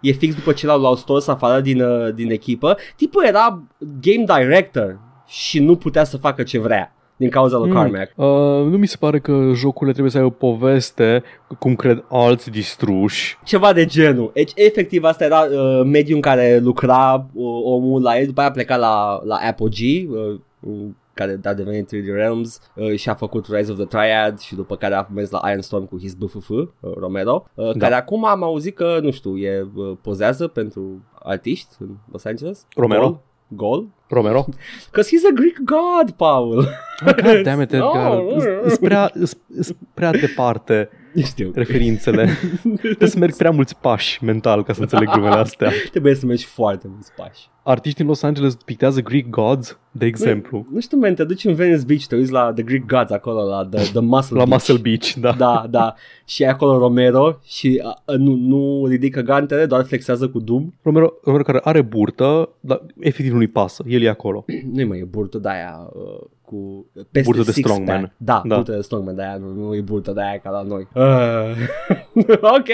e 0.00 0.12
fix 0.12 0.34
după 0.34 0.52
ce 0.52 0.66
l-au, 0.66 0.80
l-au 0.80 0.96
stors 0.96 1.26
afară 1.26 1.60
din, 1.60 1.80
uh, 1.82 2.14
din 2.14 2.30
echipă. 2.30 2.76
Tipul 2.96 3.24
era 3.24 3.62
game 3.78 4.24
director 4.38 5.00
și 5.26 5.58
nu 5.60 5.76
putea 5.76 6.04
să 6.04 6.16
facă 6.16 6.42
ce 6.42 6.58
vrea 6.58 6.94
din 7.16 7.30
cauza 7.30 7.56
lui 7.58 7.68
Mm. 7.68 7.74
Carmack. 7.74 8.12
Uh, 8.16 8.26
nu 8.70 8.76
mi 8.76 8.86
se 8.86 8.96
pare 9.00 9.18
că 9.18 9.50
jocurile 9.54 9.90
trebuie 9.90 10.12
să 10.12 10.18
aibă 10.18 10.30
o 10.30 10.48
poveste, 10.48 11.22
cum 11.58 11.74
cred 11.74 12.04
alți 12.08 12.50
distruși. 12.50 13.38
Ceva 13.44 13.72
de 13.72 13.84
genul. 13.84 14.30
Deci, 14.34 14.52
efectiv, 14.54 15.04
asta 15.04 15.24
era 15.24 15.40
uh, 15.40 15.82
mediul 15.84 16.16
în 16.16 16.20
care 16.22 16.58
lucra 16.62 17.26
uh, 17.32 17.60
omul 17.64 18.02
la 18.02 18.18
el, 18.18 18.26
după 18.26 18.40
aia 18.40 18.48
a 18.48 18.52
plecat 18.52 18.78
la, 18.78 19.20
la 19.24 19.36
Apogee, 19.48 20.06
uh, 20.10 20.38
uh, 20.60 20.86
care 21.14 21.40
a 21.44 21.54
devenit 21.54 21.86
3D 21.86 22.06
Realms 22.14 22.60
uh, 22.74 22.94
și 22.96 23.08
a 23.08 23.14
făcut 23.14 23.46
Rise 23.50 23.70
of 23.70 23.76
the 23.76 23.86
Triad 23.86 24.38
și 24.38 24.54
după 24.54 24.76
care 24.76 24.94
a 24.94 25.06
mers 25.14 25.30
la 25.30 25.40
Iron 25.50 25.60
Storm 25.62 25.84
cu 25.86 25.98
his 25.98 26.14
BFF, 26.14 26.48
uh, 26.48 26.66
Romero, 26.98 27.44
uh, 27.54 27.64
Da. 27.72 27.78
care 27.78 27.94
acum 27.94 28.24
am 28.26 28.42
auzit 28.42 28.74
că, 28.74 28.98
nu 29.02 29.10
știu, 29.10 29.36
e 29.36 29.66
uh, 29.74 29.96
pozează 30.02 30.46
pentru 30.46 31.02
artiști 31.22 31.68
în 31.78 31.88
Los 32.12 32.24
Angeles. 32.24 32.66
Romero? 32.76 33.00
Gol? 33.00 33.20
Gol? 33.56 33.88
Romero? 34.08 34.46
Because 34.90 35.08
he's 35.10 35.24
a 35.24 35.32
Greek 35.32 35.58
god, 35.64 36.10
Paul. 36.16 36.58
Oh, 37.06 37.12
God 37.22 37.42
damn 37.42 37.60
it, 37.60 37.72
Edgar. 37.78 38.16
No. 38.22 38.36
Îs 38.64 38.76
prea, 38.78 39.10
îs- 39.14 39.36
îs 39.56 39.74
prea 39.94 40.10
departe 40.10 40.88
Știu. 41.22 41.50
referințele. 41.54 42.28
Trebuie 42.80 43.08
să 43.08 43.18
merg 43.18 43.36
prea 43.36 43.50
mulți 43.50 43.76
pași 43.76 44.24
mental 44.24 44.64
ca 44.64 44.72
să 44.72 44.80
înțeleg 44.80 45.10
glumele 45.10 45.34
astea. 45.34 45.70
Trebuie 45.90 46.14
să 46.14 46.26
mergi 46.26 46.44
foarte 46.44 46.86
mulți 46.88 47.12
pași. 47.16 47.48
Artiștii 47.62 48.00
din 48.00 48.06
Los 48.06 48.22
Angeles 48.22 48.54
pictează 48.54 49.00
Greek 49.00 49.30
gods, 49.30 49.78
de 49.90 50.06
exemplu, 50.06 50.66
Nu 50.70 50.80
știu, 50.80 50.98
man, 50.98 51.14
te 51.14 51.24
duci 51.24 51.44
în 51.44 51.54
Venice 51.54 51.84
Beach, 51.86 52.04
te 52.04 52.16
uiți 52.16 52.32
la 52.32 52.52
The 52.52 52.62
Greek 52.62 52.86
Gods 52.86 53.10
acolo, 53.10 53.48
la 53.48 53.68
The, 53.70 53.90
the 53.90 54.00
Muscle 54.00 54.36
la 54.36 54.44
Beach. 54.44 54.50
Muscle 54.50 54.78
Beach, 54.82 55.12
da. 55.12 55.32
Da, 55.32 55.66
da. 55.70 55.94
Și 56.24 56.42
e 56.42 56.48
acolo 56.48 56.78
Romero 56.78 57.38
și 57.44 57.80
a, 57.84 58.02
a, 58.04 58.16
nu, 58.16 58.34
nu 58.34 58.86
ridică 58.86 59.20
gantele, 59.20 59.66
doar 59.66 59.84
flexează 59.84 60.28
cu 60.28 60.40
Doom. 60.40 60.70
Romero, 60.82 61.12
Romero 61.22 61.42
care 61.42 61.60
are 61.62 61.82
burtă, 61.82 62.48
dar 62.60 62.82
efectiv 63.00 63.32
nu-i 63.32 63.48
pasă, 63.48 63.84
el 63.86 64.02
e 64.02 64.08
acolo. 64.08 64.44
Nu-i 64.72 64.84
mai 64.84 64.98
e 64.98 65.04
burtă 65.04 65.38
de 65.38 65.48
aia 65.48 65.90
uh, 65.92 66.26
cu 66.54 66.86
peste 67.12 67.30
Burtă 67.30 67.42
de 67.44 67.50
six-pack. 67.52 67.72
strongman. 67.72 68.14
Da, 68.16 68.42
Da. 68.46 68.54
burtă 68.54 68.72
de 68.72 68.80
strongman, 68.80 69.14
de 69.14 69.22
aia 69.22 69.36
nu, 69.36 69.52
nu 69.66 69.74
e 69.74 69.80
burtă 69.80 70.12
de 70.12 70.20
aia 70.22 70.38
ca 70.42 70.50
la 70.50 70.62
noi. 70.62 70.88
Uh. 70.94 71.54
ok, 72.58 72.68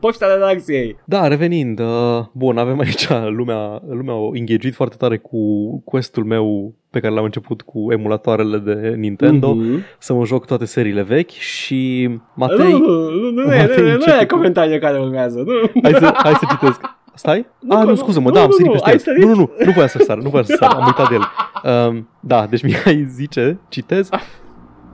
poșta 0.00 0.34
redacției. 0.34 0.96
Da, 1.04 1.26
revenind, 1.28 1.78
uh, 1.80 2.20
bun, 2.32 2.58
avem 2.58 2.78
aici 2.78 3.08
lumea, 3.38 3.82
lumea 3.88 4.14
a 4.14 4.30
engageuit 4.32 4.74
foarte 4.74 4.96
tare 4.98 5.16
cu 5.18 5.38
questul 5.84 6.24
meu 6.24 6.74
pe 6.90 7.00
care 7.00 7.14
l-am 7.14 7.24
început 7.24 7.62
cu 7.62 7.92
emulatoarele 7.92 8.58
de 8.58 8.94
Nintendo, 8.96 9.54
Mhm. 9.54 9.80
să 9.98 10.14
mă 10.14 10.24
joc 10.24 10.46
toate 10.46 10.64
seriile 10.64 11.02
vechi 11.02 11.30
și 11.30 12.10
Matei... 12.34 12.72
Nu, 12.72 12.78
nu, 12.78 13.10
nu, 13.10 13.30
nu, 13.30 13.54
e- 13.54 13.60
Matei 13.60 13.82
nu, 13.82 13.88
e- 13.88 13.90
nu 13.90 13.92
începe 13.94 14.20
e 14.20 14.26
cu- 14.26 14.34
comentariul 14.34 14.78
care 14.78 14.98
urmează. 14.98 15.42
Nu. 15.46 15.80
Hai 15.82 15.92
să, 15.92 16.12
hai 16.16 16.32
să 16.32 16.46
citesc. 16.50 16.80
Stai? 17.14 17.46
Nu, 17.58 17.76
ah, 17.76 17.82
nu, 17.82 17.88
nu, 17.88 17.94
scuză-mă, 17.94 18.28
nu, 18.28 18.34
da, 18.34 18.40
am 18.40 18.46
nu, 18.46 18.52
sărit 18.52 18.66
nu, 18.66 18.72
peste 18.72 18.88
ai 18.88 18.94
el. 18.94 19.00
sărit? 19.00 19.22
Nu, 19.22 19.28
nu, 19.28 19.34
nu, 19.34 19.64
nu 19.64 19.70
voiam 19.72 19.88
să 19.88 20.02
sar, 20.06 20.16
nu 20.16 20.28
voiam 20.28 20.44
să 20.46 20.56
sar, 20.58 20.70
am 20.72 20.86
uitat 20.86 21.08
de 21.08 21.14
el. 21.14 21.22
Um, 21.64 22.08
da, 22.20 22.46
deci 22.46 22.62
Mihai 22.62 23.06
zice, 23.08 23.58
citez, 23.68 24.08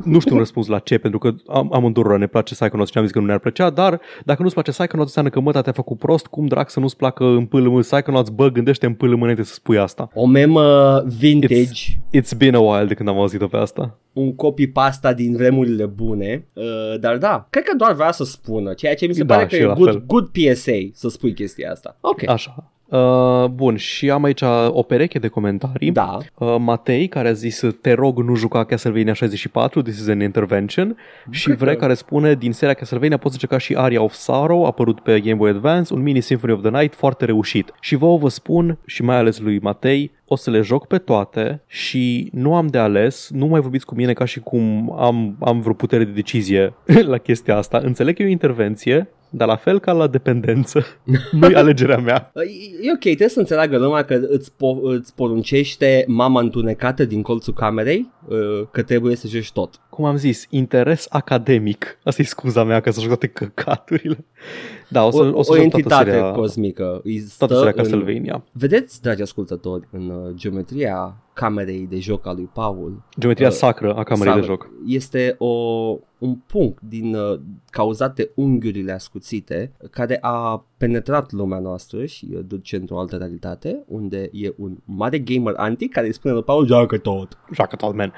nu 0.04 0.18
știu 0.18 0.32
un 0.32 0.38
răspuns 0.38 0.66
la 0.66 0.78
ce, 0.78 0.98
pentru 0.98 1.18
că 1.18 1.34
am, 1.46 1.70
amândurora 1.72 2.16
ne 2.16 2.26
place 2.26 2.54
Psychonauts 2.54 2.90
și 2.90 2.98
am 2.98 3.04
zis 3.04 3.12
că 3.12 3.18
nu 3.18 3.26
ne-ar 3.26 3.38
plăcea, 3.38 3.70
dar 3.70 4.00
dacă 4.24 4.42
nu-ți 4.42 4.54
place 4.54 4.70
Psychonauts 4.70 5.08
înseamnă 5.08 5.30
că 5.30 5.40
măta 5.40 5.60
te-a 5.60 5.72
făcut 5.72 5.98
prost, 5.98 6.26
cum 6.26 6.46
drag 6.46 6.68
să 6.68 6.80
nu-ți 6.80 6.96
placă 6.96 7.24
în 7.24 7.44
pâlă 7.46 7.80
Psychonauts, 7.80 8.28
bă, 8.28 8.48
gândește 8.48 8.86
în 8.86 8.94
pâlă 8.94 9.14
înainte 9.14 9.42
să 9.42 9.54
spui 9.54 9.78
asta. 9.78 10.08
O 10.14 10.26
memă 10.26 10.98
vintage. 11.18 11.82
It's 12.16 12.36
been 12.36 12.54
a 12.54 12.58
while 12.60 12.84
de 12.86 12.94
când 12.94 13.08
am 13.08 13.18
auzit-o 13.18 13.46
pe 13.46 13.56
asta. 13.56 13.98
un 14.12 14.34
copy-pasta 14.34 15.12
din 15.12 15.36
vremurile 15.36 15.86
bune, 15.86 16.46
uh, 16.52 16.64
dar 17.00 17.18
da, 17.18 17.46
cred 17.50 17.64
că 17.64 17.76
doar 17.76 17.92
vrea 17.92 18.12
să 18.12 18.24
spună, 18.24 18.72
ceea 18.72 18.94
ce 18.94 19.06
mi 19.06 19.14
se 19.14 19.24
Da, 19.24 19.34
pare 19.34 19.46
că 19.46 19.54
și 19.54 19.62
e 19.62 19.64
la 19.64 19.72
good, 19.74 19.88
fel. 19.88 20.02
good 20.06 20.26
PSA 20.28 20.72
să 20.92 21.08
spui 21.08 21.32
chestia 21.34 21.70
asta. 21.70 21.96
Ok. 22.00 22.28
Așa. 22.28 22.69
Uh, 22.90 23.44
bun, 23.50 23.76
și 23.76 24.10
am 24.10 24.24
aici 24.24 24.42
o 24.68 24.82
pereche 24.82 25.18
de 25.18 25.28
comentarii. 25.28 25.90
Da. 25.90 26.18
Uh, 26.34 26.56
Matei, 26.58 27.08
care 27.08 27.28
a 27.28 27.32
zis 27.32 27.62
Te 27.80 27.92
rog, 27.92 28.18
nu 28.18 28.34
juca 28.34 28.64
Castlevania 28.64 29.12
64 29.12 29.82
This 29.82 29.98
is 29.98 30.08
an 30.08 30.20
intervention 30.20 30.96
Și 31.30 31.44
Cred 31.44 31.56
Vre 31.58 31.72
că- 31.72 31.78
care 31.78 31.94
spune 31.94 32.34
Din 32.34 32.52
seria 32.52 32.74
Castlevania 32.74 33.16
poți 33.16 33.38
juca 33.38 33.58
și 33.58 33.74
Aria 33.74 34.02
of 34.02 34.12
Sorrow 34.12 34.64
Apărut 34.64 35.00
pe 35.00 35.20
Game 35.20 35.34
Boy 35.36 35.50
Advance 35.50 35.94
Un 35.94 36.02
mini 36.02 36.20
Symphony 36.20 36.52
of 36.52 36.60
the 36.60 36.70
Night 36.70 36.94
foarte 36.94 37.24
reușit 37.24 37.72
Și 37.80 37.96
vouă 37.96 38.18
vă 38.18 38.28
spun 38.28 38.78
Și 38.86 39.02
mai 39.02 39.16
ales 39.16 39.38
lui 39.38 39.58
Matei 39.58 40.10
o 40.26 40.36
să 40.36 40.50
le 40.50 40.60
joc 40.60 40.86
pe 40.86 40.98
toate 40.98 41.62
și 41.66 42.30
nu 42.32 42.54
am 42.54 42.66
de 42.66 42.78
ales, 42.78 43.30
nu 43.32 43.46
mai 43.46 43.60
vorbiți 43.60 43.86
cu 43.86 43.94
mine 43.94 44.12
ca 44.12 44.24
și 44.24 44.40
cum 44.40 44.94
am, 44.98 45.36
am 45.40 45.60
vreo 45.60 45.74
putere 45.74 46.04
de 46.04 46.10
decizie 46.10 46.74
la 47.12 47.18
chestia 47.18 47.56
asta. 47.56 47.80
Înțeleg 47.84 48.16
că 48.16 48.22
e 48.22 48.26
o 48.26 48.28
intervenție, 48.28 49.08
dar 49.30 49.48
la 49.48 49.56
fel 49.56 49.78
ca 49.80 49.92
la 49.92 50.06
dependență, 50.06 50.84
nu-i 51.40 51.54
alegerea 51.54 51.98
mea. 51.98 52.30
Uh, 52.34 52.42
E 52.42 52.86
e 52.86 52.90
ok, 52.92 52.98
trebuie 53.00 53.28
să 53.28 53.38
înțeleagă 53.38 53.78
lumea 53.78 54.02
că 54.04 54.20
îți, 54.28 54.50
po- 54.50 54.80
îți 54.82 55.14
poruncește 55.14 56.04
mama 56.06 56.40
întunecată 56.40 57.04
din 57.04 57.22
colțul 57.22 57.52
camerei 57.52 58.10
uh, 58.28 58.38
că 58.70 58.82
trebuie 58.82 59.16
să 59.16 59.28
joci 59.28 59.52
tot. 59.52 59.80
Cum 59.90 60.04
am 60.04 60.16
zis, 60.16 60.46
interes 60.50 61.06
academic. 61.10 61.98
Asta 62.04 62.22
e 62.22 62.24
scuza 62.24 62.64
mea 62.64 62.80
ca 62.80 62.90
să 62.90 62.98
joc 63.00 63.08
toate 63.08 63.26
căcaturile. 63.26 64.24
Da, 64.88 65.04
o 65.04 65.10
să, 65.10 65.16
O, 65.22 65.38
o 65.38 65.42
să 65.42 65.52
o 65.52 65.54
joc 65.56 65.62
toată 65.70 65.76
entitate 65.76 66.10
seria, 66.10 66.30
cosmică. 66.30 67.00
Îi 67.04 67.18
stă 67.18 67.46
toată 67.46 67.54
seria 67.54 67.70
în- 67.70 67.76
Castlevania. 67.76 68.44
Vedeți, 68.52 69.02
dragi 69.02 69.22
ascultători, 69.22 69.88
în 69.92 70.08
uh, 70.08 70.32
geometria 70.34 71.16
camerei 71.40 71.86
de 71.90 71.98
joc 71.98 72.26
a 72.26 72.32
lui 72.32 72.48
Paul, 72.52 73.02
Geometria 73.18 73.48
Uh, 73.48 73.52
sacră 73.54 73.94
a 73.94 74.02
camerei 74.02 74.34
de 74.34 74.40
Sau- 74.40 74.48
joc. 74.48 74.70
Este 74.86 75.34
o, 75.38 75.46
un 76.18 76.34
punct 76.46 76.80
din 76.80 77.14
uh, 77.14 77.40
cauzate 77.70 78.30
unghiurile 78.34 78.92
ascuțite 78.92 79.72
care 79.90 80.18
a 80.20 80.64
penetrat 80.76 81.32
lumea 81.32 81.58
noastră 81.58 82.04
și 82.04 82.28
uh, 82.32 82.40
duce 82.46 82.76
într-o 82.76 82.98
altă 82.98 83.16
realitate 83.16 83.84
unde 83.86 84.28
e 84.32 84.52
un 84.56 84.76
mare 84.84 85.18
gamer 85.18 85.54
antic 85.56 85.92
care 85.92 86.06
îi 86.06 86.12
spune 86.12 86.34
lui 86.34 86.42
Paul 86.42 86.66
joacă 86.66 86.98
tot. 86.98 87.38
Joacă 87.52 87.76
tot, 87.76 87.94
man. 87.94 88.12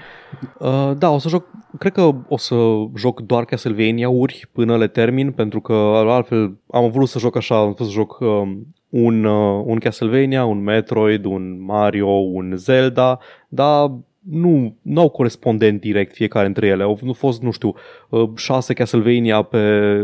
Uh, 0.58 0.92
da, 0.98 1.10
o 1.10 1.18
să 1.18 1.28
joc, 1.28 1.46
cred 1.78 1.92
că 1.92 2.14
o 2.28 2.36
să 2.36 2.54
joc 2.96 3.20
doar 3.20 3.44
Castlevania-uri 3.44 4.48
până 4.52 4.76
le 4.76 4.88
termin, 4.88 5.32
pentru 5.32 5.60
că 5.60 5.72
altfel 6.06 6.56
am 6.70 6.90
vrut 6.90 7.08
să 7.08 7.18
joc 7.18 7.36
așa, 7.36 7.58
am 7.58 7.72
vrut 7.72 7.86
să 7.86 7.92
joc 7.92 8.20
um, 8.20 8.66
un, 8.92 9.24
uh, 9.24 9.64
un 9.66 9.78
Castlevania, 9.78 10.44
un 10.44 10.62
Metroid, 10.62 11.24
un 11.24 11.64
Mario, 11.64 12.06
un 12.08 12.52
Zelda, 12.56 13.18
dar 13.48 13.90
nu, 14.18 14.76
nu 14.82 15.00
au 15.00 15.08
corespondent 15.08 15.80
direct 15.80 16.14
fiecare 16.14 16.44
dintre 16.44 16.66
ele. 16.66 16.82
Au 16.82 16.98
nu 17.02 17.12
fost, 17.12 17.42
nu 17.42 17.50
știu, 17.50 17.74
uh, 18.08 18.30
șase 18.36 18.74
Castlevania 18.74 19.42
pe 19.42 19.58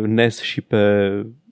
NES 0.07 0.41
și 0.41 0.61
pe 0.61 0.76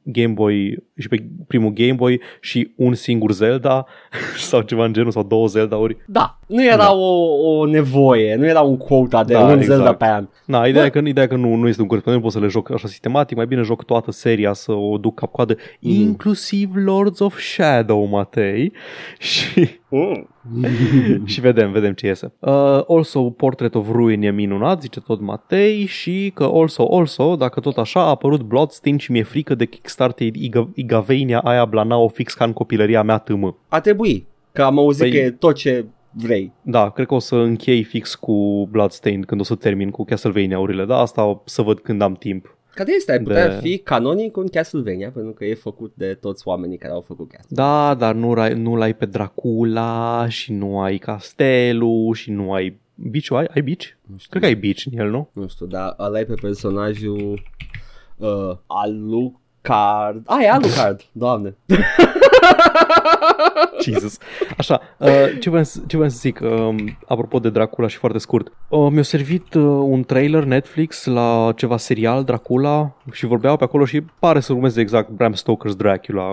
Game 0.02 0.32
Boy 0.32 0.84
și 0.98 1.08
pe 1.08 1.24
primul 1.46 1.72
Game 1.72 1.92
Boy 1.92 2.20
și 2.40 2.72
un 2.76 2.94
singur 2.94 3.32
Zelda 3.32 3.86
sau 4.48 4.60
ceva 4.60 4.84
în 4.84 4.92
genul 4.92 5.10
sau 5.10 5.22
două 5.22 5.46
Zelda-uri. 5.46 5.96
Da, 6.06 6.38
nu 6.46 6.64
era 6.64 6.76
Da. 6.76 6.92
o, 6.94 7.24
o 7.58 7.66
nevoie, 7.66 8.34
nu 8.34 8.46
era 8.46 8.60
un 8.60 8.76
quota 8.76 9.24
de 9.24 9.32
Da, 9.32 9.40
un 9.44 9.50
exact. 9.50 9.66
Zelda 9.66 9.94
pe 9.94 10.04
an. 10.04 10.28
Na, 10.44 10.66
ideea, 10.66 10.82
Bă. 10.82 10.98
e 10.98 11.00
că, 11.02 11.08
ideea 11.08 11.24
e 11.24 11.28
că 11.28 11.36
nu, 11.36 11.54
nu 11.54 11.68
este 11.68 11.80
un 11.82 11.86
corespondent, 11.88 12.24
nu 12.24 12.30
pot 12.30 12.40
să 12.40 12.46
le 12.46 12.52
joc 12.52 12.70
așa 12.72 12.88
sistematic, 12.88 13.36
mai 13.36 13.46
bine 13.46 13.62
joc 13.62 13.84
toată 13.84 14.10
seria 14.10 14.52
să 14.52 14.72
o 14.72 14.98
duc 14.98 15.14
cap-coadă, 15.14 15.56
Mm. 15.80 15.90
inclusiv 15.90 16.70
Lords 16.74 17.18
of 17.18 17.38
Shadow, 17.40 18.04
Matei, 18.04 18.72
și, 19.18 19.68
Mm. 19.88 20.26
și 21.24 21.40
vedem, 21.40 21.72
vedem 21.72 21.92
ce 21.92 22.06
iese. 22.06 22.32
Uh, 22.38 22.80
also, 22.88 23.20
Portrait 23.22 23.74
of 23.74 23.88
Ruin 23.90 24.22
e 24.22 24.30
minunat, 24.30 24.80
zice 24.80 25.00
tot 25.00 25.20
Matei, 25.20 25.84
și 25.86 26.30
că 26.34 26.44
also, 26.52 26.88
also, 26.90 27.36
dacă 27.36 27.60
tot 27.60 27.76
așa, 27.76 28.00
a 28.00 28.08
apărut 28.08 28.42
Bloodstained 28.42 29.00
și 29.00 29.10
mi-e 29.12 29.22
frică 29.22 29.54
de 29.54 29.64
Kickstarter 29.64 30.28
Iga- 30.86 30.94
Igavenia 30.96 31.38
aia 31.40 31.64
Blanao 31.64 32.08
fix 32.08 32.34
ca 32.34 32.44
în 32.44 32.52
copilăria 32.52 33.02
mea 33.02 33.18
tâmă. 33.18 33.56
A 33.68 33.80
trebui, 33.80 34.26
că 34.52 34.62
am 34.62 34.78
auzit 34.78 35.04
Păi- 35.06 35.10
că 35.10 35.16
e 35.16 35.30
tot 35.30 35.54
ce 35.54 35.84
vrei. 36.10 36.52
Da, 36.62 36.90
cred 36.90 37.06
că 37.06 37.14
o 37.14 37.18
să 37.18 37.34
închei 37.36 37.82
fix 37.82 38.14
cu 38.14 38.68
Bloodstained 38.70 39.24
când 39.24 39.40
o 39.40 39.44
să 39.44 39.54
termin 39.54 39.90
cu 39.90 40.04
Castlevania-urile, 40.04 40.84
da, 40.84 40.98
asta 40.98 41.24
o 41.24 41.42
să 41.44 41.62
văd 41.62 41.78
când 41.78 42.02
am 42.02 42.14
timp. 42.14 42.56
Care 42.74 42.92
este? 42.94 43.12
Ar 43.12 43.18
putea 43.18 43.48
De- 43.48 43.58
fi 43.68 43.78
canonic 43.78 44.36
un 44.36 44.46
Castlevania, 44.48 45.10
pentru 45.10 45.32
că 45.32 45.44
e 45.44 45.54
făcut 45.54 45.92
de 45.94 46.14
toți 46.14 46.48
oamenii 46.48 46.76
care 46.78 46.92
au 46.92 47.00
făcut 47.00 47.30
Castlevania. 47.30 47.86
Da, 47.88 47.94
dar 47.94 48.14
nu, 48.14 48.32
ai- 48.32 48.54
nu 48.54 48.76
l-ai 48.76 48.94
pe 48.94 49.06
Dracula 49.06 50.26
și 50.28 50.52
nu 50.52 50.80
ai 50.80 50.98
castelul 50.98 52.14
și 52.14 52.30
nu 52.30 52.52
ai 52.52 52.78
Beach 52.94 53.26
ai? 53.30 53.46
Ai 53.54 53.62
Beach? 53.62 53.84
Cred 54.28 54.42
că 54.42 54.48
ai 54.48 54.54
Beach 54.54 54.82
în 54.92 54.98
el, 54.98 55.10
nu? 55.10 55.28
Nu 55.32 55.46
știu, 55.48 55.66
dar 55.66 55.94
ăla 55.98 56.18
e 56.20 56.24
pe 56.24 56.34
personajul 56.40 57.42
uh, 58.16 58.56
Alucard. 59.68 60.22
Ah, 60.26 60.42
e 60.42 60.50
Alucard, 60.50 61.00
doamne. 61.12 61.56
Jesus. 63.82 64.18
Așa, 64.58 64.80
uh, 64.98 65.08
ce, 65.40 65.48
vreau, 65.50 65.64
să- 65.64 65.80
ce 65.86 65.96
vreau 65.96 66.10
să 66.10 66.16
zic, 66.18 66.40
uh, 66.42 66.74
apropo 67.08 67.38
de 67.38 67.50
Dracula 67.50 67.88
și 67.88 67.96
foarte 67.96 68.18
scurt. 68.18 68.52
Uh, 68.68 68.88
mi-a 68.90 69.02
servit 69.02 69.54
uh, 69.54 69.62
un 69.64 70.02
trailer 70.04 70.44
Netflix 70.44 71.04
la 71.04 71.52
ceva 71.56 71.76
serial 71.76 72.24
Dracula 72.24 72.92
și 73.12 73.26
vorbeau 73.26 73.56
pe 73.56 73.64
acolo 73.64 73.84
și 73.84 74.02
pare 74.18 74.40
să 74.40 74.52
urmeze 74.52 74.80
exact 74.80 75.08
Bram 75.08 75.32
Stoker's 75.34 75.76
Dracula. 75.76 76.30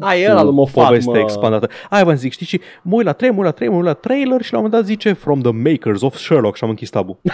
A, 0.00 0.14
e 0.14 0.30
ăla 0.30 0.42
lui 0.42 0.52
Moffat, 0.52 0.84
poveste 0.86 1.10
mă. 1.10 1.18
expandată. 1.18 1.68
Aia 1.90 2.04
v-am 2.04 2.14
zic, 2.14 2.32
știți, 2.32 2.50
și 2.50 2.60
mă 2.82 2.94
uit 2.94 3.04
la 3.04 3.12
trailer, 3.12 3.36
mă 3.38 3.44
uit 3.44 3.52
la 3.52 3.56
trailer, 3.56 3.74
mă 3.76 3.82
uit 3.82 3.94
la 3.94 4.00
trailer 4.08 4.42
și 4.42 4.52
la 4.52 4.58
un 4.58 4.64
moment 4.64 4.82
dat 4.82 4.90
zice 4.90 5.12
From 5.12 5.40
the 5.40 5.52
makers 5.52 6.00
of 6.02 6.16
Sherlock 6.16 6.56
și 6.56 6.64
am 6.64 6.70
închis 6.70 6.90
tabul. 6.90 7.16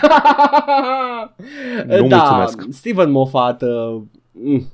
Nu 1.86 2.06
da, 2.06 2.16
mulțumesc. 2.16 2.66
Steven 2.70 3.10
Moffat 3.10 3.62
uh, 3.62 3.68
mm, 3.68 4.10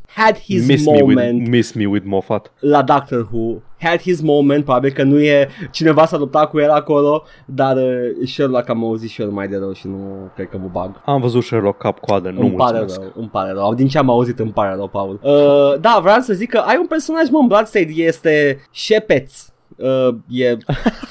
had 0.07 0.39
his 0.39 0.67
miss, 0.67 0.87
me 0.87 0.93
moment 0.93 1.39
with, 1.39 1.49
miss 1.49 1.73
me 1.73 1.87
with 1.87 2.07
Moffat. 2.07 2.53
la 2.61 2.83
Doctor 2.83 3.29
Who. 3.33 3.61
Had 3.79 4.01
his 4.01 4.21
moment, 4.21 4.65
probabil 4.65 4.93
că 4.93 5.03
nu 5.03 5.21
e 5.21 5.49
cineva 5.71 6.07
s-a 6.07 6.17
luptat 6.17 6.51
cu 6.51 6.59
el 6.59 6.71
acolo, 6.71 7.23
dar 7.45 7.77
uh, 7.77 8.27
Sherlock 8.27 8.69
am 8.69 8.85
auzit 8.85 9.11
și 9.11 9.23
eu 9.23 9.31
mai 9.31 9.49
de 9.49 9.57
rău 9.57 9.73
și 9.73 9.87
nu 9.87 10.31
cred 10.35 10.49
că 10.49 10.59
mă 10.59 10.69
bag. 10.73 11.01
Am 11.05 11.21
văzut 11.21 11.43
Sherlock 11.43 11.79
cap 11.79 11.99
coadă, 11.99 12.31
nu 12.31 12.41
îmi 12.41 12.55
pare 12.55 12.79
mulțumesc. 12.79 13.01
rău, 13.01 13.13
îmi 13.23 13.29
pare 13.29 13.53
rău. 13.53 13.75
Din 13.75 13.89
ce 13.89 13.99
am 13.99 14.11
auzit 14.11 14.39
îmi 14.39 14.53
pare 14.53 14.75
rău, 14.75 14.89
Paul. 14.89 15.21
Uh, 15.23 15.81
da, 15.81 15.99
vreau 16.03 16.21
să 16.21 16.33
zic 16.33 16.51
că 16.51 16.59
ai 16.59 16.77
un 16.81 16.87
personaj, 16.87 17.29
mă, 17.31 17.39
în 17.39 17.47
Bloodstained, 17.47 17.97
este 17.97 18.61
Shepeț. 18.71 19.47
Uh, 19.77 20.09
e 20.29 20.57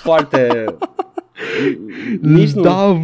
foarte... 0.03 0.47
Nici 2.21 2.51
nu... 2.51 2.61
Da, 2.61 2.97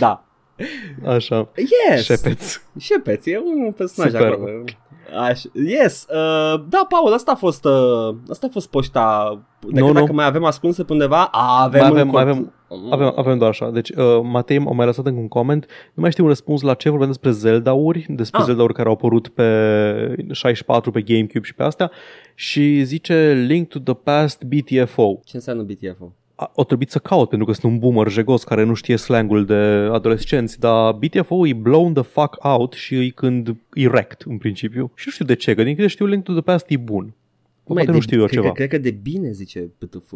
da. 0.00 0.22
Așa. 1.06 1.48
Yes! 1.90 2.04
Șepeț. 2.04 2.60
Shepeț, 2.76 3.26
e 3.26 3.38
un 3.38 3.72
personaj 3.72 4.10
Superb. 4.12 4.32
acolo. 4.32 4.50
Aș, 5.20 5.42
yes, 5.52 6.06
uh, 6.08 6.60
da, 6.68 6.86
Paul, 6.88 7.12
asta 7.12 7.32
a 7.32 7.34
fost, 7.34 7.64
uh, 7.64 8.14
asta 8.30 8.46
a 8.46 8.50
fost 8.52 8.70
poșta. 8.70 9.38
Decât 9.60 9.78
Nu, 9.80 9.86
nu. 9.86 9.92
dacă 9.92 10.12
mai 10.12 10.26
avem 10.26 10.44
ascunse 10.44 10.84
pe 10.84 10.92
undeva, 10.92 11.24
a, 11.32 11.62
avem 11.62 11.80
Mai 11.80 11.90
în 11.90 11.96
avem- 11.96 12.08
mai 12.08 12.24
cont- 12.24 12.36
avem- 12.36 12.52
Avem, 12.90 13.12
avem 13.16 13.38
doar 13.38 13.50
așa. 13.50 13.70
Deci, 13.70 13.90
uh, 13.90 14.04
Matei 14.22 14.58
m-a 14.58 14.72
mai 14.72 14.86
lăsat 14.86 15.06
încă 15.06 15.20
un 15.20 15.28
coment. 15.28 15.66
Nu 15.94 16.02
mai 16.02 16.10
știu 16.10 16.22
un 16.24 16.28
răspuns 16.28 16.60
la 16.60 16.74
ce 16.74 16.88
vorbeam 16.88 17.10
despre 17.10 17.30
Zelda-uri, 17.30 18.06
despre 18.08 18.40
Ah. 18.40 18.46
Zelda-uri 18.46 18.72
care 18.74 18.88
au 18.88 18.94
apărut 18.94 19.28
pe 19.28 20.24
64, 20.30 20.90
pe 20.90 21.00
GameCube 21.02 21.40
și 21.46 21.54
pe 21.54 21.62
astea. 21.62 21.90
Și 22.34 22.82
zice 22.82 23.44
Link 23.46 23.68
to 23.68 23.78
the 23.78 23.94
Past 23.94 24.42
BTFO. 24.44 25.20
Ce 25.24 25.36
înseamnă 25.36 25.62
BTF-ul? 25.62 26.12
A, 26.40 26.52
o 26.54 26.64
trebuit 26.64 26.90
să 26.90 26.98
caut 26.98 27.28
pentru 27.28 27.46
că 27.46 27.52
sunt 27.52 27.72
un 27.72 27.78
boomer 27.78 28.08
jegos 28.08 28.44
care 28.44 28.62
nu 28.62 28.74
știe 28.74 28.96
slangul 28.96 29.44
de 29.44 29.54
adolescenți, 29.92 30.58
dar 30.58 30.92
BTFO 30.92 31.46
e 31.46 31.52
blown 31.52 31.92
the 31.92 32.02
fuck 32.02 32.44
out 32.44 32.72
și 32.72 32.94
e 32.94 33.08
când 33.08 33.56
e 33.72 33.86
wrecked 33.86 34.22
în 34.26 34.38
principiu. 34.38 34.90
Și 34.94 35.02
nu 35.06 35.12
știu 35.12 35.24
de 35.24 35.34
ce, 35.34 35.54
că 35.54 35.62
din 35.62 35.74
câte 35.74 35.86
știu 35.86 36.06
Link 36.06 36.24
to 36.24 36.32
the 36.32 36.40
Past 36.40 36.70
e 36.70 36.76
bun. 36.76 37.14
Poate 37.64 37.84
de, 37.84 37.90
nu 37.90 38.00
știu 38.00 38.20
eu 38.20 38.26
cred 38.26 38.40
ceva. 38.40 38.52
Că, 38.52 38.54
cred 38.54 38.68
că 38.68 38.78
de 38.78 38.90
bine 38.90 39.30
zice 39.30 39.70
ptf 39.78 40.12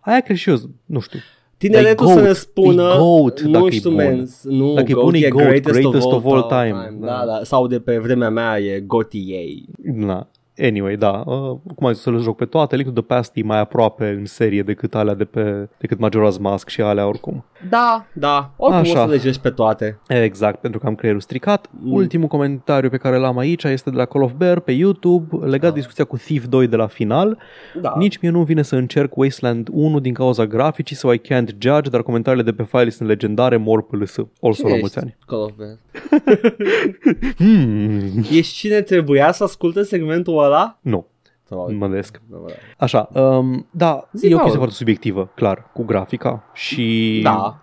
Aia 0.00 0.20
cred 0.20 0.36
și 0.36 0.50
eu, 0.50 0.56
nu 0.84 1.00
știu. 1.00 1.18
Tineretul 1.56 2.06
Dar 2.06 2.16
e 2.16 2.18
să 2.18 2.20
ne 2.20 2.26
goat, 2.26 2.36
spună, 2.36 2.92
e 2.94 2.98
goat 2.98 3.40
nu 3.40 3.50
dacă 3.50 3.66
e 3.66 3.70
știu, 3.70 3.90
bun. 3.90 3.98
mens, 3.98 4.44
nu, 4.44 4.74
Dacă 4.74 4.90
e 4.90 4.94
goat 4.94 5.04
bun, 5.04 5.14
e 5.14 5.28
goat, 5.28 5.44
greatest, 5.44 5.84
of 6.04 6.24
all, 6.24 6.42
time. 6.42 6.96
Da. 7.00 7.06
Da, 7.06 7.22
da, 7.26 7.40
sau 7.42 7.66
de 7.66 7.80
pe 7.80 7.98
vremea 7.98 8.30
mea 8.30 8.58
e 8.58 8.80
gotiei. 8.80 9.64
Na. 9.82 10.30
Anyway, 10.62 10.96
da, 10.96 11.22
uh, 11.26 11.56
cum 11.74 11.86
ai 11.86 11.92
zis 11.94 12.02
să 12.02 12.10
le 12.10 12.16
joc 12.18 12.36
pe 12.36 12.44
toate, 12.44 12.76
Link 12.76 12.88
to 12.88 12.94
the 13.00 13.02
Past 13.14 13.30
e 13.34 13.42
mai 13.42 13.58
aproape 13.58 14.08
în 14.18 14.24
serie 14.24 14.62
decât 14.62 14.94
alea 14.94 15.14
de 15.14 15.24
pe, 15.24 15.68
decât 15.78 15.98
Majora's 16.08 16.38
Mask 16.40 16.68
și 16.68 16.80
alea 16.80 17.06
oricum. 17.06 17.44
Da, 17.68 18.06
da, 18.12 18.52
oricum 18.56 18.80
Așa. 18.80 19.02
o 19.02 19.06
să 19.06 19.10
le 19.12 19.18
joci 19.18 19.38
pe 19.38 19.50
toate. 19.50 20.00
Exact, 20.08 20.60
pentru 20.60 20.80
că 20.80 20.86
am 20.86 20.94
creierul 20.94 21.20
stricat. 21.22 21.68
Mm. 21.80 21.92
Ultimul 21.92 22.28
comentariu 22.28 22.88
pe 22.90 22.96
care 22.96 23.16
l-am 23.16 23.38
aici 23.38 23.64
este 23.64 23.90
de 23.90 23.96
la 23.96 24.04
Call 24.04 24.24
of 24.24 24.32
Bear 24.32 24.60
pe 24.60 24.72
YouTube, 24.72 25.36
legat 25.46 25.60
de 25.60 25.66
Ah. 25.66 25.72
discuția 25.74 26.04
cu 26.04 26.16
Thief 26.16 26.46
2 26.46 26.66
de 26.66 26.76
la 26.76 26.86
final. 26.86 27.38
Da. 27.80 27.94
Nici 27.98 28.18
mie 28.18 28.30
nu 28.30 28.42
vine 28.42 28.62
să 28.62 28.76
încerc 28.76 29.16
Wasteland 29.16 29.68
1 29.72 30.00
din 30.00 30.12
cauza 30.14 30.46
graficii 30.46 30.96
sau 30.96 31.12
I 31.12 31.18
can't 31.20 31.48
judge, 31.58 31.90
dar 31.90 32.02
comentariile 32.02 32.44
de 32.44 32.52
pe 32.52 32.62
file 32.62 32.90
sunt 32.90 33.08
legendare, 33.08 33.56
mor 33.56 33.86
PLS. 33.86 34.16
Also 34.40 34.62
Cine 34.66 34.68
la 34.68 34.74
ești? 34.74 34.80
mulți 34.80 34.98
ani. 34.98 35.16
Call 35.26 35.40
of 35.42 35.50
Duty. 35.56 35.78
Hmm. 37.36 38.24
Ești 38.30 38.54
cine 38.54 38.80
trebuia 38.80 39.32
să 39.32 39.44
asculte 39.44 39.82
segmentul 39.82 40.32
ăla? 40.46 40.78
Nu, 40.80 41.06
Sau- 41.42 41.72
mă 41.72 41.88
desc. 41.88 42.20
Da, 42.30 42.36
da. 42.46 42.52
Așa, 42.78 43.08
um, 43.12 43.66
da, 43.70 44.08
Zi, 44.12 44.24
e 44.26 44.28
o 44.28 44.30
Paul. 44.30 44.40
chestie 44.40 44.58
foarte 44.58 44.74
subiectivă, 44.76 45.30
clar, 45.34 45.70
cu 45.72 45.84
grafica 45.84 46.42
și 46.52 47.20
Da. 47.22 47.58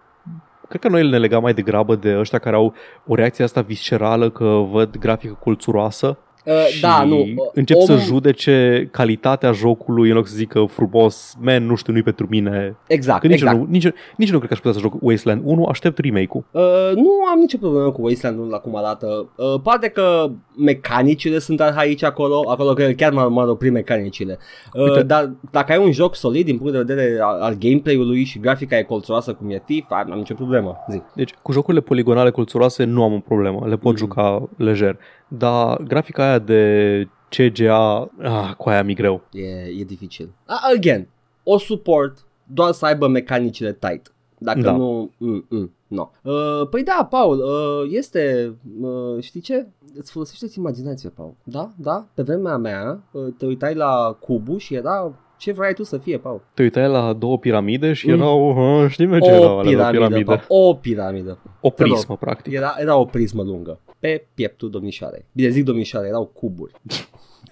cred 0.70 0.82
că 0.82 0.88
noi 0.90 1.10
ne 1.10 1.18
legăm 1.18 1.42
mai 1.42 1.54
degrabă 1.54 1.96
de 1.96 2.18
ăștia 2.18 2.40
care 2.40 2.56
au 2.56 2.74
o 3.08 3.16
reacție 3.16 3.44
asta 3.44 3.62
viscerală 3.62 4.30
că 4.30 4.46
văd 4.72 4.98
grafică 4.98 5.34
culțuroasă 5.34 6.18
Uh, 6.46 6.66
și 6.68 6.82
da, 6.82 7.04
nu. 7.04 7.26
încep 7.54 7.78
om, 7.78 7.86
să 7.86 7.96
judece 7.98 8.88
calitatea 8.92 9.52
jocului 9.52 10.10
în 10.10 10.16
loc 10.16 10.28
să 10.28 10.36
zică 10.36 10.66
frumos, 10.70 11.36
man, 11.42 11.66
nu 11.66 11.76
știu, 11.76 11.94
nu-i 11.94 12.04
pentru 12.04 12.28
mine. 12.30 12.76
Exact, 12.88 13.22
Că 13.22 13.28
nici, 13.28 13.36
exact. 13.42 13.58
nu, 13.58 13.66
nici, 13.70 13.88
nici 14.18 14.32
nu 14.32 14.38
cred 14.38 14.48
că 14.48 14.54
aș 14.54 14.58
putea 14.60 14.74
să 14.74 14.80
joc 14.80 14.94
Wasteland 15.00 15.42
1, 15.46 15.66
aștept 15.66 15.98
remake-ul. 15.98 16.44
Uh, 16.52 16.62
nu 16.96 17.10
am 17.34 17.40
nicio 17.40 17.58
problemă 17.58 17.92
cu 17.92 18.02
Wasteland 18.02 18.40
1 18.40 18.60
cum 18.60 18.76
arată. 18.76 19.30
Uh, 19.36 19.60
poate 19.64 19.88
că 19.88 20.30
mecanicile 20.58 21.40
sunt 21.40 21.62
arhaice 21.62 22.06
acolo, 22.06 22.44
acolo 22.48 22.74
că 22.74 22.84
chiar 22.84 23.12
m-ar, 23.12 23.28
m-ar 23.28 23.48
opri 23.48 23.70
mecanicile. 23.70 24.38
Uh, 24.74 24.84
Uite. 24.84 25.04
dar 25.04 25.32
dacă 25.52 25.72
ai 25.72 25.78
un 25.84 25.92
joc 25.92 26.16
solid 26.16 26.46
din 26.46 26.58
punct 26.58 26.72
de 26.72 26.78
vedere 26.78 27.20
al, 27.22 27.40
al 27.42 27.56
gameplay-ului 27.60 28.24
și 28.24 28.40
grafica 28.40 28.78
e 28.78 28.84
colțuroasă 28.84 29.34
cum 29.34 29.50
e 29.50 29.62
Thief, 29.66 29.86
am, 29.90 30.12
am 30.12 30.18
nicio 30.18 30.34
problemă. 30.34 30.76
Zi. 30.90 31.02
Deci 31.16 31.34
cu 31.42 31.52
jocurile 31.52 31.82
poligonale 31.82 32.30
culțuroase 32.30 32.84
nu 32.84 33.04
am 33.04 33.14
o 33.14 33.20
problemă, 33.20 33.66
le 33.68 33.76
pot 33.78 33.92
Mhm. 33.94 34.02
juca 34.02 34.50
lejer. 34.58 34.98
Dar 35.38 35.78
grafica 35.78 36.24
aia 36.24 36.40
de 36.40 37.08
CGA, 37.30 38.10
ah, 38.22 38.54
cu 38.58 38.70
aia 38.70 38.84
mi 38.84 38.94
greu. 38.96 39.22
E, 39.32 39.80
e 39.80 39.84
dificil. 39.84 40.30
Uh, 40.48 40.74
again, 40.76 41.08
o 41.44 41.58
support 41.58 42.26
doar 42.46 42.72
să 42.72 42.86
aibă 42.86 43.08
mecanicile 43.08 43.74
tight. 43.74 44.14
Dacă 44.38 44.60
Da. 44.62 44.72
nu, 44.72 45.12
mm, 45.18 45.46
mm, 45.50 45.72
no. 45.88 46.10
Uh, 46.22 46.68
păi 46.70 46.84
da, 46.84 47.08
Paul, 47.10 47.38
uh, 47.40 47.90
este, 47.92 48.54
uh, 48.82 49.22
știi 49.24 49.42
ce? 49.42 49.68
Îți 49.96 50.12
folosește 50.12 50.46
imaginația, 50.58 51.12
Paul. 51.16 51.34
Da, 51.44 51.70
da, 51.76 52.06
pe 52.14 52.22
vremea 52.22 52.58
mea 52.58 53.04
uh, 53.12 53.34
te 53.38 53.46
uitai 53.46 53.76
la 53.76 54.18
cubu 54.20 54.58
și 54.58 54.74
era 54.76 55.14
ce 55.38 55.52
vrei 55.52 55.74
tu 55.74 55.84
să 55.84 55.98
fie, 55.98 56.18
Paul. 56.18 56.42
Te 56.54 56.62
uitai 56.62 56.88
la 56.88 57.14
două 57.14 57.38
piramide 57.38 57.94
și 57.94 58.08
Mm. 58.08 58.14
erau, 58.14 58.54
mm. 58.54 58.88
știi 58.88 59.06
mă, 59.06 59.20
ce 59.20 59.32
O 59.32 59.34
erau 59.34 59.60
alea 59.60 59.72
două 59.72 59.90
piramidă, 59.92 60.08
piramide? 60.08 60.44
Paul, 60.48 60.70
o 60.70 60.74
piramidă. 60.74 61.38
O 61.62 61.70
Te 61.70 61.84
rog. 61.84 61.92
prismă, 61.92 62.18
practic. 62.18 62.54
Era, 62.54 62.76
era 62.78 62.96
o 62.98 63.06
prismă 63.06 63.44
lungă 63.44 63.80
pe 64.04 64.26
pieptul 64.34 64.70
domnișoarei. 64.70 65.26
Bine 65.32 65.50
zic 65.50 65.64
domnișoare, 65.64 66.08
erau 66.08 66.26
cuburi. 66.26 66.74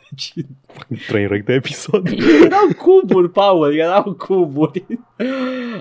Deci, 0.09 0.33
Trainwreck 1.07 1.45
de 1.45 1.53
episod. 1.53 2.07
erau 2.43 2.67
cuburi, 2.77 3.29
Paul, 3.29 3.75
erau 3.77 4.13
cuburi. 4.13 4.85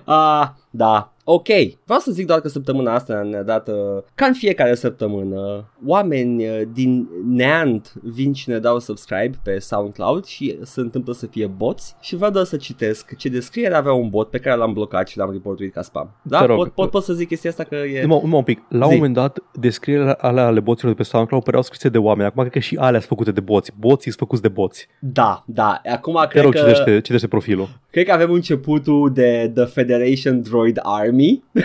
Ah, 0.04 0.50
da. 0.70 1.12
Ok, 1.24 1.46
vreau 1.84 2.00
să 2.00 2.10
zic 2.10 2.26
doar 2.26 2.40
că 2.40 2.48
săptămâna 2.48 2.94
asta 2.94 3.22
ne-a 3.22 3.42
dat, 3.42 3.68
uh, 3.68 3.74
ca 4.14 4.26
în 4.26 4.32
fiecare 4.32 4.74
săptămână, 4.74 5.70
oameni 5.86 6.48
uh, 6.48 6.60
din 6.72 7.08
neant 7.26 7.92
vin 8.02 8.32
și 8.32 8.48
ne 8.48 8.58
dau 8.58 8.78
subscribe 8.78 9.38
pe 9.42 9.58
SoundCloud 9.58 10.24
și 10.24 10.58
se 10.62 10.80
întâmplă 10.80 11.12
să 11.12 11.26
fie 11.26 11.46
boți 11.46 11.96
și 12.00 12.16
vreau 12.16 12.30
doar 12.30 12.44
să 12.44 12.56
citesc 12.56 13.16
ce 13.16 13.28
descriere 13.28 13.74
avea 13.74 13.92
un 13.92 14.08
bot 14.08 14.30
pe 14.30 14.38
care 14.38 14.56
l-am 14.56 14.72
blocat 14.72 15.08
și 15.08 15.18
l-am 15.18 15.32
reportuit 15.32 15.72
ca 15.72 15.82
spam. 15.82 16.10
Da? 16.22 16.38
Te 16.38 16.46
rog. 16.46 16.56
Pot, 16.56 16.72
pot, 16.72 16.90
pot 16.90 17.02
să 17.02 17.12
zic 17.12 17.28
chestia 17.28 17.50
asta 17.50 17.64
că 17.64 17.74
e... 17.74 18.02
Numai, 18.02 18.20
numai 18.22 18.38
un 18.38 18.44
pic. 18.44 18.62
La 18.68 18.84
un 18.84 18.90
Zi. 18.90 18.96
moment 18.96 19.14
dat, 19.14 19.38
descrierile 19.52 20.16
alea 20.18 20.46
ale 20.46 20.60
boților 20.60 20.92
de 20.92 20.96
pe 20.96 21.08
SoundCloud 21.08 21.42
păreau 21.42 21.62
scrise 21.62 21.88
de 21.88 21.98
oameni. 21.98 22.26
Acum 22.26 22.40
cred 22.40 22.52
că 22.52 22.58
și 22.58 22.76
alea 22.76 22.98
sunt 22.98 23.08
făcute 23.08 23.30
de 23.30 23.40
boți. 23.40 23.72
Boții 23.78 24.10
sunt 24.10 24.18
făcuți 24.18 24.42
de 24.42 24.48
boți. 24.48 24.88
Da, 24.98 25.44
da. 25.46 25.80
Acum 25.92 26.18
Te 26.20 26.26
cred 26.28 26.42
rog, 26.42 26.52
că... 26.52 26.58
citește, 26.58 27.00
citește 27.00 27.28
profilul. 27.28 27.68
Cred 27.90 28.04
că 28.04 28.12
avem 28.12 28.32
începutul 28.32 29.12
de 29.12 29.52
The 29.54 29.64
Federation 29.64 30.42
Droid 30.60 30.78
Army. 30.84 31.42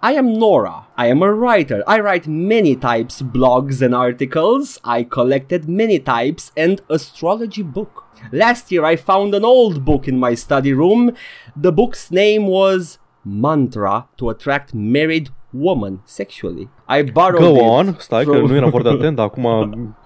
I 0.00 0.12
am 0.12 0.32
Nora. 0.38 0.86
I 0.96 1.06
am 1.08 1.22
a 1.22 1.32
writer. 1.32 1.82
I 1.86 1.98
write 2.00 2.28
many 2.28 2.76
types 2.76 3.20
blogs 3.20 3.82
and 3.82 3.94
articles. 3.94 4.78
I 4.84 5.02
collected 5.02 5.68
many 5.68 5.98
types 5.98 6.52
and 6.56 6.80
astrology 6.88 7.62
book. 7.62 8.04
Last 8.32 8.70
year 8.70 8.84
I 8.84 8.94
found 8.96 9.34
an 9.34 9.44
old 9.44 9.84
book 9.84 10.06
in 10.06 10.18
my 10.18 10.34
study 10.34 10.72
room. 10.72 11.12
The 11.56 11.72
book's 11.72 12.10
name 12.12 12.46
was 12.46 12.98
Mantra 13.24 14.06
to 14.18 14.30
attract 14.30 14.72
married 14.74 15.30
woman 15.52 16.00
sexually. 16.04 16.68
I 16.88 17.02
borrowed 17.02 17.40
Go 17.40 17.56
it 17.56 17.62
on. 17.62 17.96
Stai 17.98 18.24
că 18.24 18.30
from- 18.30 18.46
nu 18.46 18.54
eram 18.56 18.70
foarte 18.70 18.88
atent, 18.98 19.16
dar 19.16 19.24
acum 19.26 19.46
am 19.46 19.96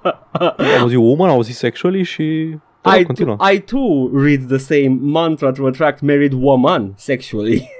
auzit 0.80 0.98
woman, 0.98 1.28
am 1.28 1.34
auzit 1.34 1.54
sexually 1.54 2.02
și... 2.02 2.56
I, 2.84 3.04
continuă. 3.04 3.36
I 3.40 3.58
too 3.58 4.10
read 4.12 4.48
the 4.48 4.58
same 4.58 4.98
mantra 5.00 5.52
to 5.52 5.66
attract 5.66 6.02
married 6.02 6.32
woman 6.32 6.94
sexually. 6.96 7.70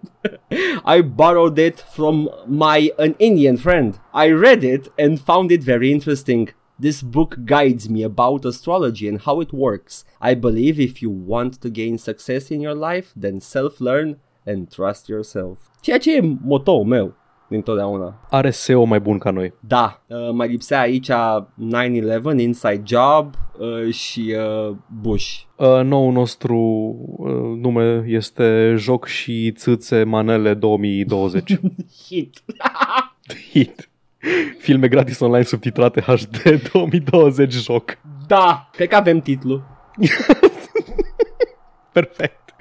I 0.84 1.02
borrowed 1.02 1.58
it 1.58 1.80
from 1.80 2.30
my 2.46 2.92
an 2.98 3.14
Indian 3.18 3.56
friend. 3.56 3.98
I 4.12 4.30
read 4.30 4.62
it 4.62 4.88
and 4.96 5.20
found 5.20 5.50
it 5.50 5.62
very 5.62 5.90
interesting. 5.90 6.50
This 6.80 7.02
book 7.02 7.36
guides 7.44 7.88
me 7.88 8.04
about 8.04 8.44
astrology 8.44 9.08
and 9.08 9.20
how 9.20 9.40
it 9.40 9.52
works. 9.52 10.04
I 10.20 10.34
believe 10.34 10.78
if 10.78 11.02
you 11.02 11.10
want 11.10 11.60
to 11.60 11.70
gain 11.70 11.98
success 11.98 12.50
in 12.50 12.60
your 12.60 12.74
life, 12.74 13.12
then 13.16 13.40
self-learn 13.40 14.20
and 14.46 14.70
trust 14.70 15.08
yourself. 15.08 15.70
Ceea 15.82 15.98
ce 15.98 16.08
e 16.08 16.20
motoul 16.20 16.84
meu 16.84 17.14
dintotdeauna. 17.48 18.26
Are 18.30 18.50
SEO 18.50 18.84
mai 18.84 19.00
bun 19.00 19.18
ca 19.18 19.30
noi. 19.30 19.54
Da, 19.60 20.02
uh, 20.06 20.30
mai 20.32 20.48
lipsea 20.48 20.80
aici 20.80 21.10
9-11, 21.10 22.36
Inside 22.36 22.82
Job 22.84 23.34
uh, 23.58 23.92
și 23.92 24.34
uh, 24.68 24.76
Bush. 25.00 25.40
Uh, 25.56 25.80
noul 25.82 26.12
nostru 26.12 26.56
uh, 27.16 27.60
nume 27.60 28.04
este 28.06 28.74
Joc 28.76 29.06
și 29.06 29.52
Țâțe 29.52 30.02
Manele 30.02 30.54
2020. 30.54 31.58
Hit. 32.06 32.44
Hit. 33.50 33.90
Filme 34.58 34.88
gratis 34.88 35.20
online 35.20 35.44
subtitrate 35.44 36.00
HD 36.00 36.60
2020 36.72 37.52
joc. 37.52 37.98
Da, 38.26 38.68
cred 38.72 38.88
că 38.88 38.96
avem 38.96 39.20
titlu. 39.20 39.62
Perfect. 41.92 42.54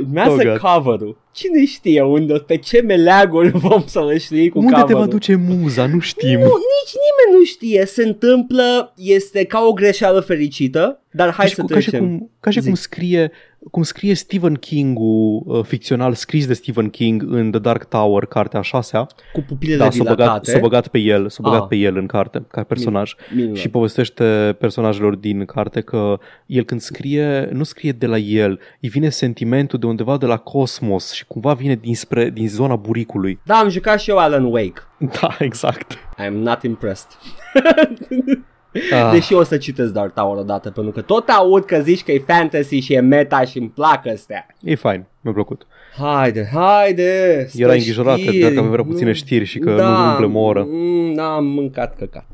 Urmează 0.00 0.30
Oh, 0.32 0.42
God. 0.44 0.56
cover-ul. 0.56 1.16
Cine 1.32 1.64
știe 1.64 2.02
unde, 2.02 2.32
pe 2.34 2.56
ce 2.56 2.80
meleaguri 2.80 3.50
vom 3.68 3.82
să 3.86 4.04
le 4.04 4.18
știi 4.18 4.48
cu 4.48 4.58
Unde 4.58 4.72
te 4.74 4.80
cover-ul? 4.80 5.00
va 5.00 5.06
duce 5.06 5.34
muza? 5.34 5.86
Nu 5.86 5.98
știm. 5.98 6.38
Nu, 6.38 6.44
nici 6.44 6.94
nimeni 7.06 7.38
nu 7.38 7.44
știe. 7.44 7.86
Se 7.86 8.02
întâmplă, 8.06 8.92
este 8.96 9.44
ca 9.44 9.60
o 9.68 9.72
greșeală 9.72 10.20
fericită, 10.20 11.02
dar 11.10 11.26
hai 11.32 11.44
ca, 11.44 11.46
și 11.46 11.54
să 11.54 11.60
cu, 11.60 11.66
ca 11.66 11.80
și 11.80 11.88
trecem. 11.90 12.06
cum, 12.06 12.30
ca 12.40 12.50
și 12.50 12.60
Zi. 12.60 12.66
cum 12.66 12.74
scrie 12.74 13.30
cum 13.70 13.82
scrie 13.82 14.14
Stephen 14.14 14.54
King-ul 14.54 15.42
uh, 15.46 15.64
ficțional 15.64 16.14
scris 16.14 16.46
de 16.46 16.52
Stephen 16.54 16.88
King 16.90 17.24
în 17.28 17.50
The 17.50 17.60
Dark 17.60 17.84
Tower, 17.84 18.24
cartea 18.24 18.58
a 18.58 18.62
șasea. 18.62 19.06
Cu 19.32 19.40
pupilele 19.46 19.78
Da, 19.78 19.90
s-a 19.90 19.98
băgat, 20.02 20.16
dilatate. 20.16 20.50
s-a 20.50 20.58
băgat 20.58 20.88
pe 20.88 20.98
el, 20.98 21.28
s-a 21.28 21.38
băgat 21.42 21.60
Ah. 21.60 21.66
pe 21.68 21.76
el 21.76 21.96
în 21.96 22.06
carte 22.06 22.44
ca 22.50 22.62
personaj. 22.62 23.14
Minunat. 23.34 23.56
Și 23.56 23.68
povestește 23.68 24.56
personajelor 24.58 25.14
din 25.14 25.44
carte 25.44 25.80
că 25.80 26.18
el 26.46 26.64
când 26.64 26.80
scrie, 26.80 27.48
nu 27.52 27.62
scrie 27.62 27.92
de 27.92 28.06
la 28.06 28.18
el, 28.18 28.58
îi 28.80 28.88
vine 28.88 29.08
sentimentul 29.08 29.78
de 29.78 29.86
undeva 29.86 30.16
de 30.16 30.26
la 30.26 30.36
cosmos 30.36 31.12
și 31.12 31.26
cumva 31.26 31.52
vine 31.54 31.74
dinspre, 31.74 32.30
din 32.30 32.48
zona 32.48 32.76
buricului. 32.76 33.38
Da, 33.44 33.54
am 33.56 33.68
jucat 33.68 34.00
și 34.00 34.10
eu 34.10 34.18
Alan 34.18 34.44
Wake. 34.44 34.80
Da, 35.20 35.36
exact. 35.38 35.94
I'm 35.96 36.32
not 36.32 36.62
impressed. 36.62 37.08
Ah, 38.92 39.10
Deși 39.12 39.34
o 39.34 39.42
să 39.42 39.56
citesc 39.56 39.92
Dark 39.92 40.14
Tower 40.14 40.36
odată, 40.38 40.70
pentru 40.70 40.92
că 40.92 41.00
tot 41.00 41.28
aud 41.28 41.64
că 41.64 41.78
zici 41.80 42.02
că 42.04 42.12
e 42.12 42.18
fantasy 42.26 42.78
și 42.78 42.92
e 42.94 43.00
meta 43.00 43.40
și 43.40 43.58
îmi 43.58 43.68
plac 43.68 44.06
astea. 44.06 44.46
e 44.62 44.74
fain, 44.74 45.04
mi-a 45.20 45.32
plăcut. 45.32 45.66
Haide, 45.98 46.48
haide! 46.54 47.44
spre 47.48 47.62
Era 47.64 47.72
îngrijorat 47.72 48.14
că 48.14 48.20
știri. 48.20 48.40
dacă 48.42 48.58
avea 48.58 48.70
prea 48.70 48.84
puține 48.84 49.08
Nu- 49.08 49.14
știri 49.14 49.44
și 49.44 49.58
că 49.58 49.74
da, 49.74 49.88
nu 50.02 50.08
umplem 50.10 50.36
o 50.36 50.40
oră. 50.40 50.66
mm, 50.68 51.14
Da, 51.14 51.34
am 51.34 51.46
mâncat 51.46 51.96
căcat. 51.96 52.26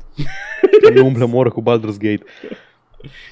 Că 0.81 0.89
nu 0.93 1.05
umplem 1.05 1.33
o 1.33 1.37
oră 1.37 1.49
cu 1.49 1.61
Baldur's 1.61 1.97
Gate. 1.99 2.23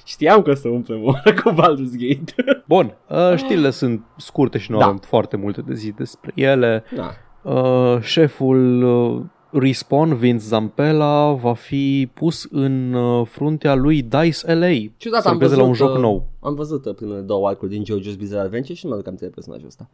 Știam 0.06 0.42
că 0.42 0.50
o 0.50 0.54
să 0.54 0.68
umplem 0.68 1.04
o 1.04 1.08
oră 1.08 1.34
cu 1.44 1.52
Baldur's 1.52 1.98
Gate. 1.98 2.62
Bun, 2.68 2.96
uh, 3.10 3.34
știrile 3.36 3.70
sunt 3.70 4.02
scurte 4.18 4.58
și 4.58 4.72
nu 4.72 4.78
Da. 4.78 4.86
avem 4.86 4.98
foarte 5.08 5.38
multe 5.38 5.62
de 5.68 5.74
zi 5.74 5.94
despre 5.98 6.32
ele. 6.36 6.84
da. 6.96 7.12
Uh, 7.52 8.02
șeful 8.02 8.84
uh, 8.84 9.22
Respawn, 9.54 10.16
Vince 10.16 10.44
Zampella, 10.44 11.32
va 11.32 11.54
fi 11.54 12.10
pus 12.14 12.48
în 12.52 12.94
uh, 12.94 13.28
fruntea 13.28 13.76
lui 13.76 14.02
DICE 14.02 14.54
LA 14.54 14.68
Ciudat, 14.98 15.22
să 15.22 15.28
am 15.28 15.34
lucreze 15.34 15.56
văzut, 15.56 15.58
la 15.58 15.64
un 15.64 15.74
joc 15.74 15.94
uh, 15.94 16.02
nou. 16.02 16.28
Am 16.40 16.56
văzut 16.56 16.86
uh, 16.86 16.96
primele 16.96 17.20
două 17.20 17.48
arcuri 17.48 17.72
din 17.72 17.84
JoJo's 17.84 18.18
Bizarre 18.18 18.46
Adventure 18.46 18.74
și 18.74 18.86
nu 18.86 18.90
mă 18.90 18.96
aduc 18.96 19.08
aminte 19.08 19.26
de 19.26 19.32
personajul 19.32 19.68
ăsta. 19.68 19.90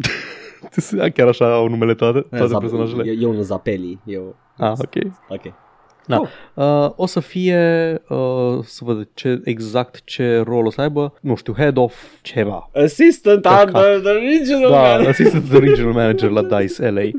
Chiar 1.16 1.28
așa 1.28 1.54
au 1.56 1.68
numele 1.68 1.94
toate, 1.94 2.20
toate 2.30 2.54
Zap- 2.56 2.60
personajele? 2.60 3.04
E, 3.12 3.18
e 3.22 3.26
unul 3.26 3.42
Zapeli. 3.42 4.00
Eu... 4.06 4.36
Ah, 4.58 4.72
ok. 4.72 4.96
Ok. 5.30 5.54
Da. 6.08 6.16
Cool. 6.16 6.30
Uh, 6.86 6.92
o 6.96 7.06
să 7.06 7.20
fie, 7.20 7.58
uh, 8.10 8.58
să 8.64 8.84
văd 8.84 9.08
ce, 9.14 9.42
exact 9.44 10.02
ce 10.06 10.44
rol 10.46 10.66
o 10.66 10.70
să 10.70 10.82
aibă, 10.82 11.14
nu 11.22 11.36
știu, 11.36 11.54
head 11.54 11.78
of 11.78 12.04
ceva. 12.22 12.70
Assistant 12.84 13.42
Căcat. 13.42 13.66
under 13.68 14.00
the 14.00 14.12
regional 14.12 14.72
Da, 14.72 14.78
manager. 14.82 15.08
assistant 15.10 15.50
the 15.50 15.60
regional 15.60 15.94
manager 15.94 16.30
la 16.30 16.42
DICE 16.60 16.90
LA. 16.90 17.02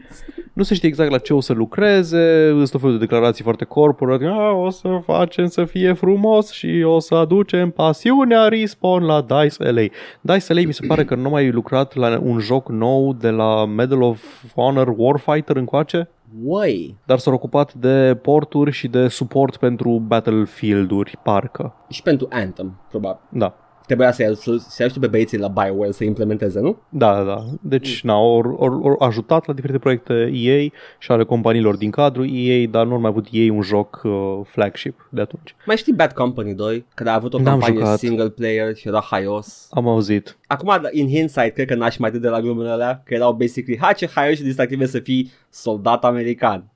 Nu 0.53 0.63
se 0.63 0.75
știe 0.75 0.89
exact 0.89 1.11
la 1.11 1.19
ce 1.19 1.35
o 1.35 1.41
să 1.41 1.53
lucreze, 1.53 2.49
sunt 2.49 2.71
tot 2.71 2.81
felul 2.81 2.99
de 2.99 3.05
declarații 3.05 3.45
foarte 3.45 3.65
corporate, 3.65 4.25
"A, 4.27 4.51
o 4.51 4.71
să 4.71 5.01
facem 5.05 5.47
să 5.47 5.65
fie 5.65 5.93
frumos 5.93 6.51
și 6.51 6.83
o 6.87 6.99
să 6.99 7.15
aducem 7.15 7.71
pasiunea 7.71 8.49
Respawn 8.49 9.05
la 9.05 9.21
DICE 9.21 9.71
LA. 9.71 9.83
DICE 10.21 10.53
LA 10.55 10.61
mi 10.67 10.73
se 10.75 10.87
pare 10.87 11.05
că 11.05 11.15
nu 11.15 11.29
mai 11.29 11.51
lucrat 11.51 11.95
la 11.95 12.21
un 12.23 12.39
joc 12.39 12.69
nou 12.69 13.13
de 13.13 13.31
la 13.31 13.65
Medal 13.65 14.03
of 14.03 14.45
Honor 14.55 14.95
Warfighter 14.97 15.57
încoace, 15.57 16.09
Uai. 16.45 16.97
dar 17.07 17.19
s-au 17.19 17.33
ocupat 17.35 17.75
de 17.75 18.19
porturi 18.23 18.71
și 18.71 18.89
de 18.89 19.09
suport 19.09 19.57
pentru 19.57 20.03
Battlefield-uri, 20.07 21.19
parcă. 21.23 21.75
Și 21.89 22.03
pentru 22.03 22.27
Anthem, 22.31 22.81
probabil. 22.91 23.21
Da. 23.29 23.55
Trebuia 23.91 24.13
să-i 24.13 24.37
să, 24.37 24.57
să 24.69 24.83
ajute 24.83 24.99
pe 24.99 25.07
băieții 25.07 25.39
la 25.39 25.49
Bioware 25.49 25.91
să 25.91 26.05
implementeze, 26.05 26.61
nu? 26.61 26.79
Da, 26.89 27.15
da, 27.15 27.23
da. 27.23 27.45
Deci, 27.61 28.03
na, 28.03 28.13
au 28.13 28.37
au- 28.61 28.85
au 28.99 29.07
ajutat 29.07 29.47
la 29.47 29.53
diferite 29.53 29.79
proiecte 29.79 30.31
EA 30.35 30.69
și 30.99 31.13
ale 31.13 31.25
companiilor 31.25 31.77
din 31.77 31.91
cadrul 31.91 32.29
EA, 32.33 32.67
dar 32.71 32.87
nu 32.87 32.93
au 32.93 33.01
mai 33.01 33.11
avut 33.11 33.27
ei 33.31 33.49
un 33.49 33.63
joc 33.63 34.01
uh, 34.05 34.13
flagship 34.45 35.09
de 35.11 35.21
atunci. 35.21 35.55
Mai 35.67 35.77
știi 35.77 35.93
Bad 35.93 36.13
Company 36.13 36.55
2? 36.55 36.87
Care 36.95 37.11
a 37.11 37.15
avut 37.15 37.35
o 37.35 37.39
N-am 37.39 37.45
campanie 37.47 37.79
jucat. 37.79 37.99
single 37.99 38.29
player 38.29 38.75
și 38.77 38.89
era 38.89 39.01
haios. 39.11 39.67
Am 39.71 39.89
auzit. 39.89 40.39
Acum, 40.47 40.89
in 40.91 41.09
hindsight, 41.09 41.55
cred 41.55 41.67
că 41.67 41.75
n-aș 41.75 41.97
mai 41.97 42.11
de 42.11 42.29
la 42.29 42.41
glumele 42.41 42.71
alea, 42.71 43.03
că 43.05 43.15
erau 43.15 43.33
basically, 43.33 43.79
ha 43.81 43.93
ce 43.93 44.09
haios 44.15 44.37
și 44.37 44.43
distractive 44.43 44.87
să 44.87 44.99
fii 44.99 45.31
soldat 45.51 46.05
american. 46.05 46.71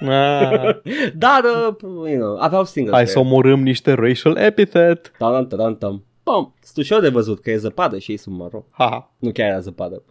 Ah, 0.00 0.76
Dar, 1.24 1.40
uh, 1.44 2.10
you 2.10 2.18
know, 2.20 2.36
aveau 2.40 2.64
single 2.64 2.92
hai 2.94 3.04
player. 3.04 3.06
să 3.06 3.18
omorâm 3.18 3.62
niște 3.62 3.92
racial 3.92 4.36
epithet. 4.36 5.12
Tam, 5.18 5.46
tam, 5.46 5.76
tam. 5.76 6.04
Bom, 6.24 6.52
stușor 6.60 7.00
de 7.00 7.08
văzut 7.08 7.40
că 7.40 7.50
e 7.50 7.56
zăpadă 7.56 7.98
și 7.98 8.10
ei 8.10 8.16
sunt 8.16 8.36
maro. 8.36 8.64
Ha. 8.72 9.12
Nu 9.18 9.32
chiar 9.32 9.48
era 9.48 9.58
zăpadă. 9.60 10.02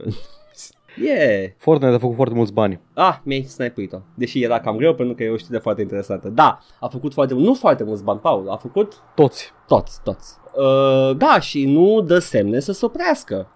yeah. 1.04 1.50
Fortnite 1.58 1.96
a 1.96 2.00
făcut 2.00 2.16
foarte 2.16 2.36
mulți 2.36 2.54
bani. 2.54 2.80
Ah, 2.94 3.18
mi-ai 3.24 3.42
snipuit-o. 3.44 3.98
Deși 4.16 4.44
era 4.44 4.60
cam 4.60 4.78
greu 4.78 4.94
pentru 4.96 5.16
că 5.16 5.24
e 5.24 5.30
o 5.30 5.38
știre 5.38 5.58
foarte 5.58 5.82
interesantă. 5.82 6.30
Da, 6.30 6.60
a 6.80 6.88
făcut 6.88 7.14
foarte 7.14 7.34
mult, 7.34 7.46
nu 7.46 7.54
foarte 7.54 7.84
mulți 7.84 8.04
bani, 8.04 8.20
Paul, 8.20 8.50
a 8.50 8.56
făcut 8.58 8.94
Toți. 9.16 9.52
toți, 9.68 10.02
toți. 10.04 10.38
Uh, 10.56 11.18
da, 11.18 11.40
și 11.40 11.66
nu 11.66 12.02
dă 12.02 12.20
semne 12.20 12.60
să 12.60 12.72
se 12.72 12.86
oprească. 12.86 13.52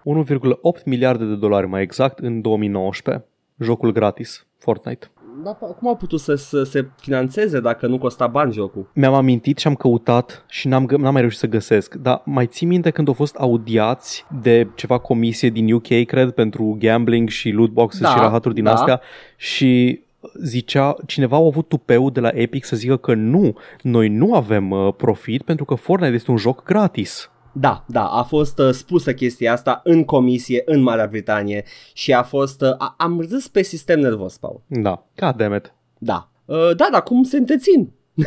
1,8 0.78 0.84
miliarde 0.84 1.24
de 1.24 1.34
dolari 1.34 1.66
mai 1.66 1.82
exact 1.82 2.18
în 2.18 2.40
2019. 2.40 3.26
Jocul 3.58 3.92
gratis. 3.92 4.46
Fortnite. 4.58 5.10
Dar 5.44 5.56
cum 5.78 5.88
au 5.88 5.96
putut 5.96 6.20
să, 6.20 6.34
să 6.34 6.62
se 6.62 6.88
financeze 7.00 7.60
dacă 7.60 7.86
nu 7.86 7.98
costa 7.98 8.26
bani 8.26 8.52
jocul? 8.52 8.90
Mi-am 8.92 9.14
amintit 9.14 9.58
și 9.58 9.66
am 9.66 9.74
căutat 9.74 10.44
și 10.48 10.68
n-am, 10.68 10.86
gă- 10.86 10.96
n-am 10.98 11.12
mai 11.12 11.20
reușit 11.20 11.38
să 11.38 11.46
găsesc. 11.46 11.94
Dar 11.94 12.22
mai 12.24 12.46
ții 12.46 12.66
minte 12.66 12.90
când 12.90 13.08
au 13.08 13.14
fost 13.14 13.34
audiați 13.34 14.24
de 14.40 14.68
ceva 14.74 14.98
comisie 14.98 15.48
din 15.48 15.72
UK, 15.72 16.04
cred, 16.06 16.30
pentru 16.30 16.76
gambling 16.80 17.28
și 17.28 17.50
loot 17.50 17.70
boxes 17.70 18.00
Da, 18.00 18.08
și 18.08 18.18
rahaturi 18.18 18.54
din 18.54 18.64
da. 18.64 18.72
astea 18.72 19.00
și 19.36 20.00
zicea, 20.42 20.96
cineva 21.06 21.36
a 21.36 21.44
avut 21.44 21.68
tupeu 21.68 22.10
de 22.10 22.20
la 22.20 22.30
Epic 22.32 22.64
să 22.64 22.76
zică 22.76 22.96
că 22.96 23.14
nu, 23.14 23.54
noi 23.82 24.08
nu 24.08 24.34
avem 24.34 24.70
uh, 24.70 24.94
profit 24.96 25.42
pentru 25.42 25.64
că 25.64 25.74
Fortnite 25.74 26.14
este 26.14 26.30
un 26.30 26.36
joc 26.36 26.64
gratis. 26.64 27.30
Da, 27.60 27.84
da, 27.86 28.06
a 28.06 28.22
fost 28.22 28.58
uh, 28.58 28.70
spusă 28.70 29.14
chestia 29.14 29.52
asta 29.52 29.80
în 29.84 30.04
comisie 30.04 30.62
în 30.64 30.80
Marea 30.82 31.06
Britanie 31.06 31.64
și 31.92 32.12
a 32.14 32.22
fost... 32.22 32.60
Uh, 32.62 32.74
a, 32.78 32.94
am 32.98 33.26
râs 33.30 33.48
pe 33.48 33.62
sistem 33.62 34.00
nervos, 34.00 34.36
Paul. 34.38 34.60
Da, 34.66 35.04
god 35.16 35.36
damn 35.36 35.54
it. 35.54 35.72
Da. 35.98 36.28
Uh, 36.44 36.70
da, 36.76 36.88
dar 36.92 37.02
cum 37.02 37.22
se 37.22 37.36
întrețin? 37.36 37.90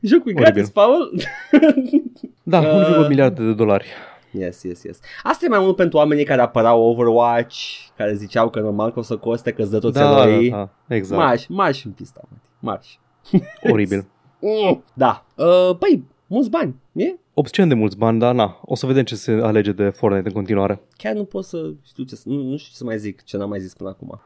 Jocul 0.00 0.30
e 0.30 0.34
Oribil. 0.34 0.42
gratis, 0.42 0.70
Paul? 0.70 1.12
Da, 2.42 2.58
Uh. 2.60 3.02
1,1 3.04 3.08
miliarde 3.08 3.44
de 3.44 3.52
dolari. 3.52 3.86
Yes, 4.30 4.62
yes, 4.62 4.82
yes. 4.82 4.98
Asta 5.22 5.44
e 5.44 5.48
mai 5.48 5.58
mult 5.58 5.76
pentru 5.76 5.98
oamenii 5.98 6.24
care 6.24 6.40
apărau 6.40 6.82
Overwatch, 6.82 7.56
care 7.96 8.14
ziceau 8.14 8.50
că 8.50 8.60
normal 8.60 8.92
că 8.92 8.98
o 8.98 9.02
să 9.02 9.16
coste, 9.16 9.52
că 9.52 9.62
îți 9.62 9.70
dă 9.70 9.78
toți 9.78 9.98
Da, 9.98 10.14
da, 10.14 10.22
eroi. 10.28 10.50
da, 10.50 10.68
exact. 10.88 11.20
Marș, 11.22 11.46
marș 11.48 11.84
în 11.84 11.90
pista, 11.90 12.20
mă. 12.30 12.36
Marș. 12.58 12.86
Oribil. 13.70 14.06
Mm, 14.40 14.84
Da. 14.94 15.24
Uh, 15.34 15.76
păi, 15.78 16.04
mulți 16.26 16.50
bani, 16.50 16.74
e? 17.02 17.14
Obscen 17.34 17.68
de 17.68 17.74
mulți 17.74 17.96
bani, 17.96 18.18
dar 18.18 18.34
na, 18.34 18.60
o 18.64 18.74
să 18.74 18.86
vedem 18.86 19.04
ce 19.04 19.14
se 19.14 19.32
alege 19.32 19.72
de 19.72 19.88
Fortnite 19.88 20.28
în 20.28 20.34
continuare. 20.34 20.80
Chiar 20.96 21.14
nu 21.14 21.24
pot 21.24 21.44
să 21.44 21.72
știu 21.86 22.04
ce 22.04 22.14
să, 22.16 22.28
nu, 22.28 22.42
nu 22.42 22.56
știu 22.56 22.70
ce 22.70 22.76
să 22.76 22.84
mai 22.84 22.98
zic, 22.98 23.24
ce 23.24 23.36
n-am 23.36 23.48
mai 23.48 23.60
zis 23.60 23.74
până 23.74 23.88
acum. 23.88 24.20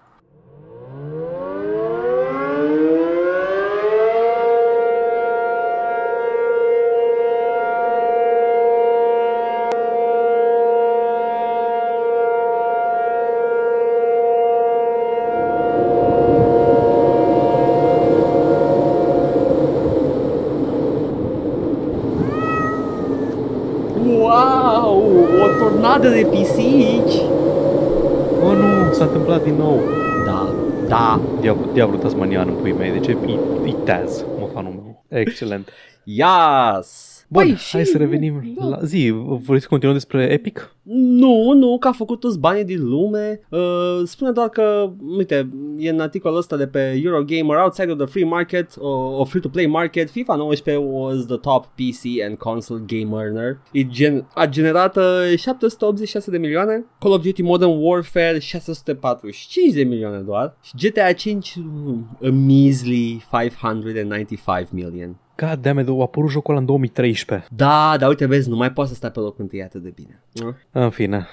Wow, 24.06 25.02
o 25.42 25.58
tornadă 25.58 26.08
de 26.08 26.26
pisici! 26.30 27.22
Oh 28.42 28.56
nu, 28.56 28.92
s-a 28.92 29.04
întâmplat 29.04 29.42
din 29.42 29.54
nou. 29.54 29.80
Da, 30.24 30.54
da. 30.88 31.20
Diavol, 31.40 31.68
diavolul 31.72 32.00
tasmanian 32.00 32.48
în 32.48 32.54
puii 32.54 32.72
mei, 32.72 32.90
de 32.90 32.98
ce? 32.98 33.10
E, 33.26 33.32
e 33.68 33.72
Taz, 33.84 34.24
mofanul 34.38 34.72
meu. 34.72 35.04
Excelent. 35.38 35.68
Yes! 36.04 37.16
Bun, 37.30 37.42
Păi, 37.42 37.56
hai 37.72 37.84
și- 37.84 37.90
să 37.90 37.98
revenim 37.98 38.54
da. 38.58 38.64
la 38.66 38.78
zi. 38.84 39.10
Vreți 39.46 39.62
să 39.62 39.68
continuăm 39.68 39.96
despre 39.98 40.22
Epic? 40.32 40.74
Nu, 40.92 41.52
nu, 41.52 41.78
că 41.78 41.88
a 41.88 41.92
făcut 41.92 42.20
toți 42.20 42.38
banii 42.38 42.64
din 42.64 42.88
lume. 42.88 43.40
Uh, 43.50 44.00
spune 44.04 44.30
doar 44.30 44.48
că, 44.48 44.90
uite, 45.16 45.48
e 45.78 45.88
în 45.90 46.00
articolul 46.00 46.38
ăsta 46.38 46.56
de 46.56 46.66
pe 46.66 47.00
Eurogamer, 47.04 47.56
outside 47.56 47.90
of 47.90 47.96
the 47.98 48.06
free 48.06 48.24
market, 48.24 48.74
uh, 48.76 49.18
or 49.18 49.26
free-to-play 49.26 49.66
market, 49.66 50.10
FIFA 50.10 50.34
19 50.36 50.84
was 50.90 51.26
the 51.26 51.36
top 51.36 51.64
PC 51.64 52.22
and 52.28 52.36
console 52.36 52.82
game 52.86 53.22
earner. 53.24 53.58
It 53.72 53.88
gen- 53.90 54.26
a 54.34 54.46
generat 54.46 54.96
uh, 54.96 55.04
786 55.36 56.30
de 56.30 56.38
milioane, 56.38 56.84
Call 56.98 57.12
of 57.12 57.22
Duty 57.22 57.42
Modern 57.42 57.72
Warfare 57.82 58.38
645 58.38 59.74
de 59.74 59.82
milioane 59.82 60.18
doar 60.18 60.56
și 60.62 60.72
GTA 60.88 61.12
5 61.12 61.54
mm, 61.56 62.18
a 62.22 62.28
measly 62.30 63.24
595 63.30 64.68
million. 64.70 65.16
God 65.46 65.60
damn 65.62 65.78
it, 65.78 65.88
a 65.88 65.92
apărut 66.00 66.30
jocul 66.30 66.50
ăla 66.50 66.60
în 66.60 66.66
2013. 66.66 67.48
Da, 67.56 67.96
dar 67.98 68.08
uite, 68.08 68.26
vezi, 68.26 68.48
nu 68.48 68.56
mai 68.56 68.72
poți 68.72 68.88
să 68.88 68.94
stai 68.94 69.10
pe 69.10 69.20
locul 69.20 69.42
întâi 69.42 69.62
atât 69.62 69.82
de 69.82 69.92
bine. 69.94 70.22
În 70.72 70.90
fine. 70.90 71.26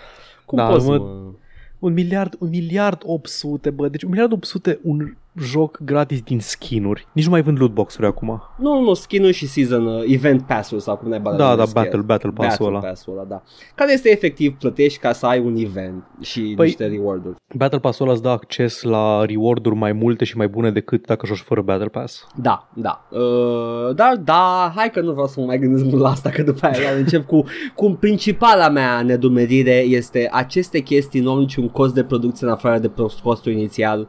Cum 0.45 0.57
Da, 0.57 0.65
poți, 0.67 0.87
mă- 0.87 0.97
mă? 0.97 1.31
Un 1.79 1.93
miliard, 1.93 2.35
un 2.39 2.49
miliard 2.49 3.01
800, 3.05 3.69
bă. 3.69 3.87
Deci 3.87 4.03
un 4.03 4.09
miliard 4.09 4.31
800 4.31 4.79
un 4.83 5.15
joc 5.41 5.79
gratis 5.85 6.21
din 6.21 6.39
skinuri. 6.39 7.07
Nici 7.13 7.23
nu 7.25 7.29
mai 7.31 7.41
vând 7.41 7.59
lootbox-uri 7.59 8.07
acum. 8.07 8.41
Nu, 8.57 8.79
nu, 8.81 8.93
skin 8.93 9.31
și 9.31 9.47
season, 9.47 9.85
uh, 9.85 10.03
event 10.07 10.41
pass-ul 10.41 10.79
sau 10.79 10.95
cum 10.97 11.09
ne 11.09 11.17
bada 11.17 11.37
Da, 11.37 11.55
da, 11.55 11.63
battle, 11.73 12.01
battle 12.01 12.29
pass-ul 12.31 12.31
Battle 12.31 12.65
ăla. 12.65 12.79
pass-ul 12.79 13.13
ăla, 13.13 13.23
da. 13.27 13.41
Care 13.75 13.93
este 13.93 14.11
efectiv, 14.11 14.55
plătești 14.59 14.99
ca 14.99 15.11
să 15.11 15.25
ai 15.25 15.39
un 15.39 15.55
event 15.57 16.03
și 16.21 16.53
Păi- 16.59 16.63
niște 16.63 16.87
reward-uri. 16.87 17.35
Battle 17.55 17.79
Pass-ul 17.79 18.05
ăla 18.05 18.13
îți 18.13 18.23
dă 18.23 18.29
acces 18.29 18.81
la 18.81 19.25
reward-uri 19.25 19.75
mai 19.75 19.91
multe 19.91 20.25
și 20.25 20.37
mai 20.37 20.47
bune 20.47 20.71
decât 20.71 21.05
dacă 21.05 21.25
joci 21.25 21.37
fără 21.37 21.61
Battle 21.61 21.87
Pass. 21.87 22.27
Da, 22.35 22.69
da. 22.75 23.07
Uh, 23.11 23.95
dar, 23.95 24.15
da, 24.23 24.71
hai 24.75 24.89
că 24.89 25.01
nu 25.01 25.11
vreau 25.11 25.27
să 25.27 25.39
mă 25.39 25.45
mai 25.45 25.59
gândesc 25.59 25.83
mult 25.85 26.01
la 26.01 26.09
asta, 26.09 26.29
că 26.29 26.43
după 26.43 26.65
aia 26.65 26.81
iar 26.83 26.95
încep 26.97 27.25
cu, 27.25 27.43
cu 27.75 27.89
principala 27.99 28.69
mea 28.69 29.01
nedumerire 29.01 29.75
este 29.77 30.29
aceste 30.31 30.79
chestii 30.79 31.21
nu 31.21 31.31
au 31.31 31.39
niciun 31.39 31.69
cost 31.69 31.93
de 31.93 32.03
producție 32.03 32.45
în 32.47 32.51
afară 32.53 32.79
de 32.79 32.89
prost- 32.89 33.21
costul 33.23 33.51
inițial. 33.51 34.07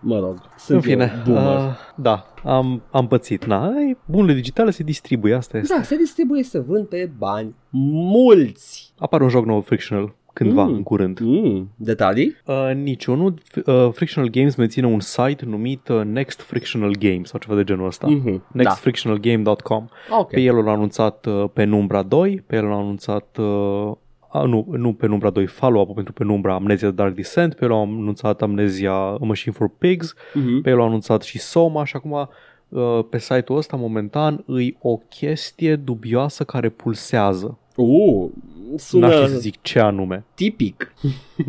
Mă 0.00 0.18
rog, 0.18 0.40
sunt 0.58 0.76
în 0.76 0.82
fine, 0.90 1.22
eu, 1.26 1.32
boomer. 1.32 1.56
uh, 1.58 1.72
da, 1.96 2.26
am, 2.44 2.82
am 2.90 3.06
pățit. 3.06 3.44
Na, 3.44 3.66
ai, 3.66 3.96
bunurile 4.04 4.34
digitale 4.36 4.70
se 4.70 4.82
distribuie, 4.82 5.34
asta 5.34 5.58
este. 5.58 5.74
Da, 5.76 5.82
se 5.82 5.96
distribuie 5.96 6.42
să 6.42 6.60
vând 6.60 6.86
pe 6.86 7.10
bani 7.18 7.54
mulți. 7.70 8.92
Apare 8.98 9.22
un 9.22 9.28
joc 9.28 9.44
nou, 9.46 9.60
Frictional, 9.60 10.14
cândva, 10.32 10.64
Mm. 10.64 10.74
în 10.74 10.82
curând. 10.82 11.18
Mm, 11.20 11.70
detalii? 11.76 12.36
Uh, 12.46 12.70
niciunul. 12.74 13.34
Uh, 13.66 13.88
Frictional 13.92 14.30
Games 14.30 14.54
menține 14.54 14.86
un 14.86 15.00
site 15.00 15.44
numit 15.44 15.88
uh, 15.88 16.00
Next 16.04 16.40
Frictional 16.40 16.94
Games 16.98 17.28
sau 17.28 17.40
ceva 17.40 17.54
de 17.56 17.64
genul 17.64 17.86
ăsta. 17.86 18.06
Mhm, 18.06 18.30
da. 18.32 18.42
nextfrictionalgame.com 18.52 19.86
Ok. 20.18 20.30
Pe 20.30 20.40
el 20.40 20.54
l-au 20.54 20.74
anunțat 20.74 21.26
uh, 21.26 21.44
Penumbra 21.52 22.02
2, 22.02 22.42
pe 22.46 22.56
el 22.56 22.64
l-au 22.64 22.80
anunțat 22.80 23.36
uh, 23.40 23.92
a, 24.32 24.42
nu, 24.44 24.66
nu 24.70 24.92
Penumbra 24.92 25.30
2, 25.30 25.46
follow-up 25.46 25.94
pentru 25.94 26.12
Penumbra 26.12 26.54
Amnesia 26.54 26.86
The 26.88 26.96
Dark 26.96 27.14
Descent, 27.14 27.54
pe 27.54 27.64
el 27.64 27.70
au 27.72 27.82
anunțat 27.82 28.42
Amnesia 28.42 28.92
A 28.92 29.16
Machine 29.20 29.54
for 29.54 29.70
Pigs, 29.78 30.14
Mhm. 30.34 30.60
pe 30.60 30.70
el 30.70 30.78
au 30.80 30.86
anunțat 30.86 31.22
și 31.22 31.38
Soma 31.38 31.84
și 31.84 31.96
acum 31.96 32.28
uh, 32.68 33.04
pe 33.10 33.18
site-ul 33.18 33.58
ăsta 33.58 33.76
momentan 33.76 34.42
îi 34.46 34.76
o 34.80 34.96
chestie 34.96 35.76
dubioasă 35.76 36.44
care 36.44 36.68
pulsează. 36.68 37.58
Uh, 37.76 38.28
N-aș 38.44 38.59
sună 38.76 39.10
ști 39.22 39.32
să 39.32 39.38
zic 39.38 39.62
ce 39.62 39.78
anume. 39.80 40.24
tipic. 40.34 40.94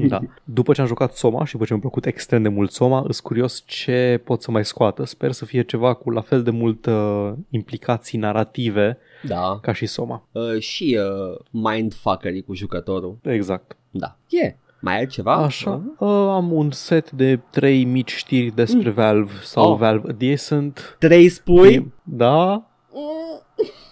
Da. 0.07 0.19
După 0.43 0.73
ce 0.73 0.81
am 0.81 0.87
jucat 0.87 1.13
Soma 1.15 1.45
și 1.45 1.51
după 1.51 1.65
ce 1.65 1.71
mi-a 1.71 1.81
plăcut 1.81 2.05
extrem 2.05 2.41
de 2.41 2.49
mult 2.49 2.71
Soma, 2.71 3.03
îs 3.07 3.19
curios 3.19 3.63
ce 3.65 4.21
pot 4.23 4.41
să 4.41 4.51
mai 4.51 4.65
scoată. 4.65 5.05
Sper 5.05 5.31
să 5.31 5.45
fie 5.45 5.61
ceva 5.63 5.93
cu 5.93 6.09
la 6.09 6.21
fel 6.21 6.43
de 6.43 6.51
mult 6.51 6.85
uh, 6.85 7.31
implicații 7.49 8.17
narrative 8.19 8.97
Da. 9.23 9.59
ca 9.61 9.73
și 9.73 9.85
Soma. 9.85 10.27
Uh, 10.31 10.59
și 10.59 10.97
uh, 10.99 11.39
mindfuckery 11.51 12.41
cu 12.41 12.53
jucătorul. 12.53 13.17
Exact. 13.23 13.77
Da. 13.89 14.17
E. 14.27 14.37
Yeah. 14.37 14.53
Mai 14.83 14.97
ai 14.97 15.05
ceva? 15.07 15.33
Așa. 15.33 15.81
Uh, 15.99 16.07
am 16.09 16.51
un 16.51 16.71
set 16.71 17.11
de 17.11 17.39
trei 17.49 17.83
mici 17.83 18.11
știri 18.15 18.51
despre 18.55 18.87
mm. 18.89 18.93
Valve 18.93 19.31
sau 19.43 19.71
Oh. 19.71 19.77
Valve 19.77 20.09
Adjacent. 20.09 20.95
Trei 20.99 21.29
spui? 21.29 21.93
Da? 22.03 22.65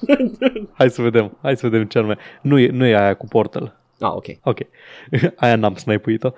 Hai 0.78 0.90
să 0.90 1.02
vedem. 1.02 1.38
Hai 1.42 1.58
să 1.58 1.68
vedem 1.68 1.88
ce 1.88 1.98
anume. 1.98 2.18
Nu 2.42 2.60
e, 2.60 2.70
nu 2.70 2.86
e 2.86 2.98
aia 2.98 3.14
cu 3.14 3.26
Portal. 3.26 3.78
Ah, 4.00 4.12
ok. 4.14 4.26
Ok. 4.44 4.58
Aia 5.36 5.56
n-am 5.56 5.76
snipuit-o. 5.76 6.30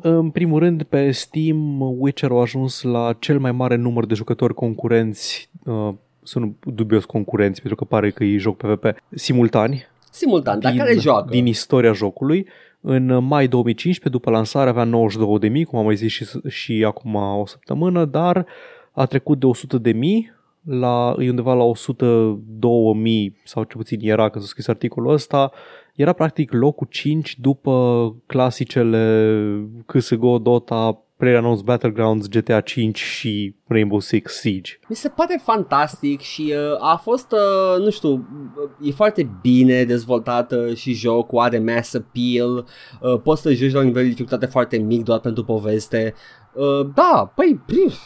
În 0.00 0.30
primul 0.30 0.58
rând, 0.58 0.82
pe 0.82 1.10
Steam, 1.10 1.80
Witcher 1.80 2.30
a 2.30 2.40
ajuns 2.40 2.82
la 2.82 3.16
cel 3.18 3.38
mai 3.38 3.52
mare 3.52 3.76
număr 3.76 4.06
de 4.06 4.14
jucători 4.14 4.54
concurenți, 4.54 5.50
uh, 5.64 5.88
sunt 6.22 6.56
dubios 6.64 7.04
concurenți, 7.04 7.60
pentru 7.60 7.84
că 7.84 7.94
pare 7.94 8.10
că 8.10 8.24
ei 8.24 8.38
joc 8.38 8.56
PvP, 8.56 8.84
simultani, 9.10 9.86
Simultan, 10.10 10.60
dar 10.60 10.72
care 10.72 10.98
joacă? 10.98 11.30
din 11.30 11.46
istoria 11.46 11.92
jocului. 11.92 12.46
În 12.80 13.24
mai 13.24 13.48
2015, 13.48 14.08
după 14.08 14.30
lansare, 14.30 14.68
avea 14.68 14.84
92.000, 14.84 15.64
cum 15.64 15.78
am 15.78 15.84
mai 15.84 15.96
zis 15.96 16.12
și, 16.12 16.26
și 16.48 16.84
acum 16.86 17.14
o 17.14 17.46
săptămână, 17.46 18.04
dar 18.04 18.46
a 18.92 19.06
trecut 19.06 19.40
de 19.40 19.46
100.000 19.92 20.35
la, 20.66 21.14
e 21.18 21.30
undeva 21.30 21.54
la 21.54 21.64
102.000 21.64 23.32
sau 23.44 23.64
ce 23.64 23.76
puțin 23.76 23.98
era 24.02 24.28
când 24.28 24.44
s-a 24.44 24.50
scris 24.50 24.68
articolul 24.68 25.12
ăsta, 25.12 25.50
era 25.94 26.12
practic 26.12 26.52
locul 26.52 26.86
5 26.90 27.36
după 27.40 28.14
clasicele 28.26 29.68
CSGO, 29.86 30.38
Dota, 30.38 31.00
Pre-Announced 31.16 31.64
Battlegrounds, 31.64 32.28
GTA 32.28 32.60
5 32.60 32.98
și 32.98 33.54
Rainbow 33.66 34.00
Six 34.00 34.32
Siege. 34.32 34.78
Mi 34.88 34.96
se 34.96 35.08
pare 35.08 35.40
fantastic 35.42 36.20
și 36.20 36.54
uh, 36.56 36.90
a 36.92 36.96
fost, 37.02 37.32
uh, 37.32 37.84
nu 37.84 37.90
știu, 37.90 38.10
uh, 38.10 38.88
e 38.88 38.90
foarte 38.90 39.30
bine 39.40 39.84
dezvoltată 39.84 40.74
și 40.74 40.92
jocul, 40.92 41.38
are 41.38 41.58
mass 41.58 41.94
appeal, 41.94 42.66
uh, 43.00 43.20
poți 43.22 43.42
să 43.42 43.52
joci 43.52 43.72
la 43.72 43.78
un 43.78 43.84
nivel 43.84 44.02
de 44.02 44.08
dificultate 44.08 44.46
foarte 44.46 44.76
mic 44.76 45.04
doar 45.04 45.18
pentru 45.18 45.44
poveste. 45.44 46.14
Uh, 46.52 46.86
da, 46.94 47.32
păi, 47.34 47.60
pf, 47.66 47.98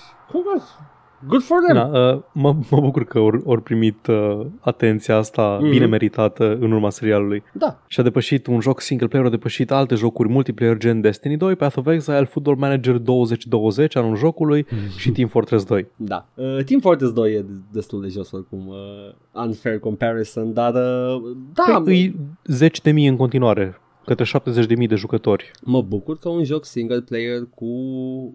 good 1.26 1.42
for 1.42 1.58
them. 1.68 1.76
Da, 1.92 1.98
uh, 2.12 2.20
mă, 2.32 2.54
mă 2.70 2.80
bucur 2.80 3.04
că 3.04 3.18
ori, 3.18 3.40
ori 3.44 3.62
primit 3.62 4.06
uh, 4.06 4.40
atenția 4.60 5.16
asta 5.16 5.58
Mhm. 5.60 5.70
bine 5.70 5.86
meritată 5.86 6.56
în 6.60 6.72
urma 6.72 6.90
serialului. 6.90 7.42
Da. 7.52 7.78
Și 7.86 8.00
a 8.00 8.02
depășit 8.02 8.46
un 8.46 8.60
joc 8.60 8.80
single 8.80 9.06
player, 9.06 9.26
a 9.26 9.30
depășit 9.30 9.70
alte 9.70 9.94
jocuri 9.94 10.28
multiplayer 10.28 10.76
gen 10.76 11.00
Destiny 11.00 11.36
2, 11.36 11.56
Path 11.56 11.76
of 11.76 11.86
Exile, 11.86 12.24
Football 12.24 12.56
Manager 12.56 12.96
2020, 12.98 13.96
anul 13.96 14.16
jocului 14.16 14.66
și 14.96 15.10
Team 15.10 15.28
Fortress 15.28 15.64
2. 15.64 15.86
Da. 15.96 16.26
Uh, 16.34 16.64
Team 16.64 16.80
Fortress 16.80 17.12
2 17.12 17.32
e 17.32 17.44
destul 17.72 18.00
de 18.00 18.08
jos 18.08 18.30
oricum, 18.32 18.66
uh, 18.68 19.44
unfair 19.44 19.78
comparison, 19.78 20.52
dar 20.52 20.74
uh, 20.74 21.22
da, 21.54 21.80
Păi, 21.84 21.94
îi 22.02 22.16
10 22.44 22.80
de 22.82 22.90
mii 22.90 23.06
în 23.06 23.16
continuare, 23.16 23.80
către 24.10 24.24
70 24.24 24.66
de 24.66 24.74
mii 24.74 24.86
de 24.86 24.94
jucători. 24.94 25.50
mă 25.62 25.82
bucur 25.82 26.18
că 26.18 26.28
un 26.28 26.44
joc 26.44 26.64
single 26.64 27.00
player 27.00 27.40
cu 27.54 27.66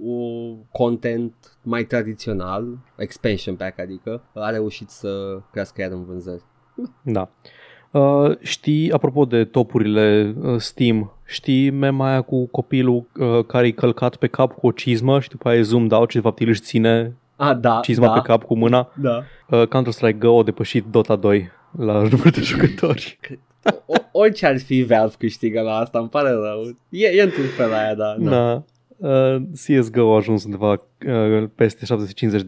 o 0.05 0.17
content 0.71 1.33
mai 1.61 1.83
tradițional, 1.83 2.77
expansion 2.95 3.55
pack 3.55 3.79
adică, 3.79 4.21
a 4.33 4.49
reușit 4.49 4.89
să 4.89 5.39
crească 5.51 5.81
iar 5.81 5.91
în 5.91 6.05
vânzări. 6.05 6.41
Da. 7.01 7.29
Uh, 7.91 8.37
știi, 8.39 8.91
apropo 8.91 9.25
de 9.25 9.45
topurile 9.45 10.35
uh, 10.41 10.55
Steam, 10.57 11.11
știi 11.25 11.69
mema 11.69 12.09
aia 12.09 12.21
cu 12.21 12.47
copilul 12.47 13.07
uh, 13.19 13.45
care 13.45 13.67
e 13.67 13.71
călcat 13.71 14.15
pe 14.15 14.27
cap 14.27 14.51
cu 14.57 14.67
o 14.67 14.71
cizmă 14.71 15.19
și 15.19 15.29
după 15.29 15.49
aia 15.49 15.59
e 15.59 15.61
zoomed 15.61 15.91
out 15.91 16.09
și 16.09 16.15
de 16.15 16.21
fapt 16.21 16.39
el 16.39 16.47
își 16.47 16.61
ține 16.61 17.15
Ah, 17.35 17.57
da, 17.59 17.79
cizma 17.81 18.07
da, 18.07 18.13
pe 18.13 18.19
cap 18.19 18.43
cu 18.43 18.57
mâna? 18.57 18.91
Da. 19.01 19.23
Uh, 19.49 19.67
Counter-Strike 19.67 20.17
Go 20.17 20.39
a 20.39 20.43
depășit 20.43 20.85
Dota 20.85 21.15
2 21.15 21.51
la 21.77 21.93
număr 21.93 22.29
de 22.29 22.41
jucători. 22.41 23.19
O, 23.85 23.93
orice 24.11 24.45
ar 24.45 24.59
fi 24.59 24.83
Valve 24.83 25.15
câștigă 25.17 25.61
la 25.61 25.75
asta, 25.77 25.99
îmi 25.99 26.09
pare 26.09 26.29
rău. 26.29 26.77
E, 26.89 27.07
e 27.07 27.21
într-un 27.21 27.45
fel 27.45 27.73
aia, 27.73 27.95
da. 27.95 28.15
da. 28.19 28.29
Da. 28.29 28.63
Uh, 28.97 29.41
CSGO 29.51 30.13
a 30.13 30.15
ajuns 30.15 30.43
undeva 30.43 30.71
uh, 31.07 31.49
peste 31.55 31.85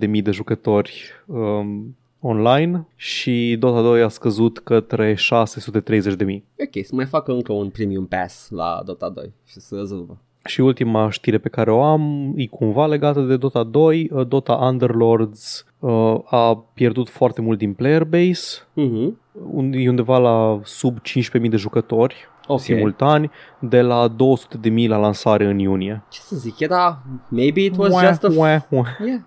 750.000 0.07 0.21
de 0.23 0.31
jucători 0.31 1.03
um, 1.25 1.97
online 2.19 2.87
și 2.95 3.55
Dota 3.59 3.81
2 3.81 4.01
a 4.01 4.07
scăzut 4.07 4.59
către 4.59 5.13
630.000. 5.13 5.19
Ok, 5.19 6.85
să 6.85 6.95
mai 6.95 7.05
facă 7.05 7.31
încă 7.31 7.53
un 7.53 7.69
premium 7.69 8.05
pass 8.05 8.49
la 8.49 8.81
Dota 8.85 9.09
2 9.09 9.33
și 9.45 9.59
să 9.59 9.75
rezolvă. 9.75 10.21
Și 10.47 10.61
ultima 10.61 11.09
știre 11.09 11.37
pe 11.37 11.49
care 11.49 11.71
o 11.71 11.83
am 11.83 12.33
e 12.35 12.45
cumva 12.47 12.85
legată 12.85 13.21
de 13.21 13.37
Dota 13.37 13.63
2. 13.63 14.09
Uh, 14.13 14.27
Dota 14.27 14.53
Underlords 14.53 15.65
uh, 15.79 16.15
a 16.25 16.65
pierdut 16.73 17.09
foarte 17.09 17.41
mult 17.41 17.57
din 17.57 17.73
player 17.73 18.03
base, 18.03 18.67
Mhm. 18.73 19.19
un- 19.51 19.73
e 19.73 19.89
undeva 19.89 20.17
la 20.17 20.59
sub 20.63 20.97
15.000 21.01 21.49
de 21.49 21.57
jucători 21.57 22.15
Ok. 22.47 22.59
simultani, 22.59 23.31
de 23.59 23.81
la 23.81 24.07
200.000 24.07 24.87
la 24.87 24.97
lansare 24.97 25.45
în 25.45 25.59
iunie. 25.59 26.03
Ce 26.09 26.19
să 26.21 26.35
zic, 26.35 26.59
era... 26.59 27.01
Maybe 27.29 27.61
it 27.63 27.77
was 27.77 27.91
Ua, 27.93 28.05
just 28.07 28.23
a... 28.23 28.29
ua, 28.35 28.65
ua. 28.69 28.85
Yeah. 29.05 29.19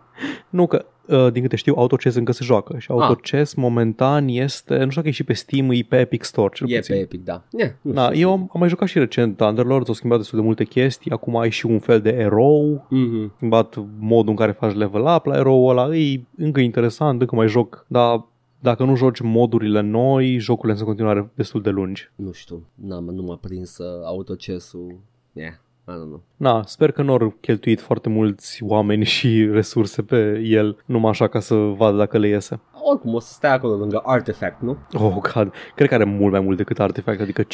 Nu 0.48 0.66
că 0.66 0.84
uh, 0.84 0.88
din 1.32 1.43
câte 1.43 1.57
știu, 1.57 1.74
AutoChess 1.77 2.16
încă 2.16 2.32
se 2.32 2.45
joacă 2.45 2.78
și 2.78 2.91
AutoChess 2.91 3.55
momentan 3.55 4.28
este, 4.28 4.74
nu 4.74 4.81
știu 4.81 4.95
dacă 4.95 5.09
e 5.09 5.11
și 5.11 5.24
pe 5.24 5.32
Steam, 5.32 5.70
e 5.70 5.81
pe 5.89 5.99
Epic 5.99 6.23
Store, 6.24 6.53
cel 6.55 6.70
E 6.70 6.77
puțin. 6.77 6.95
pe 6.95 7.01
Epic, 7.01 7.24
da. 7.24 7.43
Yeah, 7.59 7.70
nu 7.81 7.93
Da, 7.93 8.05
știu. 8.11 8.20
eu 8.20 8.31
am, 8.32 8.41
am 8.41 8.61
mai 8.61 8.69
jucat 8.69 8.89
și 8.89 8.99
recent 8.99 9.41
Underlord, 9.41 9.85
s-au 9.85 9.95
schimbat 9.95 10.19
destul 10.19 10.39
de 10.39 10.45
multe 10.45 10.65
chestii, 10.65 11.11
acum 11.11 11.37
ai 11.37 11.51
și 11.51 11.66
un 11.66 11.78
fel 11.78 12.01
de 12.01 12.11
erou, 12.11 12.87
Mhm. 12.91 13.32
schimbat 13.37 13.77
modul 13.99 14.31
în 14.31 14.37
care 14.37 14.53
faci 14.53 14.74
level 14.74 15.01
up 15.16 15.24
la 15.27 15.37
erou 15.37 15.66
ăla, 15.66 15.97
e 15.97 16.20
încă 16.37 16.61
interesant, 16.61 17.20
încă 17.20 17.35
mai 17.35 17.49
joc, 17.49 17.85
dar 17.89 18.24
dacă 18.62 18.85
nu 18.85 18.97
joci 18.97 19.20
modurile 19.20 19.81
noi, 19.81 20.39
jocurile 20.39 20.77
sunt 20.77 20.89
în 20.89 20.95
continuare 20.95 21.31
destul 21.35 21.62
de 21.62 21.70
lungi. 21.70 22.11
Nu 22.15 22.32
știu, 22.32 22.66
n-am, 22.74 23.05
nu 23.05 23.23
m-a 23.23 23.37
prins 23.41 23.78
uh, 23.78 24.05
autocesul. 24.05 24.99
Yeah, 25.32 25.53
I 25.91 25.99
don't 25.99 26.07
know. 26.07 26.23
Na, 26.37 26.62
sper 26.67 26.91
că 26.93 27.03
nu 27.03 27.12
au 27.12 27.35
cheltuit 27.41 27.81
foarte 27.81 28.09
mulți 28.09 28.62
oameni 28.62 29.05
și 29.05 29.49
resurse 29.53 30.03
pe 30.03 30.41
el, 30.45 30.77
numai 30.85 31.11
așa 31.11 31.29
ca 31.29 31.41
să 31.41 31.55
vadă 31.55 31.97
dacă 31.97 32.19
le 32.19 32.29
iese. 32.29 32.61
Oricum, 32.83 33.15
o 33.15 33.21
să 33.21 33.33
stai 33.33 33.53
acolo 33.53 33.77
lângă 33.77 34.03
Artifact, 34.05 34.61
nu? 34.61 34.77
Oh, 34.93 35.17
God. 35.35 35.53
Cred 35.75 35.89
că 35.89 35.95
are 35.95 36.05
mult 36.05 36.33
mai 36.33 36.41
mult 36.41 36.57
decât 36.57 36.81
Artifact, 36.81 37.21
adică 37.21 37.43
15.000 37.43 37.49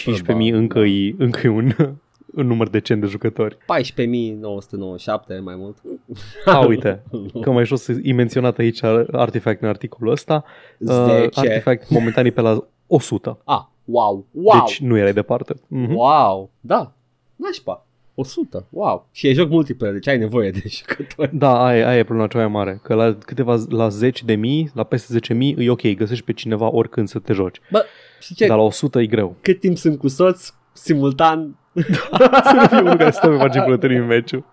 încă 0.53 0.79
e, 0.79 1.15
încă 1.19 1.47
e 1.47 1.51
un, 1.51 1.73
un 2.37 2.47
număr 2.47 2.69
decent 2.69 3.01
de 3.01 3.07
jucători. 3.07 3.57
14.997 3.57 3.59
mai 5.43 5.55
mult. 5.57 5.77
A, 6.45 6.67
uite, 6.67 7.03
că 7.43 7.51
mai 7.51 7.65
jos 7.65 7.89
e 8.03 8.13
menționat 8.13 8.59
aici 8.59 8.83
Artifact 9.13 9.63
în 9.63 9.69
articolul 9.69 10.13
ăsta. 10.13 10.45
Uh, 10.79 10.89
10. 10.89 11.41
Artifact 11.41 11.91
momentan 11.91 12.25
e 12.27 12.31
pe 12.31 12.41
la 12.41 12.67
100. 12.87 13.39
Ah, 13.45 13.63
wow, 13.85 14.27
wow, 14.31 14.65
Deci 14.65 14.81
nu 14.81 14.97
erai 14.97 15.13
departe. 15.13 15.55
Mhm. 15.69 15.95
wow, 15.95 16.51
da, 16.61 16.93
nașpa. 17.37 17.86
100, 18.19 18.67
wow. 18.71 19.09
Și 19.13 19.29
e 19.29 19.33
joc 19.33 19.49
multiplayer, 19.51 19.95
deci 19.95 20.09
ai 20.09 20.19
nevoie 20.19 20.51
de 20.51 20.63
jucători. 20.79 21.31
Da, 21.37 21.65
aia, 21.65 21.89
aia 21.89 21.99
e 21.99 22.05
problema 22.05 22.29
cea 22.29 22.39
mai 22.39 22.49
mare. 22.49 22.81
Că 22.83 22.95
la 22.95 23.17
câteva, 23.21 23.57
la 23.69 23.89
10 23.89 24.25
de 24.25 24.35
mii, 24.35 24.71
la 24.75 24.85
peste 24.85 25.13
10 25.13 25.35
mii, 25.35 25.57
e 25.59 25.71
ok, 25.71 25.95
găsești 25.95 26.25
pe 26.25 26.33
cineva 26.33 26.73
oricând 26.73 27.09
să 27.09 27.19
te 27.19 27.33
joci. 27.33 27.61
Bă, 27.71 27.85
și 28.21 28.35
ce? 28.35 28.47
Dar 28.47 28.57
la 28.57 28.63
100 28.63 29.01
e 29.01 29.07
greu. 29.07 29.37
Cât 29.41 29.61
timp 29.61 29.77
sunt 29.77 29.99
cu 29.99 30.09
soț, 30.09 30.53
simultan, 30.73 31.57
să 32.45 32.53
nu 32.55 32.67
fie 32.67 32.81
unul 32.81 32.97
care 32.97 33.11
stă 33.11 33.29
pe 33.29 33.35
margine 33.35 33.65
până 33.65 33.77
termin 33.77 34.07
meciul. 34.07 34.45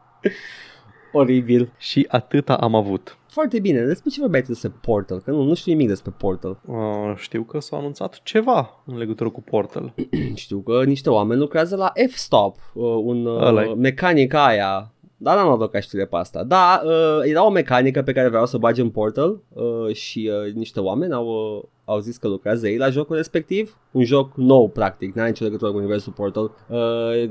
oribil. 1.12 1.72
Și 1.78 2.06
atâta 2.10 2.54
am 2.54 2.76
avut. 2.76 3.18
Foarte 3.34 3.60
bine, 3.60 3.82
despre 3.82 4.10
ce 4.10 4.20
vorbeai 4.20 4.42
tu 4.42 4.48
despre 4.48 4.72
Portal? 4.82 5.20
Că 5.20 5.32
nu, 5.32 5.44
nu 5.44 5.54
știu 5.54 5.72
nimic 5.72 5.88
despre 5.88 6.14
Portal. 6.18 6.60
Uh, 6.66 7.14
știu 7.16 7.44
că 7.44 7.60
s-a 7.60 7.78
anunțat 7.78 8.20
ceva 8.24 8.84
în 8.86 8.98
legătură 8.98 9.30
cu 9.30 9.42
Portal. 9.42 9.94
Știu 10.34 10.60
că 10.60 10.84
niște 10.86 11.10
oameni 11.10 11.40
lucrează 11.40 11.76
la 11.76 11.92
F-Stop, 12.10 12.56
uh, 12.74 12.84
un 13.04 13.26
Ăla-i. 13.26 13.68
uh, 13.68 13.76
mecanic 13.78 14.34
aia. 14.34 14.93
Dar 15.24 15.36
n-am 15.36 15.58
luat 15.58 15.70
ca 15.72 15.80
știre 15.80 16.06
pe 16.06 16.16
asta. 16.16 16.44
Da, 16.44 16.82
uh, 16.86 16.92
era 17.24 17.46
o 17.46 17.50
mecanică 17.50 18.02
pe 18.02 18.12
care 18.12 18.28
vreau 18.30 18.46
să 18.46 18.56
o 18.56 18.60
bage 18.60 18.82
în 18.82 18.90
Portal 18.90 19.40
uh, 19.54 19.96
și 19.96 20.32
uh, 20.48 20.54
niște 20.54 20.80
oameni 20.80 21.14
au, 21.14 21.26
uh, 21.28 21.64
au 21.86 22.00
zis 22.00 22.18
că 22.18 22.28
lucrează 22.28 22.68
ei 22.68 22.78
la 22.78 22.90
jocul 22.90 23.16
respectiv. 23.16 23.78
Un 23.92 24.04
joc 24.04 24.32
nou, 24.36 24.70
practic, 24.70 25.16
n-are 25.16 25.30
nicio 25.30 25.44
legătură 25.44 25.72
cu 25.72 25.78
universul 25.78 26.14
Portal. 26.14 26.52
Uh, 26.68 26.78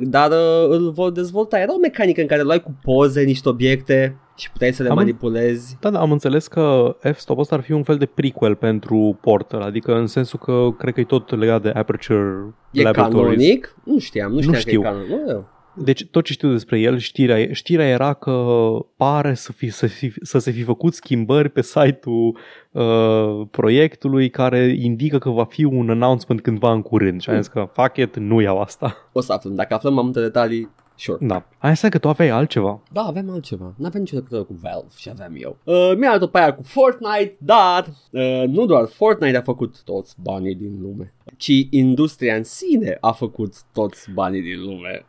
dar 0.01 0.31
uh, 0.31 0.69
îl 0.69 0.91
vor 0.91 1.11
dezvolta. 1.11 1.59
Era 1.61 1.75
o 1.75 1.79
mecanică 1.79 2.21
în 2.21 2.27
care 2.27 2.43
luai 2.43 2.63
cu 2.63 2.75
poze 2.83 3.23
niște 3.23 3.49
obiecte 3.49 4.17
și 4.37 4.51
puteai 4.53 4.73
să 4.73 4.83
le 4.83 4.89
Am- 4.89 4.95
manipulezi. 4.95 5.77
Da, 5.81 5.91
da, 5.91 6.01
am 6.01 6.13
înțeles 6.13 6.47
că 6.47 6.97
F-Stop 7.13 7.39
ăsta 7.39 7.55
ar 7.55 7.61
fi 7.63 7.73
un 7.73 7.83
fel 7.83 7.97
de 7.97 8.07
prequel 8.07 8.55
pentru 8.55 9.19
Portal, 9.21 9.61
adică 9.61 9.95
în 9.95 10.07
sensul 10.07 10.39
că 10.39 10.69
cred 10.79 10.95
că 10.95 11.01
e 11.01 11.05
tot 11.05 11.37
legat 11.39 11.63
de 11.63 11.69
Aperture 11.69 12.55
E 12.71 12.83
Laboratories. 12.83 13.23
canonic? 13.37 13.77
Nu 13.85 13.99
știam, 13.99 14.29
nu 14.31 14.35
Nu 14.35 14.41
știam 14.43 14.59
știu. 14.59 14.81
că 14.81 14.87
e 14.87 14.91
canonic. 14.91 15.11
Nu, 15.27 15.45
Deci 15.75 16.07
tot 16.11 16.25
ce 16.25 16.33
știu 16.33 16.51
despre 16.51 16.81
el, 16.81 16.99
știrea, 16.99 17.53
știrea 17.53 17.87
era 17.87 18.13
că 18.13 18.67
pare 18.97 19.35
să, 19.35 19.53
fi, 19.53 19.71
să, 19.71 19.87
fi, 19.87 20.13
să 20.23 20.39
se 20.39 20.51
fi 20.51 20.63
făcut 20.63 20.95
schimbări 20.95 21.49
pe 21.49 21.63
site-ul 21.63 22.39
uh, 22.71 23.47
proiectului 23.51 24.31
care 24.31 24.77
indică 24.79 25.19
că 25.19 25.31
va 25.31 25.45
fi 25.45 25.65
un 25.65 25.91
announcement 25.91 26.41
cândva 26.41 26.73
în 26.73 26.83
curând. 26.83 27.21
Și 27.21 27.31
am 27.31 27.37
zis 27.37 27.47
că 27.47 27.69
fuck 27.73 27.97
it, 27.97 28.17
nu 28.17 28.41
iau 28.41 28.61
asta. 28.61 28.97
O 29.13 29.21
să 29.21 29.33
aflăm. 29.33 29.55
Dacă 29.55 29.75
aflăm 29.75 29.95
mai 29.95 30.03
multe 30.03 30.21
detalii, 30.21 30.69
sure. 30.97 31.27
Da. 31.27 31.45
Hai 31.59 31.77
să 31.77 31.89
că 31.89 31.99
tu 31.99 32.09
aveai 32.09 32.29
altceva. 32.29 32.81
Da, 32.93 33.01
aveam 33.01 33.31
altceva. 33.31 33.75
N-aveam 33.77 34.03
nicio 34.03 34.17
legătură 34.17 34.43
cu 34.43 34.59
Valve 34.63 34.95
și 34.97 35.09
aveam 35.09 35.33
eu. 35.37 35.57
Uh, 35.65 35.93
mi-a 35.97 36.11
dat-o 36.11 36.27
pe 36.27 36.39
aia 36.39 36.55
cu 36.55 36.63
Fortnite, 36.63 37.37
dar 37.39 37.87
uh, 38.11 38.45
nu 38.47 38.67
doar 38.67 38.87
Fortnite 38.87 39.37
a 39.37 39.43
făcut 39.43 39.83
toți 39.83 40.15
banii 40.23 40.55
din 40.55 40.79
lume, 40.83 41.15
ci 41.43 41.67
industria 41.71 42.35
în 42.35 42.45
sine 42.45 42.97
a 43.01 43.13
făcut 43.13 43.55
toți 43.73 44.11
banii 44.11 44.43
din 44.43 44.61
lume. 44.61 45.05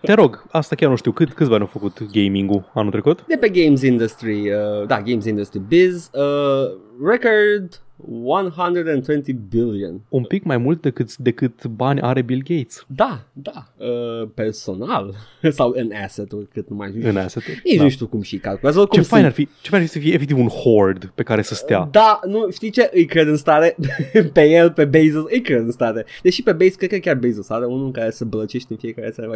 Te 0.00 0.12
rog, 0.12 0.46
asta 0.50 0.74
chiar 0.74 0.90
nu 0.90 0.96
știu. 0.96 1.12
Cât, 1.12 1.32
câți 1.32 1.50
bani 1.50 1.60
au 1.60 1.66
făcut 1.66 2.12
gaming-ul 2.12 2.70
anul 2.74 2.90
trecut? 2.90 3.26
De 3.26 3.36
pe 3.36 3.48
Games 3.48 3.82
Industry, 3.82 4.50
uh, 4.50 4.86
da, 4.86 5.02
Games 5.02 5.24
Industry 5.24 5.60
Biz, 5.68 6.10
uh, 6.12 6.78
record 7.06 7.82
120 8.24 9.36
billion. 9.48 10.00
Un 10.08 10.22
pic 10.22 10.44
mai 10.44 10.56
mult 10.56 10.80
decât, 10.82 11.16
decât 11.16 11.64
bani 11.66 12.00
are 12.00 12.22
Bill 12.22 12.42
Gates 12.48 12.84
Da, 12.86 13.20
da, 13.32 13.66
uh, 13.76 14.28
personal 14.34 15.14
sau 15.58 15.72
în 15.76 15.90
asset-uri, 16.04 16.46
cât 16.52 16.68
nu 16.70 16.76
mai 16.76 16.88
știu. 16.96 17.08
în 17.08 17.16
asset-uri. 17.16 17.60
Nici 17.64 17.76
Da. 17.76 17.82
nu 17.82 17.88
știu 17.88 18.06
cum 18.06 18.22
și 18.22 18.36
calculează. 18.36 18.78
Oricum 18.80 19.00
Ce 19.00 19.06
fain 19.08 19.22
sunt- 19.22 19.32
ar 19.32 19.38
fi, 19.38 19.48
ce 19.62 19.68
fain 19.70 19.80
ar 19.82 19.86
fi 19.88 19.92
să 19.94 19.98
fie 19.98 20.14
efectiv 20.14 20.38
un 20.38 20.48
horde 20.48 21.10
pe 21.14 21.22
care 21.22 21.42
să 21.42 21.54
stea. 21.54 21.88
Da, 21.90 22.20
nu, 22.26 22.50
știi 22.50 22.70
ce? 22.70 22.90
Îi 22.92 23.04
cred 23.04 23.26
în 23.26 23.36
stare 23.36 23.76
pe 24.32 24.42
el, 24.48 24.70
pe 24.70 24.84
Bezos, 24.84 25.24
îi 25.30 25.40
cred 25.40 25.60
în 25.60 25.70
stare. 25.70 26.04
Deși 26.22 26.42
pe 26.42 26.52
Bezos, 26.52 26.74
cred 26.74 26.90
că 26.90 26.96
chiar 26.96 27.16
Bezos 27.16 27.48
are 27.50 27.64
unul 27.64 27.84
în 27.84 27.92
care 27.92 28.10
se 28.10 28.24
blăcește 28.24 28.66
în 28.72 28.78
fiecare 28.78 29.10
seară. 29.10 29.32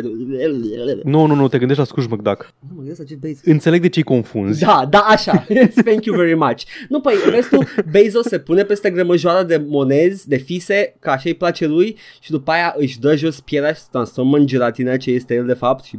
Nu, 1.05 1.27
nu, 1.27 1.35
nu, 1.35 1.49
te 1.49 1.59
gândești 1.59 1.81
la 1.83 1.87
Scrooge 1.87 2.15
McDuck. 2.15 2.53
Nu 2.61 2.69
mă 2.75 2.77
gândesc 2.79 2.99
la 2.99 3.05
ce 3.05 3.15
Bezos. 3.21 3.45
Înțeleg 3.45 3.81
de 3.81 3.89
ce-i 3.89 4.03
confunzi. 4.03 4.61
Da, 4.65 4.87
da, 4.91 4.99
așa. 4.99 5.45
Thank 5.85 6.05
you 6.05 6.17
very 6.17 6.35
much. 6.35 6.63
Nu, 6.89 7.01
păi, 7.01 7.15
vezi 7.31 7.49
tu, 7.49 7.59
Bezos 7.91 8.27
se 8.27 8.39
pune 8.51 8.65
peste 8.65 8.91
grămăjoara 8.91 9.45
de 9.45 9.65
monezi, 9.69 10.29
de 10.29 10.37
fise, 10.37 10.97
ca 10.99 11.13
așa 11.13 11.23
îi 11.25 11.35
place 11.35 11.67
lui 11.67 11.97
și 12.21 12.31
după 12.31 12.51
aia 12.51 12.75
își 12.77 12.99
dă 12.99 13.17
jos 13.17 13.41
pielea 13.41 13.73
și 13.73 13.81
se 13.81 13.87
transformă 13.91 14.37
în 14.37 14.47
gelatina 14.47 14.97
ce 14.97 15.11
este 15.11 15.35
el 15.35 15.47
de 15.47 15.53
fapt 15.53 15.85
și 15.85 15.99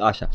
așa. 0.00 0.28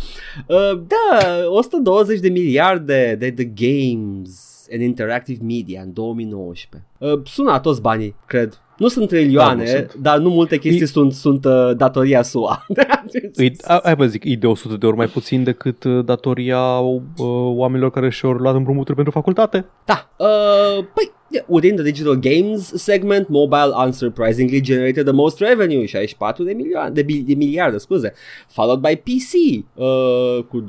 Uh, 0.48 0.82
da, 0.88 1.28
120 1.46 2.20
de 2.20 2.30
miliarde 2.30 3.16
de, 3.20 3.30
de 3.30 3.44
games 3.44 4.68
and 4.72 4.82
interactive 4.82 5.44
media 5.44 5.82
în 5.82 5.94
2019. 5.94 6.90
Uh, 6.98 7.22
sună 7.26 7.52
a 7.52 7.60
toți 7.60 7.82
banii, 7.82 8.16
cred. 8.26 8.62
Nu 8.80 8.88
sunt 8.88 9.08
trilioane, 9.08 9.64
Da, 9.64 9.72
nu 9.72 9.78
sunt. 9.78 9.94
dar 9.94 10.18
nu 10.18 10.30
multe 10.30 10.58
chestii 10.58 10.82
E- 10.82 10.86
sunt, 10.86 11.14
sunt 11.14 11.46
uh, 11.46 11.72
datoria 11.78 12.22
SUA. 12.22 12.66
Îi, 13.34 13.56
a- 13.64 13.80
hai 13.84 13.96
vă 13.96 14.06
zic, 14.06 14.24
e 14.26 14.36
de 14.36 14.48
100 14.48 14.76
de 14.76 14.86
ori 14.86 14.96
mai 14.96 15.08
puțin 15.08 15.44
decât 15.44 15.84
uh, 15.84 16.06
datoria 16.06 16.62
uh, 16.78 17.02
oamenilor 17.56 17.92
care 17.92 18.10
și-au 18.10 18.32
luat 18.32 18.56
împrumuturi 18.56 18.96
pentru 18.96 19.12
facultate. 19.14 19.66
Da, 19.86 20.10
uh, 20.18 20.78
păi, 20.94 21.04
yeah, 21.04 21.14
within 21.48 21.76
the 21.76 21.84
digital 21.84 22.16
games 22.16 22.72
segment, 22.76 23.28
mobile 23.28 23.72
unsurprisingly 23.86 24.62
generated 24.62 25.04
the 25.06 25.14
most 25.14 25.40
revenue, 25.40 25.86
64 25.88 26.44
de, 26.46 26.54
milioane, 26.54 26.94
de, 26.94 27.02
bi- 27.02 27.24
de 27.28 27.34
miliarde, 27.34 27.78
scuze, 27.78 28.14
followed 28.48 28.80
by 28.82 28.96
PC 28.96 29.64
uh, 29.74 30.44
cu 30.48 30.62
29,6 30.62 30.66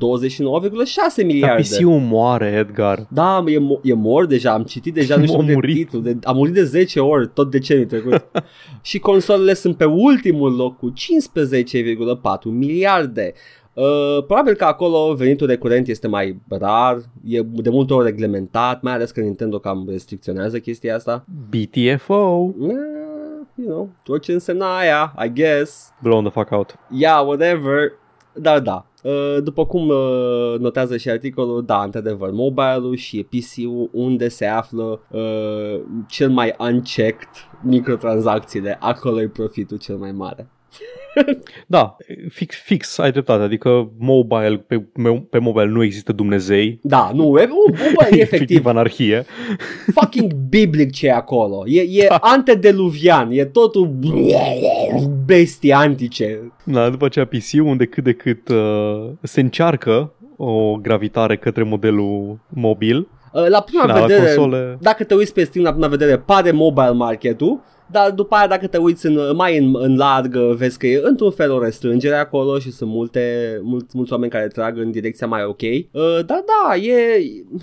Dar 0.95 1.25
miliarde. 1.25 1.61
PC-ul 1.61 1.99
moare, 1.99 2.45
Edgar. 2.67 3.07
Da, 3.09 3.43
e, 3.47 3.57
mo- 3.57 3.79
e 3.83 3.93
mor 3.93 4.25
deja, 4.25 4.51
am 4.53 4.63
citit 4.63 4.93
deja 4.93 5.15
nu 5.15 5.25
știu 5.27 5.39
A 5.39 5.43
de 5.43 5.53
murit. 5.53 5.75
titlu, 5.75 5.99
de, 5.99 6.17
a 6.23 6.31
murit 6.31 6.53
de 6.53 6.63
10 6.63 6.99
ori 6.99 7.27
tot 7.33 7.51
deceniul 7.51 7.85
trecut. 7.85 8.25
și 8.81 8.99
consolele 8.99 9.53
sunt 9.53 9.77
pe 9.77 9.85
ultimul 9.85 10.55
loc 10.55 10.77
cu 10.77 10.93
15,4 10.93 12.43
miliarde. 12.43 13.33
Uh, 13.73 14.23
probabil 14.25 14.53
că 14.53 14.63
acolo 14.63 15.13
venitul 15.13 15.47
recurent 15.47 15.87
este 15.87 16.07
mai 16.07 16.41
rar, 16.49 16.97
e 17.23 17.41
de 17.41 17.69
multe 17.69 17.93
ori 17.93 18.05
reglementat, 18.05 18.81
mai 18.81 18.93
ales 18.93 19.11
că 19.11 19.19
Nintendo 19.19 19.59
cam 19.59 19.85
restricționează 19.89 20.59
chestia 20.59 20.95
asta. 20.95 21.25
BTFO. 21.49 22.53
Uh, 22.59 22.69
you 23.55 23.67
know, 23.67 23.89
tot 24.03 24.21
ce 24.21 24.31
însemna 24.31 24.77
aia, 24.77 25.13
I 25.25 25.31
guess. 25.33 25.93
Blown 26.01 26.23
the 26.23 26.31
fuck 26.31 26.51
out. 26.51 26.75
Yeah, 26.89 27.25
whatever. 27.25 27.99
Dar 28.33 28.59
da, 28.59 28.85
uh, 29.03 29.37
după 29.43 29.65
cum 29.65 29.87
uh, 29.87 30.59
notează 30.59 30.97
și 30.97 31.09
articolul, 31.09 31.65
da, 31.65 31.83
într-adevăr, 31.83 32.31
mobile-ul 32.31 32.95
și 32.95 33.17
e 33.17 33.23
PC-ul 33.23 33.89
unde 33.93 34.27
se 34.27 34.45
află 34.45 35.01
uh, 35.09 35.81
cel 36.07 36.29
mai 36.29 36.55
unchecked 36.59 37.29
microtransacțiile, 37.61 38.77
acolo 38.79 39.21
e 39.21 39.27
profitul 39.27 39.77
cel 39.77 39.95
mai 39.95 40.11
mare. 40.11 40.49
Da, 41.67 41.95
fix, 42.29 42.55
fix 42.55 42.97
ai 42.97 43.11
dreptate, 43.11 43.43
adică 43.43 43.91
mobile, 43.97 44.57
pe, 44.67 44.87
pe 45.29 45.37
mobile 45.39 45.65
nu 45.65 45.83
există 45.83 46.11
Dumnezei. 46.11 46.79
Da, 46.83 47.11
nu, 47.13 47.39
e, 47.39 47.43
uh, 47.43 47.77
mobile 47.83 48.07
e 48.17 48.21
efectiv 48.21 48.65
anarhie. 48.65 49.25
fucking 49.93 50.33
biblic 50.49 50.91
ce 50.91 51.07
e 51.07 51.11
acolo. 51.11 51.63
E, 51.67 51.81
e 51.81 52.07
antediluvian, 52.19 53.31
e 53.31 53.45
totul 53.45 53.95
bestii 55.25 55.71
antice. 55.71 56.51
Da, 56.63 56.89
după 56.89 57.05
aceea 57.05 57.25
PC 57.25 57.51
unde 57.63 57.85
cât 57.85 58.03
de 58.03 58.13
cât 58.13 58.49
uh, 58.49 59.09
se 59.21 59.41
încearcă 59.41 60.13
o 60.37 60.75
gravitare 60.75 61.37
către 61.37 61.63
modelul 61.63 62.39
mobil. 62.49 63.07
Uh, 63.33 63.47
La 63.47 63.59
prima 63.61 63.85
Da, 63.85 63.93
la 63.93 64.05
vedere, 64.05 64.33
console. 64.35 64.77
dacă 64.81 65.03
te 65.03 65.13
uiți 65.15 65.33
pe 65.33 65.43
Steam 65.43 65.65
la 65.65 65.71
prima 65.71 65.87
vedere, 65.87 66.17
pare 66.17 66.51
mobile 66.51 66.91
marketul, 66.91 67.61
dar 67.91 68.11
după 68.11 68.35
aia 68.35 68.47
dacă 68.47 68.67
te 68.67 68.77
uiți 68.77 69.05
în, 69.05 69.35
mai 69.35 69.57
în, 69.57 69.75
în 69.79 69.95
larg, 69.95 70.37
vezi 70.37 70.77
că 70.77 70.87
e 70.87 71.01
într-un 71.03 71.31
fel 71.31 71.51
o 71.51 71.63
restrângere 71.63 72.15
acolo 72.15 72.59
și 72.59 72.71
sunt 72.71 72.89
multe, 72.89 73.59
mulți, 73.63 73.97
mulți 73.97 74.11
oameni 74.11 74.31
care 74.31 74.47
trag 74.47 74.77
în 74.77 74.91
direcția 74.91 75.27
mai 75.27 75.43
ok. 75.43 75.61
Uh, 75.61 76.25
dar 76.25 76.43
da, 76.45 76.75
e, 76.75 77.19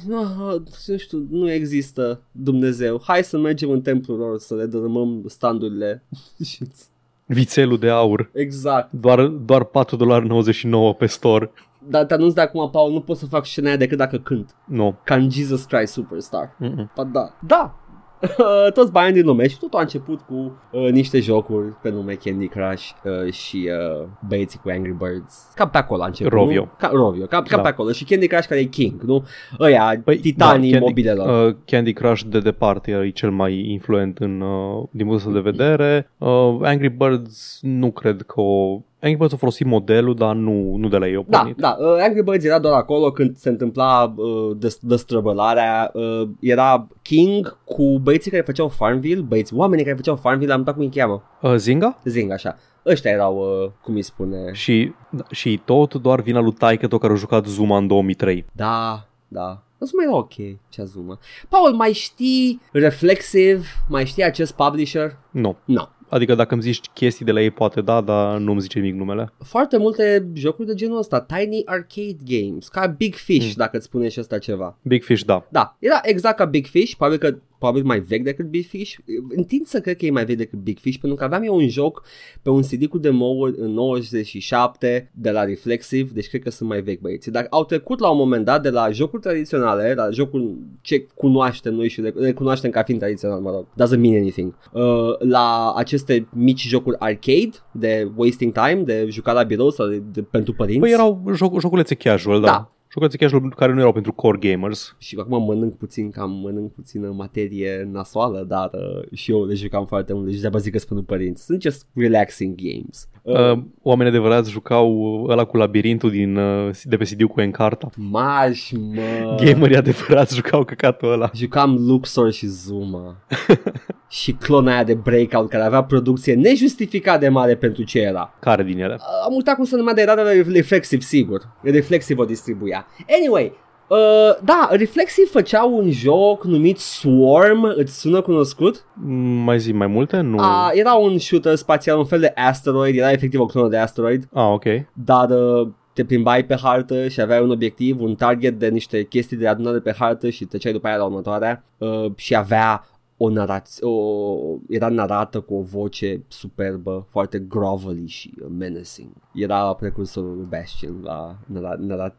uh, 0.09 0.60
nu 0.86 0.96
știu, 0.96 1.26
nu 1.30 1.50
există 1.50 2.22
Dumnezeu. 2.32 3.00
Hai 3.05 3.24
să 3.24 3.38
mergem 3.38 3.70
în 3.70 3.80
templul 3.80 4.18
lor 4.18 4.38
să 4.38 4.55
le 4.55 4.64
dărâmăm 4.66 5.24
standurile. 5.26 6.05
Vițelul 7.26 7.78
de 7.78 7.88
aur. 7.88 8.30
exact. 8.32 8.92
Doar, 8.92 9.26
doar 9.26 9.64
4,99$ 9.64 10.98
pe 10.98 11.06
store. 11.06 11.50
Dar 11.88 12.05
te 12.05 12.14
anunț 12.14 12.32
de 12.32 12.40
acum, 12.40 12.70
Paul, 12.70 12.92
nu 12.92 13.00
pot 13.00 13.16
să 13.16 13.26
fac 13.26 13.46
scena 13.46 13.68
aia 13.68 13.76
decât 13.76 13.98
dacă 13.98 14.18
cânt. 14.18 14.55
Nu. 14.64 14.98
Ca 15.05 15.14
în 15.14 15.30
Jesus 15.30 15.64
Christ 15.64 15.92
Superstar. 15.92 16.56
Mm-mm. 16.59 16.92
Ba 16.94 17.05
da. 17.05 17.38
Da! 17.46 17.88
Toți 18.74 18.92
banii 18.92 19.12
din 19.12 19.24
lume 19.26 19.48
și 19.48 19.58
totul 19.58 19.78
a 19.78 19.82
început 19.82 20.20
cu 20.20 20.60
uh, 20.70 20.90
niște 20.90 21.20
jocuri 21.20 21.66
pe 21.82 21.90
nume 21.90 22.12
Candy 22.12 22.46
Crush 22.48 22.90
uh, 23.04 23.32
și 23.32 23.70
uh, 24.00 24.06
băieții 24.28 24.60
cu 24.62 24.68
Angry 24.68 24.96
Birds. 24.98 25.52
Cam 25.54 25.70
pe 25.70 25.78
acolo 25.78 26.02
a 26.02 26.06
început. 26.06 26.32
Rovio. 26.32 26.60
Nu? 26.60 26.68
Ca, 26.78 26.90
Rovio, 26.92 27.24
cam, 27.24 27.42
cam 27.42 27.56
Da. 27.56 27.62
pe 27.62 27.68
acolo. 27.68 27.92
Și 27.92 28.04
Candy 28.04 28.26
Crush 28.26 28.46
care 28.48 28.60
e 28.60 28.64
king, 28.64 29.02
nu? 29.02 29.24
Ăia, 29.60 30.00
Păi, 30.04 30.16
titanii 30.16 30.70
da, 30.70 30.78
Candy, 30.78 30.88
mobilelor. 30.88 31.48
Uh, 31.48 31.54
Candy 31.64 31.92
Crush 31.92 32.22
de 32.22 32.40
departe 32.40 32.90
e 32.90 33.10
cel 33.10 33.30
mai 33.30 33.70
influent 33.70 34.18
în, 34.18 34.40
uh, 34.40 34.82
din 34.90 35.06
punctul 35.06 35.14
ăsta 35.14 35.30
de 35.42 35.50
vedere. 35.50 36.10
Uh, 36.18 36.58
Angry 36.62 36.88
Birds 36.88 37.58
nu 37.62 37.90
cred 37.90 38.22
că 38.22 38.40
o... 38.40 38.80
Angry 39.00 39.18
Birds 39.18 39.32
a 39.32 39.36
folosit 39.36 39.66
modelul, 39.66 40.14
dar 40.14 40.34
nu, 40.34 40.76
nu 40.76 40.88
de 40.88 40.96
la 40.96 41.06
ei 41.08 41.16
o 41.16 41.24
Da, 41.26 41.38
pornit. 41.38 41.56
da, 41.56 41.76
uh, 41.80 41.96
Angry 42.00 42.22
Birds 42.22 42.44
era 42.44 42.58
doar 42.58 42.74
acolo 42.74 43.10
când 43.10 43.36
se 43.36 43.48
întâmpla 43.48 44.14
uh, 44.16 44.56
des- 44.56 44.78
destrăbălarea, 44.82 45.90
uh, 45.94 46.28
era 46.40 46.86
King 47.02 47.58
cu 47.64 47.98
băieții 47.98 48.30
care 48.30 48.42
făceau 48.42 48.68
Farmville, 48.68 49.20
băieți, 49.22 49.54
oamenii 49.54 49.84
care 49.84 49.96
făceau 49.96 50.16
Farmville, 50.16 50.52
am 50.52 50.58
uitat 50.58 50.74
cum 50.74 50.82
îi 50.82 50.90
cheamă, 50.90 51.22
Uh, 51.42 51.54
Zinga? 51.56 51.98
zing 52.04 52.30
așa. 52.32 52.56
Ăștia 52.86 53.10
erau, 53.10 53.36
uh, 53.64 53.70
cum 53.82 53.94
îi 53.94 54.02
spune, 54.02 54.52
Și, 54.52 54.92
da, 55.10 55.24
și 55.30 55.60
tot 55.64 55.94
doar 55.94 56.20
vina 56.20 56.40
lui 56.40 56.52
taică 56.52 56.86
care 56.88 57.12
a 57.12 57.16
jucat 57.16 57.46
Zuma 57.46 57.76
în 57.76 57.86
2003. 57.86 58.44
Da, 58.52 59.06
da. 59.28 59.62
Zuma 59.80 60.02
era 60.02 60.16
ok, 60.16 60.32
ce 60.68 60.82
Zuma. 60.84 61.18
Paul, 61.48 61.72
mai 61.74 61.92
știi 61.92 62.60
Reflexive? 62.72 63.62
Mai 63.88 64.04
știi 64.06 64.24
acest 64.24 64.54
publisher? 64.54 65.16
Nu. 65.30 65.56
Nu. 65.64 65.88
Adică 66.09 66.35
dacă 66.35 66.55
îmi 66.55 66.62
zici 66.62 66.80
chestii 66.94 67.24
de 67.24 67.32
la 67.32 67.40
ei, 67.40 67.51
poate 67.51 67.80
da, 67.80 68.01
dar 68.01 68.39
nu 68.39 68.51
îmi 68.52 68.60
zice 68.60 68.78
nimic 68.78 68.94
numele. 68.94 69.32
Foarte 69.44 69.76
multe 69.78 70.26
jocuri 70.35 70.66
de 70.66 70.74
genul 70.74 70.98
ăsta, 70.98 71.20
Tiny 71.20 71.62
Arcade 71.64 72.16
Games, 72.24 72.68
ca 72.68 72.86
Big 72.86 73.14
Fish, 73.14 73.47
Mm. 73.47 73.52
dacă 73.56 73.76
îți 73.76 73.86
spune 73.86 74.09
și 74.09 74.20
ăsta 74.20 74.39
ceva. 74.39 74.76
Big 74.82 75.02
Fish, 75.02 75.22
da. 75.22 75.47
Da, 75.48 75.76
era 75.78 76.01
exact 76.02 76.36
ca 76.36 76.44
Big 76.44 76.66
Fish, 76.66 76.94
probabil 76.97 77.18
că 77.18 77.36
probabil 77.59 77.85
mai 77.85 78.01
vechi 78.01 78.22
decât 78.22 78.47
Big 78.47 78.64
Fish. 78.64 78.94
Întind 79.28 79.66
să 79.66 79.80
cred 79.80 79.97
că 79.97 80.06
e 80.06 80.10
mai 80.10 80.24
vechi 80.24 80.36
decât 80.36 80.59
Big 80.59 80.78
Fish, 80.78 80.98
pentru 80.98 81.18
că 81.18 81.24
aveam 81.24 81.43
eu 81.43 81.55
un 81.55 81.68
joc 81.68 82.02
pe 82.43 82.51
un 82.51 82.62
CD 82.62 82.86
cu 82.86 82.98
demo 82.98 83.26
în 83.56 83.70
97 83.70 85.10
de 85.14 85.30
la 85.30 85.44
Reflexive, 85.44 86.10
deci 86.14 86.28
cred 86.28 86.43
că 86.43 86.51
sunt 86.51 86.68
mai 86.68 86.80
vechi 86.80 87.01
băieții. 87.01 87.32
Dar 87.32 87.47
au 87.51 87.64
trecut 87.64 87.98
la 87.98 88.10
un 88.10 88.16
moment 88.16 88.44
dat 88.44 88.62
de 88.62 88.70
la 88.70 88.90
jocuri 88.90 89.22
tradiționale, 89.22 89.94
la 89.94 90.10
jocuri 90.10 90.55
ce 90.80 91.06
cunoaștem 91.14 91.74
noi 91.74 91.89
și 91.89 92.01
le, 92.01 92.12
le 92.16 92.32
cunoaștem 92.32 92.70
ca 92.70 92.82
fiind 92.82 93.01
tradițional, 93.01 93.40
mă 93.40 93.51
rog, 93.51 93.66
doesn't 93.66 93.98
mean 93.98 94.16
anything, 94.20 94.55
uh, 94.72 94.82
la 95.18 95.72
aceste 95.76 96.28
mici 96.32 96.66
jocuri 96.66 96.97
arcade 96.98 97.51
de 97.72 98.10
wasting 98.16 98.52
time, 98.52 98.82
de 98.82 99.06
jucat 99.10 99.35
la 99.35 99.43
birou 99.43 99.70
sau 99.70 99.86
de, 99.86 100.02
de, 100.12 100.22
pentru 100.22 100.52
părinți. 100.52 100.80
Păi 100.80 100.90
erau 100.90 101.24
joc, 101.35 101.60
joculețe 101.60 101.94
casual, 101.94 102.40
da. 102.40 102.47
Da. 102.47 102.72
Joculețe 102.90 103.16
casual 103.16 103.55
care 103.56 103.73
nu 103.73 103.78
erau 103.78 103.93
pentru 103.93 104.12
core 104.12 104.39
gamers. 104.39 104.97
și 104.98 105.16
acum 105.20 105.44
mănânc 105.44 105.77
puțin, 105.77 106.10
cam 106.10 106.31
mănânc 106.31 106.73
puțină 106.73 107.10
materie 107.10 107.89
nasoală, 107.93 108.44
dar 108.48 108.70
uh, 108.73 109.19
și 109.19 109.31
eu 109.31 109.44
le 109.44 109.55
jucam 109.55 109.86
foarte 109.86 110.12
mult, 110.12 110.27
deci 110.27 110.40
de-abia 110.40 110.59
zic 110.59 110.73
că 110.73 110.78
spun 110.78 111.02
părinți. 111.02 111.44
Sunt 111.44 111.62
just 111.62 111.86
relaxing 111.94 112.55
games. 112.56 113.09
Uh, 113.23 113.36
Uh, 113.39 113.59
oamenii 113.82 114.12
adevărați 114.12 114.51
jucau 114.51 115.24
ăla 115.28 115.44
cu 115.44 115.56
labirintul 115.56 116.10
din, 116.10 116.36
uh, 116.36 116.70
de 116.85 116.97
pe 116.97 117.05
CD 117.05 117.23
cu 117.23 117.40
Encarta. 117.40 117.90
Maș, 117.97 118.70
mă! 118.70 119.36
Gamerii 119.44 119.77
adevărați 119.77 120.35
jucau 120.35 120.65
căcatul 120.65 121.12
ăla. 121.12 121.31
Jucam 121.35 121.86
Luxor 121.86 122.32
și 122.32 122.47
Zuma. 122.47 123.16
și 124.09 124.32
clona 124.32 124.72
aia 124.72 124.85
de 124.85 124.94
Breakout 124.94 125.48
care 125.48 125.62
avea 125.64 125.82
producție 125.82 126.35
nejustificat 126.35 127.20
de 127.20 127.28
mare 127.28 127.55
pentru 127.56 127.82
ce 127.82 127.98
era. 128.01 128.35
Care 128.40 128.62
din 128.62 128.80
ele? 128.80 128.94
Uh, 128.98 129.24
Am 129.24 129.35
uitat 129.35 129.55
cum 129.55 129.64
se 129.64 129.76
numea 129.76 129.94
de 129.94 130.01
era 130.01 130.14
de 130.14 130.47
Reflexive, 130.52 131.02
sigur. 131.02 131.48
Reflexive 131.62 132.20
o 132.20 132.24
distribuia. 132.24 132.86
Anyway, 133.20 133.52
uh, 133.89 133.98
da, 134.44 134.68
Reflexive 134.70 135.28
făcea 135.30 135.64
un 135.64 135.90
joc 135.90 136.44
numit 136.44 136.78
Swarm, 136.78 137.72
îți 137.76 138.01
sună 138.01 138.20
cunoscut? 138.20 138.85
Mm, 138.94 139.14
Mai 139.44 139.59
zi 139.59 139.72
mai 139.72 139.86
multe? 139.86 140.20
Nu. 140.20 140.36
Uh, 140.36 140.70
era 140.72 140.93
un 140.94 141.18
shooter 141.18 141.55
spațial, 141.55 141.98
un 141.98 142.05
fel 142.05 142.20
de 142.20 142.32
asteroid, 142.35 142.97
era 142.98 143.12
efectiv 143.12 143.40
o 143.40 143.47
clonă 143.47 143.68
de 143.68 143.76
asteroid, 143.78 144.28
Ah, 144.32 144.48
ok. 144.52 144.64
dar 144.93 145.30
uh, 145.30 145.68
te 145.93 146.05
plimbai 146.05 146.44
pe 146.44 146.56
hartă 146.62 147.09
și 147.09 147.20
aveai 147.20 147.43
un 147.43 147.51
obiectiv, 147.51 148.01
un 148.01 148.14
target 148.14 148.59
de 148.59 148.68
niște 148.68 149.02
chestii 149.05 149.36
de 149.36 149.48
adunare 149.48 149.78
pe 149.78 149.94
hartă 149.98 150.28
și 150.28 150.44
treceai 150.44 150.72
după 150.72 150.86
aia 150.86 150.97
la 150.97 151.05
următoarea 151.05 151.64
uh, 151.78 152.05
și 152.16 152.36
avea 152.36 152.86
o 153.18 153.28
narație, 153.28 153.86
o, 153.86 154.58
era 154.68 154.88
narată 154.88 155.40
cu 155.40 155.54
o 155.54 155.62
voce 155.62 156.22
superbă, 156.28 157.06
foarte 157.10 157.38
grovelly 157.38 158.06
și 158.06 158.34
uh, 158.40 158.46
menacing. 158.58 159.10
Era 159.34 159.74
precursorul 159.74 160.36
lui 160.36 160.46
Bastion 160.48 161.00
la 161.02 161.36
narat, 161.52 161.78
narat, 161.78 162.16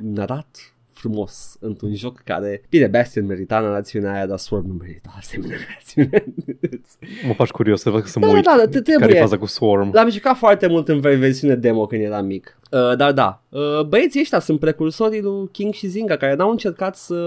narat 0.00 0.73
frumos 1.08 1.56
într-un 1.60 1.94
joc 1.94 2.18
care, 2.24 2.62
bine, 2.70 2.86
Bastion 2.86 3.26
merita 3.26 3.60
narațiunea 3.60 4.12
aia, 4.12 4.26
dar 4.26 4.38
Swarm 4.38 4.66
nu 4.66 4.72
merita 4.80 5.14
asemenea 5.18 5.56
narațiune. 5.68 6.24
Mă 7.26 7.32
faci 7.32 7.50
curios 7.50 7.80
să 7.80 7.90
văd 7.90 8.04
să 8.04 8.18
mă 8.18 8.26
Da, 8.26 8.32
uit. 8.32 8.44
da, 8.44 8.54
da, 8.58 8.62
te- 8.64 8.70
Care 8.70 8.78
e 8.94 8.96
trebuie. 8.96 9.20
faza 9.20 9.38
cu 9.38 9.46
Swarm? 9.46 9.90
L-am 9.92 10.10
jucat 10.10 10.36
foarte 10.36 10.66
mult 10.66 10.88
în 10.88 11.00
versiune 11.00 11.54
demo 11.54 11.86
când 11.86 12.02
eram 12.02 12.26
mic. 12.26 12.58
Uh, 12.70 12.96
dar 12.96 13.12
da, 13.12 13.42
uh, 13.48 13.82
băieții 13.88 14.20
ăștia 14.20 14.38
sunt 14.38 14.60
precursorii 14.60 15.20
lui 15.20 15.48
King 15.52 15.72
și 15.72 15.86
Zynga 15.86 16.16
care 16.16 16.34
n-au 16.34 16.50
încercat 16.50 16.96
să, 16.96 17.18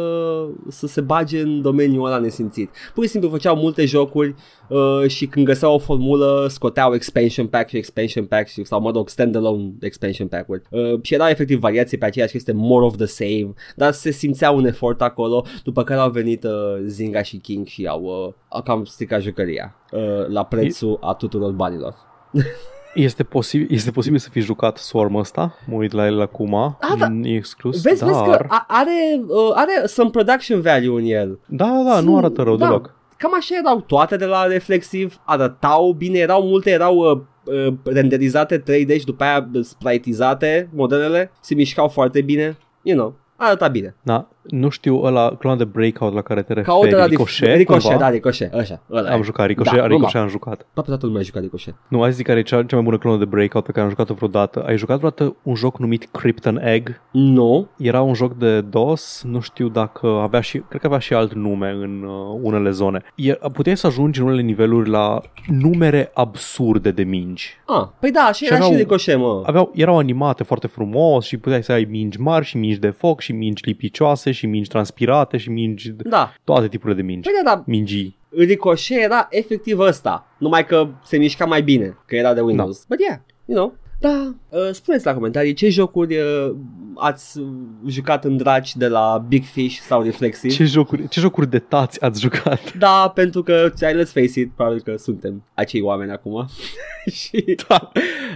să 0.68 0.88
se 0.88 1.02
bage 1.02 1.41
în 1.41 1.62
domeniul 1.62 2.06
ăla 2.06 2.18
nesimțit. 2.20 2.70
Pur 2.94 3.04
și 3.04 3.10
simplu 3.10 3.30
făceau 3.30 3.56
multe 3.56 3.86
jocuri 3.86 4.36
uh, 4.70 5.08
și 5.08 5.26
când 5.28 5.45
găseau 5.45 5.74
o 5.74 5.78
formulă 5.78 6.45
scoteau 6.49 6.94
expansion 6.94 7.48
pack 7.48 7.70
și 7.70 7.78
expansion 7.78 8.26
pack 8.26 8.48
și, 8.48 8.64
sau 8.64 8.82
mă 8.82 8.91
rog 8.91 9.10
standalone 9.10 9.72
expansion 9.80 10.28
pack-uri. 10.28 10.62
Uh, 10.70 10.99
și 11.02 11.14
erau 11.14 11.28
efectiv 11.28 11.60
variații 11.60 11.98
pe 11.98 12.06
aceeași 12.06 12.32
chestie, 12.32 12.54
more 12.56 12.86
of 12.86 12.95
the 12.95 13.06
same, 13.06 13.54
dar 13.76 13.91
se 13.91 14.11
simțea 14.11 14.52
un 14.52 14.65
efort 14.65 15.02
acolo, 15.02 15.45
după 15.64 15.84
care 15.84 15.99
au 15.99 16.10
venit 16.10 16.44
uh, 16.44 16.52
Zynga 16.85 17.22
și 17.22 17.38
King 17.38 17.65
și 17.65 17.85
au, 17.85 18.02
uh, 18.02 18.34
au 18.49 18.61
cam 18.61 18.84
stricat 18.84 19.22
jucăria 19.22 19.76
uh, 19.91 20.27
la 20.27 20.44
prețul 20.44 20.98
a 21.02 21.14
tuturor 21.14 21.52
banilor. 21.52 21.95
Este 22.94 23.23
posibil, 23.23 23.68
este 23.69 23.91
posibil 23.91 24.18
să 24.19 24.30
fi 24.30 24.39
jucat 24.39 24.77
Swarm 24.77 25.15
ăsta? 25.15 25.56
Mă 25.68 25.76
uit 25.76 25.91
la 25.91 26.06
el 26.06 26.22
acum. 26.22 26.77
da. 26.98 27.07
E 27.23 27.35
exclus, 27.35 27.81
Vezi, 27.81 27.99
dar... 27.99 28.10
vezi 28.10 28.22
că 28.38 28.45
a- 28.48 28.65
are, 28.68 29.22
uh, 29.27 29.52
are 29.53 29.85
some 29.85 30.10
production 30.10 30.61
value 30.61 31.02
în 31.02 31.06
el. 31.06 31.39
Da, 31.48 31.65
da, 31.65 31.84
da, 31.89 31.95
nu 31.99 32.06
Sunt- 32.06 32.18
arată 32.18 32.41
rău 32.41 32.56
da. 32.56 32.65
deloc. 32.65 32.95
Cam 33.18 33.31
așa 33.35 33.56
erau 33.57 33.80
toate 33.81 34.15
de 34.15 34.26
la 34.26 34.44
Reflexive, 34.45 35.14
arătau 35.26 35.91
bine, 35.91 36.18
erau 36.18 36.41
multe, 36.44 36.69
erau 36.69 36.95
uh, 36.98 37.22
uh, 37.68 37.73
renderizate 37.84 38.60
3D 38.61 38.99
și 38.99 39.06
după 39.06 39.23
aia 39.23 39.49
uh, 39.53 39.64
spritizate 39.64 40.69
modelele, 40.73 41.31
se 41.41 41.56
mișcau 41.56 41.88
foarte 41.88 42.22
bine, 42.22 42.57
you 42.81 42.98
know, 42.98 43.15
arăta 43.38 43.68
bine. 43.68 43.96
Da, 44.02 44.28
nu 44.49 44.69
știu 44.69 45.02
ăla, 45.03 45.36
clona 45.40 45.56
de 45.56 45.64
Breakout 45.64 46.14
la 46.14 46.22
care 46.22 46.41
te 46.41 46.53
Ca 46.61 46.74
o 46.74 46.80
de 46.80 46.84
referi, 46.86 47.02
la 47.02 47.06
Ricochet, 47.07 47.56
Ricochet, 47.57 47.82
cumva? 47.84 47.98
da, 47.99 48.10
Ricochet, 48.10 48.53
așa, 48.53 48.82
ăla 48.91 49.10
Am 49.11 49.19
e. 49.19 49.24
jucat 49.24 49.45
Ricochet, 49.48 49.74
Da, 49.74 49.80
da, 49.80 49.86
Ricochet 49.88 50.03
normal. 50.14 50.24
am 50.24 50.30
jucat. 50.30 50.65
Aproape 50.69 50.90
toată 50.90 51.06
lumea 51.06 51.22
a 51.22 51.24
jucat 51.24 51.41
Ricochet. 51.41 51.76
Nu, 51.90 51.99
hai 51.99 52.10
să 52.10 52.15
zic 52.15 52.26
care 52.26 52.40
e 52.40 52.41
cea, 52.41 52.64
cea 52.64 52.76
mai 52.76 52.84
bună 52.86 52.98
clonă 52.98 53.18
de 53.18 53.26
Breakout 53.26 53.64
pe 53.65 53.72
care 53.72 53.84
am 53.84 53.90
jucat-o 53.90 54.14
vreodată. 54.14 54.64
Ai 54.68 54.78
jucat 54.78 54.98
vreodată 54.98 55.36
un 55.44 55.56
joc 55.56 55.80
numit 55.80 56.07
Krypton 56.11 56.57
Egg? 56.64 57.02
Nu, 57.11 57.68
Era 57.78 58.02
un 58.02 58.14
joc 58.14 58.34
de 58.38 58.61
DOS, 58.61 59.24
nu 59.26 59.40
știu 59.40 59.68
dacă 59.68 60.07
avea 60.07 60.41
și, 60.41 60.57
cred 60.69 60.82
că 60.82 60.88
avea 60.88 60.99
și 60.99 61.14
alt 61.14 61.34
nume 61.34 61.69
în 61.69 62.03
uh, 62.03 62.40
unele 62.41 62.69
zone. 62.69 63.02
E, 63.15 63.34
puteai 63.34 63.78
să 63.78 63.88
ajungi 63.88 64.19
în 64.19 64.26
unele 64.28 64.41
niveluri 64.41 64.90
la 64.90 65.22
numere 65.48 66.11
absurde 66.14 66.91
de 66.91 67.03
mingi. 67.03 67.53
ah, 67.65 67.88
păi 67.99 68.11
da, 68.11 68.19
așa 68.22 68.34
Și 68.34 68.45
era 68.45 68.56
și 68.56 68.61
aveau- 68.61 68.78
Ricochet, 68.78 69.18
mă. 69.18 69.41
Aveau, 69.45 69.72
erau 69.76 69.98
animate 69.98 70.44
foarte 70.44 70.68
frumos 70.68 71.26
și 71.26 71.38
puteai 71.38 71.64
să 71.64 71.72
ai 71.72 71.88
mingi 71.90 72.19
mari 72.19 72.45
și 72.45 72.57
mingi 72.57 72.80
de 72.80 72.90
foc 72.90 73.19
și 73.22 73.32
mingi 73.32 73.61
lipicioase 73.65 74.32
și 74.38 74.46
mingi 74.46 74.70
transpirate 74.70 75.38
și 75.38 75.50
mingi... 75.50 75.92
Da, 75.92 76.34
Toate 76.44 76.68
tipurile 76.68 76.96
de 76.96 77.06
mingi. 77.06 77.30
păi 77.30 77.42
da, 77.44 77.56
da, 77.56 77.64
Mingii. 77.66 78.18
Ricochet 78.30 79.04
era 79.04 79.28
efectiv 79.30 79.80
ăsta, 79.80 80.28
numai 80.38 80.66
că 80.66 80.88
se 81.04 81.18
mișca 81.18 81.46
mai 81.46 81.62
bine, 81.64 81.98
că 82.06 82.16
era 82.16 82.34
de 82.34 82.42
Windows. 82.42 82.78
Da. 82.78 82.86
But 82.90 83.00
yeah, 83.00 83.20
you 83.46 83.58
know. 83.58 83.78
Da, 83.99 84.36
uh, 84.49 84.69
spuneți 84.72 85.06
la 85.06 85.14
comentarii 85.14 85.53
ce 85.53 85.69
jocuri 85.69 86.18
uh, 86.18 86.56
ați 86.95 87.40
jucat 87.88 88.26
în 88.26 88.38
draci 88.38 88.76
de 88.76 88.88
la 88.88 89.26
Big 89.28 89.44
Fish 89.44 89.80
sau 89.80 90.02
Reflexive. 90.02 90.53
Ce 90.53 90.64
jocuri, 90.64 91.07
ce 91.07 91.19
jocuri 91.19 91.49
de 91.49 91.60
tați 91.60 92.03
ați 92.03 92.22
jucat? 92.22 92.74
Da, 92.78 93.11
pentru 93.15 93.44
că, 93.44 93.69
let's 93.69 94.11
face 94.14 94.40
it, 94.40 94.52
probabil 94.56 94.82
că 94.82 94.95
suntem 94.98 95.44
acei 95.53 95.82
oameni 95.82 96.11
acum. 96.11 96.48
și 97.19 97.57
Da. 97.68 97.91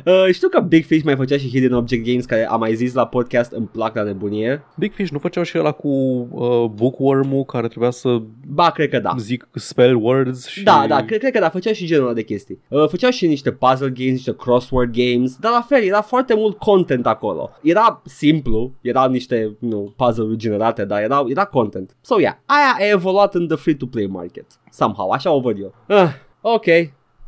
uh, 0.05 0.33
știu 0.33 0.47
că 0.47 0.59
Big 0.59 0.85
Fish 0.85 1.03
mai 1.03 1.15
făcea 1.15 1.37
și 1.37 1.49
Hidden 1.49 1.73
Object 1.73 2.05
Games, 2.05 2.25
care 2.25 2.47
am 2.47 2.59
mai 2.59 2.75
zis 2.75 2.93
la 2.93 3.07
podcast, 3.07 3.51
îmi 3.51 3.69
plac 3.71 3.95
la 3.95 4.03
nebunie. 4.03 4.63
Big 4.77 4.93
Fish 4.93 5.11
nu 5.11 5.19
făceau 5.19 5.43
și 5.43 5.57
ăla 5.57 5.71
cu 5.71 5.87
uh, 5.87 6.65
bookworm-ul 6.75 7.45
care 7.45 7.67
trebuia 7.67 7.91
să 7.91 8.21
Ba, 8.47 8.71
cred 8.71 8.89
că 8.89 8.99
da. 8.99 9.13
zic 9.17 9.47
spell 9.53 9.95
words 9.95 10.47
și... 10.47 10.63
Da, 10.63 10.85
da, 10.87 11.05
cred, 11.05 11.19
cred 11.19 11.31
că 11.31 11.39
da, 11.39 11.49
făceau 11.49 11.73
și 11.73 11.85
genul 11.85 12.05
ăla 12.05 12.13
de 12.13 12.23
chestii. 12.23 12.59
Uh, 12.67 12.87
făceau 12.87 13.09
și 13.09 13.27
niște 13.27 13.51
puzzle 13.51 13.89
games, 13.89 14.11
niște 14.11 14.35
crossword 14.35 14.91
games, 14.93 15.37
dar 15.51 15.59
la 15.69 15.75
fel, 15.75 15.87
era 15.87 16.01
foarte 16.01 16.35
mult 16.35 16.57
content 16.57 17.05
acolo. 17.05 17.49
Era 17.61 18.01
simplu, 18.05 18.71
erau 18.81 19.09
niște 19.09 19.55
nu, 19.59 19.93
puzzle-uri 19.97 20.37
generate, 20.37 20.85
dar 20.85 21.01
era, 21.01 21.23
era 21.27 21.45
content. 21.45 21.95
So, 22.01 22.19
yeah, 22.19 22.35
aia 22.45 22.87
a 22.87 22.91
evoluat 22.91 23.35
în 23.35 23.47
the 23.47 23.55
free-to-play 23.55 24.05
market. 24.05 24.45
Somehow, 24.71 25.09
așa 25.09 25.31
o 25.31 25.39
văd 25.39 25.57
eu. 25.59 25.73
Uh, 25.87 26.09
ok, 26.41 26.65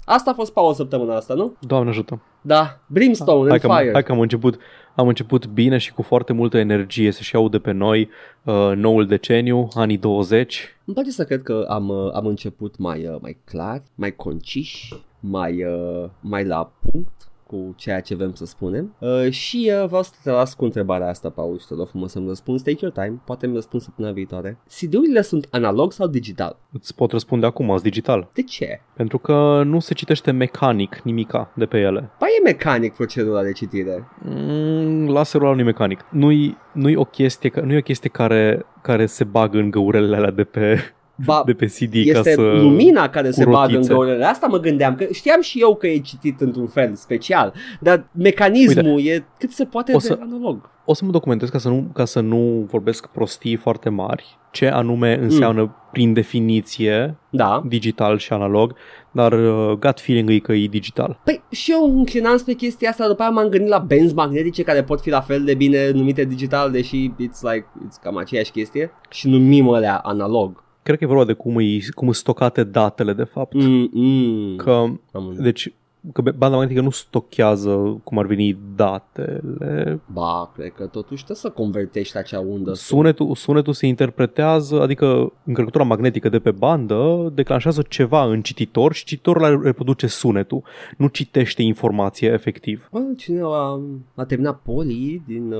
asta 0.05 0.31
a 0.31 0.33
fost 0.33 0.53
Paul 0.53 0.73
săptămâna 0.73 1.15
asta, 1.15 1.33
nu? 1.33 1.53
Doamne 1.59 1.89
ajută. 1.89 2.21
Da, 2.41 2.79
Brimstone 2.87 3.49
Hai 3.49 3.51
and 3.51 3.61
că, 3.61 3.67
am, 3.67 3.77
Fire. 3.77 3.91
hai 3.93 4.03
că 4.03 4.11
am 4.11 4.19
început, 4.19 4.59
am 4.95 5.07
început 5.07 5.47
bine 5.47 5.77
și 5.77 5.93
cu 5.93 6.01
foarte 6.01 6.33
multă 6.33 6.57
energie 6.57 7.11
să 7.11 7.21
și 7.21 7.35
aude 7.35 7.59
pe 7.59 7.71
noi 7.71 8.09
uh, 8.43 8.71
noul 8.75 9.05
deceniu, 9.05 9.67
anii 9.73 9.97
20. 9.97 10.75
Îmi 10.85 10.95
place 10.95 11.11
să 11.11 11.23
cred 11.23 11.41
că 11.41 11.65
am, 11.69 11.89
uh, 11.89 12.11
am 12.13 12.25
început 12.25 12.77
mai, 12.77 13.07
uh, 13.07 13.15
mai 13.21 13.37
clar, 13.45 13.83
mai 13.95 14.15
conciși, 14.15 14.93
mai, 15.19 15.63
uh, 15.63 16.09
mai 16.19 16.45
la 16.45 16.71
punct 16.91 17.11
cu 17.53 17.73
ceea 17.75 18.01
ce 18.01 18.15
vrem 18.15 18.33
să 18.33 18.45
spunem 18.45 18.95
uh, 18.99 19.29
și 19.29 19.71
uh, 19.81 19.87
vreau 19.87 20.03
să 20.03 20.11
te 20.23 20.31
las 20.31 20.53
cu 20.53 20.63
întrebarea 20.63 21.09
asta, 21.09 21.29
Paul, 21.29 21.59
și 21.59 21.67
te 21.67 21.73
rog 21.73 21.87
frumos 21.87 22.11
să-mi 22.11 22.27
răspunzi. 22.27 22.63
Take 22.63 22.77
your 22.81 22.93
time, 22.93 23.21
poate 23.25 23.45
îmi 23.45 23.55
răspunzi 23.55 23.85
săptămâna 23.85 24.13
viitoare. 24.13 24.57
CD-urile 24.67 25.21
sunt 25.21 25.47
analog 25.51 25.91
sau 25.91 26.07
digital? 26.07 26.57
Îți 26.71 26.95
pot 26.95 27.11
răspunde 27.11 27.45
acum, 27.45 27.71
azi 27.71 27.83
digital. 27.83 28.29
De 28.33 28.43
ce? 28.43 28.81
Pentru 28.95 29.17
că 29.17 29.61
nu 29.65 29.79
se 29.79 29.93
citește 29.93 30.31
mecanic 30.31 31.01
nimica 31.03 31.51
de 31.55 31.65
pe 31.65 31.77
ele. 31.77 32.11
Ba 32.19 32.25
e 32.39 32.43
mecanic 32.43 32.93
procedura 32.93 33.43
de 33.43 33.51
citire. 33.51 34.07
Mm, 34.25 35.09
laserul 35.09 35.45
ăla 35.47 35.55
nu 35.55 35.61
e 35.61 35.63
mecanic. 35.63 36.05
Nu-i, 36.11 36.57
nu-i 36.73 36.95
o 36.95 37.03
chestie, 37.03 37.49
ca- 37.49 37.61
nu 37.61 37.73
e 37.73 37.77
o 37.77 37.81
chestie 37.81 38.09
care, 38.09 38.65
care 38.81 39.05
se 39.05 39.23
bagă 39.23 39.57
în 39.57 39.69
găurele 39.69 40.15
alea 40.15 40.31
de 40.31 40.43
pe, 40.43 40.93
Ba, 41.25 41.41
de 41.45 41.53
pe 41.53 41.65
CD 41.65 41.91
ca 41.91 42.17
este 42.19 42.33
să... 42.33 42.41
lumina 42.41 43.09
care 43.09 43.31
se 43.31 43.45
bagă 43.45 43.65
în 43.67 43.71
rotițe. 43.73 43.93
găurele. 43.93 44.25
Asta 44.25 44.47
mă 44.47 44.57
gândeam, 44.59 44.95
că 44.95 45.05
știam 45.11 45.41
și 45.41 45.59
eu 45.59 45.75
că 45.75 45.87
e 45.87 45.97
citit 45.99 46.41
într-un 46.41 46.67
fel 46.67 46.95
special, 46.95 47.53
dar 47.79 48.05
mecanismul 48.11 49.01
e 49.05 49.25
cât 49.39 49.51
se 49.51 49.65
poate 49.65 49.93
o 49.93 49.97
de 49.97 50.03
să- 50.05 50.19
analog. 50.21 50.69
O 50.85 50.93
să 50.93 51.05
mă 51.05 51.11
documentez 51.11 51.49
ca 51.49 51.57
să 51.57 51.69
nu, 51.69 51.85
ca 51.93 52.05
să 52.05 52.19
nu 52.19 52.65
vorbesc 52.69 53.07
prostii 53.07 53.55
foarte 53.55 53.89
mari, 53.89 54.37
ce 54.51 54.67
anume 54.67 55.17
înseamnă 55.21 55.75
prin 55.91 56.13
definiție 56.13 57.15
Da. 57.29 57.63
digital 57.67 58.17
și 58.17 58.33
analog, 58.33 58.75
dar 59.11 59.31
uh, 59.33 59.71
gut 59.79 59.99
feeling 59.99 60.29
e 60.29 60.39
că 60.39 60.53
e 60.53 60.67
digital. 60.67 61.19
Păi 61.23 61.43
și 61.51 61.71
eu 61.71 61.97
înclinam 61.97 62.37
spre 62.37 62.53
chestia 62.53 62.89
asta, 62.89 63.07
după 63.07 63.21
aia 63.21 63.31
m-am 63.31 63.47
gândit 63.47 63.69
la 63.69 63.77
benzi 63.77 64.13
magnetice 64.13 64.63
care 64.63 64.83
pot 64.83 65.01
fi 65.01 65.09
la 65.09 65.21
fel 65.21 65.43
de 65.43 65.53
bine 65.53 65.91
numite 65.91 66.23
digital, 66.23 66.71
deși 66.71 67.09
it's 67.11 67.41
like, 67.53 67.65
it's 67.87 68.01
cam 68.03 68.17
aceeași 68.17 68.51
chestie 68.51 68.91
și 69.09 69.27
numim 69.29 69.69
alea 69.69 69.97
analog. 69.97 70.63
Cred 70.83 70.97
că 70.97 71.03
e 71.03 71.07
vorba 71.07 71.25
de 71.25 71.33
cum 71.33 71.59
e, 71.59 71.79
cum 71.93 72.05
sunt 72.05 72.15
stocate 72.15 72.63
datele, 72.63 73.13
de 73.13 73.23
fapt. 73.23 73.53
Mm, 73.53 73.89
mm. 73.91 74.55
Că, 74.55 74.71
Am 74.71 74.99
înțeles. 75.11 75.37
deci, 75.43 75.73
că 76.13 76.21
banda 76.21 76.55
magnetică 76.55 76.81
nu 76.81 76.89
stochează 76.89 78.01
cum 78.03 78.17
ar 78.17 78.25
veni 78.25 78.57
datele. 78.75 79.99
Ba, 80.13 80.51
cred 80.55 80.71
că 80.71 80.83
totuși 80.83 81.23
trebuie 81.23 81.37
să 81.37 81.49
convertești 81.49 82.17
acea 82.17 82.39
undă. 82.39 82.73
Sunetul, 82.73 83.35
sunetul 83.35 83.73
se 83.73 83.87
interpretează, 83.87 84.81
adică 84.81 85.33
încărcătura 85.45 85.83
magnetică 85.83 86.29
de 86.29 86.39
pe 86.39 86.51
bandă 86.51 87.31
declanșează 87.33 87.85
ceva 87.89 88.23
în 88.25 88.41
cititor 88.41 88.93
și 88.93 89.05
cititorul 89.05 89.61
reproduce 89.63 90.07
sunetul, 90.07 90.61
nu 90.97 91.07
citește 91.07 91.61
informație 91.61 92.31
efectiv. 92.31 92.87
Bă, 92.91 92.99
cineva 93.17 93.79
a 94.15 94.23
terminat 94.25 94.59
poli 94.63 95.21
din 95.27 95.51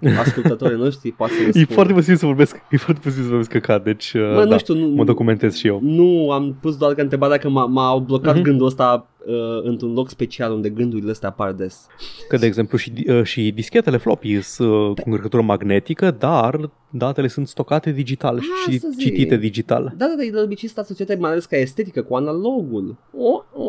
uh, 0.00 0.10
ascultătorii 0.18 0.78
noștri, 0.84 1.10
poate 1.12 1.32
să 1.32 1.40
ne 1.40 1.46
E 1.48 1.50
spună. 1.50 1.66
foarte 1.66 1.92
posibil 1.92 2.16
să 2.16 2.26
vorbesc, 2.26 2.62
e 2.70 2.76
foarte 2.76 3.00
posibil 3.02 3.22
să 3.24 3.28
vorbesc 3.30 3.50
căcat, 3.50 3.84
deci 3.84 4.12
uh, 4.12 4.32
Bă, 4.34 4.44
da, 4.44 4.50
nu 4.50 4.58
știu, 4.58 4.74
nu, 4.74 4.86
mă 4.88 5.04
documentez 5.04 5.54
și 5.56 5.66
eu. 5.66 5.78
Nu, 5.82 6.30
am 6.30 6.56
pus 6.60 6.76
doar 6.76 6.94
că 6.94 7.00
întrebat 7.00 7.30
dacă 7.30 7.48
m-a, 7.48 7.64
m-a 7.64 7.98
blocat 7.98 8.34
Mhm. 8.34 8.42
gândul 8.44 8.66
ăsta 8.66 9.04
uh, 9.26 9.34
într-un 9.62 9.92
loc 9.92 10.08
special 10.10 10.52
unde 10.52 10.68
gândurile 10.68 11.10
astea 11.10 11.28
apar 11.28 11.52
des. 11.52 11.86
Că, 12.28 12.36
de 12.36 12.46
exemplu, 12.46 12.78
și, 12.78 12.92
uh, 13.08 13.22
și 13.22 13.50
dischetele 13.52 13.96
floppy 13.96 14.40
sunt 14.40 14.68
uh, 14.70 14.94
cu 14.94 15.02
încărcătură 15.04 15.42
magnetică, 15.42 16.10
dar 16.10 16.70
datele 16.90 17.26
sunt 17.28 17.48
stocate 17.48 17.90
digital 17.92 18.36
Ah, 18.36 18.42
și 18.72 18.78
să 18.78 18.88
zic. 18.90 19.00
citite 19.00 19.36
digital. 19.36 19.94
Da, 19.96 20.06
da, 20.06 20.14
da, 20.16 20.22
e 20.22 20.30
de 20.30 20.40
obicei 20.40 20.68
asta 20.68 20.82
societate 20.82 21.20
mai 21.20 21.30
ales 21.30 21.44
ca 21.44 21.56
estetică, 21.56 22.02
cu 22.02 22.14
analogul. 22.14 22.96
O, 23.16 23.42
o, 23.52 23.64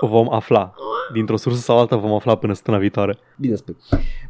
o. 0.00 0.06
Vom 0.06 0.32
afla. 0.32 0.74
Dintr-o 1.12 1.36
sursă 1.36 1.60
sau 1.60 1.78
alta 1.78 1.96
vom 1.96 2.12
afla 2.12 2.34
până 2.34 2.52
săptămâna 2.52 2.82
viitoare. 2.82 3.18
Bine 3.38 3.54
spui. 3.54 3.76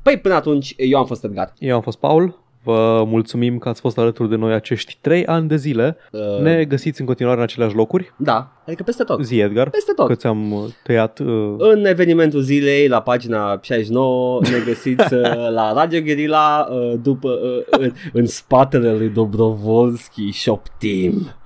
Păi 0.02 0.18
până 0.18 0.34
atunci, 0.34 0.74
eu 0.76 0.98
am 0.98 1.06
fost 1.06 1.24
Edgar. 1.24 1.52
Eu 1.58 1.74
am 1.74 1.80
fost 1.82 1.98
Paul, 1.98 2.38
vă 2.64 3.04
mulțumim 3.06 3.58
că 3.58 3.68
ați 3.68 3.80
fost 3.80 3.98
alături 3.98 4.28
de 4.28 4.36
noi 4.36 4.52
acești 4.52 4.98
trei 5.00 5.26
ani 5.26 5.48
de 5.48 5.56
zile. 5.56 5.96
Uh, 6.12 6.40
Ne 6.42 6.64
găsiți 6.64 7.00
în 7.00 7.06
continuare 7.06 7.36
în 7.38 7.42
aceleași 7.42 7.74
locuri. 7.74 8.12
Da, 8.16 8.52
adică 8.66 8.82
peste 8.82 9.04
tot. 9.04 9.24
Zi, 9.24 9.38
Edgar, 9.38 9.70
Peste 9.70 9.92
tot. 9.96 10.06
că 10.06 10.14
ți-am 10.14 10.52
uh, 10.52 10.64
tăiat... 10.84 11.18
Uh, 11.18 11.54
În 11.58 11.84
evenimentul 11.84 12.40
zilei, 12.40 12.88
la 12.88 13.00
pagina 13.02 13.58
69, 13.62 14.40
ne 14.42 14.62
găsiți 14.66 15.14
uh, 15.14 15.20
la 15.58 15.72
Radio 15.72 16.00
Guerilla, 16.00 16.68
uh, 16.70 16.92
după, 17.02 17.28
uh, 17.28 17.78
în, 17.80 17.92
în 18.12 18.26
spatele 18.26 18.92
lui 18.92 19.08
Dobrovolski 19.08 20.32
Shop 20.32 20.62
Team. 20.78 21.12
Uh, 21.14 21.42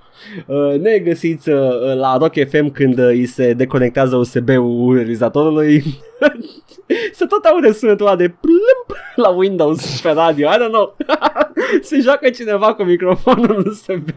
ne 0.81 0.97
găsiți 0.97 1.49
uh, 1.49 1.69
la 1.95 2.17
Rock 2.17 2.33
FM 2.49 2.71
când 2.71 2.97
uh, 2.99 3.05
îi 3.05 3.25
se 3.25 3.53
deconectează 3.53 4.15
USB-ul 4.15 4.95
realizatorului. 4.95 5.83
se 7.17 7.25
tot 7.25 7.43
aude 7.45 7.71
sunetul 7.71 8.05
ăla 8.07 8.15
de 8.15 8.27
plump 8.27 8.99
la 9.15 9.29
Windows 9.29 9.95
și 9.95 10.01
pe 10.01 10.11
radio. 10.11 10.47
I 10.49 10.53
don't 10.55 10.71
know. 10.71 10.95
se 11.81 11.99
joacă 12.01 12.29
cineva 12.29 12.73
cu 12.73 12.83
microfonul 12.83 13.67
USB. 13.67 14.09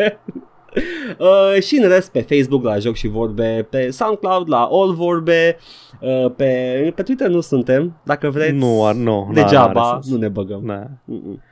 Uh, 1.19 1.63
și 1.63 1.77
în 1.83 1.89
rest 1.89 2.11
pe 2.13 2.21
Facebook 2.21 2.65
la 2.65 2.79
Joc 2.79 2.95
și 2.95 3.09
Vorbe, 3.09 3.67
pe 3.71 3.91
SoundCloud 3.91 4.49
la 4.49 4.69
All 4.71 4.95
Vorbe, 4.95 5.57
uh, 6.01 6.31
pe, 6.37 6.93
pe 6.95 7.03
Twitter 7.03 7.29
nu 7.29 7.41
suntem, 7.41 8.01
dacă 8.05 8.31
vreți, 8.31 8.53
nu, 8.53 8.87
ar, 8.87 8.95
nu, 8.95 9.19
n-are- 9.29 9.41
degeaba, 9.43 9.73
n-are 9.81 9.89
sens. 10.03 10.11
nu 10.11 10.17
ne 10.17 10.29
băgăm. 10.29 10.61
Na. 10.65 10.87
Mm-mm. 11.05 11.43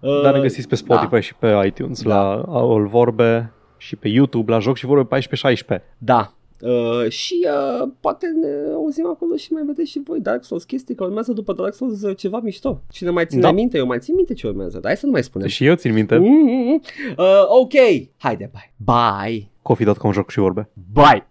Uh, 0.00 0.22
Dar 0.22 0.34
ne 0.34 0.40
găsiți 0.40 0.68
pe 0.68 0.74
Spotify 0.74 1.10
Da, 1.10 1.20
și 1.20 1.34
pe 1.34 1.62
iTunes, 1.66 2.02
Da. 2.02 2.14
la 2.14 2.44
All 2.48 2.86
Vorbe 2.86 3.52
și 3.80 3.96
pe 3.96 4.08
YouTube, 4.08 4.52
la 4.52 4.58
Joc 4.58 4.76
și 4.76 4.86
Vorbe 4.86 5.18
14-16. 5.78 5.82
da. 5.98 6.34
Uh, 6.62 7.08
și 7.10 7.46
uh, 7.82 7.88
poate 8.00 8.26
ne 8.40 8.72
auzim 8.74 9.06
acolo 9.06 9.36
și 9.36 9.52
mai 9.52 9.62
vedeți 9.66 9.90
și 9.90 10.00
voi 10.04 10.20
Dark 10.20 10.44
Souls 10.44 10.64
chestii 10.64 10.94
că 10.94 11.04
urmează 11.04 11.32
după 11.32 11.52
Dark 11.52 11.74
Souls 11.74 12.02
uh, 12.02 12.16
ceva 12.16 12.40
mișto. 12.40 12.80
Cine 12.90 13.10
mai 13.10 13.26
ține 13.26 13.40
Da. 13.40 13.52
minte? 13.52 13.76
Eu 13.78 13.86
mai 13.86 13.98
țin 13.98 14.14
minte 14.14 14.34
ce 14.34 14.46
urmează, 14.46 14.72
dar 14.78 14.86
hai 14.86 14.96
să 14.96 15.06
nu 15.06 15.12
mai 15.12 15.22
spunem. 15.22 15.48
Și 15.48 15.64
eu 15.64 15.74
țin 15.74 15.92
minte, 15.92 16.16
Mm-hmm. 16.16 16.86
Uh, 17.16 17.24
ok, 17.60 17.72
haide, 18.16 18.50
bye. 18.52 18.94
Bye. 18.94 19.50
coffee.com 19.62 20.12
Joc 20.12 20.30
și 20.30 20.38
Vorbe. 20.38 20.68
Bye. 20.92 21.26